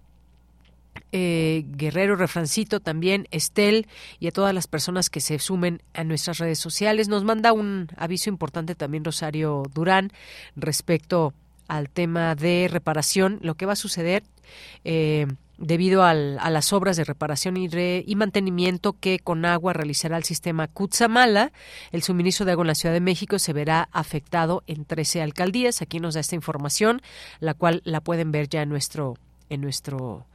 Eh, 1.10 1.64
Guerrero 1.66 2.16
Refrancito 2.16 2.80
también, 2.80 3.26
Estel 3.30 3.86
y 4.18 4.28
a 4.28 4.30
todas 4.30 4.54
las 4.54 4.66
personas 4.66 5.10
que 5.10 5.20
se 5.20 5.38
sumen 5.38 5.82
a 5.94 6.04
nuestras 6.04 6.38
redes 6.38 6.58
sociales. 6.58 7.08
Nos 7.08 7.24
manda 7.24 7.52
un 7.52 7.88
aviso 7.96 8.30
importante 8.30 8.74
también 8.74 9.04
Rosario 9.04 9.62
Durán 9.74 10.10
respecto 10.56 11.34
al 11.68 11.90
tema 11.90 12.34
de 12.34 12.68
reparación, 12.70 13.38
lo 13.42 13.54
que 13.54 13.66
va 13.66 13.72
a 13.74 13.76
suceder. 13.76 14.22
Eh, 14.84 15.26
debido 15.62 16.02
al, 16.02 16.38
a 16.40 16.50
las 16.50 16.72
obras 16.72 16.96
de 16.96 17.04
reparación 17.04 17.56
y, 17.56 18.14
mantenimiento 18.16 18.94
que 18.94 19.20
con 19.20 19.44
agua 19.44 19.72
realizará 19.72 20.16
el 20.16 20.24
sistema 20.24 20.66
Cutzamala. 20.66 21.52
El 21.92 22.02
suministro 22.02 22.44
de 22.44 22.52
agua 22.52 22.64
en 22.64 22.68
la 22.68 22.74
Ciudad 22.74 22.92
de 22.92 23.00
México 23.00 23.38
se 23.38 23.52
verá 23.52 23.88
afectado 23.92 24.64
en 24.66 24.84
13 24.84 25.22
alcaldías. 25.22 25.80
Aquí 25.80 26.00
nos 26.00 26.14
da 26.14 26.20
esta 26.20 26.34
información, 26.34 27.00
la 27.38 27.54
cual 27.54 27.80
la 27.84 28.00
pueden 28.00 28.32
ver 28.32 28.48
ya 28.48 28.62
en 28.62 28.68
nuestro 28.68 29.14
en 29.48 29.60
nuestro 29.60 30.26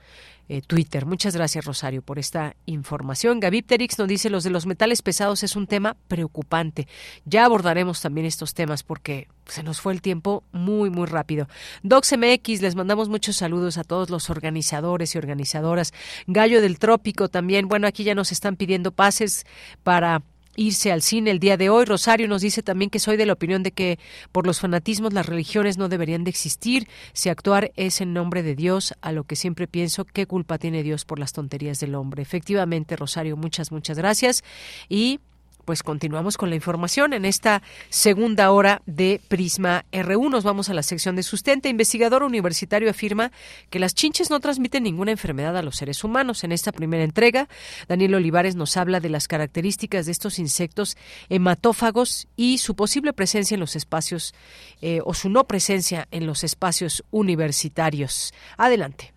eh, 0.49 0.61
Twitter. 0.61 1.05
Muchas 1.05 1.35
gracias, 1.35 1.65
Rosario, 1.65 2.01
por 2.01 2.19
esta 2.19 2.55
información. 2.65 3.39
Gavipterix 3.39 3.99
nos 3.99 4.07
dice, 4.07 4.29
los 4.29 4.43
de 4.43 4.49
los 4.49 4.65
metales 4.65 5.01
pesados 5.01 5.43
es 5.43 5.55
un 5.55 5.67
tema 5.67 5.97
preocupante. 6.07 6.87
Ya 7.25 7.45
abordaremos 7.45 8.01
también 8.01 8.25
estos 8.25 8.53
temas 8.53 8.83
porque 8.83 9.27
se 9.45 9.63
nos 9.63 9.81
fue 9.81 9.93
el 9.93 10.01
tiempo 10.01 10.43
muy, 10.51 10.89
muy 10.89 11.05
rápido. 11.05 11.47
DocsMX, 11.83 12.61
les 12.61 12.75
mandamos 12.75 13.09
muchos 13.09 13.37
saludos 13.37 13.77
a 13.77 13.83
todos 13.83 14.09
los 14.09 14.29
organizadores 14.29 15.15
y 15.15 15.17
organizadoras. 15.17 15.93
Gallo 16.27 16.61
del 16.61 16.79
Trópico 16.79 17.29
también. 17.29 17.67
Bueno, 17.67 17.87
aquí 17.87 18.03
ya 18.03 18.15
nos 18.15 18.31
están 18.31 18.55
pidiendo 18.55 18.91
pases 18.91 19.45
para 19.83 20.21
irse 20.57 20.91
al 20.91 21.01
cine 21.01 21.31
el 21.31 21.39
día 21.39 21.55
de 21.55 21.69
hoy. 21.69 21.85
Rosario 21.85 22.27
nos 22.27 22.41
dice 22.41 22.61
también 22.61 22.89
que 22.89 22.99
soy 22.99 23.15
de 23.15 23.25
la 23.25 23.33
opinión 23.33 23.63
de 23.63 23.71
que 23.71 23.99
por 24.33 24.45
los 24.45 24.59
fanatismos 24.59 25.13
las 25.13 25.25
religiones 25.25 25.77
no 25.77 25.87
deberían 25.87 26.25
de 26.25 26.31
existir. 26.31 26.89
Si 27.13 27.29
actuar 27.29 27.71
es 27.77 28.01
en 28.01 28.13
nombre 28.13 28.43
de 28.43 28.55
Dios, 28.55 28.93
a 28.99 29.13
lo 29.13 29.23
que 29.23 29.37
siempre 29.37 29.67
pienso, 29.67 30.03
¿qué 30.03 30.25
culpa 30.25 30.57
tiene 30.57 30.83
Dios 30.83 31.05
por 31.05 31.19
las 31.19 31.31
tonterías 31.31 31.79
del 31.79 31.95
hombre? 31.95 32.23
Efectivamente, 32.23 32.97
Rosario, 32.97 33.37
muchas, 33.37 33.71
muchas 33.71 33.97
gracias. 33.97 34.43
Y 34.89 35.19
pues 35.67 35.83
continuamos 35.83 36.37
con 36.37 36.49
la 36.49 36.55
información 36.55 37.11
en 37.11 37.25
esta 37.25 37.61
segunda 37.89 38.51
hora 38.51 38.81
de 38.85 39.19
Prisma 39.27 39.83
R1. 39.91 40.31
Nos 40.31 40.45
vamos 40.45 40.69
a 40.69 40.73
la 40.73 40.81
sección 40.81 41.17
de 41.17 41.23
sustenta. 41.23 41.67
Investigador 41.67 42.23
universitario 42.23 42.89
afirma 42.89 43.33
que 43.69 43.77
las 43.77 43.93
chinches 43.93 44.29
no 44.29 44.39
transmiten 44.39 44.83
ninguna 44.83 45.11
enfermedad 45.11 45.57
a 45.57 45.61
los 45.61 45.75
seres 45.75 46.05
humanos. 46.05 46.45
En 46.45 46.53
esta 46.53 46.71
primera 46.71 47.03
entrega, 47.03 47.49
Daniel 47.89 48.15
Olivares 48.15 48.55
nos 48.55 48.77
habla 48.77 49.01
de 49.01 49.09
las 49.09 49.27
características 49.27 50.05
de 50.05 50.13
estos 50.13 50.39
insectos 50.39 50.95
hematófagos 51.27 52.29
y 52.37 52.59
su 52.59 52.73
posible 52.73 53.11
presencia 53.11 53.55
en 53.55 53.59
los 53.59 53.75
espacios 53.75 54.33
eh, 54.81 55.01
o 55.03 55.13
su 55.13 55.27
no 55.27 55.47
presencia 55.47 56.07
en 56.11 56.27
los 56.27 56.45
espacios 56.45 57.03
universitarios. 57.11 58.33
Adelante. 58.55 59.16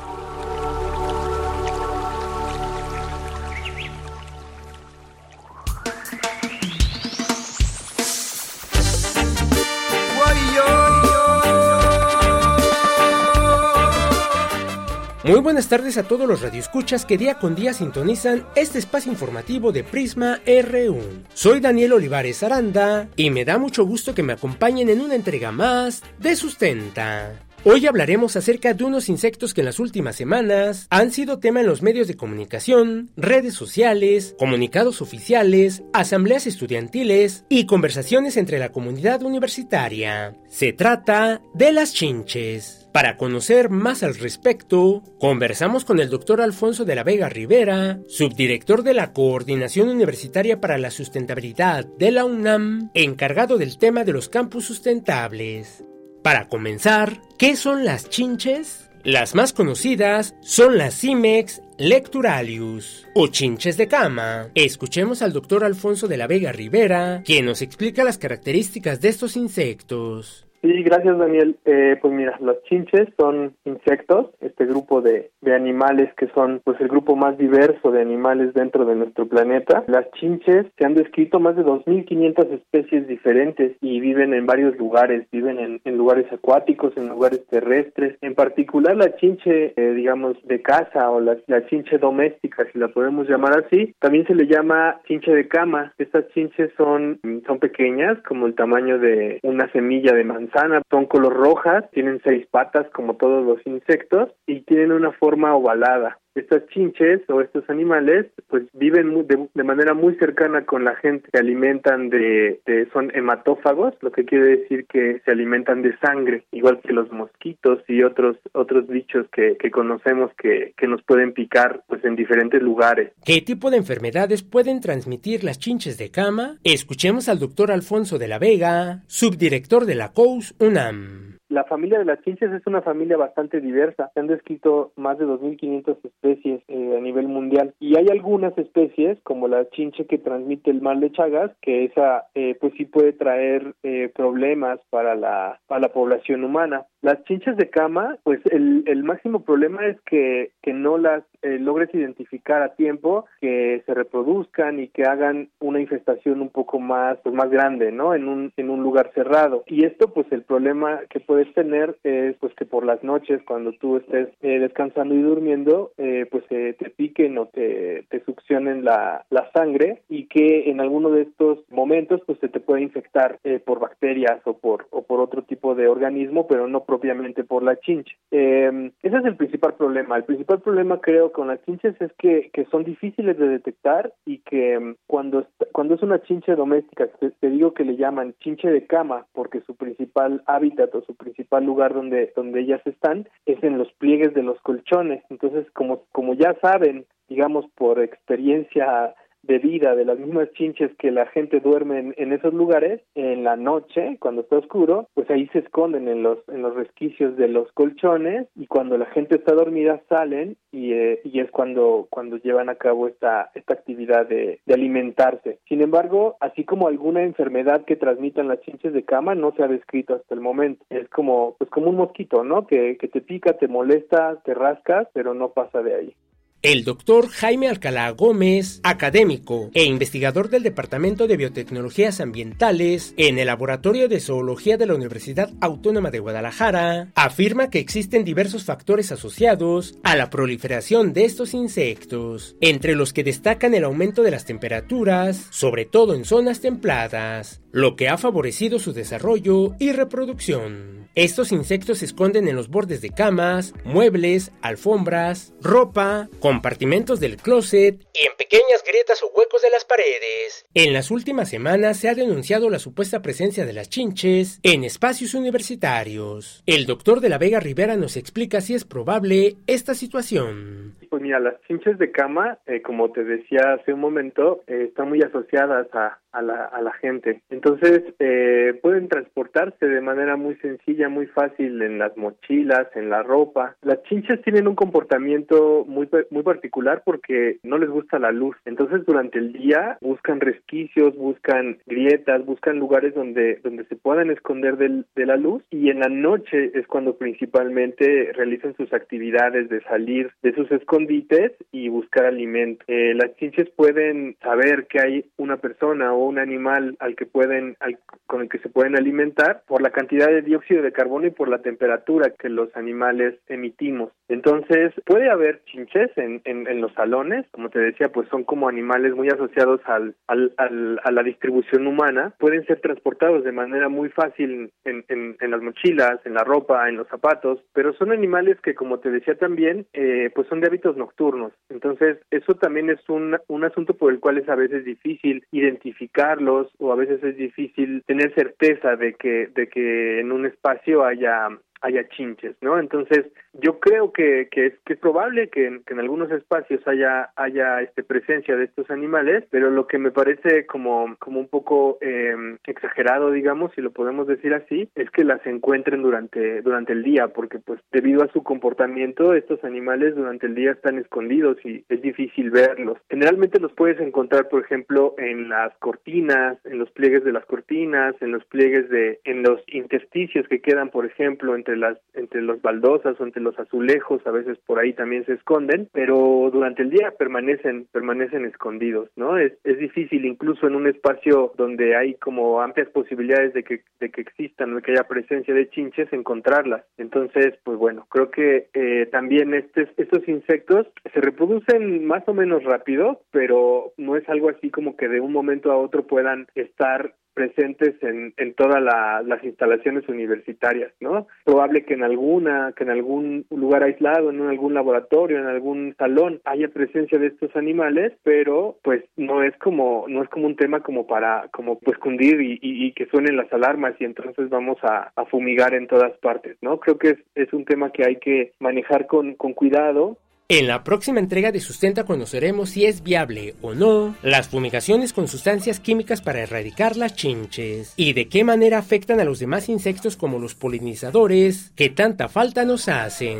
Muy 15.23 15.39
buenas 15.39 15.67
tardes 15.67 15.99
a 15.99 16.03
todos 16.03 16.27
los 16.27 16.41
radioescuchas 16.41 17.05
que 17.05 17.15
día 17.15 17.35
con 17.35 17.53
día 17.53 17.73
sintonizan 17.73 18.43
este 18.55 18.79
espacio 18.79 19.11
informativo 19.11 19.71
de 19.71 19.83
Prisma 19.83 20.39
R1. 20.45 21.27
Soy 21.35 21.59
Daniel 21.59 21.93
Olivares 21.93 22.41
Aranda 22.41 23.07
y 23.15 23.29
me 23.29 23.45
da 23.45 23.59
mucho 23.59 23.85
gusto 23.85 24.15
que 24.15 24.23
me 24.23 24.33
acompañen 24.33 24.89
en 24.89 24.99
una 24.99 25.13
entrega 25.13 25.51
más 25.51 26.01
de 26.17 26.35
Sustenta. 26.35 27.39
Hoy 27.63 27.85
hablaremos 27.85 28.35
acerca 28.35 28.73
de 28.73 28.83
unos 28.83 29.09
insectos 29.09 29.53
que 29.53 29.61
en 29.61 29.65
las 29.65 29.77
últimas 29.77 30.15
semanas 30.15 30.87
han 30.89 31.11
sido 31.11 31.37
tema 31.37 31.59
en 31.59 31.67
los 31.67 31.83
medios 31.83 32.07
de 32.07 32.17
comunicación, 32.17 33.11
redes 33.15 33.53
sociales, 33.53 34.35
comunicados 34.39 35.03
oficiales, 35.03 35.83
asambleas 35.93 36.47
estudiantiles 36.47 37.45
y 37.47 37.67
conversaciones 37.67 38.37
entre 38.37 38.57
la 38.57 38.71
comunidad 38.71 39.21
universitaria. 39.21 40.35
Se 40.49 40.73
trata 40.73 41.43
de 41.53 41.71
las 41.71 41.93
chinches. 41.93 42.80
Para 42.91 43.15
conocer 43.15 43.69
más 43.69 44.03
al 44.03 44.15
respecto, 44.15 45.01
conversamos 45.17 45.85
con 45.85 45.99
el 46.01 46.09
doctor 46.09 46.41
Alfonso 46.41 46.83
de 46.83 46.95
la 46.95 47.05
Vega 47.05 47.29
Rivera, 47.29 48.01
subdirector 48.07 48.83
de 48.83 48.93
la 48.93 49.13
Coordinación 49.13 49.87
Universitaria 49.87 50.59
para 50.59 50.77
la 50.77 50.91
Sustentabilidad 50.91 51.85
de 51.85 52.11
la 52.11 52.25
UNAM, 52.25 52.89
encargado 52.93 53.57
del 53.57 53.77
tema 53.77 54.03
de 54.03 54.11
los 54.11 54.27
campus 54.27 54.65
sustentables. 54.65 55.85
Para 56.21 56.49
comenzar, 56.49 57.21
¿qué 57.37 57.55
son 57.55 57.85
las 57.85 58.09
chinches? 58.09 58.89
Las 59.03 59.35
más 59.35 59.53
conocidas 59.53 60.35
son 60.41 60.77
las 60.77 60.99
Cimex 60.99 61.61
lecturalius 61.77 63.07
o 63.15 63.27
chinches 63.27 63.77
de 63.77 63.87
cama. 63.87 64.49
Escuchemos 64.53 65.21
al 65.21 65.31
doctor 65.31 65.63
Alfonso 65.63 66.09
de 66.09 66.17
la 66.17 66.27
Vega 66.27 66.51
Rivera, 66.51 67.23
quien 67.25 67.45
nos 67.45 67.61
explica 67.61 68.03
las 68.03 68.17
características 68.17 68.99
de 68.99 69.09
estos 69.09 69.37
insectos. 69.37 70.45
Sí, 70.61 70.83
gracias 70.83 71.17
Daniel. 71.17 71.57
Eh, 71.65 71.97
pues 71.99 72.13
mira, 72.13 72.37
los 72.39 72.61
chinches 72.63 73.09
son 73.17 73.55
insectos, 73.65 74.27
este 74.41 74.65
grupo 74.67 75.01
de, 75.01 75.31
de, 75.41 75.55
animales 75.55 76.13
que 76.17 76.27
son 76.35 76.61
pues 76.63 76.79
el 76.79 76.87
grupo 76.87 77.15
más 77.15 77.35
diverso 77.37 77.89
de 77.89 78.01
animales 78.01 78.53
dentro 78.53 78.85
de 78.85 78.95
nuestro 78.95 79.27
planeta. 79.27 79.83
Las 79.87 80.09
chinches 80.11 80.67
se 80.77 80.85
han 80.85 80.93
descrito 80.93 81.39
más 81.39 81.55
de 81.55 81.63
2.500 81.63 82.51
especies 82.51 83.07
diferentes 83.07 83.75
y 83.81 83.99
viven 83.99 84.35
en 84.35 84.45
varios 84.45 84.77
lugares, 84.77 85.25
viven 85.31 85.81
en, 85.83 85.97
lugares 85.97 86.31
acuáticos, 86.31 86.95
en 86.95 87.09
lugares 87.09 87.43
terrestres. 87.47 88.17
En 88.21 88.35
particular 88.35 88.95
la 88.95 89.15
chinche, 89.15 89.73
eh, 89.75 89.93
digamos, 89.93 90.37
de 90.43 90.61
casa 90.61 91.09
o 91.09 91.19
la, 91.19 91.37
la 91.47 91.65
chinche 91.65 91.97
doméstica, 91.97 92.67
si 92.71 92.77
la 92.77 92.89
podemos 92.89 93.27
llamar 93.27 93.65
así, 93.65 93.95
también 93.99 94.27
se 94.27 94.35
le 94.35 94.45
llama 94.45 95.01
chinche 95.07 95.31
de 95.31 95.47
cama. 95.47 95.91
Estas 95.97 96.27
chinches 96.35 96.71
son, 96.77 97.19
son 97.47 97.57
pequeñas, 97.57 98.19
como 98.27 98.45
el 98.45 98.53
tamaño 98.53 98.99
de 98.99 99.39
una 99.41 99.71
semilla 99.71 100.13
de 100.13 100.23
manzana 100.23 100.50
son 100.89 101.05
color 101.05 101.33
rojas, 101.33 101.89
tienen 101.91 102.21
seis 102.23 102.47
patas 102.49 102.89
como 102.91 103.15
todos 103.15 103.45
los 103.45 103.65
insectos 103.65 104.29
y 104.45 104.61
tienen 104.61 104.91
una 104.91 105.11
forma 105.11 105.55
ovalada. 105.55 106.20
Estas 106.35 106.65
chinches 106.67 107.21
o 107.29 107.41
estos 107.41 107.69
animales 107.69 108.27
pues 108.47 108.63
viven 108.73 109.27
de, 109.27 109.47
de, 109.53 109.63
manera 109.63 109.93
muy 109.93 110.15
cercana 110.15 110.65
con 110.65 110.83
la 110.83 110.95
gente, 110.95 111.29
se 111.31 111.39
alimentan 111.39 112.09
de, 112.09 112.61
son 112.93 113.11
hematófagos, 113.15 113.95
lo 114.01 114.11
que 114.11 114.25
quiere 114.25 114.57
decir 114.57 114.85
que 114.85 115.21
se 115.25 115.31
alimentan 115.31 115.81
de 115.81 115.97
sangre, 115.99 116.45
igual 116.51 116.79
que 116.81 116.93
los 116.93 117.11
mosquitos 117.11 117.79
y 117.87 118.03
otros 118.03 118.37
otros 118.53 118.87
bichos 118.87 119.27
que, 119.31 119.57
que 119.57 119.71
conocemos 119.71 120.31
que, 120.37 120.73
que 120.77 120.87
nos 120.87 121.01
pueden 121.03 121.33
picar 121.33 121.83
pues 121.87 122.03
en 122.05 122.15
diferentes 122.15 122.61
lugares. 122.61 123.11
¿Qué 123.25 123.41
tipo 123.41 123.69
de 123.69 123.77
enfermedades 123.77 124.43
pueden 124.43 124.79
transmitir 124.79 125.43
las 125.43 125.59
chinches 125.59 125.97
de 125.97 126.11
cama? 126.11 126.57
Escuchemos 126.63 127.29
al 127.29 127.39
doctor 127.39 127.71
Alfonso 127.71 128.17
de 128.17 128.27
la 128.27 128.39
Vega, 128.39 129.03
subdirector 129.07 129.85
de 129.85 129.95
la 129.95 130.13
COUS 130.13 130.55
UNAM. 130.59 131.40
La 131.51 131.65
familia 131.65 131.99
de 131.99 132.05
las 132.05 132.21
chinches 132.21 132.49
es 132.53 132.65
una 132.65 132.81
familia 132.81 133.17
bastante 133.17 133.59
diversa. 133.59 134.09
Se 134.13 134.21
han 134.21 134.27
descrito 134.27 134.93
más 134.95 135.17
de 135.17 135.25
2.500 135.25 135.97
especies 136.01 136.61
eh, 136.69 136.95
a 136.97 137.01
nivel 137.01 137.27
mundial 137.27 137.75
y 137.77 137.97
hay 137.97 138.07
algunas 138.09 138.57
especies 138.57 139.19
como 139.23 139.49
la 139.49 139.69
chinche 139.71 140.05
que 140.05 140.17
transmite 140.17 140.71
el 140.71 140.81
mal 140.81 141.01
de 141.01 141.11
Chagas, 141.11 141.51
que 141.61 141.83
esa 141.83 142.27
eh, 142.35 142.55
pues 142.61 142.71
sí 142.77 142.85
puede 142.85 143.11
traer 143.11 143.75
eh, 143.83 144.09
problemas 144.15 144.79
para 144.89 145.13
la 145.15 145.59
para 145.67 145.81
la 145.81 145.89
población 145.89 146.45
humana. 146.45 146.85
Las 147.01 147.23
chinches 147.23 147.57
de 147.57 147.69
cama, 147.69 148.17
pues 148.23 148.39
el, 148.51 148.83
el 148.85 149.03
máximo 149.03 149.43
problema 149.43 149.87
es 149.87 149.99
que, 150.01 150.51
que 150.61 150.71
no 150.71 150.99
las 150.99 151.23
eh, 151.41 151.57
logres 151.57 151.89
identificar 151.95 152.61
a 152.61 152.75
tiempo, 152.75 153.25
que 153.39 153.81
se 153.87 153.93
reproduzcan 153.95 154.79
y 154.79 154.89
que 154.89 155.05
hagan 155.05 155.49
una 155.59 155.81
infestación 155.81 156.39
un 156.41 156.49
poco 156.49 156.79
más, 156.79 157.17
pues 157.23 157.33
más 157.33 157.49
grande, 157.49 157.91
¿no? 157.91 158.13
En 158.13 158.27
un, 158.27 158.53
en 158.57 158.69
un 158.69 158.83
lugar 158.83 159.11
cerrado. 159.15 159.63
Y 159.65 159.85
esto, 159.85 160.13
pues 160.13 160.27
el 160.31 160.43
problema 160.43 160.99
que 161.09 161.19
puedes 161.19 161.51
tener 161.55 161.97
es, 162.03 162.35
pues 162.37 162.53
que 162.53 162.65
por 162.65 162.85
las 162.85 163.03
noches, 163.03 163.41
cuando 163.47 163.71
tú 163.71 163.97
estés 163.97 164.29
eh, 164.43 164.59
descansando 164.59 165.15
y 165.15 165.21
durmiendo, 165.23 165.93
eh, 165.97 166.27
pues 166.29 166.45
te 166.47 166.73
piquen 166.95 167.37
o 167.39 167.47
te, 167.47 168.05
te 168.09 168.23
succionen 168.25 168.85
la, 168.85 169.25
la 169.31 169.49
sangre 169.53 170.01
y 170.09 170.27
que 170.27 170.69
en 170.69 170.79
alguno 170.79 171.09
de 171.09 171.23
estos 171.23 171.59
momentos, 171.71 172.21
pues 172.27 172.37
se 172.39 172.49
te 172.49 172.59
puede 172.59 172.83
infectar 172.83 173.39
por 173.65 173.79
bacterias 173.79 174.41
o 174.45 174.57
por, 174.57 174.85
o 174.91 175.01
por 175.01 175.19
otro 175.19 175.41
tipo 175.43 175.73
de 175.73 175.87
organismo, 175.87 176.47
pero 176.47 176.67
no 176.67 176.83
propiamente 176.91 177.45
por 177.45 177.63
la 177.63 177.79
chinche. 177.79 178.17
ese 178.31 178.91
es 179.01 179.25
el 179.25 179.37
principal 179.37 179.75
problema. 179.75 180.17
El 180.17 180.25
principal 180.25 180.59
problema 180.59 180.99
creo 180.99 181.31
con 181.31 181.47
las 181.47 181.63
chinches 181.63 181.95
es 182.01 182.11
que, 182.19 182.49
que 182.51 182.65
son 182.65 182.83
difíciles 182.83 183.37
de 183.37 183.47
detectar 183.47 184.11
y 184.25 184.39
que 184.39 184.95
cuando, 185.07 185.47
cuando 185.71 185.95
es 185.95 186.01
una 186.03 186.21
chinche 186.23 186.53
doméstica, 186.53 187.07
te, 187.07 187.31
te, 187.31 187.49
digo 187.49 187.73
que 187.73 187.85
le 187.85 187.95
llaman 187.95 188.35
chinche 188.41 188.69
de 188.69 188.87
cama 188.87 189.25
porque 189.31 189.61
su 189.61 189.77
principal 189.77 190.43
hábitat 190.47 190.93
o 190.93 191.01
su 191.03 191.15
principal 191.15 191.63
lugar 191.63 191.93
donde, 191.93 192.33
donde 192.35 192.59
ellas 192.59 192.81
están 192.83 193.25
es 193.45 193.63
en 193.63 193.77
los 193.77 193.89
pliegues 193.93 194.33
de 194.33 194.43
los 194.43 194.59
colchones. 194.59 195.23
Entonces, 195.29 195.71
como, 195.71 196.03
como 196.11 196.33
ya 196.33 196.57
saben, 196.61 197.05
digamos 197.29 197.65
por 197.75 198.01
experiencia 198.01 199.15
de 199.43 199.59
vida 199.59 199.95
de 199.95 200.05
las 200.05 200.19
mismas 200.19 200.51
chinches 200.53 200.91
que 200.97 201.11
la 201.11 201.25
gente 201.27 201.59
duerme 201.59 202.13
en, 202.15 202.33
esos 202.33 202.53
lugares 202.53 203.01
en 203.15 203.43
la 203.43 203.55
noche 203.55 204.17
cuando 204.19 204.41
está 204.41 204.57
oscuro 204.57 205.07
pues 205.13 205.29
ahí 205.29 205.47
se 205.47 205.59
esconden 205.59 206.07
en 206.07 206.23
los 206.23 206.37
en 206.47 206.61
los 206.61 206.75
resquicios 206.75 207.35
de 207.37 207.47
los 207.47 207.71
colchones 207.73 208.47
y 208.55 208.67
cuando 208.67 208.97
la 208.97 209.07
gente 209.07 209.35
está 209.35 209.53
dormida 209.53 210.01
salen 210.09 210.57
y, 210.71 210.93
eh, 210.93 211.21
y 211.23 211.39
es 211.39 211.49
cuando 211.51 212.07
cuando 212.09 212.37
llevan 212.37 212.69
a 212.69 212.75
cabo 212.75 213.07
esta 213.07 213.51
esta 213.55 213.73
actividad 213.73 214.27
de, 214.27 214.59
de, 214.65 214.73
alimentarse. 214.73 215.59
Sin 215.67 215.81
embargo 215.81 216.37
así 216.39 216.63
como 216.63 216.87
alguna 216.87 217.23
enfermedad 217.23 217.83
que 217.85 217.95
transmitan 217.95 218.47
las 218.47 218.61
chinches 218.61 218.93
de 218.93 219.03
cama 219.03 219.35
no 219.35 219.53
se 219.55 219.63
ha 219.63 219.67
descrito 219.67 220.15
hasta 220.15 220.33
el 220.33 220.41
momento. 220.41 220.85
Es 220.89 221.09
como 221.09 221.55
pues 221.57 221.69
como 221.69 221.89
un 221.89 221.97
mosquito 221.97 222.43
no 222.43 222.67
que, 222.67 222.97
que 222.97 223.07
te 223.07 223.21
pica 223.21 223.53
te 223.53 223.67
molesta 223.67 224.41
te 224.43 224.53
rascas 224.53 225.07
pero 225.13 225.33
no 225.33 225.49
pasa 225.49 225.81
de 225.81 225.95
ahí 225.95 226.15
el 226.61 226.83
doctor 226.83 227.29
Jaime 227.29 227.67
Alcalá 227.67 228.09
Gómez, 228.11 228.79
académico 228.83 229.71
e 229.73 229.83
investigador 229.83 230.49
del 230.49 230.63
Departamento 230.63 231.27
de 231.27 231.37
Biotecnologías 231.37 232.21
Ambientales 232.21 233.13
en 233.17 233.39
el 233.39 233.47
Laboratorio 233.47 234.07
de 234.07 234.19
Zoología 234.19 234.77
de 234.77 234.85
la 234.85 234.93
Universidad 234.93 235.51
Autónoma 235.59 236.11
de 236.11 236.19
Guadalajara, 236.19 237.11
afirma 237.15 237.69
que 237.69 237.79
existen 237.79 238.23
diversos 238.23 238.63
factores 238.63 239.11
asociados 239.11 239.97
a 240.03 240.15
la 240.15 240.29
proliferación 240.29 241.13
de 241.13 241.25
estos 241.25 241.53
insectos, 241.53 242.55
entre 242.61 242.95
los 242.95 243.11
que 243.13 243.23
destacan 243.23 243.73
el 243.73 243.83
aumento 243.83 244.21
de 244.21 244.31
las 244.31 244.45
temperaturas, 244.45 245.47
sobre 245.49 245.85
todo 245.85 246.13
en 246.13 246.25
zonas 246.25 246.59
templadas, 246.59 247.60
lo 247.71 247.95
que 247.95 248.09
ha 248.09 248.17
favorecido 248.17 248.79
su 248.79 248.93
desarrollo 248.93 249.75
y 249.79 249.91
reproducción. 249.91 251.09
Estos 251.13 251.51
insectos 251.51 251.97
se 251.97 252.05
esconden 252.05 252.47
en 252.47 252.55
los 252.55 252.69
bordes 252.69 253.01
de 253.01 253.09
camas, 253.09 253.73
muebles, 253.83 254.53
alfombras, 254.61 255.53
ropa, 255.61 256.29
compartimentos 256.39 257.19
del 257.19 257.35
closet 257.35 257.99
y 258.13 258.25
en 258.25 258.37
pequeñas 258.37 258.81
grietas 258.87 259.21
o 259.21 259.27
huecos 259.37 259.61
de 259.61 259.69
las 259.71 259.83
paredes. 259.83 260.65
En 260.73 260.93
las 260.93 261.11
últimas 261.11 261.49
semanas 261.49 261.97
se 261.97 262.07
ha 262.07 262.15
denunciado 262.15 262.69
la 262.69 262.79
supuesta 262.79 263.21
presencia 263.21 263.65
de 263.65 263.73
las 263.73 263.89
chinches 263.89 264.61
en 264.63 264.85
espacios 264.85 265.33
universitarios. 265.33 266.63
El 266.65 266.85
doctor 266.85 267.19
de 267.19 267.27
la 267.27 267.37
Vega 267.37 267.59
Rivera 267.59 267.97
nos 267.97 268.15
explica 268.15 268.61
si 268.61 268.73
es 268.73 268.85
probable 268.85 269.57
esta 269.67 269.93
situación. 269.95 270.95
Pues 271.09 271.21
mira, 271.21 271.41
las 271.41 271.59
chinches 271.67 271.97
de 271.99 272.09
cama, 272.09 272.59
eh, 272.67 272.81
como 272.81 273.11
te 273.11 273.25
decía 273.25 273.73
hace 273.73 273.91
un 273.91 273.99
momento, 273.99 274.63
eh, 274.67 274.85
están 274.87 275.09
muy 275.09 275.21
asociadas 275.21 275.87
a, 275.93 276.19
a, 276.31 276.41
la, 276.41 276.65
a 276.65 276.81
la 276.81 276.93
gente. 276.93 277.41
Entonces, 277.49 278.03
eh, 278.19 278.79
pueden 278.81 279.07
transportarse 279.07 279.85
de 279.85 280.01
manera 280.01 280.35
muy 280.35 280.55
sencilla, 280.55 281.09
muy 281.09 281.27
fácil 281.27 281.81
en 281.81 281.99
las 281.99 282.15
mochilas, 282.17 282.87
en 282.95 283.09
la 283.09 283.23
ropa. 283.23 283.75
Las 283.81 284.01
chinches 284.03 284.41
tienen 284.41 284.67
un 284.67 284.75
comportamiento 284.75 285.85
muy, 285.87 286.09
muy 286.29 286.43
particular 286.43 287.03
porque 287.05 287.59
no 287.63 287.77
les 287.77 287.89
gusta 287.89 288.19
la 288.19 288.31
luz. 288.31 288.55
Entonces, 288.65 289.05
durante 289.05 289.39
el 289.39 289.53
día 289.53 289.97
buscan 290.01 290.39
resquicios, 290.39 291.15
buscan 291.15 291.77
grietas, 291.85 292.45
buscan 292.45 292.79
lugares 292.79 293.13
donde, 293.13 293.59
donde 293.63 293.85
se 293.85 293.95
puedan 293.95 294.31
esconder 294.31 294.77
del, 294.77 295.05
de 295.15 295.25
la 295.25 295.37
luz 295.37 295.63
y 295.69 295.89
en 295.89 295.99
la 295.99 296.09
noche 296.09 296.71
es 296.73 296.87
cuando 296.87 297.15
principalmente 297.17 298.31
realizan 298.33 298.75
sus 298.75 298.93
actividades 298.93 299.69
de 299.69 299.81
salir 299.83 300.31
de 300.41 300.53
sus 300.53 300.71
escondites 300.71 301.51
y 301.71 301.89
buscar 301.89 302.25
alimento. 302.25 302.83
Eh, 302.87 303.13
las 303.15 303.35
chinches 303.37 303.69
pueden 303.71 304.35
saber 304.41 304.87
que 304.87 304.99
hay 304.99 305.25
una 305.37 305.57
persona 305.57 306.13
un 306.25 306.39
animal 306.39 306.95
al 306.99 307.15
que 307.15 307.25
pueden 307.25 307.75
al, 307.79 307.99
con 308.27 308.41
el 308.41 308.49
que 308.49 308.59
se 308.59 308.69
pueden 308.69 308.97
alimentar 308.97 309.63
por 309.67 309.81
la 309.81 309.91
cantidad 309.91 310.27
de 310.27 310.41
dióxido 310.41 310.81
de 310.81 310.91
carbono 310.91 311.27
y 311.27 311.31
por 311.31 311.49
la 311.49 311.61
temperatura 311.61 312.33
que 312.37 312.49
los 312.49 312.75
animales 312.75 313.39
emitimos. 313.47 314.11
Entonces, 314.31 314.93
puede 315.05 315.29
haber 315.29 315.61
chinches 315.65 316.09
en, 316.15 316.41
en, 316.45 316.81
los 316.81 316.93
salones, 316.93 317.45
como 317.51 317.69
te 317.69 317.79
decía, 317.79 318.09
pues 318.09 318.29
son 318.29 318.45
como 318.45 318.69
animales 318.69 319.13
muy 319.13 319.27
asociados 319.27 319.81
al, 319.85 320.15
al, 320.27 320.53
al, 320.57 321.01
a 321.03 321.11
la 321.11 321.21
distribución 321.21 321.85
humana, 321.85 322.33
pueden 322.39 322.65
ser 322.65 322.79
transportados 322.79 323.43
de 323.43 323.51
manera 323.51 323.89
muy 323.89 324.09
fácil 324.09 324.71
en, 324.85 325.03
en, 325.09 325.35
en, 325.39 325.51
las 325.51 325.61
mochilas, 325.61 326.25
en 326.25 326.33
la 326.33 326.45
ropa, 326.45 326.87
en 326.87 326.95
los 326.95 327.09
zapatos, 327.09 327.59
pero 327.73 327.93
son 327.93 328.13
animales 328.13 328.57
que, 328.61 328.73
como 328.73 328.99
te 328.99 329.11
decía 329.11 329.35
también, 329.35 329.85
eh, 329.91 330.31
pues 330.33 330.47
son 330.47 330.61
de 330.61 330.67
hábitos 330.67 330.95
nocturnos. 330.95 331.51
Entonces, 331.69 332.17
eso 332.31 332.55
también 332.55 332.89
es 332.89 333.01
un, 333.09 333.37
un 333.47 333.63
asunto 333.65 333.95
por 333.95 334.13
el 334.13 334.21
cual 334.21 334.37
es 334.37 334.47
a 334.47 334.55
veces 334.55 334.85
difícil 334.85 335.45
identificarlos 335.51 336.71
o 336.79 336.93
a 336.93 336.95
veces 336.95 337.21
es 337.21 337.35
difícil 337.35 338.03
tener 338.07 338.33
certeza 338.33 338.95
de 338.95 339.13
que, 339.15 339.47
de 339.53 339.67
que 339.67 340.21
en 340.21 340.31
un 340.31 340.45
espacio 340.45 341.03
haya 341.03 341.49
haya 341.81 342.07
chinches, 342.09 342.55
¿no? 342.61 342.79
Entonces, 342.79 343.25
yo 343.53 343.79
creo 343.79 344.11
que, 344.11 344.47
que, 344.51 344.67
es, 344.67 344.73
que 344.85 344.93
es 344.93 344.99
probable 344.99 345.49
que 345.49 345.67
en, 345.67 345.83
que 345.83 345.93
en 345.93 345.99
algunos 345.99 346.31
espacios 346.31 346.81
haya 346.87 347.31
haya 347.35 347.81
este 347.81 348.03
presencia 348.03 348.55
de 348.55 348.65
estos 348.65 348.89
animales, 348.89 349.43
pero 349.49 349.69
lo 349.69 349.87
que 349.87 349.97
me 349.97 350.11
parece 350.11 350.65
como, 350.65 351.15
como 351.19 351.39
un 351.39 351.47
poco 351.47 351.97
eh, 352.01 352.35
exagerado, 352.65 353.31
digamos, 353.31 353.71
si 353.75 353.81
lo 353.81 353.91
podemos 353.91 354.27
decir 354.27 354.53
así, 354.53 354.89
es 354.95 355.09
que 355.11 355.23
las 355.23 355.45
encuentren 355.45 356.01
durante, 356.01 356.61
durante 356.61 356.93
el 356.93 357.03
día, 357.03 357.27
porque 357.29 357.59
pues 357.59 357.79
debido 357.91 358.23
a 358.23 358.31
su 358.31 358.43
comportamiento, 358.43 359.33
estos 359.33 359.63
animales 359.63 360.15
durante 360.15 360.47
el 360.47 360.55
día 360.55 360.71
están 360.71 360.97
escondidos 360.97 361.57
y 361.65 361.83
es 361.89 362.01
difícil 362.01 362.51
verlos. 362.51 362.97
Generalmente 363.09 363.59
los 363.59 363.73
puedes 363.73 363.99
encontrar, 363.99 364.49
por 364.49 364.63
ejemplo, 364.63 365.15
en 365.17 365.49
las 365.49 365.75
cortinas, 365.77 366.57
en 366.65 366.79
los 366.79 366.91
pliegues 366.91 367.23
de 367.23 367.31
las 367.31 367.45
cortinas, 367.45 368.15
en 368.21 368.31
los 368.31 368.43
pliegues 368.45 368.89
de, 368.89 369.19
en 369.23 369.43
los 369.43 369.61
intersticios 369.67 370.47
que 370.47 370.61
quedan, 370.61 370.89
por 370.89 371.05
ejemplo, 371.05 371.55
entre 371.55 371.70
las, 371.77 371.97
entre 372.13 372.41
los 372.41 372.61
baldosas 372.61 373.19
o 373.19 373.23
entre 373.23 373.41
los 373.41 373.57
azulejos, 373.59 374.25
a 374.25 374.31
veces 374.31 374.57
por 374.65 374.79
ahí 374.79 374.93
también 374.93 375.25
se 375.25 375.33
esconden, 375.33 375.89
pero 375.91 376.49
durante 376.51 376.83
el 376.83 376.89
día 376.89 377.13
permanecen, 377.17 377.87
permanecen 377.91 378.45
escondidos, 378.45 379.09
¿no? 379.15 379.37
Es, 379.37 379.53
es 379.63 379.77
difícil 379.77 380.25
incluso 380.25 380.67
en 380.67 380.75
un 380.75 380.87
espacio 380.87 381.53
donde 381.57 381.95
hay 381.95 382.15
como 382.15 382.61
amplias 382.61 382.89
posibilidades 382.89 383.53
de 383.53 383.63
que, 383.63 383.81
de 383.99 384.09
que 384.09 384.21
existan, 384.21 384.75
de 384.75 384.81
que 384.81 384.91
haya 384.91 385.07
presencia 385.07 385.53
de 385.53 385.69
chinches, 385.69 386.11
encontrarlas. 386.13 386.83
Entonces, 386.97 387.55
pues 387.63 387.77
bueno, 387.77 388.05
creo 388.09 388.31
que 388.31 388.69
eh, 388.73 389.07
también 389.11 389.53
estos, 389.53 389.87
estos 389.97 390.27
insectos 390.27 390.87
se 391.13 391.21
reproducen 391.21 392.05
más 392.05 392.23
o 392.27 392.33
menos 392.33 392.63
rápido, 392.63 393.21
pero 393.31 393.93
no 393.97 394.15
es 394.15 394.27
algo 394.29 394.49
así 394.49 394.69
como 394.69 394.95
que 394.95 395.07
de 395.07 395.19
un 395.19 395.31
momento 395.31 395.71
a 395.71 395.77
otro 395.77 396.05
puedan 396.05 396.47
estar 396.55 397.13
presentes 397.33 397.95
en, 398.01 398.33
en 398.37 398.53
todas 398.53 398.81
la, 398.81 399.21
las 399.25 399.43
instalaciones 399.43 400.07
universitarias, 400.07 400.91
¿no? 400.99 401.27
Probable 401.45 401.85
que 401.85 401.93
en 401.93 402.03
alguna, 402.03 402.73
que 402.75 402.83
en 402.83 402.89
algún 402.89 403.45
lugar 403.49 403.83
aislado, 403.83 404.29
en 404.29 404.41
algún 404.41 404.73
laboratorio, 404.73 405.39
en 405.39 405.47
algún 405.47 405.95
salón 405.97 406.41
haya 406.45 406.67
presencia 406.69 407.17
de 407.19 407.27
estos 407.27 407.55
animales, 407.55 408.13
pero 408.23 408.77
pues 408.83 409.03
no 409.15 409.43
es 409.43 409.55
como, 409.57 410.05
no 410.07 410.23
es 410.23 410.29
como 410.29 410.47
un 410.47 410.55
tema 410.55 410.81
como 410.81 411.07
para, 411.07 411.47
como 411.51 411.79
pues 411.79 411.97
cundir 411.97 412.41
y, 412.41 412.53
y, 412.61 412.87
y 412.87 412.93
que 412.93 413.05
suenen 413.07 413.37
las 413.37 413.51
alarmas 413.53 413.95
y 413.99 414.05
entonces 414.05 414.49
vamos 414.49 414.77
a, 414.83 415.11
a, 415.15 415.25
fumigar 415.25 415.73
en 415.73 415.87
todas 415.87 416.11
partes, 416.19 416.57
¿no? 416.61 416.79
Creo 416.79 416.97
que 416.97 417.09
es, 417.09 417.17
es 417.35 417.53
un 417.53 417.65
tema 417.65 417.91
que 417.91 418.05
hay 418.05 418.17
que 418.17 418.53
manejar 418.59 419.07
con, 419.07 419.35
con 419.35 419.53
cuidado 419.53 420.17
en 420.59 420.67
la 420.67 420.83
próxima 420.83 421.21
entrega 421.21 421.53
de 421.53 421.61
Sustenta 421.61 422.03
conoceremos 422.03 422.71
si 422.71 422.85
es 422.85 423.03
viable 423.03 423.55
o 423.61 423.73
no 423.73 424.17
las 424.21 424.49
fumigaciones 424.49 425.13
con 425.13 425.29
sustancias 425.29 425.79
químicas 425.79 426.21
para 426.21 426.41
erradicar 426.41 426.97
las 426.97 427.15
chinches 427.15 427.93
y 427.95 428.11
de 428.11 428.27
qué 428.27 428.43
manera 428.43 428.77
afectan 428.77 429.21
a 429.21 429.23
los 429.23 429.39
demás 429.39 429.69
insectos 429.69 430.17
como 430.17 430.39
los 430.39 430.53
polinizadores 430.53 431.71
que 431.77 431.89
tanta 431.89 432.27
falta 432.27 432.65
nos 432.65 432.89
hacen. 432.89 433.39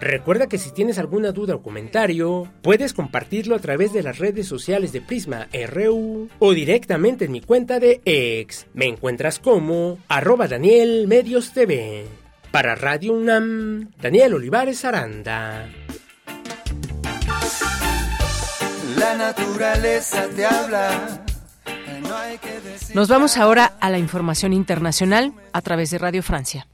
Recuerda 0.00 0.48
que 0.48 0.58
si 0.58 0.72
tienes 0.72 0.98
alguna 0.98 1.30
duda 1.30 1.54
o 1.54 1.62
comentario, 1.62 2.50
puedes 2.62 2.94
compartirlo 2.94 3.54
a 3.54 3.60
través 3.60 3.92
de 3.92 4.02
las 4.02 4.18
redes 4.18 4.48
sociales 4.48 4.90
de 4.90 5.02
Prisma 5.02 5.48
RU 5.72 6.30
o 6.40 6.52
directamente 6.52 7.26
en 7.26 7.32
mi 7.32 7.42
cuenta 7.42 7.78
de 7.78 8.00
ex. 8.04 8.66
Me 8.74 8.86
encuentras 8.86 9.38
como 9.38 9.98
arroba 10.08 10.48
Daniel 10.48 11.06
Medios 11.06 11.52
TV. 11.52 12.06
Para 12.50 12.74
Radio 12.74 13.12
UNAM, 13.12 13.92
Daniel 14.02 14.34
Olivares 14.34 14.84
Aranda. 14.84 15.68
La 19.00 19.16
naturaleza 19.16 20.26
te 20.36 20.44
habla. 20.44 21.24
Nos 22.94 23.08
vamos 23.08 23.38
ahora 23.38 23.72
a 23.80 23.88
la 23.88 23.98
información 23.98 24.52
internacional 24.52 25.32
a 25.54 25.62
través 25.62 25.90
de 25.90 25.96
Radio 25.96 26.22
Francia. 26.22 26.68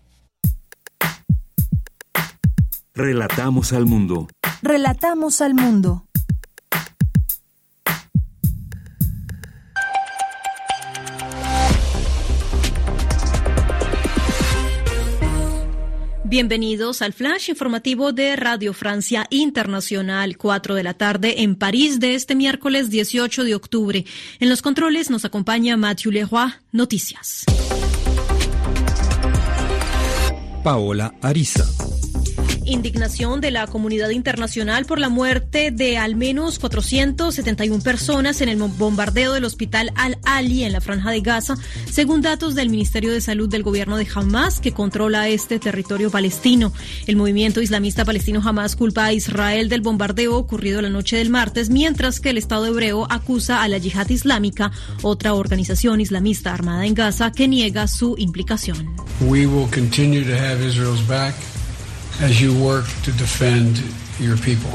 Relatamos 2.94 3.72
al 3.72 3.86
mundo. 3.86 4.26
Relatamos 4.60 5.40
al 5.40 5.54
mundo. 5.54 6.05
Bienvenidos 16.36 17.00
al 17.00 17.14
flash 17.14 17.48
informativo 17.48 18.12
de 18.12 18.36
Radio 18.36 18.74
Francia 18.74 19.26
Internacional, 19.30 20.36
4 20.36 20.74
de 20.74 20.82
la 20.82 20.92
tarde 20.92 21.40
en 21.40 21.56
París 21.56 21.98
de 21.98 22.14
este 22.14 22.34
miércoles 22.34 22.90
18 22.90 23.42
de 23.42 23.54
octubre. 23.54 24.04
En 24.38 24.50
los 24.50 24.60
controles 24.60 25.08
nos 25.08 25.24
acompaña 25.24 25.78
Mathieu 25.78 26.12
Leroy. 26.12 26.52
Noticias. 26.72 27.46
Paola 30.62 31.14
Ariza. 31.22 31.64
Indignación 32.66 33.40
de 33.40 33.52
la 33.52 33.68
comunidad 33.68 34.10
internacional 34.10 34.86
por 34.86 34.98
la 34.98 35.08
muerte 35.08 35.70
de 35.70 35.98
al 35.98 36.16
menos 36.16 36.58
471 36.58 37.82
personas 37.82 38.40
en 38.40 38.48
el 38.48 38.56
bombardeo 38.58 39.32
del 39.32 39.44
hospital 39.44 39.92
Al-Ali 39.94 40.64
en 40.64 40.72
la 40.72 40.80
franja 40.80 41.12
de 41.12 41.20
Gaza, 41.20 41.54
según 41.88 42.22
datos 42.22 42.56
del 42.56 42.68
Ministerio 42.68 43.12
de 43.12 43.20
Salud 43.20 43.48
del 43.48 43.62
gobierno 43.62 43.96
de 43.96 44.08
Hamas, 44.12 44.58
que 44.58 44.72
controla 44.72 45.28
este 45.28 45.60
territorio 45.60 46.10
palestino. 46.10 46.72
El 47.06 47.14
movimiento 47.14 47.62
islamista 47.62 48.04
palestino 48.04 48.42
Hamas 48.44 48.74
culpa 48.74 49.04
a 49.04 49.12
Israel 49.12 49.68
del 49.68 49.80
bombardeo 49.80 50.36
ocurrido 50.36 50.82
la 50.82 50.90
noche 50.90 51.16
del 51.16 51.30
martes, 51.30 51.70
mientras 51.70 52.18
que 52.18 52.30
el 52.30 52.38
Estado 52.38 52.66
hebreo 52.66 53.06
acusa 53.10 53.62
a 53.62 53.68
la 53.68 53.78
Yihad 53.78 54.10
Islámica, 54.10 54.72
otra 55.02 55.34
organización 55.34 56.00
islamista 56.00 56.52
armada 56.52 56.84
en 56.84 56.94
Gaza, 56.94 57.30
que 57.30 57.46
niega 57.46 57.86
su 57.86 58.16
implicación. 58.18 58.96
We 59.20 59.46
will 59.46 59.70
continue 59.70 60.24
to 60.24 60.34
have 60.34 60.66
Israel's 60.66 61.06
back 61.06 61.34
as 62.20 62.40
you 62.40 62.58
work 62.62 62.86
to 63.02 63.12
defend 63.12 63.82
your 64.18 64.36
people. 64.38 64.70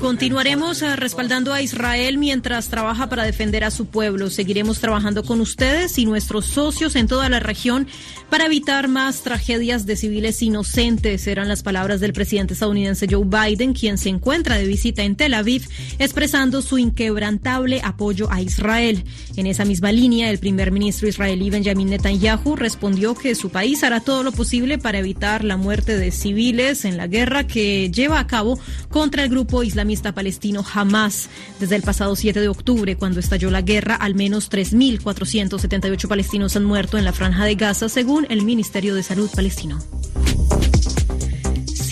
Continuaremos 0.00 0.80
eh, 0.80 0.96
respaldando 0.96 1.52
a 1.52 1.60
Israel 1.60 2.16
mientras 2.16 2.68
trabaja 2.68 3.10
para 3.10 3.24
defender 3.24 3.62
a 3.62 3.70
su 3.70 3.86
pueblo. 3.86 4.30
Seguiremos 4.30 4.80
trabajando 4.80 5.22
con 5.22 5.42
ustedes 5.42 5.98
y 5.98 6.06
nuestros 6.06 6.46
socios 6.46 6.96
en 6.96 7.06
toda 7.06 7.28
la 7.28 7.40
región 7.40 7.86
para 8.30 8.46
evitar 8.46 8.88
más 8.88 9.22
tragedias 9.22 9.84
de 9.84 9.96
civiles 9.96 10.40
inocentes. 10.40 11.26
Eran 11.26 11.46
las 11.46 11.62
palabras 11.62 12.00
del 12.00 12.14
presidente 12.14 12.54
estadounidense 12.54 13.06
Joe 13.08 13.24
Biden, 13.26 13.74
quien 13.74 13.98
se 13.98 14.08
encuentra 14.08 14.56
de 14.56 14.66
visita 14.66 15.02
en 15.02 15.16
Tel 15.16 15.34
Aviv, 15.34 15.68
expresando 15.98 16.62
su 16.62 16.78
inquebrantable 16.78 17.82
apoyo 17.84 18.32
a 18.32 18.40
Israel. 18.40 19.04
En 19.36 19.46
esa 19.46 19.66
misma 19.66 19.92
línea, 19.92 20.30
el 20.30 20.38
primer 20.38 20.70
ministro 20.70 21.06
israelí 21.06 21.50
Benjamin 21.50 21.90
Netanyahu 21.90 22.56
respondió 22.56 23.14
que 23.14 23.34
su 23.34 23.50
país 23.50 23.84
hará 23.84 24.00
todo 24.00 24.22
lo 24.22 24.32
posible 24.32 24.78
para 24.78 25.00
evitar 25.00 25.44
la 25.44 25.58
muerte 25.58 25.98
de 25.98 26.10
civiles 26.10 26.86
en 26.86 26.96
la 26.96 27.08
guerra 27.08 27.46
que 27.46 27.90
lleva 27.90 28.18
a 28.18 28.26
cabo 28.26 28.53
contra 28.88 29.22
el 29.22 29.30
grupo 29.30 29.62
islamista 29.62 30.12
palestino 30.12 30.64
Hamas. 30.74 31.28
Desde 31.60 31.76
el 31.76 31.82
pasado 31.82 32.16
7 32.16 32.40
de 32.40 32.48
octubre, 32.48 32.96
cuando 32.96 33.20
estalló 33.20 33.50
la 33.50 33.62
guerra, 33.62 33.94
al 33.94 34.14
menos 34.14 34.50
3.478 34.50 36.08
palestinos 36.08 36.56
han 36.56 36.64
muerto 36.64 36.98
en 36.98 37.04
la 37.04 37.12
franja 37.12 37.44
de 37.44 37.54
Gaza, 37.54 37.88
según 37.88 38.26
el 38.30 38.42
Ministerio 38.42 38.94
de 38.94 39.02
Salud 39.02 39.30
palestino. 39.34 39.78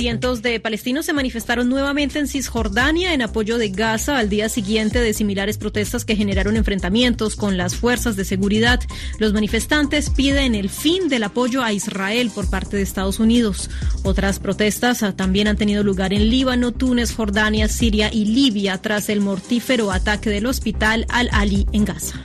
Cientos 0.02 0.42
de 0.42 0.58
palestinos 0.58 1.06
se 1.06 1.12
manifestaron 1.12 1.68
nuevamente 1.68 2.18
en 2.18 2.26
Cisjordania 2.26 3.14
en 3.14 3.22
apoyo 3.22 3.56
de 3.56 3.68
Gaza 3.68 4.18
al 4.18 4.28
día 4.28 4.48
siguiente 4.48 5.00
de 5.00 5.14
similares 5.14 5.58
protestas 5.58 6.04
que 6.04 6.16
generaron 6.16 6.56
enfrentamientos 6.56 7.36
con 7.36 7.56
las 7.56 7.76
fuerzas 7.76 8.16
de 8.16 8.24
seguridad. 8.24 8.80
Los 9.20 9.32
manifestantes 9.32 10.10
piden 10.10 10.56
el 10.56 10.70
fin 10.70 11.08
del 11.08 11.22
apoyo 11.22 11.62
a 11.62 11.72
Israel 11.72 12.32
por 12.34 12.50
parte 12.50 12.76
de 12.76 12.82
Estados 12.82 13.20
Unidos. 13.20 13.70
Otras 14.02 14.40
protestas 14.40 15.04
ah, 15.04 15.14
también 15.14 15.46
han 15.46 15.56
tenido 15.56 15.84
lugar 15.84 16.12
en 16.12 16.30
Líbano, 16.30 16.72
Túnez, 16.72 17.14
Jordania, 17.14 17.68
Siria 17.68 18.12
y 18.12 18.24
Libia 18.24 18.78
tras 18.78 19.08
el 19.08 19.20
mortífero 19.20 19.92
ataque 19.92 20.30
del 20.30 20.46
hospital 20.46 21.06
Al-Ali 21.10 21.68
en 21.70 21.84
Gaza. 21.84 22.20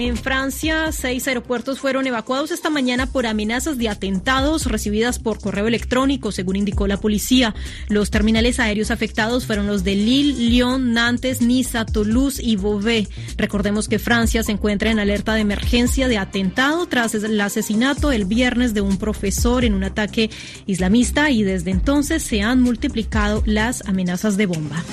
En 0.00 0.16
Francia, 0.16 0.92
seis 0.92 1.26
aeropuertos 1.26 1.80
fueron 1.80 2.06
evacuados 2.06 2.52
esta 2.52 2.70
mañana 2.70 3.06
por 3.06 3.26
amenazas 3.26 3.78
de 3.78 3.88
atentados 3.88 4.66
recibidas 4.66 5.18
por 5.18 5.40
correo 5.40 5.66
electrónico, 5.66 6.30
según 6.30 6.54
indicó 6.54 6.86
la 6.86 7.00
policía. 7.00 7.52
Los 7.88 8.08
terminales 8.12 8.60
aéreos 8.60 8.92
afectados 8.92 9.44
fueron 9.44 9.66
los 9.66 9.82
de 9.82 9.96
Lille, 9.96 10.50
Lyon, 10.50 10.92
Nantes, 10.92 11.42
Niza, 11.42 11.84
Toulouse 11.84 12.40
y 12.40 12.54
Beauvais. 12.54 13.08
Recordemos 13.36 13.88
que 13.88 13.98
Francia 13.98 14.44
se 14.44 14.52
encuentra 14.52 14.92
en 14.92 15.00
alerta 15.00 15.34
de 15.34 15.40
emergencia 15.40 16.06
de 16.06 16.18
atentado 16.18 16.86
tras 16.86 17.14
el 17.14 17.40
asesinato 17.40 18.12
el 18.12 18.24
viernes 18.24 18.74
de 18.74 18.82
un 18.82 18.98
profesor 18.98 19.64
en 19.64 19.74
un 19.74 19.82
ataque 19.82 20.30
islamista 20.66 21.32
y 21.32 21.42
desde 21.42 21.72
entonces 21.72 22.22
se 22.22 22.40
han 22.40 22.62
multiplicado 22.62 23.42
las 23.46 23.84
amenazas 23.88 24.36
de 24.36 24.46
bomba. 24.46 24.84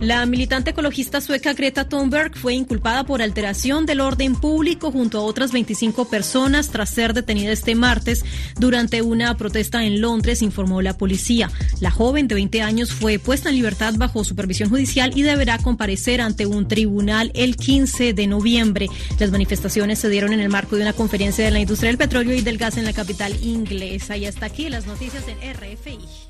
La 0.00 0.26
militante 0.26 0.70
ecologista 0.70 1.22
sueca 1.22 1.54
Greta 1.54 1.88
Thunberg 1.88 2.36
fue 2.36 2.54
inculpada 2.54 3.04
por 3.04 3.22
alteración 3.22 3.86
del 3.86 4.02
orden 4.02 4.36
público 4.36 4.92
junto 4.92 5.18
a 5.18 5.22
otras 5.22 5.52
25 5.52 6.08
personas 6.08 6.68
tras 6.68 6.90
ser 6.90 7.14
detenida 7.14 7.50
este 7.50 7.74
martes 7.74 8.22
durante 8.58 9.00
una 9.00 9.34
protesta 9.38 9.84
en 9.84 10.02
Londres, 10.02 10.42
informó 10.42 10.82
la 10.82 10.98
policía. 10.98 11.50
La 11.80 11.90
joven 11.90 12.28
de 12.28 12.34
20 12.34 12.60
años 12.60 12.92
fue 12.92 13.18
puesta 13.18 13.48
en 13.48 13.54
libertad 13.54 13.94
bajo 13.96 14.22
supervisión 14.22 14.68
judicial 14.68 15.12
y 15.16 15.22
deberá 15.22 15.56
comparecer 15.58 16.20
ante 16.20 16.44
un 16.44 16.68
tribunal 16.68 17.32
el 17.34 17.56
15 17.56 18.12
de 18.12 18.26
noviembre. 18.26 18.88
Las 19.18 19.30
manifestaciones 19.30 19.98
se 19.98 20.10
dieron 20.10 20.34
en 20.34 20.40
el 20.40 20.50
marco 20.50 20.76
de 20.76 20.82
una 20.82 20.92
conferencia 20.92 21.42
de 21.42 21.50
la 21.50 21.60
industria 21.60 21.88
del 21.88 21.98
petróleo 21.98 22.34
y 22.34 22.42
del 22.42 22.58
gas 22.58 22.76
en 22.76 22.84
la 22.84 22.92
capital 22.92 23.34
inglesa. 23.42 24.16
Y 24.18 24.26
hasta 24.26 24.44
aquí 24.44 24.68
las 24.68 24.86
noticias 24.86 25.24
en 25.26 25.38
RFI. 25.54 26.25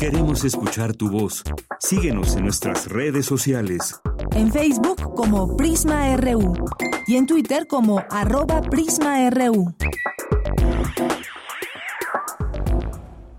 Queremos 0.00 0.44
escuchar 0.44 0.94
tu 0.94 1.10
voz. 1.10 1.44
Síguenos 1.78 2.34
en 2.34 2.44
nuestras 2.44 2.88
redes 2.88 3.26
sociales. 3.26 4.00
En 4.34 4.50
Facebook 4.50 5.14
como 5.14 5.58
Prisma 5.58 6.16
RU 6.16 6.54
y 7.06 7.16
en 7.16 7.26
Twitter 7.26 7.66
como 7.66 8.02
arroba 8.08 8.62
PrismaRU. 8.62 9.74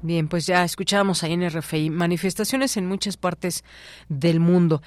Bien, 0.03 0.27
pues 0.27 0.45
ya 0.45 0.63
escuchábamos 0.63 1.23
ahí 1.23 1.33
en 1.33 1.49
RFI 1.49 1.89
manifestaciones 1.89 2.77
en 2.77 2.85
muchas 2.85 3.17
partes 3.17 3.63
del 4.07 4.39
mundo. 4.39 4.83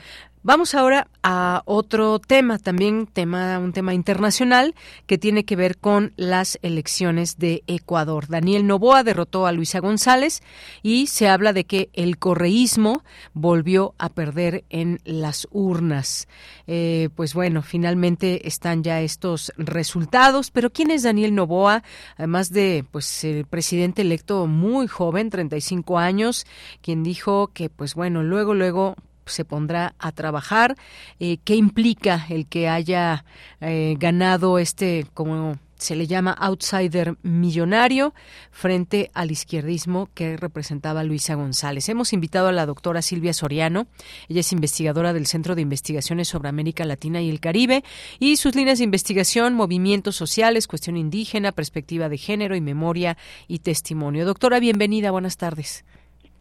Vamos 0.46 0.74
ahora 0.74 1.08
a 1.22 1.62
otro 1.64 2.18
tema, 2.18 2.58
también 2.58 3.06
tema, 3.06 3.58
un 3.58 3.72
tema 3.72 3.94
internacional 3.94 4.74
que 5.06 5.16
tiene 5.16 5.46
que 5.46 5.56
ver 5.56 5.78
con 5.78 6.12
las 6.16 6.58
elecciones 6.60 7.38
de 7.38 7.62
Ecuador. 7.66 8.26
Daniel 8.28 8.66
Novoa 8.66 9.04
derrotó 9.04 9.46
a 9.46 9.52
Luisa 9.52 9.78
González 9.78 10.42
y 10.82 11.06
se 11.06 11.28
habla 11.28 11.54
de 11.54 11.64
que 11.64 11.88
el 11.94 12.18
correísmo 12.18 13.02
volvió 13.32 13.94
a 13.96 14.10
perder 14.10 14.64
en 14.68 15.00
las 15.06 15.48
urnas. 15.50 16.28
Eh, 16.66 17.08
pues 17.16 17.32
bueno, 17.32 17.62
finalmente 17.62 18.46
están 18.46 18.82
ya 18.82 19.00
estos 19.00 19.50
resultados. 19.56 20.50
Pero 20.50 20.68
¿quién 20.68 20.90
es 20.90 21.04
Daniel 21.04 21.34
Novoa? 21.34 21.82
Además 22.18 22.50
de, 22.50 22.84
pues, 22.90 23.24
el 23.24 23.46
presidente 23.46 24.02
electo 24.02 24.46
muy 24.46 24.88
joven, 24.88 25.30
35 25.30 25.98
años, 25.98 26.44
quien 26.82 27.02
dijo 27.02 27.48
que, 27.54 27.70
pues 27.70 27.94
bueno, 27.94 28.22
luego, 28.22 28.52
luego 28.52 28.94
se 29.26 29.44
pondrá 29.44 29.94
a 29.98 30.12
trabajar. 30.12 30.76
Eh, 31.20 31.38
¿Qué 31.44 31.56
implica 31.56 32.26
el 32.28 32.46
que 32.46 32.68
haya 32.68 33.24
eh, 33.60 33.96
ganado 33.98 34.59
este, 34.59 35.06
como 35.14 35.59
se 35.84 35.96
le 35.96 36.06
llama 36.06 36.32
outsider 36.32 37.16
millonario 37.22 38.14
frente 38.51 39.10
al 39.12 39.30
izquierdismo 39.30 40.09
que 40.14 40.36
representaba 40.36 41.05
Luisa 41.05 41.34
González. 41.34 41.88
Hemos 41.88 42.12
invitado 42.12 42.48
a 42.48 42.52
la 42.52 42.66
doctora 42.66 43.02
Silvia 43.02 43.32
Soriano, 43.32 43.86
ella 44.28 44.40
es 44.40 44.52
investigadora 44.52 45.12
del 45.12 45.26
Centro 45.26 45.55
de 45.55 45.62
Investigaciones 45.62 46.28
sobre 46.28 46.48
América 46.48 46.84
Latina 46.84 47.20
y 47.20 47.28
el 47.28 47.40
Caribe 47.40 47.84
y 48.18 48.36
sus 48.36 48.55
líneas 48.55 48.78
de 48.78 48.84
investigación, 48.84 49.55
movimientos 49.55 50.16
sociales, 50.16 50.66
cuestión 50.66 50.96
indígena, 50.96 51.52
perspectiva 51.52 52.09
de 52.09 52.18
género 52.18 52.56
y 52.56 52.60
memoria 52.60 53.16
y 53.46 53.59
testimonio. 53.59 54.24
Doctora, 54.24 54.60
bienvenida, 54.60 55.10
buenas 55.10 55.36
tardes. 55.36 55.84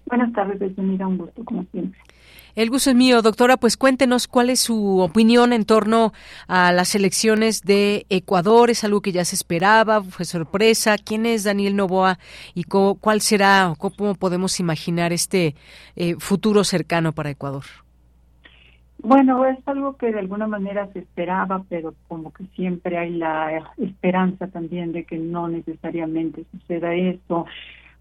Buenas 0.06 0.32
tardes, 0.34 0.78
mira 0.78 1.08
un 1.08 1.18
gusto 1.18 1.44
como 1.44 1.66
siempre. 1.72 2.00
El 2.56 2.70
gusto 2.70 2.92
es 2.92 2.96
mío, 2.96 3.24
doctora. 3.24 3.58
Pues 3.58 3.78
cuéntenos 3.78 4.28
cuál 4.28 4.52
es 4.52 4.60
su 4.60 5.00
opinión 5.00 5.54
en 5.54 5.66
torno 5.66 6.14
a 6.48 6.72
las 6.72 6.94
elecciones 6.94 7.64
de 7.64 8.06
Ecuador. 8.10 8.70
¿Es 8.70 8.84
algo 8.84 9.02
que 9.02 9.12
ya 9.12 9.26
se 9.26 9.36
esperaba? 9.36 10.04
¿Fue 10.04 10.24
sorpresa? 10.24 10.98
¿Quién 11.04 11.26
es 11.26 11.44
Daniel 11.44 11.76
Novoa? 11.76 12.20
¿Y 12.54 12.66
cuál 12.66 13.22
será 13.22 13.72
o 13.72 13.76
cómo 13.76 14.14
podemos 14.14 14.60
imaginar 14.60 15.12
este 15.14 15.56
eh, 15.96 16.16
futuro 16.20 16.64
cercano 16.64 17.12
para 17.12 17.32
Ecuador? 17.32 17.64
Bueno, 19.00 19.46
es 19.46 19.58
algo 19.68 19.98
que 19.98 20.12
de 20.12 20.20
alguna 20.20 20.48
manera 20.48 20.88
se 20.94 21.00
esperaba, 21.00 21.64
pero 21.68 21.96
como 22.08 22.32
que 22.32 22.46
siempre 22.56 22.98
hay 23.00 23.10
la 23.10 23.74
esperanza 23.78 24.48
también 24.48 24.94
de 24.94 25.04
que 25.06 25.18
no 25.18 25.48
necesariamente 25.48 26.46
suceda 26.52 26.94
eso. 26.94 27.46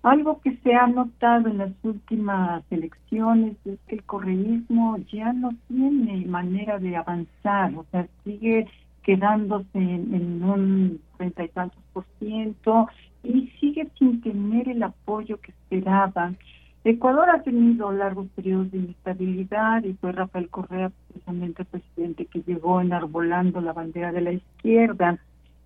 Algo 0.03 0.41
que 0.41 0.57
se 0.65 0.75
ha 0.75 0.89
notado 0.89 1.49
en 1.49 1.59
las 1.59 1.73
últimas 1.85 2.65
elecciones 2.71 3.57
es 3.65 3.79
que 3.87 3.95
el 3.95 4.03
correísmo 4.03 4.99
ya 5.13 5.33
no 5.33 5.51
tiene 5.69 6.27
manera 6.27 6.81
de 6.81 6.97
avanzar, 6.97 7.73
o 7.77 7.87
sea, 7.93 8.09
sigue 8.25 8.67
quedándose 9.03 9.79
en, 9.79 10.43
un 10.43 11.01
treinta 11.17 11.45
y 11.45 11.49
tantos 11.51 11.81
por 11.93 12.05
ciento 12.19 12.89
y 13.23 13.47
sigue 13.61 13.89
sin 13.97 14.21
tener 14.21 14.69
el 14.69 14.83
apoyo 14.83 15.41
que 15.41 15.53
esperaban. 15.53 16.37
Ecuador 16.83 17.31
ha 17.31 17.43
tenido 17.43 17.93
largos 17.93 18.27
periodos 18.35 18.73
de 18.73 18.79
inestabilidad 18.79 19.85
y 19.85 19.93
fue 19.95 20.11
Rafael 20.11 20.49
Correa 20.49 20.91
precisamente 21.09 21.63
el 21.63 21.69
presidente 21.69 22.27
que 22.27 22.43
llegó 22.43 22.81
enarbolando 22.81 23.61
la 23.61 23.73
bandera 23.73 24.11
de 24.11 24.21
la 24.21 24.33
izquierda 24.33 25.21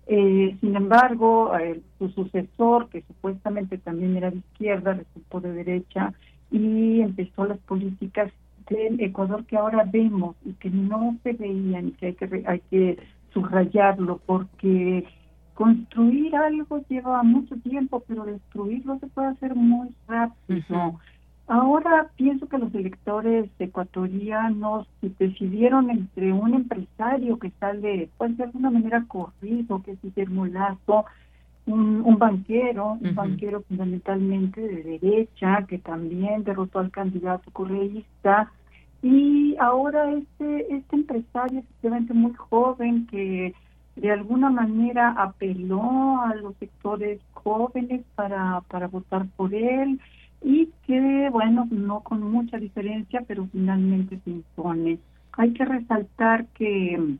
eh, 0.07 0.55
sin 0.61 0.75
embargo, 0.75 1.51
su 1.97 2.09
sucesor, 2.09 2.89
que 2.89 3.01
supuestamente 3.03 3.77
también 3.77 4.15
era 4.15 4.31
de 4.31 4.37
izquierda, 4.37 4.93
resultó 4.93 5.41
de 5.41 5.51
derecha 5.51 6.13
y 6.49 7.01
empezó 7.01 7.45
las 7.45 7.57
políticas 7.59 8.31
del 8.69 8.99
Ecuador 9.01 9.45
que 9.45 9.57
ahora 9.57 9.83
vemos 9.85 10.35
y 10.45 10.53
que 10.53 10.69
no 10.69 11.17
se 11.23 11.33
veían 11.33 11.89
y 11.89 11.91
que 11.91 12.07
hay 12.07 12.13
que, 12.13 12.43
hay 12.45 12.59
que 12.69 12.97
subrayarlo 13.33 14.21
porque 14.25 15.05
construir 15.53 16.35
algo 16.35 16.81
lleva 16.87 17.23
mucho 17.23 17.55
tiempo, 17.57 18.03
pero 18.07 18.25
destruirlo 18.25 18.99
se 18.99 19.07
puede 19.07 19.29
hacer 19.29 19.55
muy 19.55 19.89
rápido. 20.07 20.99
Ahora 21.47 22.09
pienso 22.17 22.49
que 22.49 22.57
los 22.57 22.75
electores 22.75 23.49
ecuatorianos 23.57 24.85
decidieron 25.01 25.89
entre 25.89 26.33
un 26.33 26.53
empresario 26.53 27.39
que 27.39 27.51
sale, 27.51 28.09
pues 28.17 28.35
de 28.35 28.43
alguna 28.43 28.69
manera 28.69 29.05
corrido, 29.07 29.81
que 29.81 29.91
es 29.91 30.01
Guillermo 30.01 30.45
Lazo, 30.45 31.05
un, 31.65 32.01
un 32.01 32.17
banquero, 32.17 32.97
un 32.99 33.15
banquero 33.15 33.61
fundamentalmente 33.61 34.59
de 34.59 34.83
derecha, 34.99 35.65
que 35.69 35.77
también 35.77 36.43
derrotó 36.43 36.79
al 36.79 36.91
candidato 36.91 37.49
correísta, 37.51 38.51
y 39.01 39.55
ahora 39.57 40.11
este, 40.11 40.75
este 40.75 40.95
empresario, 40.97 41.59
especialmente 41.59 42.13
muy 42.13 42.33
joven, 42.33 43.07
que 43.07 43.53
de 43.95 44.11
alguna 44.11 44.49
manera 44.49 45.11
apeló 45.17 46.21
a 46.21 46.35
los 46.35 46.55
sectores 46.57 47.21
jóvenes 47.33 48.01
para, 48.15 48.61
para 48.67 48.87
votar 48.87 49.25
por 49.37 49.53
él 49.53 49.99
y 50.41 50.69
que, 50.85 51.29
bueno, 51.31 51.67
no 51.71 52.01
con 52.01 52.21
mucha 52.21 52.57
diferencia, 52.57 53.23
pero 53.27 53.47
finalmente 53.51 54.19
se 54.23 54.29
impone. 54.29 54.99
Hay 55.33 55.53
que 55.53 55.65
resaltar 55.65 56.45
que 56.47 57.17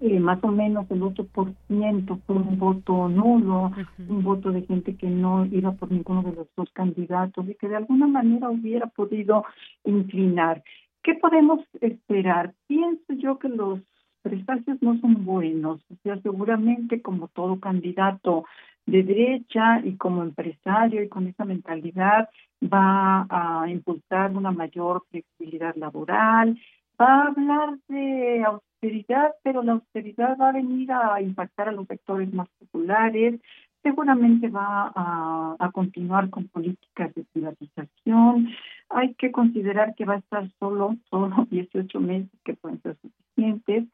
eh, 0.00 0.20
más 0.20 0.42
o 0.42 0.48
menos 0.48 0.90
el 0.90 1.00
8% 1.00 2.20
fue 2.26 2.36
un 2.36 2.58
voto 2.58 3.08
nulo, 3.08 3.72
un 4.08 4.22
voto 4.22 4.50
de 4.50 4.62
gente 4.62 4.96
que 4.96 5.08
no 5.08 5.46
iba 5.46 5.72
por 5.72 5.90
ninguno 5.90 6.22
de 6.22 6.32
los 6.32 6.48
dos 6.56 6.68
candidatos 6.72 7.48
y 7.48 7.54
que 7.54 7.68
de 7.68 7.76
alguna 7.76 8.06
manera 8.06 8.50
hubiera 8.50 8.86
podido 8.86 9.44
inclinar. 9.84 10.62
¿Qué 11.02 11.14
podemos 11.14 11.60
esperar? 11.80 12.54
Pienso 12.66 13.12
yo 13.14 13.38
que 13.38 13.48
los 13.48 13.80
presagios 14.22 14.80
no 14.80 14.98
son 15.00 15.24
buenos, 15.24 15.80
o 15.90 15.96
sea, 16.02 16.18
seguramente 16.22 17.02
como 17.02 17.28
todo 17.28 17.60
candidato 17.60 18.44
de 18.86 19.02
derecha 19.02 19.80
y 19.82 19.96
como 19.96 20.22
empresario 20.22 21.02
y 21.02 21.08
con 21.08 21.26
esa 21.26 21.44
mentalidad 21.44 22.28
va 22.62 23.26
a 23.28 23.68
impulsar 23.68 24.36
una 24.36 24.50
mayor 24.50 25.02
flexibilidad 25.10 25.74
laboral, 25.76 26.58
va 27.00 27.06
a 27.06 27.26
hablar 27.28 27.78
de 27.88 28.44
austeridad, 28.44 29.34
pero 29.42 29.62
la 29.62 29.72
austeridad 29.72 30.36
va 30.38 30.50
a 30.50 30.52
venir 30.52 30.92
a 30.92 31.20
impactar 31.20 31.68
a 31.68 31.72
los 31.72 31.86
sectores 31.86 32.32
más 32.32 32.48
populares, 32.58 33.40
seguramente 33.82 34.48
va 34.48 34.92
a, 34.94 35.70
continuar 35.72 36.30
con 36.30 36.48
políticas 36.48 37.14
de 37.14 37.24
privatización. 37.32 38.48
Hay 38.88 39.14
que 39.14 39.32
considerar 39.32 39.94
que 39.94 40.04
va 40.04 40.14
a 40.14 40.18
estar 40.18 40.48
solo, 40.58 40.96
solo 41.10 41.46
18 41.50 42.00
meses 42.00 42.30
que 42.44 42.54
pueden 42.54 42.80
ser 42.82 42.96
suficientes, 43.02 43.84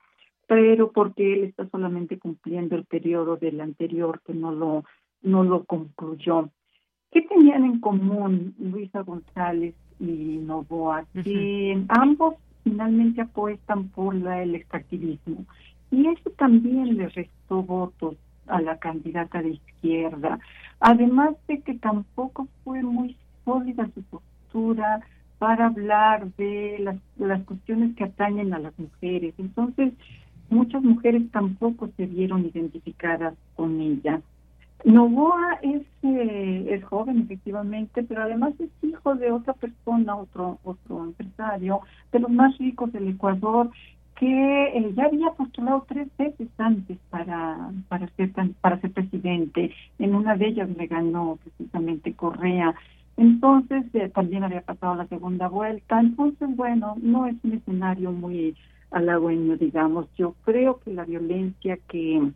pero 0.51 0.91
porque 0.91 1.33
él 1.33 1.45
está 1.45 1.69
solamente 1.69 2.19
cumpliendo 2.19 2.75
el 2.75 2.85
periodo 2.85 3.37
del 3.37 3.61
anterior 3.61 4.21
que 4.27 4.35
no 4.35 4.51
lo, 4.51 4.83
no 5.23 5.45
lo 5.45 5.63
concluyó. 5.63 6.51
¿Qué 7.13 7.23
tenían 7.23 7.65
en 7.65 7.79
común 7.79 8.57
Luisa 8.59 9.03
González 9.03 9.77
y 10.01 10.41
Novoa? 10.43 11.05
Que 11.23 11.81
ambos 11.87 12.35
finalmente 12.65 13.21
apuestan 13.21 13.91
por 13.91 14.13
la, 14.17 14.43
el 14.43 14.57
extractivismo. 14.57 15.45
Y 15.93 16.09
eso 16.09 16.31
también 16.31 16.97
le 16.97 17.09
restó 17.11 17.63
votos 17.63 18.17
a 18.49 18.61
la 18.61 18.77
candidata 18.79 19.43
de 19.43 19.51
izquierda. 19.51 20.41
Además 20.81 21.37
de 21.47 21.61
que 21.61 21.75
tampoco 21.75 22.49
fue 22.65 22.83
muy 22.83 23.17
sólida 23.45 23.89
su 23.95 24.03
postura 24.03 25.01
para 25.39 25.67
hablar 25.67 26.27
de 26.35 26.79
las, 26.81 26.97
las 27.19 27.41
cuestiones 27.45 27.95
que 27.95 28.03
atañen 28.03 28.53
a 28.53 28.59
las 28.59 28.77
mujeres. 28.81 29.33
Entonces, 29.39 29.93
muchas 30.51 30.83
mujeres 30.83 31.23
tampoco 31.31 31.89
se 31.97 32.07
vieron 32.07 32.45
identificadas 32.45 33.35
con 33.57 33.81
ella. 33.81 34.21
Novoa 34.85 35.59
es, 35.63 35.83
eh, 36.03 36.67
es 36.71 36.85
joven, 36.85 37.21
efectivamente, 37.21 38.03
pero 38.03 38.23
además 38.23 38.55
es 38.59 38.71
hijo 38.83 39.15
de 39.15 39.31
otra 39.31 39.53
persona, 39.53 40.17
otro, 40.17 40.59
otro 40.65 41.05
empresario, 41.05 41.81
de 42.13 42.19
los 42.21 42.31
más 42.31 42.57
ricos 42.59 42.91
del 42.93 43.09
Ecuador, 43.09 43.71
que 44.17 44.65
eh, 44.65 44.93
ya 44.95 45.05
había 45.05 45.31
postulado 45.31 45.85
tres 45.89 46.09
veces 46.19 46.49
antes 46.59 46.99
para, 47.11 47.71
para, 47.89 48.07
ser, 48.17 48.33
para 48.61 48.81
ser 48.81 48.93
presidente. 48.93 49.73
En 49.99 50.15
una 50.15 50.37
de 50.37 50.49
ellas 50.49 50.69
le 50.77 50.87
ganó 50.87 51.39
precisamente 51.43 52.15
Correa. 52.15 52.75
Entonces 53.17 53.85
eh, 53.95 54.09
también 54.09 54.45
había 54.45 54.63
pasado 54.63 54.95
la 54.95 55.07
segunda 55.07 55.49
vuelta. 55.49 56.01
Entonces, 56.01 56.55
bueno, 56.57 56.97
no 57.03 57.27
es 57.27 57.37
un 57.43 57.53
escenario 57.55 58.13
muy 58.13 58.57
halagüeño, 58.91 59.57
digamos. 59.57 60.07
Yo 60.17 60.35
creo 60.45 60.81
que 60.81 60.93
la 60.93 61.05
violencia 61.05 61.79
que 61.89 62.31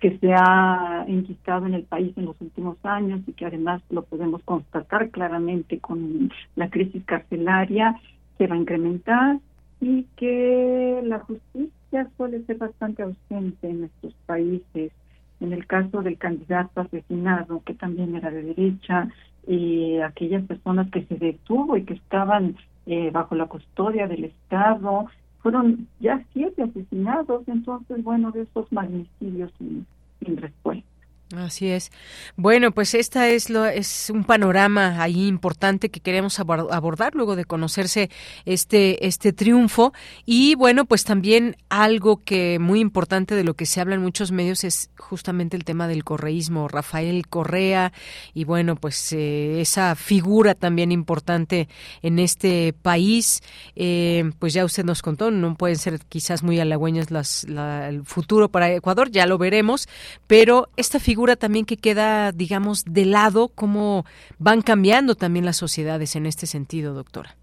que 0.00 0.18
se 0.18 0.34
ha 0.34 1.06
enquistado 1.08 1.64
en 1.64 1.72
el 1.72 1.84
país 1.84 2.12
en 2.18 2.26
los 2.26 2.38
últimos 2.38 2.76
años 2.82 3.22
y 3.26 3.32
que 3.32 3.46
además 3.46 3.80
lo 3.88 4.02
podemos 4.02 4.42
constatar 4.42 5.08
claramente 5.08 5.78
con 5.78 6.30
la 6.56 6.68
crisis 6.68 7.02
carcelaria 7.06 7.98
se 8.36 8.46
va 8.46 8.54
a 8.54 8.58
incrementar 8.58 9.38
y 9.80 10.02
que 10.16 11.00
la 11.04 11.20
justicia 11.20 12.10
suele 12.18 12.44
ser 12.44 12.58
bastante 12.58 13.02
ausente 13.02 13.66
en 13.66 13.80
nuestros 13.80 14.12
países. 14.26 14.92
En 15.40 15.52
el 15.54 15.66
caso 15.66 16.02
del 16.02 16.18
candidato 16.18 16.82
asesinado, 16.82 17.62
que 17.64 17.72
también 17.72 18.14
era 18.14 18.30
de 18.30 18.42
derecha, 18.42 19.08
y 19.46 19.98
aquellas 20.00 20.44
personas 20.44 20.90
que 20.90 21.04
se 21.04 21.16
detuvo 21.16 21.76
y 21.76 21.84
que 21.84 21.94
estaban 21.94 22.56
eh, 22.86 23.10
bajo 23.10 23.34
la 23.34 23.46
custodia 23.46 24.06
del 24.06 24.24
Estado, 24.24 25.06
fueron 25.44 25.86
ya 26.00 26.24
siete 26.32 26.62
asesinados, 26.62 27.46
entonces, 27.48 28.02
bueno, 28.02 28.30
de 28.30 28.42
esos 28.42 28.72
magnicidios 28.72 29.52
sin, 29.58 29.86
sin 30.18 30.38
respuesta. 30.38 30.88
Así 31.36 31.68
es. 31.68 31.90
Bueno, 32.36 32.70
pues 32.70 32.94
esta 32.94 33.28
es 33.28 33.50
lo 33.50 33.64
es 33.66 34.10
un 34.10 34.24
panorama 34.24 35.02
ahí 35.02 35.26
importante 35.26 35.88
que 35.88 36.00
queremos 36.00 36.38
abordar 36.38 37.14
luego 37.14 37.34
de 37.34 37.44
conocerse 37.44 38.10
este 38.44 39.06
este 39.06 39.32
triunfo 39.32 39.92
y 40.24 40.54
bueno, 40.54 40.84
pues 40.84 41.04
también 41.04 41.56
algo 41.68 42.22
que 42.22 42.58
muy 42.60 42.80
importante 42.80 43.34
de 43.34 43.42
lo 43.42 43.54
que 43.54 43.66
se 43.66 43.80
habla 43.80 43.96
en 43.96 44.02
muchos 44.02 44.30
medios 44.30 44.62
es 44.64 44.90
justamente 44.96 45.56
el 45.56 45.64
tema 45.64 45.88
del 45.88 46.04
correísmo, 46.04 46.68
Rafael 46.68 47.26
Correa 47.26 47.92
y 48.32 48.44
bueno, 48.44 48.76
pues 48.76 49.12
eh, 49.12 49.60
esa 49.60 49.94
figura 49.96 50.54
también 50.54 50.92
importante 50.92 51.68
en 52.02 52.18
este 52.18 52.74
país, 52.74 53.42
eh, 53.74 54.30
pues 54.38 54.52
ya 54.52 54.64
usted 54.64 54.84
nos 54.84 55.02
contó, 55.02 55.30
no 55.30 55.56
pueden 55.56 55.76
ser 55.76 55.98
quizás 56.08 56.42
muy 56.42 56.60
halagüeñas 56.60 57.10
las 57.10 57.44
el 57.44 58.04
futuro 58.04 58.48
para 58.48 58.70
Ecuador, 58.72 59.10
ya 59.10 59.26
lo 59.26 59.38
veremos, 59.38 59.88
pero 60.26 60.68
esta 60.76 61.00
figura 61.00 61.23
también 61.36 61.64
que 61.64 61.76
queda, 61.76 62.32
digamos, 62.32 62.84
de 62.84 63.06
lado, 63.06 63.48
cómo 63.48 64.04
van 64.38 64.62
cambiando 64.62 65.14
también 65.14 65.44
las 65.44 65.56
sociedades 65.56 66.16
en 66.16 66.26
este 66.26 66.46
sentido, 66.46 66.94
doctora. 66.94 67.36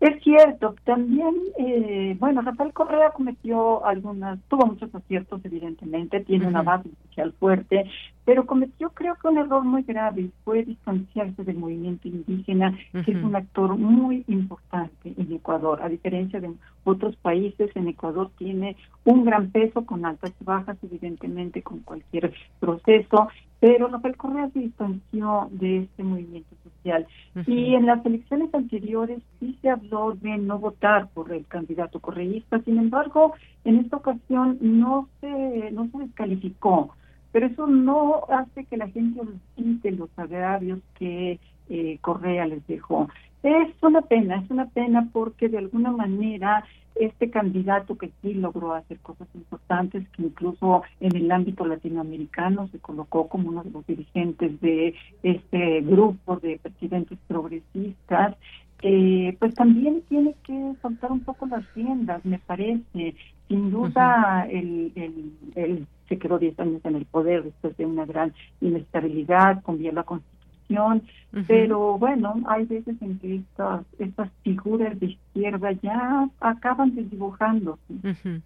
Es 0.00 0.22
cierto, 0.22 0.74
también, 0.84 1.34
eh, 1.58 2.16
bueno, 2.18 2.42
Rafael 2.42 2.72
Correa 2.72 3.10
cometió 3.10 3.84
algunas, 3.86 4.38
tuvo 4.48 4.66
muchos 4.66 4.94
aciertos, 4.94 5.40
evidentemente, 5.44 6.20
tiene 6.20 6.46
una 6.46 6.62
base 6.62 6.90
social 7.06 7.32
fuerte, 7.38 7.84
pero 8.26 8.44
cometió 8.44 8.90
creo 8.90 9.14
que 9.14 9.28
un 9.28 9.38
error 9.38 9.64
muy 9.64 9.82
grave, 9.82 10.30
fue 10.44 10.64
distanciarse 10.64 11.44
del 11.44 11.56
movimiento 11.56 12.08
indígena, 12.08 12.76
que 12.92 13.12
es 13.12 13.24
un 13.24 13.36
actor 13.36 13.76
muy 13.78 14.24
importante 14.26 15.14
en 15.16 15.32
Ecuador, 15.32 15.80
a 15.80 15.88
diferencia 15.88 16.40
de 16.40 16.52
otros 16.82 17.14
países, 17.16 17.70
en 17.76 17.86
Ecuador 17.86 18.30
tiene 18.36 18.76
un 19.04 19.24
gran 19.24 19.50
peso 19.50 19.86
con 19.86 20.04
altas 20.04 20.32
y 20.40 20.44
bajas, 20.44 20.76
evidentemente, 20.82 21.62
con 21.62 21.78
cualquier 21.80 22.34
proceso, 22.58 23.28
pero 23.60 23.86
Rafael 23.86 24.16
Correa 24.16 24.50
se 24.50 24.58
distanció 24.58 25.48
de 25.52 25.78
este 25.78 26.02
movimiento 26.02 26.54
social. 26.64 27.06
Y 27.46 27.74
en 27.74 27.86
las 27.86 28.04
elecciones 28.04 28.52
anteriores 28.52 29.22
sí 29.38 29.56
se 29.62 29.70
habló 29.70 30.12
de 30.20 30.36
no 30.36 30.58
votar 30.58 31.08
por 31.14 31.32
el 31.32 31.46
candidato 31.46 32.00
correísta, 32.00 32.60
sin 32.62 32.78
embargo, 32.78 33.34
en 33.64 33.78
esta 33.78 33.98
ocasión 33.98 34.58
no 34.60 35.08
se, 35.20 35.70
no 35.70 35.88
se 35.92 35.98
descalificó, 35.98 36.94
pero 37.36 37.48
eso 37.48 37.66
no 37.66 38.24
hace 38.30 38.64
que 38.64 38.78
la 38.78 38.88
gente 38.88 39.20
olvide 39.20 39.90
los 39.90 40.08
agravios 40.16 40.78
que 40.98 41.38
eh, 41.68 41.98
Correa 42.00 42.46
les 42.46 42.66
dejó. 42.66 43.10
Es 43.42 43.74
una 43.82 44.00
pena, 44.00 44.36
es 44.36 44.50
una 44.50 44.64
pena 44.70 45.10
porque 45.12 45.50
de 45.50 45.58
alguna 45.58 45.90
manera 45.90 46.64
este 46.94 47.28
candidato 47.28 47.98
que 47.98 48.10
sí 48.22 48.32
logró 48.32 48.72
hacer 48.72 48.98
cosas 49.00 49.28
importantes, 49.34 50.08
que 50.16 50.22
incluso 50.22 50.82
en 51.00 51.14
el 51.14 51.30
ámbito 51.30 51.66
latinoamericano 51.66 52.68
se 52.68 52.78
colocó 52.78 53.28
como 53.28 53.50
uno 53.50 53.64
de 53.64 53.70
los 53.70 53.86
dirigentes 53.86 54.58
de 54.62 54.94
este 55.22 55.82
grupo 55.82 56.36
de 56.36 56.58
presidentes 56.58 57.18
progresistas, 57.28 58.34
eh, 58.82 59.36
pues 59.38 59.54
también 59.54 60.02
tiene 60.08 60.34
que 60.44 60.74
soltar 60.82 61.12
un 61.12 61.20
poco 61.20 61.46
las 61.46 61.62
riendas, 61.74 62.24
me 62.24 62.38
parece. 62.38 63.14
Sin 63.48 63.70
duda, 63.70 64.46
el, 64.50 64.92
el, 65.54 65.86
se 66.08 66.18
quedó 66.18 66.38
10 66.38 66.58
años 66.58 66.80
en 66.84 66.96
el 66.96 67.04
poder 67.04 67.44
después 67.44 67.76
de 67.76 67.86
una 67.86 68.04
gran 68.04 68.34
inestabilidad, 68.60 69.62
cambió 69.64 69.92
la 69.92 70.02
constitución 70.02 70.36
pero 71.46 71.98
bueno, 71.98 72.34
hay 72.46 72.64
veces 72.64 72.96
en 73.00 73.18
que 73.18 73.36
estas, 73.36 73.84
estas 73.98 74.30
figuras 74.42 74.98
de 74.98 75.06
izquierda 75.06 75.72
ya 75.82 76.28
acaban 76.40 76.94
desdibujándose. 76.94 78.42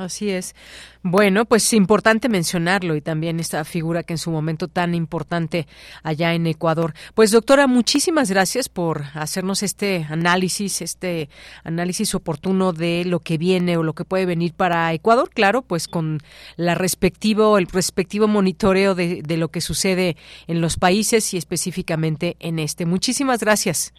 Así 0.00 0.30
es. 0.30 0.54
Bueno, 1.02 1.44
pues 1.44 1.74
importante 1.74 2.30
mencionarlo 2.30 2.96
y 2.96 3.02
también 3.02 3.38
esta 3.38 3.64
figura 3.64 4.02
que 4.02 4.14
en 4.14 4.18
su 4.18 4.30
momento 4.30 4.66
tan 4.66 4.94
importante 4.94 5.66
allá 6.02 6.32
en 6.32 6.46
Ecuador. 6.46 6.94
Pues 7.14 7.32
doctora, 7.32 7.66
muchísimas 7.66 8.30
gracias 8.30 8.70
por 8.70 9.02
hacernos 9.12 9.62
este 9.62 10.06
análisis, 10.08 10.80
este 10.80 11.28
análisis 11.64 12.14
oportuno 12.14 12.72
de 12.72 13.04
lo 13.04 13.20
que 13.20 13.36
viene 13.36 13.76
o 13.76 13.82
lo 13.82 13.92
que 13.92 14.06
puede 14.06 14.24
venir 14.24 14.54
para 14.54 14.90
Ecuador, 14.94 15.28
claro, 15.28 15.60
pues 15.60 15.86
con 15.86 16.20
la 16.56 16.74
respectivo, 16.74 17.58
el 17.58 17.66
respectivo 17.66 18.26
monitoreo 18.26 18.94
de, 18.94 19.20
de 19.22 19.36
lo 19.36 19.48
que 19.48 19.60
sucede 19.60 20.16
en 20.46 20.62
los 20.62 20.78
países 20.78 21.34
y 21.34 21.36
específicamente 21.36 22.36
en 22.40 22.58
este. 22.58 22.86
Muchísimas 22.86 23.40
gracias. 23.40 23.92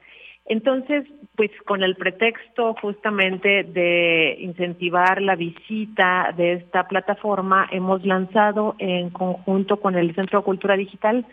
Entonces, 0.46 1.04
pues 1.36 1.50
con 1.64 1.82
el 1.82 1.96
pretexto 1.96 2.74
justamente 2.80 3.62
de 3.62 4.36
incentivar 4.40 5.22
la 5.22 5.36
visita 5.36 6.32
de 6.36 6.54
esta 6.54 6.88
plataforma, 6.88 7.68
hemos 7.70 8.04
lanzado 8.04 8.74
en 8.78 9.10
conjunto 9.10 9.78
con 9.78 9.96
el 9.96 10.14
Centro 10.14 10.40
de 10.40 10.44
Cultura 10.44 10.76
Digital 10.76 11.24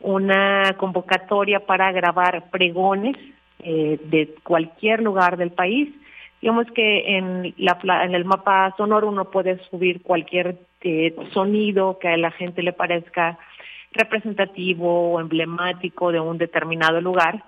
una 0.00 0.74
convocatoria 0.76 1.60
para 1.60 1.90
grabar 1.92 2.50
pregones 2.50 3.16
eh, 3.60 3.98
de 4.04 4.34
cualquier 4.42 5.00
lugar 5.00 5.36
del 5.36 5.52
país. 5.52 5.88
Digamos 6.42 6.66
que 6.72 7.16
en, 7.16 7.54
la, 7.56 7.78
en 8.04 8.14
el 8.14 8.24
mapa 8.24 8.74
sonoro 8.76 9.08
uno 9.08 9.30
puede 9.30 9.58
subir 9.70 10.02
cualquier 10.02 10.56
eh, 10.82 11.16
sonido 11.32 11.98
que 11.98 12.08
a 12.08 12.16
la 12.16 12.30
gente 12.30 12.62
le 12.62 12.72
parezca 12.72 13.38
representativo 13.92 15.12
o 15.12 15.20
emblemático 15.20 16.12
de 16.12 16.20
un 16.20 16.36
determinado 16.36 17.00
lugar 17.00 17.42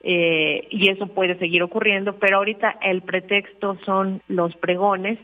eh, 0.00 0.68
y 0.70 0.88
eso 0.88 1.08
puede 1.08 1.38
seguir 1.38 1.62
ocurriendo, 1.62 2.16
pero 2.18 2.38
ahorita 2.38 2.78
el 2.82 3.02
pretexto 3.02 3.76
son 3.84 4.22
los 4.28 4.54
pregones, 4.56 5.18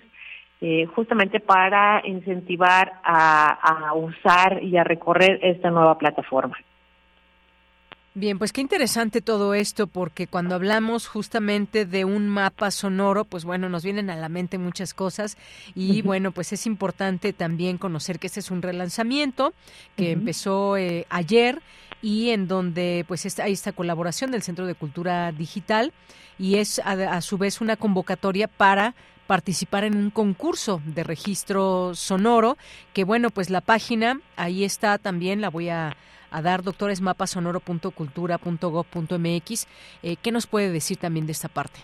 eh, 0.60 0.86
justamente 0.86 1.40
para 1.40 2.02
incentivar 2.04 2.92
a, 3.04 3.52
a 3.52 3.94
usar 3.94 4.62
y 4.62 4.76
a 4.76 4.84
recorrer 4.84 5.38
esta 5.42 5.70
nueva 5.70 5.98
plataforma. 5.98 6.56
Bien, 8.16 8.38
pues 8.38 8.52
qué 8.52 8.60
interesante 8.60 9.20
todo 9.20 9.54
esto, 9.54 9.88
porque 9.88 10.28
cuando 10.28 10.54
hablamos 10.54 11.08
justamente 11.08 11.84
de 11.84 12.04
un 12.04 12.28
mapa 12.28 12.70
sonoro, 12.70 13.24
pues 13.24 13.44
bueno, 13.44 13.68
nos 13.68 13.82
vienen 13.82 14.08
a 14.08 14.14
la 14.14 14.28
mente 14.28 14.56
muchas 14.56 14.94
cosas 14.94 15.36
y 15.74 16.00
bueno, 16.02 16.30
pues 16.30 16.52
es 16.52 16.64
importante 16.64 17.32
también 17.32 17.76
conocer 17.76 18.20
que 18.20 18.28
este 18.28 18.38
es 18.38 18.52
un 18.52 18.62
relanzamiento 18.62 19.52
que 19.96 20.12
empezó 20.12 20.76
eh, 20.76 21.06
ayer 21.10 21.60
y 22.04 22.30
en 22.30 22.46
donde 22.46 23.04
pues 23.08 23.40
hay 23.40 23.52
esta 23.52 23.72
colaboración 23.72 24.30
del 24.30 24.42
Centro 24.42 24.66
de 24.66 24.74
Cultura 24.74 25.32
Digital 25.32 25.94
y 26.38 26.56
es 26.56 26.78
a, 26.84 27.18
su 27.22 27.38
vez 27.38 27.62
una 27.62 27.76
convocatoria 27.76 28.46
para 28.46 28.94
participar 29.26 29.84
en 29.84 29.96
un 29.96 30.10
concurso 30.10 30.82
de 30.84 31.02
registro 31.02 31.94
sonoro, 31.94 32.58
que 32.92 33.04
bueno, 33.04 33.30
pues 33.30 33.48
la 33.48 33.62
página 33.62 34.20
ahí 34.36 34.64
está 34.64 34.98
también, 34.98 35.40
la 35.40 35.48
voy 35.48 35.70
a, 35.70 35.96
dar, 36.42 36.62
doctores 36.62 37.00
mapasonoro.cultura.gov.mx. 37.00 39.66
Eh, 40.02 40.16
¿Qué 40.20 40.30
nos 40.30 40.46
puede 40.46 40.70
decir 40.70 40.98
también 40.98 41.24
de 41.24 41.32
esta 41.32 41.48
parte? 41.48 41.80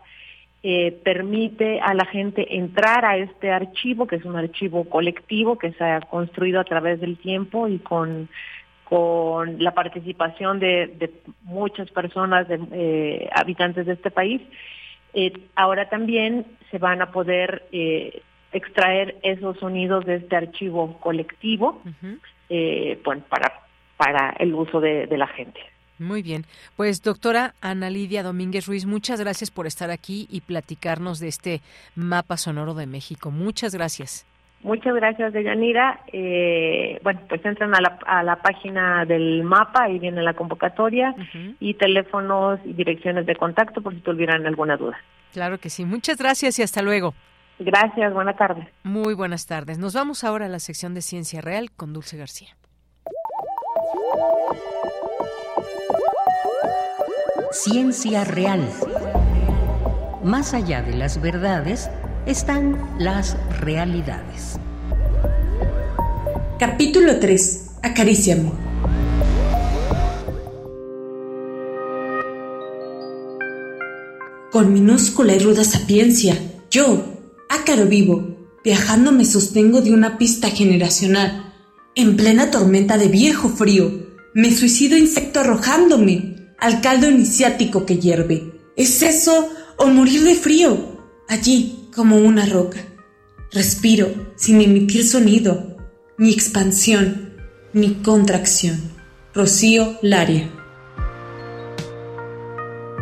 eh, 0.61 0.91
permite 1.03 1.79
a 1.79 1.93
la 1.93 2.05
gente 2.05 2.57
entrar 2.57 3.05
a 3.05 3.17
este 3.17 3.51
archivo, 3.51 4.07
que 4.07 4.17
es 4.17 4.25
un 4.25 4.35
archivo 4.35 4.83
colectivo 4.89 5.57
que 5.57 5.71
se 5.73 5.83
ha 5.83 6.01
construido 6.01 6.59
a 6.59 6.65
través 6.65 6.99
del 6.99 7.17
tiempo 7.17 7.67
y 7.67 7.79
con, 7.79 8.29
con 8.83 9.63
la 9.63 9.73
participación 9.73 10.59
de, 10.59 11.11
muchas 11.43 11.89
personas, 11.91 12.47
de, 12.47 12.59
eh, 12.71 13.29
habitantes 13.33 13.85
de 13.85 13.93
este 13.93 14.11
país. 14.11 14.41
Eh, 15.13 15.33
ahora 15.55 15.89
también 15.89 16.45
se 16.69 16.77
van 16.77 17.01
a 17.01 17.11
poder 17.11 17.63
extraer 18.51 19.15
esos 19.23 19.57
sonidos 19.57 20.05
de 20.05 20.15
este 20.15 20.35
archivo 20.35 20.99
colectivo, 20.99 21.81
bueno, 22.49 23.23
para 23.29 23.69
para 23.99 24.29
el 24.39 24.53
uso 24.53 24.79
de, 24.79 25.07
de 25.07 25.17
la 25.17 25.27
gente. 25.27 25.59
Muy 25.99 26.21
bien. 26.21 26.45
Pues 26.75 27.01
doctora 27.01 27.53
Ana 27.61 27.89
Lidia 27.89 28.23
Domínguez 28.23 28.65
Ruiz, 28.67 28.85
muchas 28.85 29.19
gracias 29.19 29.51
por 29.51 29.67
estar 29.67 29.91
aquí 29.91 30.27
y 30.31 30.41
platicarnos 30.41 31.19
de 31.19 31.27
este 31.27 31.61
mapa 31.95 32.37
sonoro 32.37 32.73
de 32.73 32.87
México. 32.87 33.31
Muchas 33.31 33.75
gracias. 33.75 34.25
Muchas 34.61 34.93
gracias, 34.93 35.31
Deyanira. 35.31 36.01
Eh, 36.11 36.99
bueno, 37.01 37.21
pues 37.29 37.43
entran 37.45 37.73
a 37.75 37.79
la, 37.79 37.99
a 38.05 38.23
la 38.23 38.37
página 38.37 39.05
del 39.05 39.43
mapa, 39.43 39.83
ahí 39.83 39.99
viene 39.99 40.21
la 40.21 40.33
convocatoria 40.33 41.15
y 41.59 41.75
teléfonos 41.75 42.59
y 42.65 42.73
direcciones 42.73 43.25
de 43.25 43.35
contacto 43.35 43.81
por 43.81 43.93
si 43.93 44.01
tuvieran 44.01 44.45
alguna 44.45 44.75
duda. 44.75 44.97
Claro 45.31 45.59
que 45.59 45.69
sí. 45.69 45.85
Muchas 45.85 46.17
gracias 46.17 46.59
y 46.59 46.63
hasta 46.63 46.81
luego. 46.81 47.13
Gracias, 47.59 48.13
buenas 48.13 48.37
tardes. 48.37 48.67
Muy 48.83 49.13
buenas 49.13 49.45
tardes. 49.45 49.77
Nos 49.79 49.93
vamos 49.93 50.23
ahora 50.23 50.45
a 50.45 50.49
la 50.49 50.59
sección 50.59 50.93
de 50.93 51.01
Ciencia 51.01 51.41
Real 51.41 51.71
con 51.71 51.93
Dulce 51.93 52.17
García. 52.17 52.49
Ciencia 57.51 58.23
Real. 58.25 58.69
Más 60.23 60.53
allá 60.53 60.83
de 60.83 60.95
las 60.95 61.19
verdades 61.19 61.89
están 62.27 62.79
las 62.99 63.37
realidades. 63.59 64.59
Capítulo 66.59 67.17
3. 67.19 67.69
Acaríciame. 67.81 68.51
Con 74.51 74.71
minúscula 74.71 75.33
y 75.33 75.39
ruda 75.39 75.63
sapiencia, 75.63 76.37
yo, 76.69 77.03
ácaro 77.49 77.87
vivo, 77.87 78.37
viajando 78.63 79.11
me 79.11 79.25
sostengo 79.25 79.81
de 79.81 79.91
una 79.91 80.19
pista 80.19 80.51
generacional. 80.51 81.51
En 81.95 82.15
plena 82.15 82.51
tormenta 82.51 82.99
de 82.99 83.07
viejo 83.07 83.49
frío, 83.49 84.07
me 84.35 84.51
suicido 84.51 84.95
insecto 84.95 85.39
arrojándome 85.39 86.38
al 86.59 86.81
caldo 86.81 87.09
iniciático 87.09 87.85
que 87.85 87.97
hierve. 87.97 88.51
¿Es 88.75 89.01
eso 89.01 89.49
o 89.77 89.87
morir 89.87 90.23
de 90.23 90.35
frío? 90.35 90.99
Allí, 91.27 91.89
como 91.95 92.17
una 92.17 92.45
roca. 92.45 92.79
Respiro 93.51 94.09
sin 94.35 94.61
emitir 94.61 95.05
sonido, 95.05 95.77
ni 96.17 96.31
expansión, 96.31 97.33
ni 97.73 97.95
contracción. 97.95 98.79
Rocío 99.33 99.97
Laria. 100.01 100.49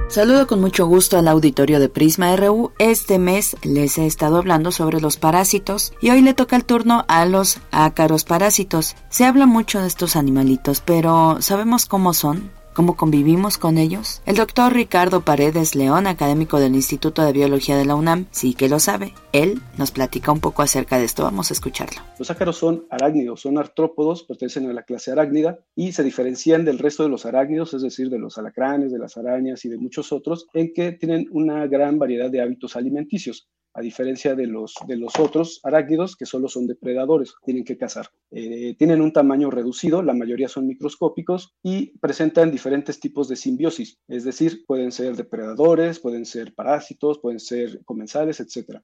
Saludo 0.10 0.48
con 0.48 0.62
mucho 0.62 0.88
gusto 0.88 1.18
al 1.18 1.28
auditorio 1.28 1.82
de 1.82 1.90
Prisma 1.90 2.34
RU. 2.38 2.72
Este 2.80 3.20
mes 3.20 3.58
les 3.62 3.98
he 3.98 4.06
estado 4.06 4.38
hablando 4.38 4.72
sobre 4.72 5.02
los 5.02 5.18
parásitos 5.18 5.92
y 6.02 6.12
hoy 6.12 6.22
le 6.22 6.34
toca 6.34 6.56
el 6.56 6.64
turno 6.64 7.04
a 7.10 7.26
los 7.26 7.58
ácaros 7.72 8.24
parásitos. 8.24 8.96
Se 9.10 9.26
habla 9.26 9.46
mucho 9.46 9.82
de 9.82 9.88
estos 9.88 10.16
animalitos, 10.16 10.82
pero 10.82 11.38
¿sabemos 11.42 11.86
cómo 11.86 12.14
son? 12.14 12.52
¿Cómo 12.78 12.96
convivimos 12.96 13.58
con 13.58 13.80
ellos? 13.80 14.22
El 14.28 14.36
doctor 14.36 14.72
Ricardo 14.72 15.22
Paredes 15.22 15.74
León, 15.74 16.06
académico 16.06 16.60
del 16.60 16.76
Instituto 16.76 17.26
de 17.26 17.34
Biología 17.34 17.76
de 17.76 17.86
la 17.86 17.96
UNAM, 17.96 18.28
sí 18.30 18.54
que 18.54 18.70
lo 18.70 18.78
sabe. 18.78 19.16
Él 19.34 19.62
nos 19.80 19.90
platica 19.90 20.32
un 20.32 20.42
poco 20.42 20.62
acerca 20.62 21.00
de 21.00 21.06
esto. 21.06 21.24
Vamos 21.24 21.50
a 21.50 21.56
escucharlo. 21.56 22.04
Los 22.20 22.30
ácaros 22.30 22.56
son 22.58 22.86
arácnidos, 22.92 23.42
son 23.42 23.58
artrópodos, 23.58 24.26
pertenecen 24.26 24.70
a 24.70 24.74
la 24.74 24.84
clase 24.84 25.12
arácnida 25.12 25.58
y 25.76 25.94
se 25.94 26.04
diferencian 26.04 26.66
del 26.66 26.78
resto 26.78 27.02
de 27.02 27.10
los 27.10 27.26
arácnidos, 27.26 27.74
es 27.74 27.82
decir, 27.82 28.12
de 28.12 28.20
los 28.20 28.38
alacranes, 28.38 28.92
de 28.92 29.00
las 29.00 29.18
arañas 29.18 29.66
y 29.66 29.70
de 29.70 29.80
muchos 29.80 30.12
otros, 30.12 30.46
en 30.54 30.72
que 30.72 30.92
tienen 30.92 31.26
una 31.32 31.66
gran 31.66 31.98
variedad 31.98 32.30
de 32.30 32.42
hábitos 32.42 32.76
alimenticios 32.76 33.50
a 33.78 33.82
diferencia 33.82 34.34
de 34.34 34.48
los, 34.48 34.74
de 34.88 34.98
los 34.98 35.20
otros 35.20 35.60
arácnidos 35.64 36.16
que 36.16 36.26
solo 36.26 36.48
son 36.48 36.66
depredadores, 36.66 37.36
tienen 37.46 37.64
que 37.64 37.78
cazar. 37.78 38.08
Eh, 38.32 38.76
tienen 38.80 39.02
un 39.02 39.14
tamaño 39.14 39.52
reducido, 39.52 40.02
la 40.02 40.16
mayoría 40.16 40.50
son 40.50 40.66
microscópicos 40.66 41.54
y 41.62 41.96
presentan 42.00 42.50
diferentes 42.52 43.00
tipos 43.00 43.28
de 43.30 43.36
simbiosis, 43.36 44.00
es 44.08 44.24
decir, 44.24 44.66
pueden 44.66 44.92
ser 44.92 45.16
depredadores, 45.16 46.00
pueden 46.00 46.26
ser 46.26 46.56
parásitos, 46.56 47.20
pueden 47.20 47.40
ser 47.40 47.84
comensales, 47.86 48.40
etc. 48.40 48.82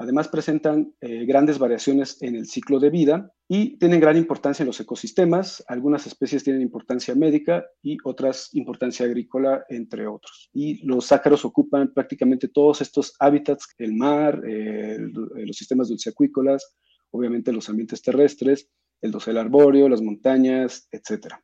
Además, 0.00 0.28
presentan 0.28 0.94
eh, 1.02 1.26
grandes 1.26 1.58
variaciones 1.58 2.22
en 2.22 2.34
el 2.34 2.46
ciclo 2.46 2.80
de 2.80 2.88
vida 2.88 3.34
y 3.46 3.76
tienen 3.76 4.00
gran 4.00 4.16
importancia 4.16 4.62
en 4.62 4.68
los 4.68 4.80
ecosistemas. 4.80 5.62
Algunas 5.68 6.06
especies 6.06 6.42
tienen 6.42 6.62
importancia 6.62 7.14
médica 7.14 7.66
y 7.82 7.98
otras 8.04 8.48
importancia 8.54 9.04
agrícola, 9.04 9.62
entre 9.68 10.06
otros. 10.06 10.48
Y 10.54 10.82
los 10.86 11.12
ácaros 11.12 11.44
ocupan 11.44 11.92
prácticamente 11.92 12.48
todos 12.48 12.80
estos 12.80 13.12
hábitats, 13.20 13.74
el 13.76 13.92
mar, 13.92 14.40
eh, 14.48 14.96
los 15.00 15.56
sistemas 15.58 15.88
dulceacuícolas, 15.88 16.74
obviamente 17.10 17.52
los 17.52 17.68
ambientes 17.68 18.00
terrestres, 18.00 18.70
el 19.02 19.10
dosel 19.10 19.36
arbóreo, 19.36 19.86
las 19.90 20.00
montañas, 20.00 20.88
etc. 20.92 21.34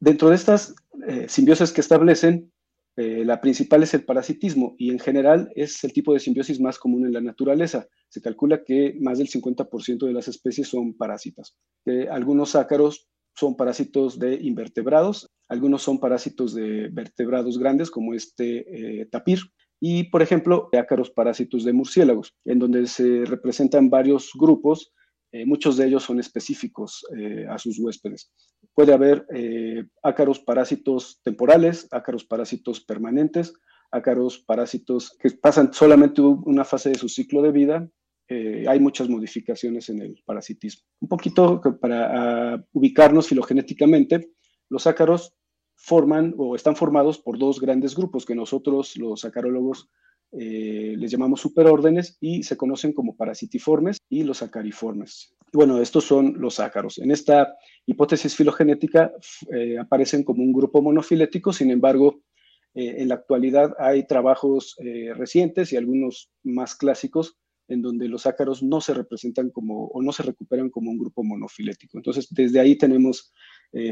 Dentro 0.00 0.30
de 0.30 0.34
estas 0.34 0.74
eh, 1.06 1.26
que 1.74 1.80
establecen, 1.82 2.50
eh, 3.00 3.24
la 3.24 3.40
principal 3.40 3.84
es 3.84 3.94
el 3.94 4.04
parasitismo 4.04 4.74
y 4.76 4.90
en 4.90 4.98
general 4.98 5.52
es 5.54 5.84
el 5.84 5.92
tipo 5.92 6.12
de 6.12 6.18
simbiosis 6.18 6.58
más 6.58 6.80
común 6.80 7.06
en 7.06 7.12
la 7.12 7.20
naturaleza. 7.20 7.86
Se 8.08 8.20
calcula 8.20 8.64
que 8.64 8.96
más 9.00 9.18
del 9.18 9.28
50% 9.28 10.04
de 10.04 10.12
las 10.12 10.26
especies 10.26 10.66
son 10.66 10.94
parásitas. 10.94 11.56
algunos 12.10 12.56
ácaros 12.56 13.08
son 13.36 13.56
parásitos 13.56 14.18
de 14.18 14.34
invertebrados, 14.34 15.30
algunos 15.48 15.82
son 15.82 16.00
parásitos 16.00 16.54
de 16.54 16.88
vertebrados 16.88 17.56
grandes 17.56 17.88
como 17.88 18.14
este 18.14 19.02
eh, 19.02 19.06
tapir 19.06 19.38
y, 19.78 20.10
por 20.10 20.22
ejemplo, 20.22 20.68
ácaros 20.76 21.10
parásitos 21.10 21.62
de 21.62 21.72
murciélagos, 21.72 22.34
en 22.44 22.58
donde 22.58 22.88
se 22.88 23.24
representan 23.26 23.90
varios 23.90 24.32
grupos 24.34 24.92
eh, 25.30 25.44
muchos 25.44 25.76
de 25.76 25.86
ellos 25.86 26.04
son 26.04 26.20
específicos 26.20 27.04
eh, 27.16 27.46
a 27.48 27.58
sus 27.58 27.78
huéspedes. 27.78 28.32
Puede 28.74 28.94
haber 28.94 29.26
eh, 29.34 29.84
ácaros 30.02 30.40
parásitos 30.40 31.20
temporales, 31.22 31.86
ácaros 31.90 32.24
parásitos 32.24 32.80
permanentes, 32.80 33.52
ácaros 33.90 34.38
parásitos 34.38 35.16
que 35.18 35.30
pasan 35.30 35.72
solamente 35.72 36.22
una 36.22 36.64
fase 36.64 36.90
de 36.90 36.98
su 36.98 37.08
ciclo 37.08 37.42
de 37.42 37.52
vida. 37.52 37.88
hay 38.30 38.78
muchas 38.78 39.08
modificaciones 39.08 39.88
en 39.88 40.02
el 40.02 40.22
parasitismo. 40.26 40.84
Un 41.00 41.08
poquito 41.08 41.62
para 41.80 42.62
ubicarnos 42.72 43.26
filogenéticamente, 43.28 44.32
los 44.68 44.86
ácaros 44.86 45.34
forman 45.76 46.34
o 46.36 46.54
están 46.54 46.76
formados 46.76 47.18
por 47.18 47.38
dos 47.38 47.58
grandes 47.58 47.96
grupos 47.96 48.26
que 48.26 48.34
nosotros 48.34 48.96
los 48.98 49.24
acarólogos 49.24 49.88
eh, 50.32 50.94
les 50.98 51.10
llamamos 51.10 51.40
superórdenes 51.40 52.18
y 52.20 52.42
se 52.42 52.56
conocen 52.56 52.92
como 52.92 53.16
parasitiformes 53.16 53.98
y 54.10 54.24
los 54.24 54.42
acariformes. 54.42 55.34
Bueno, 55.52 55.80
estos 55.80 56.04
son 56.04 56.34
los 56.38 56.60
ácaros. 56.60 56.98
En 56.98 57.10
esta 57.10 57.54
hipótesis 57.86 58.36
filogenética 58.36 59.12
eh, 59.50 59.78
aparecen 59.78 60.24
como 60.24 60.42
un 60.42 60.52
grupo 60.52 60.82
monofilético, 60.82 61.52
sin 61.52 61.70
embargo, 61.70 62.20
eh, 62.74 62.96
en 62.98 63.08
la 63.08 63.14
actualidad 63.14 63.74
hay 63.78 64.06
trabajos 64.06 64.76
recientes 65.16 65.72
y 65.72 65.76
algunos 65.76 66.30
más 66.42 66.74
clásicos 66.74 67.38
en 67.66 67.80
donde 67.80 68.08
los 68.08 68.26
ácaros 68.26 68.62
no 68.62 68.80
se 68.80 68.94
representan 68.94 69.50
como 69.50 69.86
o 69.86 70.02
no 70.02 70.12
se 70.12 70.22
recuperan 70.22 70.68
como 70.70 70.90
un 70.90 70.98
grupo 70.98 71.24
monofilético. 71.24 71.98
Entonces, 71.98 72.28
desde 72.30 72.60
ahí 72.60 72.76
tenemos 72.76 73.32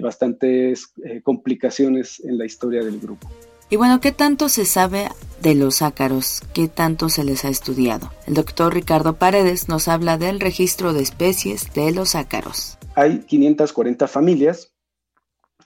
bastantes 0.00 0.94
complicaciones 1.22 2.20
en 2.24 2.38
la 2.38 2.46
historia 2.46 2.82
del 2.82 2.98
grupo. 2.98 3.28
Y 3.68 3.74
bueno, 3.74 4.00
¿qué 4.00 4.12
tanto 4.12 4.48
se 4.48 4.64
sabe 4.64 5.08
de 5.42 5.56
los 5.56 5.82
ácaros? 5.82 6.42
¿Qué 6.54 6.68
tanto 6.68 7.08
se 7.08 7.24
les 7.24 7.44
ha 7.44 7.48
estudiado? 7.48 8.12
El 8.28 8.34
doctor 8.34 8.72
Ricardo 8.72 9.18
Paredes 9.18 9.68
nos 9.68 9.88
habla 9.88 10.18
del 10.18 10.38
registro 10.38 10.92
de 10.92 11.02
especies 11.02 11.74
de 11.74 11.90
los 11.92 12.14
ácaros. 12.14 12.78
Hay 12.94 13.24
540 13.24 14.06
familias, 14.06 14.72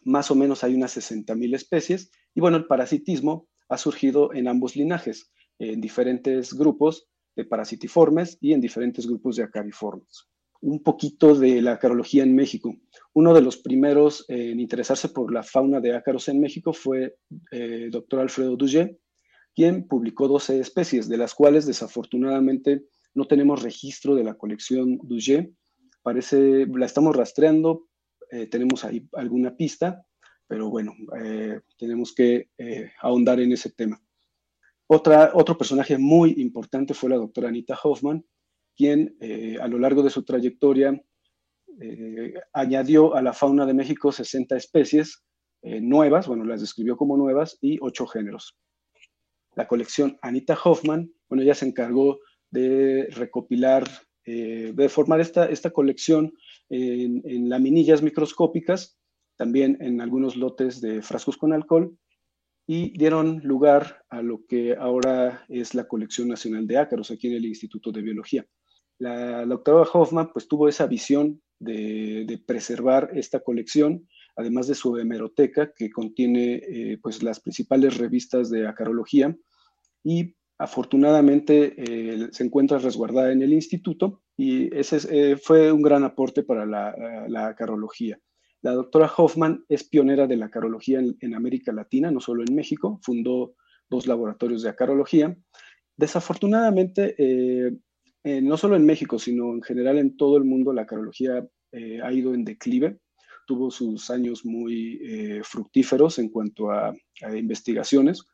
más 0.03 0.31
o 0.31 0.35
menos 0.35 0.65
hay 0.65 0.75
unas 0.75 0.97
60.000 0.97 1.55
especies, 1.55 2.11
y 2.35 2.41
bueno, 2.41 2.57
el 2.57 2.67
parasitismo 2.67 3.49
ha 3.69 3.77
surgido 3.77 4.33
en 4.33 4.49
ambos 4.49 4.77
linajes, 4.77 5.31
en 5.59 5.83
diferentes 5.83 6.55
grupos 6.55 7.07
de 7.37 7.45
parasitiformes 7.45 8.39
y 8.41 8.55
en 8.55 8.63
diferentes 8.63 9.07
grupos 9.07 9.37
de 9.37 9.43
acariformes 9.43 10.30
un 10.63 10.83
poquito 10.83 11.35
de 11.35 11.63
la 11.63 11.73
acarología 11.73 12.23
en 12.23 12.35
México. 12.35 12.77
Uno 13.15 13.35
de 13.35 13.41
los 13.41 13.57
primeros 13.57 14.25
en 14.29 14.61
interesarse 14.61 15.09
por 15.09 15.33
la 15.33 15.43
fauna 15.43 15.81
de 15.81 15.95
ácaros 15.95 16.29
en 16.29 16.41
México 16.41 16.73
fue 16.73 17.17
eh, 17.51 17.89
doctor 17.91 18.21
Alfredo 18.21 18.57
Duget, 18.57 18.99
quien 19.55 19.89
publicó 19.89 20.29
12 20.29 20.61
especies, 20.61 21.09
de 21.09 21.17
las 21.17 21.35
cuales 21.35 21.67
desafortunadamente 21.67 22.85
no 23.15 23.27
tenemos 23.27 23.63
registro 23.63 24.15
de 24.15 24.25
la 24.25 24.35
colección 24.35 24.99
Duget. 25.03 25.51
Parece, 26.03 26.67
la 26.67 26.87
estamos 26.87 27.17
rastreando, 27.17 27.89
eh, 28.31 28.47
tenemos 28.47 28.85
ahí 28.85 29.09
alguna 29.13 29.57
pista, 29.57 30.05
pero 30.47 30.69
bueno, 30.69 30.95
eh, 31.23 31.61
tenemos 31.79 32.15
que 32.15 32.51
ahondar 33.01 33.41
en 33.41 33.53
ese 33.53 33.71
tema. 33.71 34.01
Otra, 34.87 35.31
otro 35.35 35.57
personaje 35.57 35.99
muy 35.99 36.35
importante 36.39 36.95
fue 36.95 37.11
la 37.11 37.17
doctora 37.17 37.49
Anita 37.49 37.79
Hoffman, 37.83 38.25
quien 38.81 39.15
eh, 39.21 39.59
a 39.61 39.69
lo 39.69 39.79
largo 39.79 40.03
de 40.03 40.09
su 40.09 40.25
trayectoria 40.25 40.99
eh, 41.83 42.33
añadió 42.55 43.15
a 43.15 43.21
la 43.21 43.35
fauna 43.35 43.67
de 43.67 43.75
México 43.75 44.11
60 44.11 44.57
especies 44.57 45.23
eh, 45.61 45.83
nuevas, 45.83 46.27
bueno, 46.27 46.47
las 46.47 46.63
describió 46.63 46.97
como 46.97 47.19
nuevas, 47.19 47.59
y 47.61 47.77
8 47.79 48.07
géneros. 48.07 48.57
La 49.55 49.69
colección 49.69 50.17
Anita 50.23 50.59
Hoffman, 50.65 51.13
bueno, 51.29 51.43
ella 51.43 51.55
se 51.55 51.67
encargó 51.67 52.21
de 52.51 53.09
recopilar, 53.11 53.85
de 54.25 54.89
formar 54.89 55.21
esta, 55.21 55.47
esta 55.47 55.71
colección 55.71 56.33
en, 56.71 57.21
en 57.25 57.51
laminillas 57.51 58.01
microscópicas 58.01 58.99
también 59.37 59.77
en 59.81 60.01
algunos 60.01 60.37
lotes 60.37 60.81
de 60.81 61.03
frascos 61.03 61.37
con 61.37 61.53
alcohol 61.53 61.99
y 62.67 62.97
dieron 62.97 63.41
lugar 63.43 64.05
a 64.09 64.23
lo 64.23 64.47
que 64.47 64.75
ahora 64.75 65.45
es 65.49 65.75
la 65.75 65.87
Colección 65.87 66.29
Nacional 66.29 66.67
de 66.67 66.79
Ácaros 66.79 67.11
aquí 67.11 67.27
en 67.27 67.35
el 67.35 67.45
Instituto 67.45 67.93
de 67.93 68.01
Biología. 68.01 68.47
La, 69.01 69.47
doctora 69.47 69.89
Hoffman 69.91 70.31
pues 70.31 70.47
tuvo 70.47 70.69
esa 70.69 70.87
visión 70.87 71.41
de, 71.59 72.39
preservar 72.47 73.11
esta 73.15 73.41
colección, 73.41 74.07
además 74.37 74.69
de 74.69 74.75
su 74.75 74.97
hemeroteca 74.99 75.73
que 75.75 75.91
contiene 75.91 76.57
eh, 76.57 76.99
pues 77.03 77.23
las 77.23 77.41
principales 77.41 77.97
revistas 77.97 78.51
de 78.51 78.69
acarología 78.69 79.35
y 80.05 80.37
afortunadamente 80.59 81.75
eh, 81.79 82.29
se 82.31 82.45
encuentra 82.45 82.79
resguardada 82.79 83.33
en 83.33 83.41
el 83.41 83.55
instituto 83.55 84.23
y 84.37 84.75
ese 84.77 84.99
eh, 85.11 85.37
fue 85.39 85.73
un 85.73 85.81
gran 85.81 86.05
aporte 86.05 86.43
para 86.43 86.67
la, 86.67 87.27
la, 87.27 87.55
carología. 87.55 88.19
La 88.61 88.73
doctora 88.73 89.11
Hoffman 89.17 89.65
es 89.71 89.85
pionera 89.85 90.27
de 90.27 90.37
la 90.37 90.51
carología 90.51 90.99
en, 90.99 91.35
América 91.35 91.73
Latina, 91.73 92.11
no 92.11 92.21
solo 92.21 92.45
en 92.47 92.55
México, 92.55 93.01
fundó 93.03 93.55
dos 93.89 94.07
laboratorios 94.07 94.63
de 94.63 94.69
acarología. 94.69 95.35
Desafortunadamente, 95.97 97.15
no 98.25 98.57
solo 98.57 98.77
en 98.77 98.87
México, 98.87 99.19
sino 99.19 99.53
en 99.55 99.63
general 99.63 99.99
en 99.99 100.17
todo 100.17 100.37
el 100.37 100.45
mundo, 100.45 100.73
la 100.73 100.87
carología 100.87 101.47
ha 101.73 102.13
ido 102.13 102.35
en 102.35 102.45
declive. 102.45 102.99
Tuvo 103.47 103.71
sus 103.71 104.11
años 104.11 104.45
muy 104.45 105.01
fructíferos 105.43 106.19
en 106.19 106.29
cuanto 106.29 106.71
a, 106.71 106.95
a 107.23 107.37
investigaciones 107.37 108.25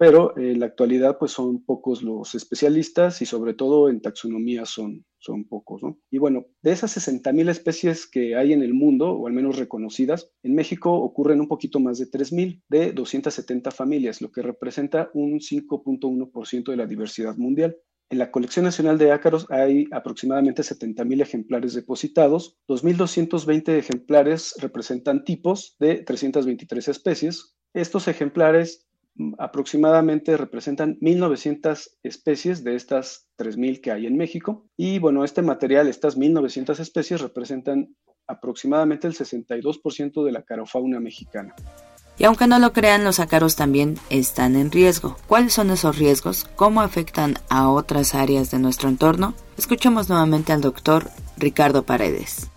pero 0.00 0.34
en 0.38 0.60
la 0.60 0.64
actualidad 0.64 1.18
pues 1.18 1.32
son 1.32 1.62
pocos 1.62 2.02
los 2.02 2.34
especialistas 2.34 3.20
y 3.20 3.26
sobre 3.26 3.52
todo 3.52 3.90
en 3.90 4.00
taxonomía 4.00 4.64
son, 4.64 5.04
son 5.18 5.44
pocos. 5.44 5.82
¿no? 5.82 5.98
Y 6.10 6.16
bueno, 6.16 6.46
de 6.62 6.72
esas 6.72 6.96
60.000 6.96 7.50
especies 7.50 8.06
que 8.06 8.34
hay 8.34 8.54
en 8.54 8.62
el 8.62 8.72
mundo, 8.72 9.10
o 9.12 9.26
al 9.26 9.34
menos 9.34 9.58
reconocidas, 9.58 10.30
en 10.42 10.54
México 10.54 10.90
ocurren 10.90 11.38
un 11.38 11.48
poquito 11.48 11.80
más 11.80 11.98
de 11.98 12.06
3.000 12.06 12.62
de 12.70 12.92
270 12.92 13.70
familias, 13.72 14.22
lo 14.22 14.32
que 14.32 14.40
representa 14.40 15.10
un 15.12 15.38
5.1% 15.38 16.70
de 16.70 16.76
la 16.78 16.86
diversidad 16.86 17.36
mundial. 17.36 17.76
En 18.10 18.18
la 18.18 18.32
colección 18.32 18.64
nacional 18.64 18.98
de 18.98 19.12
ácaros 19.12 19.46
hay 19.50 19.86
aproximadamente 19.92 20.62
70.000 20.62 21.22
ejemplares 21.22 21.74
depositados. 21.74 22.58
2.220 22.66 23.78
ejemplares 23.78 24.54
representan 24.58 25.24
tipos 25.24 25.76
de 25.78 26.02
323 26.02 26.88
especies. 26.88 27.54
Estos 27.72 28.08
ejemplares 28.08 28.88
aproximadamente 29.38 30.36
representan 30.36 30.98
1.900 30.98 31.88
especies 32.02 32.64
de 32.64 32.74
estas 32.74 33.28
3.000 33.38 33.80
que 33.80 33.92
hay 33.92 34.06
en 34.06 34.16
México. 34.16 34.66
Y 34.76 34.98
bueno, 34.98 35.22
este 35.24 35.42
material, 35.42 35.86
estas 35.86 36.18
1.900 36.18 36.80
especies, 36.80 37.20
representan 37.20 37.94
aproximadamente 38.26 39.06
el 39.06 39.14
62% 39.14 40.24
de 40.24 40.32
la 40.32 40.42
carofauna 40.42 40.98
mexicana. 40.98 41.54
Y 42.20 42.24
aunque 42.24 42.46
no 42.46 42.58
lo 42.58 42.74
crean, 42.74 43.02
los 43.02 43.18
ácaros 43.18 43.56
también 43.56 43.96
están 44.10 44.54
en 44.54 44.70
riesgo. 44.70 45.16
¿Cuáles 45.26 45.54
son 45.54 45.70
esos 45.70 45.96
riesgos? 45.96 46.44
¿Cómo 46.54 46.82
afectan 46.82 47.36
a 47.48 47.70
otras 47.70 48.14
áreas 48.14 48.50
de 48.50 48.58
nuestro 48.58 48.90
entorno? 48.90 49.32
Escuchemos 49.56 50.10
nuevamente 50.10 50.52
al 50.52 50.60
doctor 50.60 51.08
Ricardo 51.38 51.84
Paredes. 51.84 52.50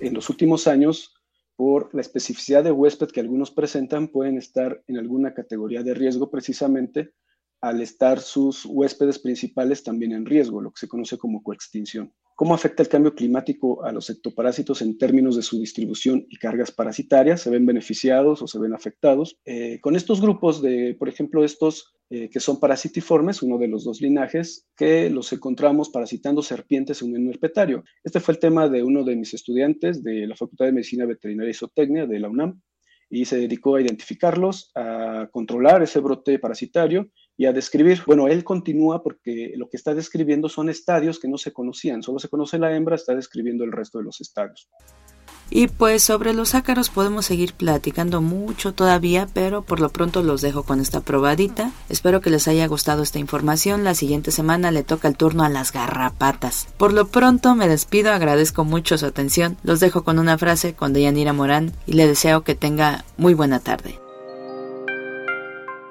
En 0.00 0.14
los 0.14 0.30
últimos 0.30 0.66
años, 0.66 1.14
por 1.54 1.94
la 1.94 2.00
especificidad 2.00 2.64
de 2.64 2.72
huésped 2.72 3.08
que 3.08 3.20
algunos 3.20 3.50
presentan, 3.50 4.08
pueden 4.08 4.38
estar 4.38 4.82
en 4.86 4.96
alguna 4.96 5.34
categoría 5.34 5.82
de 5.82 5.92
riesgo 5.92 6.30
precisamente 6.30 7.12
al 7.60 7.82
estar 7.82 8.20
sus 8.20 8.64
huéspedes 8.64 9.18
principales 9.18 9.82
también 9.82 10.12
en 10.12 10.24
riesgo, 10.24 10.62
lo 10.62 10.70
que 10.70 10.80
se 10.80 10.88
conoce 10.88 11.18
como 11.18 11.42
coextinción. 11.42 12.14
¿Cómo 12.38 12.54
afecta 12.54 12.84
el 12.84 12.88
cambio 12.88 13.16
climático 13.16 13.84
a 13.84 13.90
los 13.90 14.10
ectoparásitos 14.10 14.80
en 14.80 14.96
términos 14.96 15.34
de 15.34 15.42
su 15.42 15.58
distribución 15.58 16.24
y 16.28 16.36
cargas 16.36 16.70
parasitarias? 16.70 17.40
¿Se 17.40 17.50
ven 17.50 17.66
beneficiados 17.66 18.42
o 18.42 18.46
se 18.46 18.60
ven 18.60 18.74
afectados? 18.74 19.40
Eh, 19.44 19.80
con 19.80 19.96
estos 19.96 20.20
grupos 20.20 20.62
de, 20.62 20.94
por 20.96 21.08
ejemplo, 21.08 21.44
estos 21.44 21.96
eh, 22.10 22.30
que 22.30 22.38
son 22.38 22.60
parasitiformes, 22.60 23.42
uno 23.42 23.58
de 23.58 23.66
los 23.66 23.82
dos 23.82 24.00
linajes, 24.00 24.68
que 24.76 25.10
los 25.10 25.32
encontramos 25.32 25.90
parasitando 25.90 26.40
serpientes 26.40 27.02
en 27.02 27.12
un 27.12 27.28
herpetario. 27.28 27.82
Este 28.04 28.20
fue 28.20 28.34
el 28.34 28.38
tema 28.38 28.68
de 28.68 28.84
uno 28.84 29.02
de 29.02 29.16
mis 29.16 29.34
estudiantes 29.34 30.04
de 30.04 30.28
la 30.28 30.36
Facultad 30.36 30.66
de 30.66 30.72
Medicina 30.74 31.06
Veterinaria 31.06 31.50
y 31.50 31.54
Zootecnia 31.54 32.06
de 32.06 32.20
la 32.20 32.28
UNAM 32.28 32.60
y 33.10 33.24
se 33.24 33.36
dedicó 33.38 33.74
a 33.74 33.80
identificarlos, 33.82 34.70
a 34.76 35.28
controlar 35.32 35.82
ese 35.82 35.98
brote 35.98 36.38
parasitario 36.38 37.10
y 37.38 37.46
a 37.46 37.52
describir. 37.52 38.02
Bueno, 38.04 38.26
él 38.26 38.44
continúa 38.44 39.02
porque 39.02 39.54
lo 39.56 39.70
que 39.70 39.78
está 39.78 39.94
describiendo 39.94 40.50
son 40.50 40.68
estadios 40.68 41.18
que 41.18 41.28
no 41.28 41.38
se 41.38 41.52
conocían, 41.52 42.02
solo 42.02 42.18
se 42.18 42.28
conoce 42.28 42.58
la 42.58 42.76
hembra, 42.76 42.96
está 42.96 43.14
describiendo 43.14 43.64
el 43.64 43.72
resto 43.72 43.98
de 43.98 44.04
los 44.04 44.20
estadios. 44.20 44.68
Y 45.50 45.68
pues 45.68 46.02
sobre 46.02 46.34
los 46.34 46.54
ácaros 46.54 46.90
podemos 46.90 47.24
seguir 47.24 47.54
platicando 47.54 48.20
mucho 48.20 48.74
todavía, 48.74 49.28
pero 49.32 49.62
por 49.62 49.80
lo 49.80 49.88
pronto 49.88 50.22
los 50.22 50.42
dejo 50.42 50.64
con 50.64 50.80
esta 50.80 51.00
probadita. 51.00 51.70
Espero 51.88 52.20
que 52.20 52.28
les 52.28 52.48
haya 52.48 52.66
gustado 52.66 53.02
esta 53.02 53.18
información. 53.18 53.82
La 53.82 53.94
siguiente 53.94 54.30
semana 54.30 54.70
le 54.72 54.82
toca 54.82 55.08
el 55.08 55.16
turno 55.16 55.44
a 55.44 55.48
las 55.48 55.72
garrapatas. 55.72 56.68
Por 56.76 56.92
lo 56.92 57.06
pronto 57.06 57.54
me 57.54 57.68
despido, 57.68 58.12
agradezco 58.12 58.64
mucho 58.64 58.98
su 58.98 59.06
atención. 59.06 59.56
Los 59.62 59.80
dejo 59.80 60.04
con 60.04 60.18
una 60.18 60.36
frase 60.36 60.74
con 60.74 60.92
Deyanira 60.92 61.32
Morán 61.32 61.72
y 61.86 61.94
le 61.94 62.06
deseo 62.06 62.42
que 62.42 62.54
tenga 62.54 63.06
muy 63.16 63.32
buena 63.32 63.58
tarde. 63.60 63.98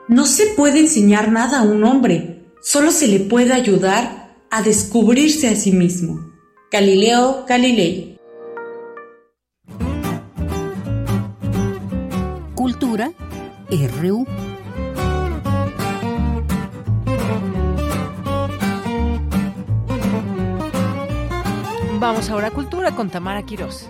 No 0.07 0.25
se 0.25 0.47
puede 0.55 0.79
enseñar 0.79 1.31
nada 1.33 1.59
a 1.59 1.63
un 1.63 1.83
hombre, 1.83 2.45
solo 2.61 2.91
se 2.91 3.07
le 3.07 3.19
puede 3.19 3.51
ayudar 3.51 4.31
a 4.49 4.61
descubrirse 4.61 5.49
a 5.49 5.55
sí 5.55 5.73
mismo. 5.73 6.31
Galileo 6.71 7.45
Galilei 7.45 8.17
Cultura 12.55 13.11
RU. 13.69 14.25
Vamos 21.99 22.29
ahora 22.29 22.47
a 22.47 22.51
Cultura 22.51 22.95
con 22.95 23.09
Tamara 23.09 23.43
Quirós. 23.43 23.89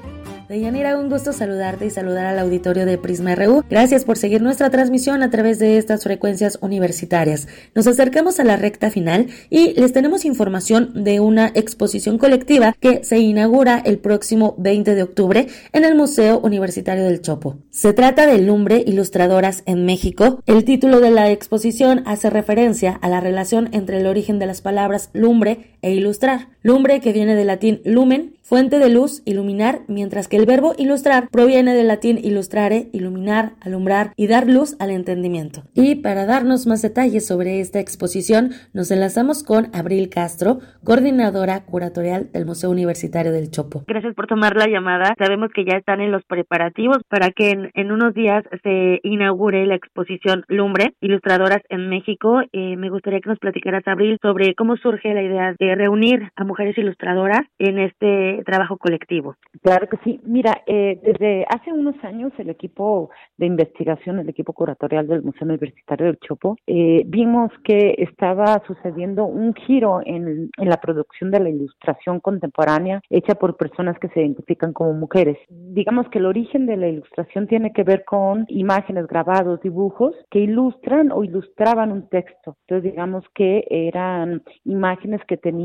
Deyanira, 0.49 0.97
un 0.97 1.09
gusto 1.09 1.33
saludarte 1.33 1.85
y 1.85 1.89
saludar 1.89 2.25
al 2.25 2.39
auditorio 2.39 2.85
de 2.85 2.97
Prisma 2.97 3.35
RU. 3.35 3.65
Gracias 3.69 4.05
por 4.05 4.17
seguir 4.17 4.41
nuestra 4.41 4.69
transmisión 4.69 5.21
a 5.21 5.29
través 5.29 5.59
de 5.59 5.77
estas 5.77 6.03
frecuencias 6.05 6.57
universitarias. 6.61 7.49
Nos 7.75 7.85
acercamos 7.85 8.39
a 8.39 8.45
la 8.45 8.55
recta 8.55 8.89
final 8.89 9.27
y 9.49 9.73
les 9.73 9.91
tenemos 9.91 10.23
información 10.23 11.03
de 11.03 11.19
una 11.19 11.51
exposición 11.53 12.17
colectiva 12.17 12.73
que 12.79 13.03
se 13.03 13.19
inaugura 13.19 13.81
el 13.83 13.99
próximo 13.99 14.55
20 14.57 14.95
de 14.95 15.03
octubre 15.03 15.47
en 15.73 15.83
el 15.83 15.95
Museo 15.95 16.39
Universitario 16.39 17.03
del 17.03 17.21
Chopo. 17.21 17.57
Se 17.69 17.91
trata 17.91 18.25
de 18.25 18.37
Lumbre 18.37 18.81
Ilustradoras 18.87 19.63
en 19.65 19.85
México. 19.85 20.41
El 20.45 20.63
título 20.63 21.01
de 21.01 21.11
la 21.11 21.29
exposición 21.29 22.03
hace 22.05 22.29
referencia 22.29 22.97
a 23.01 23.09
la 23.09 23.19
relación 23.19 23.67
entre 23.73 23.99
el 23.99 24.07
origen 24.07 24.39
de 24.39 24.45
las 24.45 24.61
palabras 24.61 25.09
lumbre 25.11 25.76
e 25.87 25.93
ilustrar. 25.93 26.47
Lumbre 26.63 26.99
que 26.99 27.13
viene 27.13 27.35
del 27.35 27.47
latín 27.47 27.81
lumen, 27.85 28.33
fuente 28.41 28.79
de 28.79 28.89
luz, 28.89 29.23
iluminar, 29.25 29.79
mientras 29.87 30.27
que 30.27 30.37
el 30.37 30.45
verbo 30.45 30.73
ilustrar 30.77 31.29
proviene 31.29 31.73
del 31.75 31.87
latín 31.87 32.17
illustrare, 32.17 32.87
iluminar, 32.93 33.51
alumbrar 33.61 34.11
y 34.15 34.27
dar 34.27 34.47
luz 34.47 34.75
al 34.79 34.89
entendimiento. 34.89 35.63
Y 35.73 35.95
para 35.95 36.25
darnos 36.25 36.65
más 36.65 36.81
detalles 36.81 37.27
sobre 37.27 37.59
esta 37.59 37.79
exposición, 37.79 38.51
nos 38.73 38.91
enlazamos 38.91 39.43
con 39.43 39.67
Abril 39.73 40.09
Castro, 40.09 40.59
coordinadora 40.83 41.65
curatorial 41.65 42.31
del 42.31 42.45
Museo 42.45 42.69
Universitario 42.69 43.31
del 43.31 43.51
Chopo. 43.51 43.83
Gracias 43.87 44.13
por 44.15 44.27
tomar 44.27 44.55
la 44.55 44.67
llamada. 44.67 45.13
Sabemos 45.17 45.49
que 45.53 45.65
ya 45.65 45.77
están 45.77 45.99
en 45.99 46.11
los 46.11 46.23
preparativos 46.23 46.99
para 47.09 47.31
que 47.31 47.69
en, 47.73 47.91
unos 47.91 48.13
días 48.13 48.43
se 48.63 48.99
inaugure 49.03 49.65
la 49.65 49.75
exposición 49.75 50.43
Lumbre, 50.47 50.93
Ilustradoras 51.01 51.61
en 51.69 51.89
México. 51.89 52.41
Eh, 52.51 52.75
me 52.77 52.89
gustaría 52.89 53.19
que 53.19 53.29
nos 53.29 53.39
platicaras, 53.39 53.87
Abril, 53.87 54.17
sobre 54.21 54.55
cómo 54.55 54.77
surge 54.77 55.13
la 55.13 55.23
idea 55.23 55.53
de 55.59 55.75
reunir 55.77 56.31
a 56.35 56.43
mujeres 56.43 56.77
ilustradoras 56.77 57.41
en 57.59 57.79
este 57.79 58.43
trabajo 58.45 58.77
colectivo. 58.77 59.35
Claro 59.61 59.87
que 59.87 59.97
sí. 60.03 60.19
Mira, 60.23 60.61
eh, 60.65 60.99
desde 61.03 61.45
hace 61.49 61.71
unos 61.71 61.95
años 62.03 62.31
el 62.37 62.49
equipo 62.49 63.09
de 63.37 63.45
investigación, 63.45 64.19
el 64.19 64.29
equipo 64.29 64.53
curatorial 64.53 65.07
del 65.07 65.23
Museo 65.23 65.47
Universitario 65.47 66.07
del 66.07 66.19
Chopo, 66.19 66.57
eh, 66.67 67.03
vimos 67.05 67.51
que 67.63 67.95
estaba 67.97 68.61
sucediendo 68.65 69.25
un 69.25 69.53
giro 69.53 70.01
en, 70.05 70.49
en 70.57 70.69
la 70.69 70.77
producción 70.77 71.31
de 71.31 71.39
la 71.39 71.49
ilustración 71.49 72.19
contemporánea 72.19 73.01
hecha 73.09 73.35
por 73.35 73.57
personas 73.57 73.97
que 73.99 74.09
se 74.09 74.21
identifican 74.21 74.73
como 74.73 74.93
mujeres. 74.93 75.37
Digamos 75.49 76.07
que 76.09 76.19
el 76.19 76.25
origen 76.25 76.65
de 76.65 76.77
la 76.77 76.87
ilustración 76.87 77.47
tiene 77.47 77.73
que 77.73 77.83
ver 77.83 78.03
con 78.05 78.45
imágenes, 78.47 79.07
grabados, 79.07 79.61
dibujos 79.61 80.15
que 80.29 80.39
ilustran 80.39 81.11
o 81.11 81.23
ilustraban 81.23 81.91
un 81.91 82.07
texto. 82.09 82.57
Entonces 82.67 82.91
digamos 82.91 83.23
que 83.33 83.65
eran 83.69 84.43
imágenes 84.65 85.21
que 85.27 85.37
tenían 85.37 85.56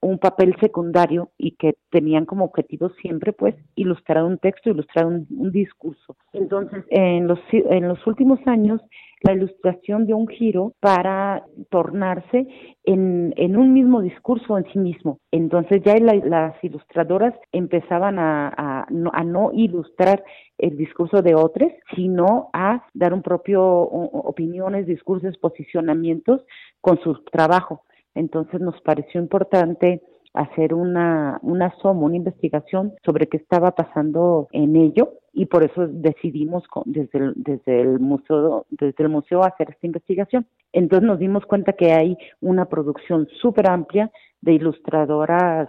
un 0.00 0.18
papel 0.18 0.54
secundario 0.60 1.30
y 1.38 1.52
que 1.52 1.74
tenían 1.90 2.24
como 2.24 2.44
objetivo 2.44 2.90
siempre 3.02 3.32
pues 3.32 3.54
ilustrar 3.74 4.22
un 4.22 4.38
texto, 4.38 4.70
ilustrar 4.70 5.06
un, 5.06 5.26
discurso. 5.50 6.16
Entonces, 6.32 6.84
en 6.90 7.26
los, 7.26 7.40
en 7.50 7.88
los 7.88 8.06
últimos 8.06 8.38
años, 8.46 8.80
la 9.22 9.32
ilustración 9.32 10.06
dio 10.06 10.16
un 10.16 10.28
giro 10.28 10.74
para 10.78 11.44
tornarse 11.70 12.46
en, 12.84 13.34
en 13.36 13.56
un 13.56 13.72
mismo 13.72 14.00
discurso 14.00 14.56
en 14.56 14.64
sí 14.72 14.78
mismo. 14.78 15.18
Entonces 15.32 15.82
ya 15.84 15.96
las 15.96 16.62
ilustradoras 16.62 17.34
empezaban 17.50 18.18
a, 18.20 18.86
no, 18.90 19.10
a 19.12 19.24
no 19.24 19.50
ilustrar 19.52 20.22
el 20.58 20.76
discurso 20.76 21.22
de 21.22 21.34
otros, 21.34 21.72
sino 21.96 22.50
a 22.52 22.86
dar 22.94 23.12
un 23.12 23.22
propio 23.22 23.64
opiniones, 23.64 24.86
discursos, 24.86 25.36
posicionamientos 25.38 26.42
con 26.80 27.00
su 27.00 27.14
trabajo. 27.24 27.82
Entonces 28.18 28.60
nos 28.60 28.80
pareció 28.82 29.20
importante 29.20 30.02
hacer 30.34 30.74
una, 30.74 31.38
una 31.42 31.74
soma, 31.80 32.02
una 32.02 32.16
investigación 32.16 32.94
sobre 33.04 33.28
qué 33.28 33.38
estaba 33.38 33.72
pasando 33.72 34.48
en 34.52 34.76
ello 34.76 35.14
y 35.32 35.46
por 35.46 35.62
eso 35.62 35.86
decidimos 35.88 36.64
desde 36.84 37.18
el, 37.18 37.32
desde 37.36 37.80
el 37.80 38.00
museo 38.00 38.66
desde 38.70 39.04
el 39.04 39.08
museo 39.08 39.42
hacer 39.42 39.70
esta 39.70 39.86
investigación. 39.86 40.46
Entonces 40.72 41.06
nos 41.06 41.18
dimos 41.18 41.46
cuenta 41.46 41.72
que 41.72 41.92
hay 41.92 42.16
una 42.40 42.66
producción 42.66 43.28
súper 43.40 43.70
amplia 43.70 44.10
de 44.40 44.52
ilustradoras 44.54 45.68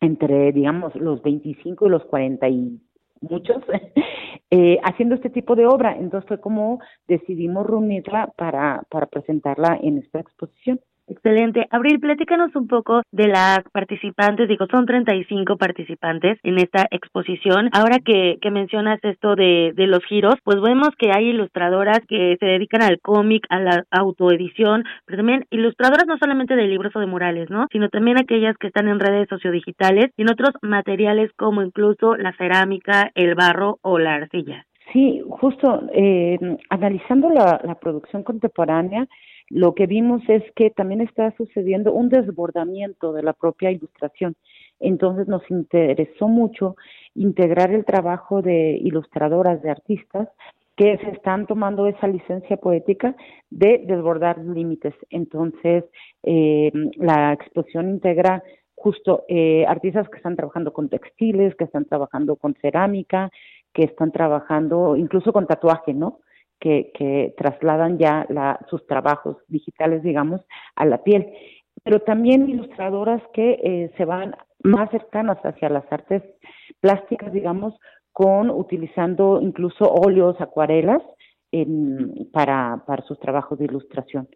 entre, 0.00 0.52
digamos, 0.52 0.94
los 0.94 1.22
25 1.22 1.86
y 1.86 1.90
los 1.90 2.04
40 2.04 2.48
y 2.48 2.80
muchos, 3.20 3.56
eh, 4.50 4.78
haciendo 4.84 5.14
este 5.14 5.30
tipo 5.30 5.56
de 5.56 5.66
obra. 5.66 5.96
Entonces 5.96 6.28
fue 6.28 6.40
como 6.40 6.80
decidimos 7.06 7.66
reunirla 7.66 8.32
para, 8.36 8.82
para 8.90 9.06
presentarla 9.06 9.78
en 9.82 9.98
esta 9.98 10.20
exposición. 10.20 10.80
Excelente. 11.08 11.66
Abril, 11.70 11.98
platícanos 12.00 12.54
un 12.54 12.68
poco 12.68 13.02
de 13.12 13.28
las 13.28 13.60
participantes. 13.72 14.48
Digo, 14.48 14.66
son 14.70 14.86
35 14.86 15.56
participantes 15.56 16.38
en 16.42 16.58
esta 16.58 16.86
exposición. 16.90 17.70
Ahora 17.72 17.98
que, 18.04 18.38
que 18.40 18.50
mencionas 18.50 18.98
esto 19.02 19.34
de, 19.34 19.72
de 19.74 19.86
los 19.86 20.04
giros, 20.04 20.34
pues 20.44 20.60
vemos 20.60 20.90
que 20.98 21.10
hay 21.10 21.28
ilustradoras 21.30 22.00
que 22.08 22.36
se 22.38 22.46
dedican 22.46 22.82
al 22.82 23.00
cómic, 23.00 23.46
a 23.48 23.60
la 23.60 23.84
autoedición, 23.90 24.84
pero 25.06 25.18
también 25.18 25.46
ilustradoras 25.50 26.06
no 26.06 26.18
solamente 26.18 26.56
de 26.56 26.66
libros 26.66 26.94
o 26.94 27.00
de 27.00 27.06
murales, 27.06 27.48
¿no? 27.50 27.66
Sino 27.72 27.88
también 27.88 28.18
aquellas 28.18 28.56
que 28.58 28.66
están 28.66 28.88
en 28.88 29.00
redes 29.00 29.28
sociodigitales 29.28 30.12
y 30.16 30.22
en 30.22 30.30
otros 30.30 30.50
materiales 30.62 31.30
como 31.36 31.62
incluso 31.62 32.16
la 32.16 32.32
cerámica, 32.36 33.10
el 33.14 33.34
barro 33.34 33.78
o 33.82 33.98
la 33.98 34.14
arcilla. 34.14 34.66
Sí, 34.92 35.22
justo 35.28 35.82
eh, 35.92 36.38
analizando 36.70 37.28
la, 37.30 37.60
la 37.62 37.74
producción 37.74 38.22
contemporánea, 38.22 39.06
lo 39.50 39.74
que 39.74 39.86
vimos 39.86 40.22
es 40.28 40.42
que 40.54 40.70
también 40.70 41.00
está 41.00 41.34
sucediendo 41.36 41.92
un 41.92 42.08
desbordamiento 42.08 43.12
de 43.12 43.22
la 43.22 43.32
propia 43.32 43.70
ilustración. 43.70 44.36
Entonces 44.80 45.26
nos 45.26 45.42
interesó 45.50 46.28
mucho 46.28 46.76
integrar 47.14 47.72
el 47.72 47.84
trabajo 47.84 48.42
de 48.42 48.78
ilustradoras, 48.82 49.62
de 49.62 49.70
artistas, 49.70 50.28
que 50.76 50.96
se 50.98 51.10
están 51.10 51.46
tomando 51.46 51.88
esa 51.88 52.06
licencia 52.06 52.56
poética 52.56 53.16
de 53.50 53.84
desbordar 53.84 54.38
límites. 54.38 54.94
Entonces, 55.10 55.84
eh, 56.22 56.70
la 56.96 57.32
exposición 57.32 57.88
integra 57.88 58.44
justo 58.76 59.24
eh, 59.28 59.64
artistas 59.66 60.08
que 60.08 60.18
están 60.18 60.36
trabajando 60.36 60.72
con 60.72 60.88
textiles, 60.88 61.56
que 61.56 61.64
están 61.64 61.84
trabajando 61.84 62.36
con 62.36 62.54
cerámica, 62.62 63.30
que 63.72 63.84
están 63.84 64.12
trabajando 64.12 64.96
incluso 64.96 65.32
con 65.32 65.48
tatuaje, 65.48 65.94
¿no? 65.94 66.20
Que, 66.60 66.90
que 66.94 67.34
trasladan 67.36 67.98
ya 67.98 68.26
la, 68.28 68.58
sus 68.68 68.86
trabajos 68.86 69.36
digitales, 69.48 70.02
digamos, 70.02 70.40
a 70.76 70.84
la 70.84 71.02
piel. 71.02 71.32
Pero 71.84 72.00
también 72.00 72.48
ilustradoras 72.48 73.22
que 73.32 73.58
eh, 73.62 73.92
se 73.96 74.04
van 74.04 74.34
más 74.62 74.90
cercanas 74.90 75.38
hacia 75.44 75.68
las 75.68 75.84
artes 75.92 76.22
plásticas, 76.80 77.32
digamos, 77.32 77.74
con 78.12 78.50
utilizando 78.50 79.40
incluso 79.40 79.84
óleos, 79.84 80.40
acuarelas 80.40 81.02
en, 81.52 82.28
para, 82.32 82.82
para 82.86 83.04
sus 83.04 83.18
trabajos 83.20 83.58
de 83.58 83.66
ilustración. 83.66 84.28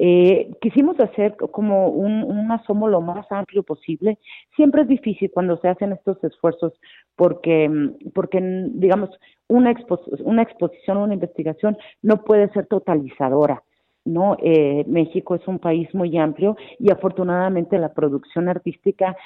Eh, 0.00 0.52
quisimos 0.60 0.98
hacer 1.00 1.34
como 1.36 1.88
un, 1.88 2.52
asomo 2.52 2.86
lo 2.86 3.00
más 3.00 3.26
amplio 3.32 3.64
posible. 3.64 4.16
Siempre 4.54 4.82
es 4.82 4.88
difícil 4.88 5.28
cuando 5.32 5.58
se 5.58 5.66
hacen 5.66 5.92
estos 5.92 6.22
esfuerzos 6.22 6.72
porque, 7.16 7.68
porque 8.14 8.38
digamos, 8.74 9.10
una, 9.48 9.72
expo 9.72 10.00
una 10.20 10.42
exposición 10.42 10.98
una 10.98 11.14
investigación 11.14 11.76
no 12.00 12.22
puede 12.22 12.48
ser 12.52 12.66
totalizadora. 12.66 13.64
¿no? 14.04 14.36
Eh, 14.40 14.84
México 14.86 15.34
es 15.34 15.46
un 15.48 15.58
país 15.58 15.92
muy 15.94 16.16
amplio 16.16 16.56
y 16.78 16.92
afortunadamente 16.92 17.76
la 17.76 17.92
producción 17.92 18.48
artística 18.48 19.16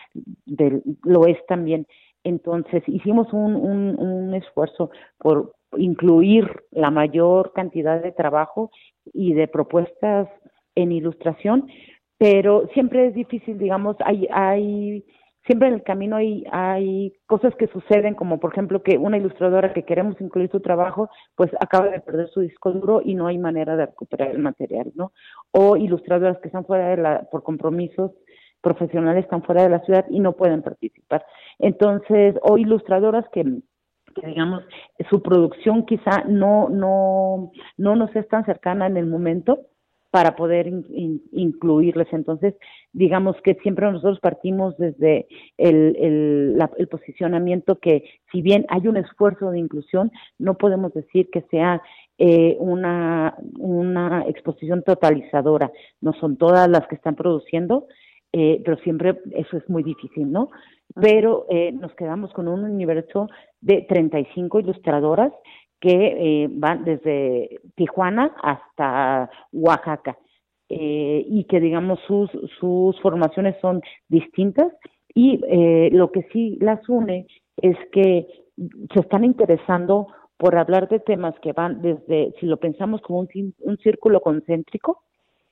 del, 0.46 0.82
lo 1.04 1.26
es 1.26 1.36
también. 1.46 1.86
Entonces 2.24 2.82
hicimos 2.86 3.30
un, 3.34 3.54
un 3.54 4.34
esfuerzo 4.34 4.90
por 5.18 5.52
incluir 5.76 6.46
la 6.70 6.90
mayor 6.90 7.52
cantidad 7.52 8.02
de 8.02 8.12
trabajo 8.12 8.70
y 9.12 9.34
de 9.34 9.48
propuestas 9.48 10.28
en 10.74 10.92
ilustración, 10.92 11.68
pero 12.18 12.68
siempre 12.74 13.06
es 13.06 13.14
difícil, 13.14 13.58
digamos, 13.58 13.96
hay, 14.04 14.28
hay 14.30 15.04
siempre 15.46 15.68
en 15.68 15.74
el 15.74 15.82
camino 15.82 16.16
hay, 16.16 16.44
hay 16.50 17.12
cosas 17.26 17.54
que 17.56 17.66
suceden, 17.68 18.14
como 18.14 18.38
por 18.38 18.52
ejemplo 18.52 18.82
que 18.82 18.96
una 18.98 19.16
ilustradora 19.16 19.72
que 19.72 19.84
queremos 19.84 20.20
incluir 20.20 20.50
su 20.50 20.60
trabajo, 20.60 21.10
pues 21.34 21.50
acaba 21.60 21.88
de 21.88 22.00
perder 22.00 22.28
su 22.28 22.40
disco 22.40 22.72
duro 22.72 23.02
y 23.04 23.14
no 23.14 23.26
hay 23.26 23.38
manera 23.38 23.76
de 23.76 23.86
recuperar 23.86 24.30
el 24.30 24.38
material, 24.38 24.92
¿no? 24.94 25.12
O 25.50 25.76
ilustradoras 25.76 26.38
que 26.38 26.48
están 26.48 26.64
fuera 26.64 26.88
de 26.88 26.96
la, 26.96 27.22
por 27.30 27.42
compromisos 27.42 28.12
profesionales 28.60 29.24
están 29.24 29.42
fuera 29.42 29.64
de 29.64 29.70
la 29.70 29.80
ciudad 29.80 30.06
y 30.08 30.20
no 30.20 30.34
pueden 30.34 30.62
participar. 30.62 31.24
Entonces, 31.58 32.36
o 32.42 32.58
ilustradoras 32.58 33.28
que 33.32 33.44
digamos 34.24 34.62
su 35.08 35.22
producción 35.22 35.86
quizá 35.86 36.24
no 36.28 36.68
no 36.68 37.50
no 37.78 37.96
nos 37.96 38.14
es 38.14 38.28
tan 38.28 38.44
cercana 38.44 38.86
en 38.86 38.98
el 38.98 39.06
momento 39.06 39.60
para 40.12 40.36
poder 40.36 40.70
incluirles. 41.32 42.06
Entonces, 42.12 42.54
digamos 42.92 43.34
que 43.42 43.54
siempre 43.62 43.90
nosotros 43.90 44.20
partimos 44.20 44.76
desde 44.76 45.26
el, 45.56 45.96
el, 45.98 46.58
el, 46.76 46.88
posicionamiento 46.88 47.76
que 47.76 48.04
si 48.30 48.42
bien 48.42 48.66
hay 48.68 48.86
un 48.88 48.98
esfuerzo 48.98 49.50
de 49.50 49.58
inclusión, 49.58 50.12
no 50.38 50.58
podemos 50.58 50.92
decir 50.92 51.30
que 51.32 51.40
sea 51.50 51.80
eh, 52.18 52.58
una, 52.60 53.34
una 53.58 54.24
exposición 54.28 54.82
totalizadora. 54.82 55.72
No 56.02 56.12
son 56.12 56.36
todas 56.36 56.68
las 56.68 56.86
que 56.88 56.96
están 56.96 57.14
produciendo, 57.14 57.86
eh, 58.34 58.60
pero 58.62 58.76
siempre 58.82 59.18
eso 59.30 59.56
es 59.56 59.66
muy 59.70 59.82
difícil, 59.82 60.30
¿no? 60.30 60.50
Pero 60.94 61.46
eh, 61.48 61.72
nos 61.72 61.94
quedamos 61.94 62.34
con 62.34 62.48
un 62.48 62.64
universo 62.64 63.28
de 63.62 63.86
35 63.88 64.60
ilustradoras 64.60 65.32
que 65.82 66.44
eh, 66.44 66.48
van 66.48 66.84
desde 66.84 67.60
Tijuana 67.74 68.32
hasta 68.40 69.28
Oaxaca 69.52 70.16
eh, 70.68 71.26
y 71.28 71.42
que 71.44 71.58
digamos 71.58 71.98
sus, 72.06 72.30
sus 72.60 72.98
formaciones 73.00 73.56
son 73.60 73.82
distintas. 74.08 74.72
Y 75.12 75.40
eh, 75.48 75.90
lo 75.92 76.12
que 76.12 76.22
sí 76.32 76.56
las 76.60 76.88
une 76.88 77.26
es 77.56 77.76
que 77.90 78.28
se 78.94 79.00
están 79.00 79.24
interesando 79.24 80.06
por 80.36 80.56
hablar 80.56 80.88
de 80.88 81.00
temas 81.00 81.34
que 81.40 81.52
van 81.52 81.82
desde, 81.82 82.32
si 82.38 82.46
lo 82.46 82.58
pensamos 82.58 83.02
como 83.02 83.18
un, 83.18 83.28
un 83.58 83.76
círculo 83.78 84.20
concéntrico, 84.20 85.02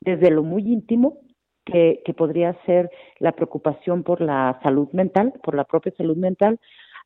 desde 0.01 0.31
lo 0.31 0.45
muy 0.45 0.63
íntimo, 0.63 1.19
que, 1.65 2.03
que 2.05 2.15
podría 2.15 2.57
ser 2.67 2.89
la 3.19 3.33
preocupación 3.33 4.05
por 4.05 4.21
la 4.21 4.61
salud 4.63 4.89
mental, 4.93 5.33
por 5.43 5.57
la 5.57 5.65
propia 5.65 5.93
salud 5.97 6.17
mental, 6.17 6.61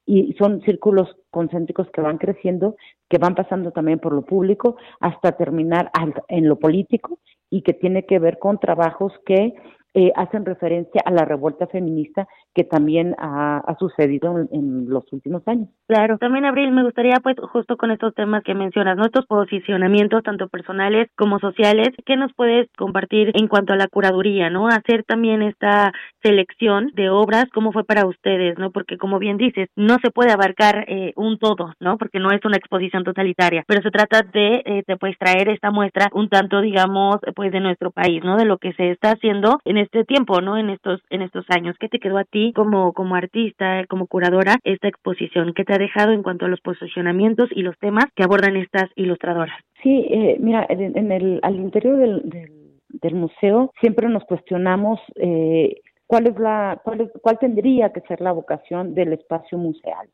y 0.07 0.35
son 0.35 0.61
círculos 0.63 1.09
concéntricos 1.31 1.91
que 1.91 2.01
van 2.01 2.19
creciendo, 2.19 2.77
que 3.09 3.19
van 3.19 3.35
pasando 3.35 3.71
también 3.71 3.99
por 3.99 4.13
lo 4.13 4.23
público 4.23 4.77
hasta 5.01 5.33
terminar 5.33 5.91
en 6.29 6.49
lo 6.49 6.59
político 6.59 7.19
y 7.51 7.63
que 7.63 7.73
tiene 7.73 8.05
que 8.05 8.19
ver 8.19 8.39
con 8.39 8.59
trabajos 8.59 9.13
que 9.25 9.55
eh, 9.95 10.11
hacen 10.17 10.45
referencia 10.45 11.01
a 11.05 11.13
la 11.13 11.25
revuelta 11.25 11.69
feminista 11.69 12.27
que 12.53 12.65
también 12.65 13.15
ha, 13.19 13.63
sucedido 13.79 14.39
en, 14.53 14.89
los 14.89 15.05
últimos 15.13 15.47
años. 15.47 15.69
Claro, 15.89 16.19
también 16.19 16.45
Abril, 16.45 16.71
me 16.71 16.85
gustaría 16.85 17.17
pues 17.23 17.37
justo 17.53 17.77
con 17.77 17.91
estos 17.91 18.15
temas 18.15 18.43
que 18.45 18.55
mencionas, 18.55 18.97
nuestros 18.97 19.27
posicionamientos 19.27 20.23
tanto 20.23 20.49
personales 20.49 21.09
como 21.17 21.39
sociales, 21.39 21.89
¿qué 22.07 22.17
nos 22.17 22.33
puedes 22.35 22.69
compartir 22.77 23.33
en 23.35 23.49
cuanto 23.49 23.73
a 23.73 23.77
la 23.77 23.89
curaduría, 23.89 24.51
no? 24.51 24.69
Hacer 24.69 25.05
también 25.05 25.43
esta 25.43 25.93
selección 26.23 26.91
de 26.95 27.11
obras, 27.11 27.47
¿cómo 27.53 27.73
fue 27.73 27.85
para 27.85 28.07
ustedes, 28.07 28.59
no? 28.59 28.71
Porque 28.71 28.99
como 28.99 29.19
bien 29.19 29.37
dices, 29.37 29.69
no 29.77 29.97
se 30.03 30.11
puede 30.11 30.33
abarcar 30.33 30.85
eh, 30.89 31.13
un 31.17 31.39
todo, 31.39 31.73
¿no? 31.81 31.99
Porque 31.99 32.21
no 32.21 32.31
es 32.31 32.45
una 32.45 32.57
exposición 32.57 33.05
totalitaria, 33.05 33.65
pero 33.67 33.83
se 33.83 33.91
trata 33.91 34.23
de, 34.23 34.63
eh, 34.65 34.83
de 34.87 34.97
pues 34.97 35.17
traer 35.19 35.49
esta 35.49 35.71
muestra 35.71 36.09
un 36.13 36.29
tanto, 36.29 36.61
digamos, 36.61 37.17
pues 37.35 37.53
de 37.53 37.61
nuestro 37.61 37.91
país, 37.91 38.23
¿no? 38.25 38.37
De 38.37 38.45
lo 38.45 38.59
que 38.59 38.73
se 38.75 38.91
está 38.91 39.13
haciendo 39.13 39.61
en 39.65 39.84
este 39.85 40.05
tiempo, 40.05 40.41
¿no? 40.41 40.59
En 40.59 40.71
estos 40.71 41.01
en 41.11 41.23
estos 41.23 41.45
años. 41.49 41.77
¿Qué 41.79 41.89
te 41.89 42.01
quedó 42.01 42.19
a 42.19 42.25
ti 42.25 42.53
como 42.55 42.93
como 42.93 43.15
artista, 43.15 43.87
como 43.87 44.07
curadora 44.07 44.57
esta 44.65 44.89
exposición? 44.89 45.55
¿Qué 45.55 45.65
te 45.65 45.75
ha 45.75 45.79
dejado 45.79 46.13
en 46.13 46.23
cuanto 46.23 46.47
a 46.47 46.49
los 46.49 46.61
posicionamientos 46.61 47.49
y 47.53 47.63
los 47.63 47.79
temas 47.79 48.07
que 48.15 48.25
abordan 48.25 48.57
estas 48.57 48.91
ilustradoras? 48.97 49.57
Sí, 49.83 50.07
eh, 50.11 50.37
mira, 50.41 50.67
en, 50.69 51.13
el 51.13 51.41
al 51.43 51.57
interior 51.57 51.97
del, 51.99 52.51
del, 52.89 53.15
museo 53.15 53.71
siempre 53.81 54.09
nos 54.09 54.25
cuestionamos 54.25 55.01
eh, 55.17 55.81
cuál 56.07 56.27
es 56.27 56.39
la 56.39 56.81
cuál 56.83 57.11
cuál 57.23 57.39
tendría 57.39 57.93
que 57.93 58.01
ser 58.03 58.21
la 58.21 58.33
vocación 58.33 58.95
del 58.95 59.13
espacio 59.13 59.59
museal 59.59 60.09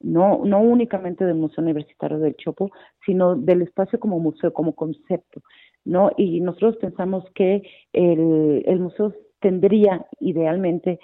no, 0.00 0.42
no 0.44 0.60
únicamente 0.60 1.24
del 1.24 1.36
Museo 1.36 1.64
Universitario 1.64 2.18
del 2.18 2.36
Chopo, 2.36 2.70
sino 3.04 3.34
del 3.34 3.62
espacio 3.62 3.98
como 3.98 4.18
museo, 4.18 4.52
como 4.52 4.74
concepto. 4.74 5.42
¿No? 5.86 6.10
Y 6.16 6.40
nosotros 6.40 6.76
pensamos 6.76 7.24
que 7.34 7.62
el, 7.92 8.62
el 8.66 8.80
museo 8.80 9.14
tendría 9.40 10.06
idealmente 10.20 10.98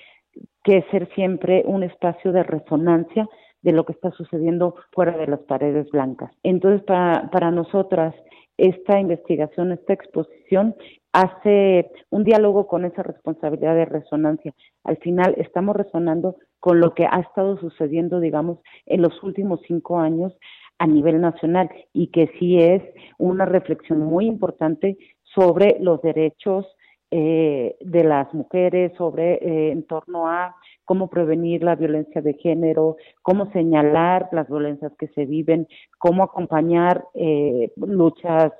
que 0.64 0.82
ser 0.90 1.08
siempre 1.14 1.62
un 1.66 1.82
espacio 1.82 2.32
de 2.32 2.42
resonancia 2.42 3.28
de 3.62 3.72
lo 3.72 3.84
que 3.84 3.92
está 3.92 4.10
sucediendo 4.10 4.74
fuera 4.92 5.16
de 5.16 5.26
las 5.26 5.40
paredes 5.40 5.88
blancas. 5.90 6.32
Entonces, 6.42 6.82
para, 6.84 7.30
para 7.30 7.50
nosotras, 7.50 8.14
esta 8.56 9.00
investigación, 9.00 9.72
esta 9.72 9.92
exposición 9.92 10.74
hace 11.12 11.90
un 12.10 12.24
diálogo 12.24 12.66
con 12.66 12.84
esa 12.84 13.02
responsabilidad 13.02 13.74
de 13.74 13.84
resonancia. 13.84 14.54
Al 14.84 14.96
final 14.98 15.34
estamos 15.36 15.76
resonando 15.76 16.36
con 16.58 16.80
lo 16.80 16.94
que 16.94 17.06
ha 17.06 17.20
estado 17.20 17.58
sucediendo, 17.58 18.20
digamos, 18.20 18.58
en 18.86 19.02
los 19.02 19.22
últimos 19.22 19.60
cinco 19.66 19.98
años 19.98 20.32
a 20.78 20.86
nivel 20.86 21.20
nacional 21.20 21.70
y 21.92 22.08
que 22.08 22.30
sí 22.38 22.58
es 22.58 22.82
una 23.18 23.44
reflexión 23.44 24.00
muy 24.00 24.26
importante 24.26 24.96
sobre 25.22 25.76
los 25.80 26.02
derechos 26.02 26.66
eh, 27.10 27.76
de 27.80 28.04
las 28.04 28.32
mujeres, 28.32 28.92
sobre 28.96 29.34
eh, 29.34 29.70
en 29.70 29.82
torno 29.82 30.28
a 30.28 30.56
cómo 30.86 31.10
prevenir 31.10 31.62
la 31.62 31.76
violencia 31.76 32.22
de 32.22 32.34
género, 32.34 32.96
cómo 33.20 33.52
señalar 33.52 34.30
las 34.32 34.48
violencias 34.48 34.92
que 34.98 35.08
se 35.08 35.26
viven, 35.26 35.68
cómo 35.98 36.22
acompañar 36.22 37.04
eh, 37.12 37.70
luchas 37.76 38.52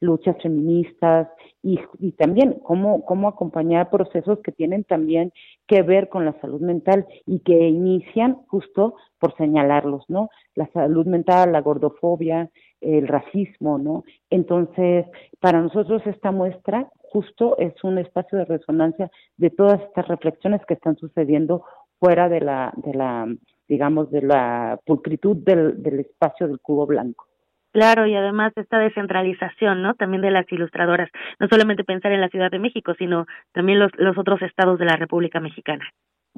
luchas 0.00 0.36
feministas 0.42 1.28
y, 1.62 1.78
y 1.98 2.12
también 2.12 2.58
cómo, 2.62 3.04
cómo 3.04 3.28
acompañar 3.28 3.90
procesos 3.90 4.38
que 4.40 4.52
tienen 4.52 4.84
también 4.84 5.32
que 5.66 5.82
ver 5.82 6.08
con 6.08 6.24
la 6.24 6.38
salud 6.40 6.60
mental 6.60 7.06
y 7.26 7.40
que 7.40 7.68
inician 7.68 8.38
justo 8.48 8.94
por 9.18 9.36
señalarlos, 9.36 10.04
¿no? 10.08 10.30
La 10.54 10.66
salud 10.72 11.06
mental, 11.06 11.52
la 11.52 11.60
gordofobia, 11.60 12.50
el 12.80 13.06
racismo, 13.06 13.78
¿no? 13.78 14.04
Entonces, 14.30 15.06
para 15.38 15.60
nosotros 15.60 16.02
esta 16.06 16.32
muestra 16.32 16.88
justo 17.10 17.58
es 17.58 17.74
un 17.84 17.98
espacio 17.98 18.38
de 18.38 18.46
resonancia 18.46 19.10
de 19.36 19.50
todas 19.50 19.80
estas 19.82 20.08
reflexiones 20.08 20.64
que 20.66 20.74
están 20.74 20.96
sucediendo 20.96 21.64
fuera 21.98 22.28
de 22.28 22.40
la, 22.40 22.72
de 22.76 22.94
la 22.94 23.28
digamos, 23.68 24.10
de 24.10 24.22
la 24.22 24.80
pulcritud 24.84 25.36
del, 25.36 25.80
del 25.80 26.00
espacio 26.00 26.48
del 26.48 26.58
cubo 26.60 26.86
blanco. 26.86 27.29
Claro, 27.72 28.06
y 28.06 28.14
además 28.14 28.52
esta 28.56 28.78
descentralización, 28.78 29.82
¿no? 29.82 29.94
También 29.94 30.22
de 30.22 30.30
las 30.30 30.50
ilustradoras. 30.50 31.08
No 31.38 31.46
solamente 31.48 31.84
pensar 31.84 32.12
en 32.12 32.20
la 32.20 32.28
Ciudad 32.28 32.50
de 32.50 32.58
México, 32.58 32.94
sino 32.98 33.26
también 33.52 33.78
los, 33.78 33.92
los 33.96 34.18
otros 34.18 34.42
estados 34.42 34.78
de 34.78 34.86
la 34.86 34.96
República 34.96 35.38
Mexicana. 35.38 35.84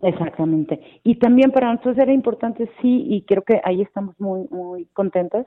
Exactamente. 0.02 1.00
Y 1.04 1.16
también 1.16 1.52
para 1.52 1.70
nosotros 1.70 1.98
era 1.98 2.12
importante, 2.12 2.70
sí, 2.80 3.06
y 3.08 3.22
creo 3.22 3.42
que 3.42 3.60
ahí 3.64 3.82
estamos 3.82 4.18
muy, 4.18 4.46
muy 4.50 4.86
contentas, 4.86 5.46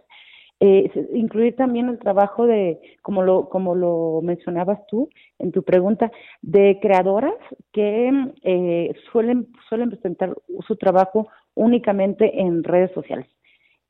eh, 0.61 0.89
incluir 1.13 1.55
también 1.57 1.89
el 1.89 1.99
trabajo 1.99 2.47
de, 2.47 2.79
como 3.01 3.23
lo, 3.23 3.49
como 3.49 3.75
lo 3.75 4.21
mencionabas 4.23 4.79
tú 4.87 5.09
en 5.39 5.51
tu 5.51 5.63
pregunta, 5.63 6.11
de 6.41 6.79
creadoras 6.81 7.35
que 7.73 8.11
eh, 8.43 8.93
suelen, 9.11 9.47
suelen 9.67 9.89
presentar 9.89 10.33
su 10.65 10.77
trabajo 10.77 11.27
únicamente 11.55 12.39
en 12.39 12.63
redes 12.63 12.91
sociales. 12.93 13.27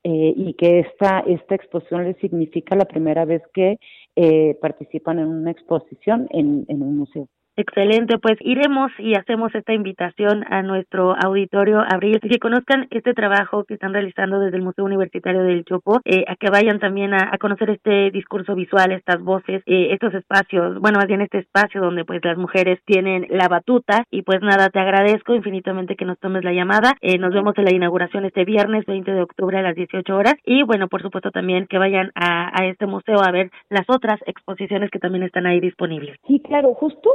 Eh, 0.07 0.35
y 0.37 0.53
que 0.53 0.81
esta, 0.81 1.21
esta 1.21 1.55
exposición 1.55 2.03
les 2.03 2.15
significa 2.17 2.75
la 2.75 2.85
primera 2.85 3.25
vez 3.25 3.41
que 3.55 3.79
eh, 4.15 4.55
participan 4.61 5.17
en 5.17 5.25
una 5.25 5.49
exposición 5.49 6.27
en, 6.29 6.63
en 6.67 6.83
un 6.83 6.99
museo. 6.99 7.27
Excelente, 7.57 8.17
pues 8.17 8.37
iremos 8.41 8.91
y 8.99 9.15
hacemos 9.15 9.55
esta 9.55 9.71
invitación 9.71 10.43
a 10.49 10.61
nuestro 10.61 11.15
auditorio 11.15 11.79
Abril, 11.87 12.19
que 12.19 12.37
conozcan 12.37 12.87
este 12.91 13.13
trabajo 13.13 13.63
que 13.63 13.75
están 13.75 13.93
realizando 13.93 14.39
desde 14.39 14.57
el 14.57 14.63
Museo 14.63 14.83
Universitario 14.83 15.41
del 15.41 15.63
Chopo, 15.63 16.01
eh, 16.03 16.25
a 16.27 16.35
que 16.35 16.49
vayan 16.49 16.79
también 16.79 17.13
a, 17.13 17.31
conocer 17.39 17.69
este 17.69 18.11
discurso 18.11 18.55
visual, 18.55 18.91
estas 18.91 19.21
voces, 19.21 19.63
eh, 19.67 19.89
estos 19.91 20.13
espacios, 20.13 20.79
bueno, 20.79 20.97
más 20.97 21.07
bien 21.07 21.21
este 21.21 21.37
espacio 21.37 21.79
donde 21.79 22.03
pues 22.03 22.19
las 22.25 22.37
mujeres 22.37 22.79
tienen 22.85 23.27
la 23.29 23.47
batuta. 23.47 24.03
Y 24.11 24.23
pues 24.23 24.41
nada, 24.41 24.69
te 24.69 24.79
agradezco 24.79 25.33
infinitamente 25.33 25.95
que 25.95 26.05
nos 26.05 26.19
tomes 26.19 26.43
la 26.43 26.51
llamada, 26.51 26.93
eh, 27.01 27.17
nos 27.17 27.33
vemos 27.33 27.57
en 27.57 27.65
la 27.65 27.73
inauguración 27.73 28.25
este 28.25 28.43
viernes 28.43 28.85
20 28.85 29.11
de 29.11 29.21
octubre 29.21 29.57
a 29.57 29.61
las 29.61 29.75
18 29.75 30.13
horas. 30.13 30.35
Y 30.43 30.63
bueno, 30.63 30.89
por 30.89 31.01
supuesto 31.01 31.31
también 31.31 31.67
que 31.67 31.77
vayan 31.77 32.11
a, 32.15 32.51
a 32.59 32.65
este 32.65 32.85
museo 32.85 33.21
a 33.21 33.31
ver 33.31 33.49
las 33.69 33.85
otras 33.89 34.19
exposiciones 34.25 34.91
que 34.91 34.99
también 34.99 35.23
están 35.23 35.45
ahí 35.45 35.61
disponibles. 35.61 36.17
Sí, 36.27 36.41
claro, 36.41 36.73
justo 36.73 37.09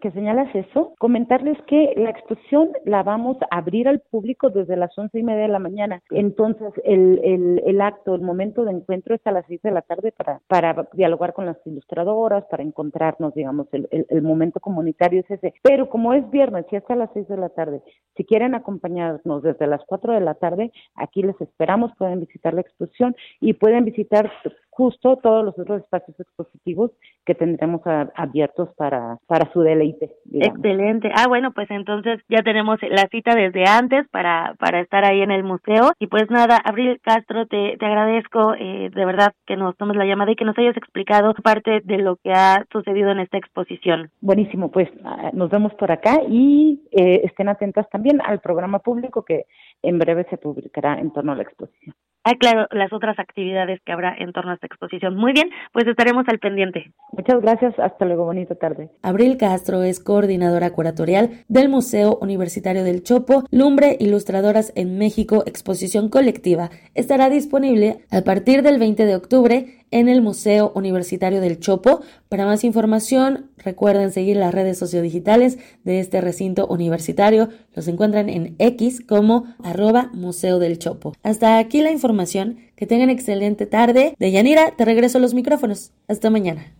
que 0.00 0.10
señalas 0.10 0.54
eso, 0.54 0.94
comentarles 0.98 1.56
que 1.66 1.94
la 1.96 2.10
exposición 2.10 2.70
la 2.84 3.02
vamos 3.02 3.36
a 3.50 3.56
abrir 3.56 3.88
al 3.88 4.00
público 4.00 4.50
desde 4.50 4.76
las 4.76 4.96
once 4.98 5.18
y 5.18 5.22
media 5.22 5.42
de 5.42 5.48
la 5.48 5.58
mañana. 5.58 6.02
Entonces, 6.10 6.72
el, 6.84 7.20
el, 7.22 7.62
el 7.66 7.80
acto, 7.80 8.14
el 8.14 8.22
momento 8.22 8.64
de 8.64 8.72
encuentro 8.72 9.14
es 9.14 9.26
a 9.26 9.32
las 9.32 9.46
seis 9.46 9.62
de 9.62 9.70
la 9.70 9.82
tarde 9.82 10.12
para, 10.12 10.40
para 10.48 10.88
dialogar 10.92 11.32
con 11.32 11.46
las 11.46 11.56
ilustradoras, 11.66 12.44
para 12.46 12.62
encontrarnos, 12.62 13.34
digamos, 13.34 13.66
el, 13.72 13.88
el, 13.90 14.06
el 14.08 14.22
momento 14.22 14.60
comunitario 14.60 15.20
es 15.20 15.30
ese. 15.30 15.54
Pero 15.62 15.88
como 15.88 16.12
es 16.12 16.28
viernes 16.30 16.66
y 16.70 16.76
hasta 16.76 16.96
las 16.96 17.10
seis 17.14 17.28
de 17.28 17.36
la 17.36 17.48
tarde, 17.48 17.82
si 18.16 18.24
quieren 18.24 18.54
acompañarnos 18.54 19.42
desde 19.42 19.66
las 19.66 19.82
cuatro 19.86 20.12
de 20.12 20.20
la 20.20 20.34
tarde, 20.34 20.72
aquí 20.94 21.22
les 21.22 21.40
esperamos, 21.40 21.92
pueden 21.98 22.20
visitar 22.20 22.54
la 22.54 22.62
exposición 22.62 23.14
y 23.40 23.52
pueden 23.52 23.84
visitar 23.84 24.30
justo 24.76 25.16
todos 25.16 25.42
los 25.42 25.58
otros 25.58 25.82
espacios 25.82 26.20
expositivos 26.20 26.90
que 27.24 27.34
tendremos 27.34 27.80
a, 27.86 28.12
abiertos 28.14 28.68
para, 28.76 29.18
para 29.26 29.50
su 29.52 29.62
deleite. 29.62 30.12
Digamos. 30.26 30.58
Excelente. 30.58 31.10
Ah, 31.14 31.26
bueno, 31.28 31.52
pues 31.52 31.70
entonces 31.70 32.20
ya 32.28 32.42
tenemos 32.42 32.78
la 32.82 33.08
cita 33.08 33.34
desde 33.34 33.64
antes 33.64 34.06
para, 34.10 34.54
para 34.58 34.80
estar 34.80 35.04
ahí 35.06 35.22
en 35.22 35.30
el 35.30 35.44
museo. 35.44 35.92
Y 35.98 36.08
pues 36.08 36.30
nada, 36.30 36.60
Abril 36.62 37.00
Castro, 37.02 37.46
te, 37.46 37.78
te 37.78 37.86
agradezco 37.86 38.54
eh, 38.54 38.90
de 38.94 39.04
verdad 39.06 39.32
que 39.46 39.56
nos 39.56 39.76
tomes 39.78 39.96
la 39.96 40.04
llamada 40.04 40.32
y 40.32 40.36
que 40.36 40.44
nos 40.44 40.58
hayas 40.58 40.76
explicado 40.76 41.32
parte 41.42 41.80
de 41.82 41.96
lo 41.96 42.16
que 42.16 42.32
ha 42.32 42.66
sucedido 42.70 43.10
en 43.10 43.20
esta 43.20 43.38
exposición. 43.38 44.10
Buenísimo, 44.20 44.70
pues 44.70 44.90
nos 45.32 45.50
vemos 45.50 45.72
por 45.74 45.90
acá 45.90 46.20
y 46.28 46.82
eh, 46.90 47.22
estén 47.24 47.48
atentas 47.48 47.88
también 47.88 48.20
al 48.20 48.40
programa 48.40 48.80
público 48.80 49.24
que 49.24 49.46
en 49.82 49.98
breve 49.98 50.26
se 50.28 50.36
publicará 50.36 50.98
en 50.98 51.12
torno 51.12 51.32
a 51.32 51.36
la 51.36 51.42
exposición. 51.42 51.94
Ah, 52.28 52.34
claro, 52.40 52.66
las 52.72 52.92
otras 52.92 53.16
actividades 53.20 53.80
que 53.86 53.92
habrá 53.92 54.12
en 54.18 54.32
torno 54.32 54.50
a 54.50 54.54
esta 54.54 54.66
exposición. 54.66 55.14
Muy 55.14 55.32
bien, 55.32 55.48
pues 55.72 55.86
estaremos 55.86 56.24
al 56.26 56.40
pendiente. 56.40 56.92
Muchas 57.12 57.40
gracias, 57.40 57.78
hasta 57.78 58.04
luego, 58.04 58.24
bonita 58.24 58.56
tarde. 58.56 58.90
Abril 59.02 59.36
Castro 59.36 59.84
es 59.84 60.00
coordinadora 60.00 60.70
curatorial 60.72 61.44
del 61.46 61.68
Museo 61.68 62.18
Universitario 62.20 62.82
del 62.82 63.04
Chopo, 63.04 63.44
Lumbre 63.52 63.96
Ilustradoras 64.00 64.72
en 64.74 64.98
México, 64.98 65.44
exposición 65.46 66.08
colectiva. 66.08 66.70
Estará 66.96 67.30
disponible 67.30 67.98
a 68.10 68.22
partir 68.22 68.62
del 68.62 68.80
20 68.80 69.06
de 69.06 69.14
octubre 69.14 69.85
en 69.98 70.08
el 70.08 70.20
Museo 70.20 70.72
Universitario 70.74 71.40
del 71.40 71.58
Chopo. 71.58 72.02
Para 72.28 72.44
más 72.44 72.64
información, 72.64 73.50
recuerden 73.56 74.12
seguir 74.12 74.36
las 74.36 74.52
redes 74.52 74.78
sociodigitales 74.78 75.58
de 75.84 76.00
este 76.00 76.20
recinto 76.20 76.66
universitario. 76.66 77.48
Los 77.74 77.88
encuentran 77.88 78.28
en 78.28 78.56
X 78.58 79.00
como 79.00 79.54
arroba 79.64 80.10
Museo 80.12 80.58
del 80.58 80.78
Chopo. 80.78 81.14
Hasta 81.22 81.58
aquí 81.58 81.80
la 81.80 81.90
información. 81.90 82.58
Que 82.76 82.86
tengan 82.86 83.08
excelente 83.08 83.64
tarde. 83.64 84.14
De 84.18 84.30
Yanira, 84.30 84.72
te 84.76 84.84
regreso 84.84 85.18
los 85.18 85.32
micrófonos. 85.32 85.92
Hasta 86.08 86.28
mañana. 86.28 86.74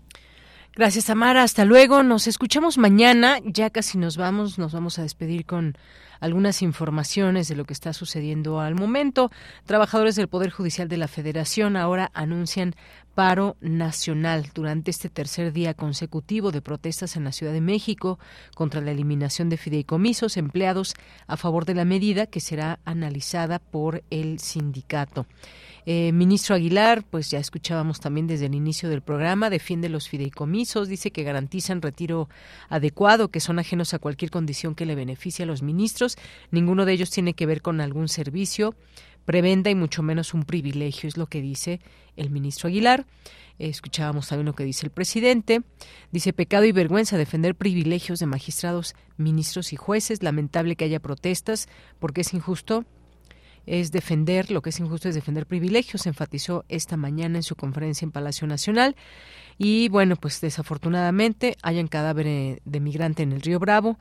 Gracias, 0.74 1.06
Tamara. 1.06 1.42
Hasta 1.42 1.64
luego. 1.64 2.02
Nos 2.02 2.26
escuchamos 2.26 2.76
mañana. 2.76 3.38
Ya 3.46 3.70
casi 3.70 3.96
nos 3.96 4.18
vamos. 4.18 4.58
Nos 4.58 4.74
vamos 4.74 4.98
a 4.98 5.02
despedir 5.02 5.46
con 5.46 5.78
algunas 6.20 6.62
informaciones 6.62 7.48
de 7.48 7.56
lo 7.56 7.64
que 7.64 7.72
está 7.72 7.92
sucediendo 7.92 8.60
al 8.60 8.74
momento. 8.74 9.30
Trabajadores 9.64 10.16
del 10.16 10.28
Poder 10.28 10.50
Judicial 10.50 10.88
de 10.88 10.96
la 10.96 11.08
Federación 11.08 11.76
ahora 11.76 12.10
anuncian 12.14 12.74
paro 13.14 13.56
nacional 13.60 14.50
durante 14.54 14.90
este 14.90 15.08
tercer 15.08 15.52
día 15.52 15.72
consecutivo 15.72 16.52
de 16.52 16.60
protestas 16.60 17.16
en 17.16 17.24
la 17.24 17.32
Ciudad 17.32 17.52
de 17.52 17.62
México 17.62 18.18
contra 18.54 18.82
la 18.82 18.90
eliminación 18.90 19.48
de 19.48 19.56
fideicomisos 19.56 20.36
empleados 20.36 20.94
a 21.26 21.38
favor 21.38 21.64
de 21.64 21.74
la 21.74 21.86
medida 21.86 22.26
que 22.26 22.40
será 22.40 22.78
analizada 22.84 23.58
por 23.58 24.04
el 24.10 24.38
sindicato. 24.38 25.26
Eh, 25.88 26.10
ministro 26.10 26.56
Aguilar, 26.56 27.04
pues 27.04 27.30
ya 27.30 27.38
escuchábamos 27.38 28.00
también 28.00 28.26
desde 28.26 28.46
el 28.46 28.56
inicio 28.56 28.88
del 28.88 29.02
programa, 29.02 29.50
defiende 29.50 29.88
los 29.88 30.08
fideicomisos, 30.08 30.88
dice 30.88 31.12
que 31.12 31.22
garantizan 31.22 31.80
retiro 31.80 32.28
adecuado, 32.68 33.28
que 33.28 33.38
son 33.38 33.60
ajenos 33.60 33.94
a 33.94 34.00
cualquier 34.00 34.32
condición 34.32 34.74
que 34.74 34.84
le 34.84 34.96
beneficie 34.96 35.44
a 35.44 35.46
los 35.46 35.62
ministros. 35.62 36.18
Ninguno 36.50 36.86
de 36.86 36.92
ellos 36.92 37.10
tiene 37.10 37.34
que 37.34 37.46
ver 37.46 37.62
con 37.62 37.80
algún 37.80 38.08
servicio, 38.08 38.74
prebenda 39.24 39.70
y 39.70 39.76
mucho 39.76 40.02
menos 40.02 40.34
un 40.34 40.42
privilegio, 40.42 41.08
es 41.08 41.16
lo 41.16 41.28
que 41.28 41.40
dice 41.40 41.80
el 42.16 42.30
ministro 42.30 42.66
Aguilar. 42.66 43.06
Escuchábamos 43.60 44.28
también 44.28 44.46
lo 44.46 44.54
que 44.54 44.64
dice 44.64 44.86
el 44.86 44.90
presidente. 44.90 45.62
Dice 46.10 46.32
pecado 46.32 46.64
y 46.64 46.72
vergüenza 46.72 47.16
defender 47.16 47.54
privilegios 47.54 48.18
de 48.18 48.26
magistrados, 48.26 48.94
ministros 49.16 49.72
y 49.72 49.76
jueces. 49.76 50.22
Lamentable 50.22 50.76
que 50.76 50.84
haya 50.84 51.00
protestas 51.00 51.68
porque 51.98 52.20
es 52.20 52.34
injusto 52.34 52.84
es 53.66 53.92
defender, 53.92 54.50
lo 54.50 54.62
que 54.62 54.70
es 54.70 54.80
injusto 54.80 55.08
es 55.08 55.14
defender 55.14 55.46
privilegios, 55.46 56.06
enfatizó 56.06 56.64
esta 56.68 56.96
mañana 56.96 57.38
en 57.38 57.42
su 57.42 57.56
conferencia 57.56 58.04
en 58.04 58.12
Palacio 58.12 58.46
Nacional. 58.46 58.96
Y 59.58 59.88
bueno, 59.88 60.16
pues 60.16 60.40
desafortunadamente 60.40 61.56
hayan 61.62 61.88
cadáver 61.88 62.60
de 62.64 62.80
migrante 62.80 63.22
en 63.22 63.32
el 63.32 63.42
río 63.42 63.58
Bravo. 63.58 63.98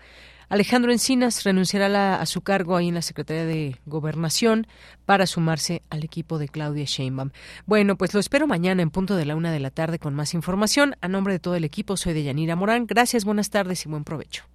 Alejandro 0.49 0.91
Encinas 0.91 1.43
renunciará 1.43 2.19
a, 2.21 2.25
su 2.25 2.41
cargo 2.41 2.75
ahí 2.75 2.89
en 2.89 2.95
la 2.95 3.01
Secretaría 3.01 3.45
de 3.45 3.77
Gobernación 3.85 4.67
para 5.05 5.25
sumarse 5.25 5.81
al 5.89 6.03
equipo 6.03 6.37
de 6.37 6.49
Claudia 6.49 6.85
Sheinbaum. 6.85 7.31
Bueno, 7.65 7.95
pues 7.97 8.13
lo 8.13 8.19
espero 8.19 8.47
mañana 8.47 8.83
en 8.83 8.91
punto 8.91 9.15
de 9.15 9.25
la 9.25 9.35
una 9.35 9.51
de 9.51 9.59
la 9.59 9.71
tarde 9.71 9.99
con 9.99 10.13
más 10.13 10.33
información. 10.33 10.95
A 11.01 11.07
nombre 11.07 11.33
de 11.33 11.39
todo 11.39 11.55
el 11.55 11.63
equipo, 11.63 11.97
soy 11.97 12.13
de 12.13 12.23
Yanira 12.23 12.55
Morán. 12.55 12.85
Gracias, 12.85 13.25
buenas 13.25 13.49
tardes 13.49 13.85
y 13.85 13.89
buen 13.89 14.03
provecho. 14.03 14.54